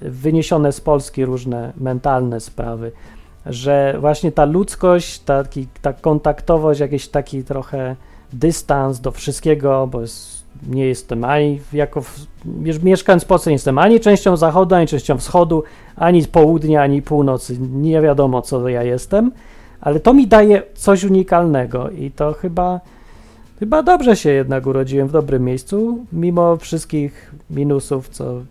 wyniesione 0.00 0.72
z 0.72 0.80
Polski 0.80 1.24
różne 1.24 1.72
mentalne 1.76 2.40
sprawy, 2.40 2.92
że 3.46 3.96
właśnie 4.00 4.32
ta 4.32 4.44
ludzkość, 4.44 5.18
taki, 5.18 5.66
ta 5.82 5.92
kontaktowość, 5.92 6.80
jakiś 6.80 7.08
taki 7.08 7.44
trochę 7.44 7.96
dystans 8.32 9.00
do 9.00 9.10
wszystkiego, 9.10 9.86
bo 9.86 10.00
jest, 10.00 10.44
nie 10.68 10.86
jestem 10.86 11.24
ani 11.24 11.60
jako, 11.72 12.02
mieszkając 12.82 13.24
w 13.24 13.26
Polsce 13.26 13.50
nie 13.50 13.54
jestem 13.54 13.78
ani 13.78 14.00
częścią 14.00 14.36
zachodu, 14.36 14.74
ani 14.74 14.86
częścią 14.86 15.18
wschodu, 15.18 15.62
ani 15.96 16.24
południa, 16.24 16.82
ani 16.82 17.02
północy, 17.02 17.56
nie 17.60 18.00
wiadomo 18.00 18.42
co 18.42 18.68
ja 18.68 18.82
jestem, 18.82 19.32
ale 19.80 20.00
to 20.00 20.14
mi 20.14 20.26
daje 20.26 20.62
coś 20.74 21.04
unikalnego 21.04 21.90
i 21.90 22.10
to 22.10 22.32
chyba, 22.32 22.80
chyba 23.58 23.82
dobrze 23.82 24.16
się 24.16 24.30
jednak 24.30 24.66
urodziłem 24.66 25.08
w 25.08 25.12
dobrym 25.12 25.44
miejscu, 25.44 26.04
mimo 26.12 26.56
wszystkich 26.56 27.34
minusów, 27.50 28.08
co 28.08 28.42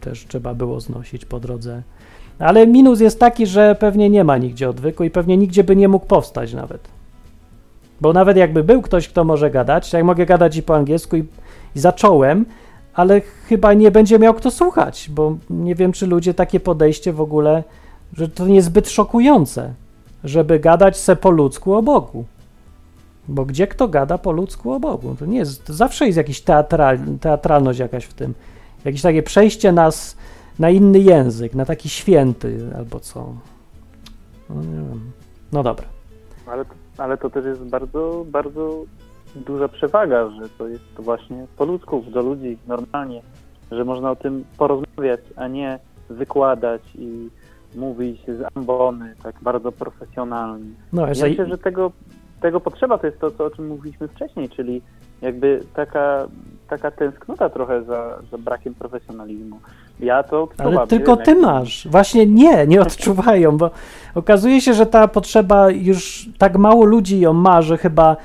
też 0.00 0.26
trzeba 0.26 0.54
było 0.54 0.80
znosić 0.80 1.24
po 1.24 1.40
drodze. 1.40 1.82
Ale 2.38 2.66
minus 2.66 3.00
jest 3.00 3.20
taki, 3.20 3.46
że 3.46 3.76
pewnie 3.80 4.10
nie 4.10 4.24
ma 4.24 4.38
nigdzie 4.38 4.68
odwyku 4.68 5.04
i 5.04 5.10
pewnie 5.10 5.36
nigdzie 5.36 5.64
by 5.64 5.76
nie 5.76 5.88
mógł 5.88 6.06
powstać 6.06 6.52
nawet. 6.52 6.88
Bo 8.00 8.12
nawet 8.12 8.36
jakby 8.36 8.64
był 8.64 8.82
ktoś, 8.82 9.08
kto 9.08 9.24
może 9.24 9.50
gadać, 9.50 9.90
to 9.90 9.96
jak 9.96 10.06
mogę 10.06 10.26
gadać 10.26 10.56
i 10.56 10.62
po 10.62 10.76
angielsku 10.76 11.16
i, 11.16 11.24
i 11.76 11.80
zacząłem, 11.80 12.44
ale 12.94 13.20
chyba 13.20 13.74
nie 13.74 13.90
będzie 13.90 14.18
miał 14.18 14.34
kto 14.34 14.50
słuchać, 14.50 15.10
bo 15.10 15.36
nie 15.50 15.74
wiem, 15.74 15.92
czy 15.92 16.06
ludzie 16.06 16.34
takie 16.34 16.60
podejście 16.60 17.12
w 17.12 17.20
ogóle, 17.20 17.64
że 18.16 18.28
to 18.28 18.46
niezbyt 18.46 18.90
szokujące, 18.90 19.74
żeby 20.24 20.60
gadać 20.60 20.96
se 20.96 21.16
po 21.16 21.30
ludzku 21.30 21.74
o 21.74 21.82
Bogu. 21.82 22.24
Bo 23.28 23.44
gdzie 23.44 23.66
kto 23.66 23.88
gada 23.88 24.18
po 24.18 24.32
ludzku 24.32 24.72
o 24.72 24.80
Bogu? 24.80 25.16
To 25.18 25.26
nie 25.26 25.38
jest, 25.38 25.64
to 25.66 25.74
zawsze 25.74 26.06
jest 26.06 26.16
jakaś 26.18 26.40
teatral, 26.40 26.98
teatralność 27.20 27.78
jakaś 27.78 28.04
w 28.04 28.14
tym. 28.14 28.34
Jakieś 28.84 29.02
takie 29.02 29.22
przejście 29.22 29.72
nas 29.72 30.16
na 30.58 30.70
inny 30.70 30.98
język, 30.98 31.54
na 31.54 31.64
taki 31.64 31.88
święty 31.88 32.70
albo 32.76 33.00
co. 33.00 33.32
No 34.50 34.62
nie 34.62 34.88
wiem. 34.88 35.12
No 35.52 35.62
dobra. 35.62 35.86
Ale, 36.46 36.64
ale 36.98 37.16
to 37.16 37.30
też 37.30 37.44
jest 37.44 37.62
bardzo, 37.62 38.24
bardzo 38.28 38.84
duża 39.36 39.68
przewaga, 39.68 40.30
że 40.30 40.48
to 40.58 40.68
jest 40.68 40.84
to 40.96 41.02
właśnie 41.02 41.46
po 41.56 41.64
ludzku, 41.64 42.04
do 42.12 42.22
ludzi, 42.22 42.58
normalnie, 42.66 43.22
że 43.70 43.84
można 43.84 44.10
o 44.10 44.16
tym 44.16 44.44
porozmawiać, 44.58 45.20
a 45.36 45.48
nie 45.48 45.78
wykładać 46.10 46.82
i 46.94 47.28
mówić 47.76 48.20
z 48.26 48.56
ambony, 48.56 49.14
tak 49.22 49.34
bardzo 49.42 49.72
profesjonalnie. 49.72 50.70
No, 50.92 51.02
Ja 51.02 51.08
myślę, 51.28 51.46
że 51.46 51.58
tego, 51.58 51.92
tego 52.44 52.60
potrzeba 52.60 52.98
to 52.98 53.06
jest 53.06 53.20
to, 53.20 53.44
o 53.44 53.50
czym 53.50 53.66
mówiliśmy 53.66 54.08
wcześniej, 54.08 54.48
czyli 54.48 54.82
jakby 55.22 55.60
taka, 55.74 56.26
taka 56.68 56.90
tęsknota 56.90 57.50
trochę 57.50 57.84
za, 57.84 58.18
za 58.30 58.38
brakiem 58.38 58.74
profesjonalizmu. 58.74 59.58
Ja 60.00 60.22
to 60.22 60.48
ale 60.58 60.86
tylko 60.86 61.16
wiem, 61.16 61.24
ty 61.24 61.30
jak- 61.30 61.40
masz. 61.40 61.88
Właśnie 61.90 62.26
nie, 62.26 62.66
nie 62.66 62.80
odczuwają, 62.80 63.56
bo 63.56 63.70
okazuje 64.14 64.60
się, 64.60 64.74
że 64.74 64.86
ta 64.86 65.08
potrzeba 65.08 65.70
już 65.70 66.28
tak 66.38 66.56
mało 66.56 66.84
ludzi 66.84 67.20
ją 67.20 67.32
ma, 67.32 67.62
że 67.62 67.78
chyba 67.78 68.16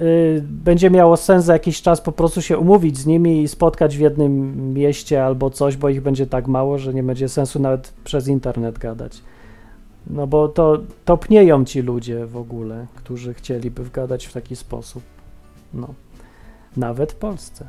y, 0.00 0.42
będzie 0.42 0.90
miało 0.90 1.16
sens 1.16 1.44
za 1.44 1.52
jakiś 1.52 1.82
czas 1.82 2.00
po 2.00 2.12
prostu 2.12 2.42
się 2.42 2.58
umówić 2.58 2.98
z 2.98 3.06
nimi 3.06 3.42
i 3.42 3.48
spotkać 3.48 3.96
w 3.96 4.00
jednym 4.00 4.56
mieście 4.74 5.24
albo 5.24 5.50
coś, 5.50 5.76
bo 5.76 5.88
ich 5.88 6.02
będzie 6.02 6.26
tak 6.26 6.48
mało, 6.48 6.78
że 6.78 6.94
nie 6.94 7.02
będzie 7.02 7.28
sensu 7.28 7.58
nawet 7.58 7.92
przez 8.04 8.28
internet 8.28 8.78
gadać. 8.78 9.22
No 10.06 10.26
bo 10.26 10.48
to 10.48 10.78
topnieją 11.04 11.64
ci 11.64 11.82
ludzie 11.82 12.26
w 12.26 12.36
ogóle, 12.36 12.86
którzy 12.94 13.34
chcieliby 13.34 13.82
gadać 13.92 14.26
w 14.26 14.32
taki 14.32 14.56
sposób. 14.56 15.02
No. 15.74 15.94
Nawet 16.76 17.12
w 17.12 17.16
Polsce. 17.16 17.68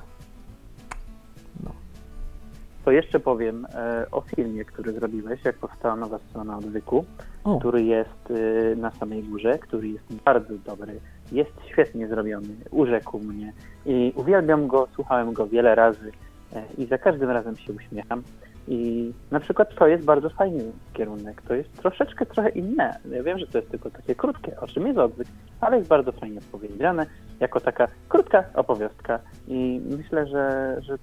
To 2.87 2.91
jeszcze 2.91 3.19
powiem 3.19 3.67
e, 3.73 4.05
o 4.11 4.21
filmie, 4.21 4.65
który 4.65 4.93
zrobiłeś, 4.93 5.45
jak 5.45 5.57
powstała 5.57 5.95
nowa 5.95 6.19
strona 6.29 6.57
odwyku, 6.57 7.05
O. 7.43 7.59
który 7.59 7.83
jest 7.83 8.31
e, 8.31 8.75
na 8.75 8.91
samej 8.91 9.23
górze, 9.23 9.59
który 9.59 9.87
jest 9.87 10.13
bardzo 10.25 10.53
dobry, 10.65 10.99
jest 11.31 11.51
świetnie 11.71 12.07
zrobiony, 12.07 12.47
urzekł 12.71 13.19
mnie 13.19 13.53
i 13.85 14.13
uwielbiam 14.15 14.67
go, 14.67 14.87
słuchałem 14.95 15.33
go 15.33 15.47
wiele 15.47 15.75
razy 15.75 16.11
e, 16.53 16.63
i 16.77 16.85
za 16.85 16.97
każdym 16.97 17.29
razem 17.29 17.55
się 17.57 17.73
uśmiecham. 17.73 18.23
I 18.67 19.11
na 19.31 19.39
przykład 19.39 19.75
to 19.75 19.87
jest 19.87 20.05
bardzo 20.05 20.29
fajny 20.29 20.63
kierunek, 20.93 21.41
to 21.41 21.53
jest 21.53 21.73
troszeczkę 21.73 22.25
trochę 22.25 22.49
inne. 22.49 22.99
Ja 23.11 23.23
wiem, 23.23 23.39
że 23.39 23.47
to 23.47 23.57
jest 23.57 23.71
tylko 23.71 23.89
takie 23.89 24.15
krótkie, 24.15 24.59
o 24.59 24.67
czym 24.67 24.87
jest 24.87 24.99
odwyk, 24.99 25.27
ale 25.61 25.77
jest 25.77 25.89
bardzo 25.89 26.11
fajnie 26.11 26.39
opowiedziane, 26.53 27.05
jako 27.39 27.59
taka 27.59 27.87
krótka 28.09 28.43
opowiastka 28.53 29.19
i 29.47 29.81
myślę, 29.97 30.27
że, 30.27 30.75
że 30.81 30.97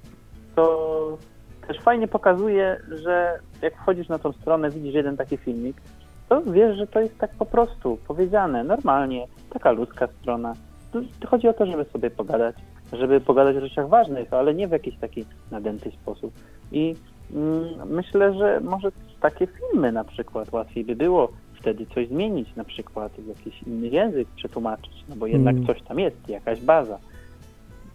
to 0.57 1.19
też 1.67 1.81
fajnie 1.81 2.09
pokazuje, 2.09 2.81
że 3.03 3.39
jak 3.63 3.77
wchodzisz 3.77 4.09
na 4.09 4.19
tą 4.19 4.33
stronę, 4.33 4.71
widzisz 4.71 4.95
jeden 4.95 5.17
taki 5.17 5.37
filmik, 5.37 5.77
to 6.29 6.43
wiesz, 6.43 6.77
że 6.77 6.87
to 6.87 7.01
jest 7.01 7.19
tak 7.19 7.31
po 7.31 7.47
prostu 7.47 7.99
powiedziane, 8.09 8.65
normalnie, 8.65 9.27
taka 9.51 9.73
ludzka 9.73 10.09
strona. 10.21 10.53
Tu 10.93 11.27
Chodzi 11.27 11.49
o 11.49 11.53
to, 11.53 11.67
żeby 11.67 11.85
sobie 11.85 12.11
pogadać, 12.11 12.57
żeby 12.93 13.21
pogadać 13.21 13.57
o 13.57 13.61
rzeczach 13.61 13.89
ważnych, 13.89 14.33
ale 14.33 14.55
nie 14.55 14.69
w 14.69 14.73
jakiś 14.73 14.99
taki 14.99 15.25
nadęty 15.51 15.91
sposób. 15.91 16.35
I 16.73 16.95
myślę, 17.87 18.35
że 18.35 18.61
może 18.61 18.93
takie 19.21 19.47
filmy 19.47 19.93
na 19.93 20.05
przykład 20.05 20.53
łatwiej 20.53 20.85
by 20.85 20.97
było 20.97 21.29
wtedy 21.61 21.87
coś 21.95 22.09
zmienić, 22.09 22.49
na 22.57 22.65
przykład 22.65 23.13
jakiś 23.29 23.63
inny 23.63 23.89
język 23.89 24.29
przetłumaczyć, 24.37 25.05
no 25.09 25.17
bo 25.17 25.27
jednak 25.27 25.55
Mm. 25.55 25.67
coś 25.67 25.83
tam 25.83 25.99
jest, 25.99 26.17
jakaś 26.29 26.61
baza. 26.61 26.99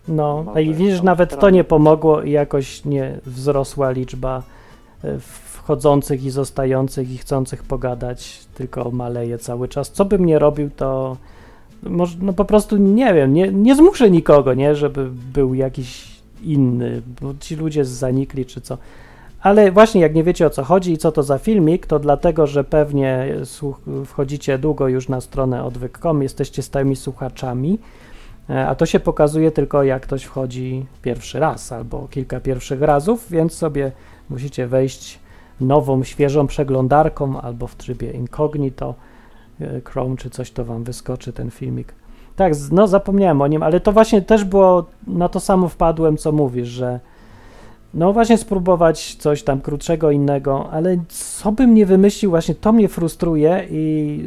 No, 0.07 0.43
Może 0.43 0.57
a 0.57 0.61
i 0.61 0.73
widzisz, 0.73 1.01
nawet 1.01 1.30
to 1.30 1.35
stronę. 1.35 1.51
nie 1.51 1.64
pomogło 1.64 2.22
i 2.22 2.31
jakoś 2.31 2.85
nie 2.85 3.19
wzrosła 3.26 3.91
liczba 3.91 4.43
e, 5.03 5.19
wchodzących 5.19 6.23
i 6.23 6.30
zostających 6.30 7.11
i 7.11 7.18
chcących 7.18 7.64
pogadać, 7.64 8.45
tylko 8.56 8.91
maleje 8.91 9.38
cały 9.38 9.68
czas. 9.68 9.91
Co 9.91 10.06
bym 10.06 10.26
nie 10.26 10.39
robił, 10.39 10.69
to 10.76 11.18
może, 11.84 12.18
no 12.22 12.34
po 12.34 12.45
prostu 12.45 12.77
nie 12.77 13.14
wiem, 13.14 13.34
nie, 13.34 13.51
nie 13.51 13.76
zmuszę 13.76 14.10
nikogo, 14.11 14.53
nie, 14.53 14.76
żeby 14.76 15.10
był 15.34 15.53
jakiś 15.53 16.07
inny, 16.43 17.01
bo 17.22 17.34
ci 17.39 17.56
ludzie 17.56 17.85
zanikli 17.85 18.45
czy 18.45 18.61
co. 18.61 18.77
Ale 19.41 19.71
właśnie 19.71 20.01
jak 20.01 20.15
nie 20.15 20.23
wiecie 20.23 20.47
o 20.47 20.49
co 20.49 20.63
chodzi 20.63 20.93
i 20.93 20.97
co 20.97 21.11
to 21.11 21.23
za 21.23 21.37
filmik, 21.37 21.85
to 21.85 21.99
dlatego, 21.99 22.47
że 22.47 22.63
pewnie 22.63 23.35
wchodzicie 24.05 24.57
długo 24.57 24.87
już 24.87 25.09
na 25.09 25.21
stronę 25.21 25.63
odwyk.com, 25.63 26.23
jesteście 26.23 26.61
stałymi 26.61 26.95
słuchaczami, 26.95 27.79
E, 28.49 28.67
A 28.67 28.75
to 28.75 28.85
się 28.85 28.99
pokazuje 28.99 29.51
tylko 29.51 29.83
jak 29.83 30.03
ktoś 30.03 30.23
wchodzi 30.23 30.85
pierwszy 31.01 31.39
raz 31.39 31.71
albo 31.71 32.07
kilka 32.07 32.39
pierwszych 32.39 32.81
razów, 32.81 33.25
więc 33.29 33.53
sobie 33.53 33.91
musicie 34.29 34.67
wejść 34.67 35.19
nową, 35.61 36.03
świeżą 36.03 36.47
przeglądarką 36.47 37.41
albo 37.41 37.67
w 37.67 37.75
trybie 37.75 38.11
incognito 38.11 38.95
e, 39.61 39.81
Chrome 39.81 40.17
czy 40.17 40.29
coś 40.29 40.51
to 40.51 40.65
wam 40.65 40.83
wyskoczy 40.83 41.33
ten 41.33 41.51
filmik. 41.51 41.93
Tak, 42.35 42.53
no 42.71 42.87
zapomniałem 42.87 43.41
o 43.41 43.47
nim, 43.47 43.63
ale 43.63 43.79
to 43.79 43.91
właśnie 43.91 44.21
też 44.21 44.43
było, 44.43 44.85
na 45.07 45.29
to 45.29 45.39
samo 45.39 45.67
wpadłem, 45.67 46.17
co 46.17 46.31
mówisz, 46.31 46.67
że 46.67 46.99
no 47.93 48.13
właśnie 48.13 48.37
spróbować 48.37 49.15
coś 49.15 49.43
tam 49.43 49.61
krótszego, 49.61 50.11
innego, 50.11 50.69
ale 50.71 50.97
co 51.09 51.51
bym 51.51 51.73
nie 51.73 51.85
wymyślił, 51.85 52.31
właśnie 52.31 52.55
to 52.55 52.71
mnie 52.71 52.87
frustruje 52.87 53.67
i 53.69 54.21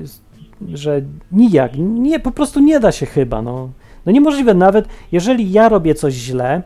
że 0.74 1.02
nijak, 1.32 1.72
nie, 1.78 2.20
po 2.20 2.30
prostu 2.30 2.60
nie 2.60 2.80
da 2.80 2.92
się 2.92 3.06
chyba, 3.06 3.42
no. 3.42 3.68
No 4.06 4.12
niemożliwe, 4.12 4.54
nawet 4.54 4.88
jeżeli 5.12 5.52
ja 5.52 5.68
robię 5.68 5.94
coś 5.94 6.14
źle, 6.14 6.62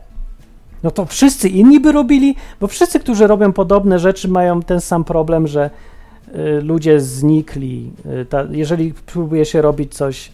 no 0.83 0.91
to 0.91 1.05
wszyscy 1.05 1.49
inni 1.49 1.79
by 1.79 1.91
robili, 1.91 2.35
bo 2.59 2.67
wszyscy, 2.67 2.99
którzy 2.99 3.27
robią 3.27 3.53
podobne 3.53 3.99
rzeczy, 3.99 4.27
mają 4.27 4.61
ten 4.61 4.81
sam 4.81 5.03
problem, 5.03 5.47
że 5.47 5.69
y, 6.35 6.61
ludzie 6.61 6.99
znikli. 6.99 7.91
Y, 8.21 8.25
ta, 8.25 8.43
jeżeli 8.51 8.93
próbuje 8.93 9.45
się 9.45 9.61
robić 9.61 9.95
coś 9.95 10.31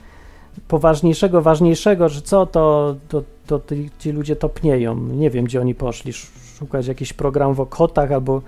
poważniejszego, 0.67 1.41
ważniejszego, 1.41 2.09
że 2.09 2.21
co, 2.21 2.45
to, 2.45 2.95
to, 3.09 3.23
to 3.47 3.61
ci, 3.69 3.89
ci 3.99 4.11
ludzie 4.11 4.35
topnieją. 4.35 4.95
Nie 4.95 5.29
wiem, 5.29 5.45
gdzie 5.45 5.61
oni 5.61 5.75
poszli. 5.75 6.13
Sz- 6.53 6.59
Szukać 6.59 6.87
jakiś 6.87 7.13
program 7.13 7.53
w 7.53 7.59
okotach 7.59 8.11
albo 8.11 8.41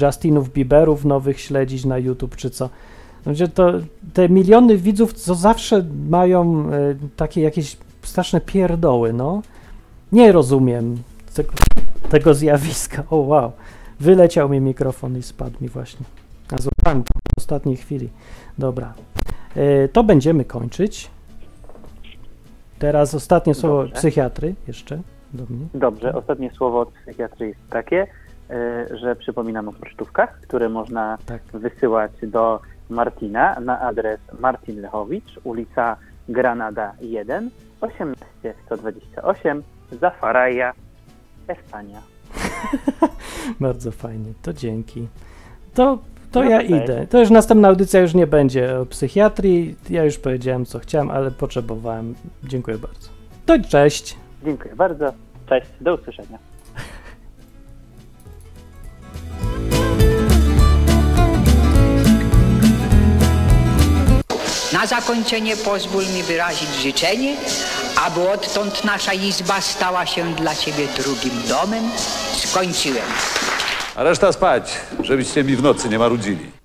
Justinów 0.00 0.52
Bieberów 0.52 1.04
nowych 1.04 1.40
śledzić 1.40 1.84
na 1.84 1.98
YouTube 1.98 2.36
czy 2.36 2.50
co. 2.50 2.68
Znaczy 3.22 3.48
to, 3.48 3.72
te 4.14 4.28
miliony 4.28 4.76
widzów, 4.76 5.12
co 5.12 5.34
zawsze 5.34 5.84
mają 6.08 6.70
e, 6.72 6.94
takie 7.16 7.40
jakieś 7.40 7.76
straszne 8.02 8.40
pierdoły, 8.40 9.12
no. 9.12 9.42
Nie 10.12 10.32
rozumiem 10.32 11.02
tego, 11.34 11.52
tego 12.10 12.34
zjawiska. 12.34 13.02
O 13.10 13.16
wow. 13.16 13.52
Wyleciał 14.00 14.48
mi 14.48 14.60
mikrofon 14.60 15.18
i 15.18 15.22
spadł 15.22 15.56
mi 15.60 15.68
właśnie. 15.68 16.06
A 16.50 16.56
złapałem 16.58 17.02
w 17.04 17.38
ostatniej 17.38 17.76
chwili. 17.76 18.08
Dobra. 18.58 18.94
E, 19.56 19.88
to 19.88 20.04
będziemy 20.04 20.44
kończyć. 20.44 21.10
Teraz 22.78 23.14
ostatnie 23.14 23.54
słowo 23.54 23.82
Dobrze. 23.82 23.94
psychiatry 23.94 24.54
jeszcze 24.68 25.00
do 25.36 25.44
mnie. 25.48 25.66
Dobrze, 25.74 26.14
ostatnie 26.14 26.50
słowo 26.50 26.80
od 26.80 26.88
psychiatry 26.92 27.46
jest 27.48 27.60
takie, 27.70 28.06
y, 28.50 28.96
że 28.98 29.16
przypominam 29.16 29.68
o 29.68 29.72
pocztówkach, 29.72 30.40
które 30.40 30.68
można 30.68 31.18
Tak. 31.26 31.42
wysyłać 31.54 32.12
do 32.22 32.60
Martina 32.90 33.60
na 33.60 33.80
adres 33.80 34.20
Martin 34.40 34.80
Lechowicz, 34.80 35.40
ulica 35.44 35.96
Granada 36.28 36.92
1, 37.00 37.50
18128, 37.76 39.62
Zafaraja, 40.00 40.72
Espania. 41.48 42.02
Bardzo 43.60 43.90
fajnie. 43.90 44.32
To 44.42 44.52
dzięki. 44.52 45.08
To, 45.74 45.98
to 46.32 46.44
No 46.44 46.50
ja 46.50 46.62
idę. 46.62 47.06
To 47.06 47.20
już 47.20 47.30
następna 47.30 47.68
audycja 47.68 48.00
już 48.00 48.14
nie 48.14 48.26
będzie 48.26 48.78
o 48.78 48.86
psychiatrii. 48.86 49.76
Ja 49.90 50.04
już 50.04 50.18
powiedziałem, 50.18 50.64
co 50.64 50.78
chciałem, 50.78 51.10
ale 51.10 51.30
potrzebowałem. 51.30 52.14
Dziękuję 52.44 52.78
bardzo. 52.78 53.08
To 53.46 53.58
cześć. 53.68 54.16
Dziękuję 54.44 54.76
bardzo. 54.76 55.12
Cześć, 55.48 55.66
do 55.80 55.94
usłyszenia. 55.94 56.38
Na 64.72 64.86
zakończenie 64.86 65.56
pozwól 65.56 66.04
mi 66.14 66.22
wyrazić 66.22 66.68
życzenie, 66.82 67.36
aby 68.06 68.30
odtąd 68.30 68.84
nasza 68.84 69.12
izba 69.12 69.60
stała 69.60 70.06
się 70.06 70.34
dla 70.34 70.54
Ciebie 70.54 70.86
drugim 70.98 71.48
domem. 71.48 71.84
Skończyłem. 72.32 73.04
A 73.96 74.02
reszta 74.02 74.32
spać, 74.32 74.72
żebyście 75.00 75.44
mi 75.44 75.56
w 75.56 75.62
nocy 75.62 75.88
nie 75.88 75.98
marudzili. 75.98 76.55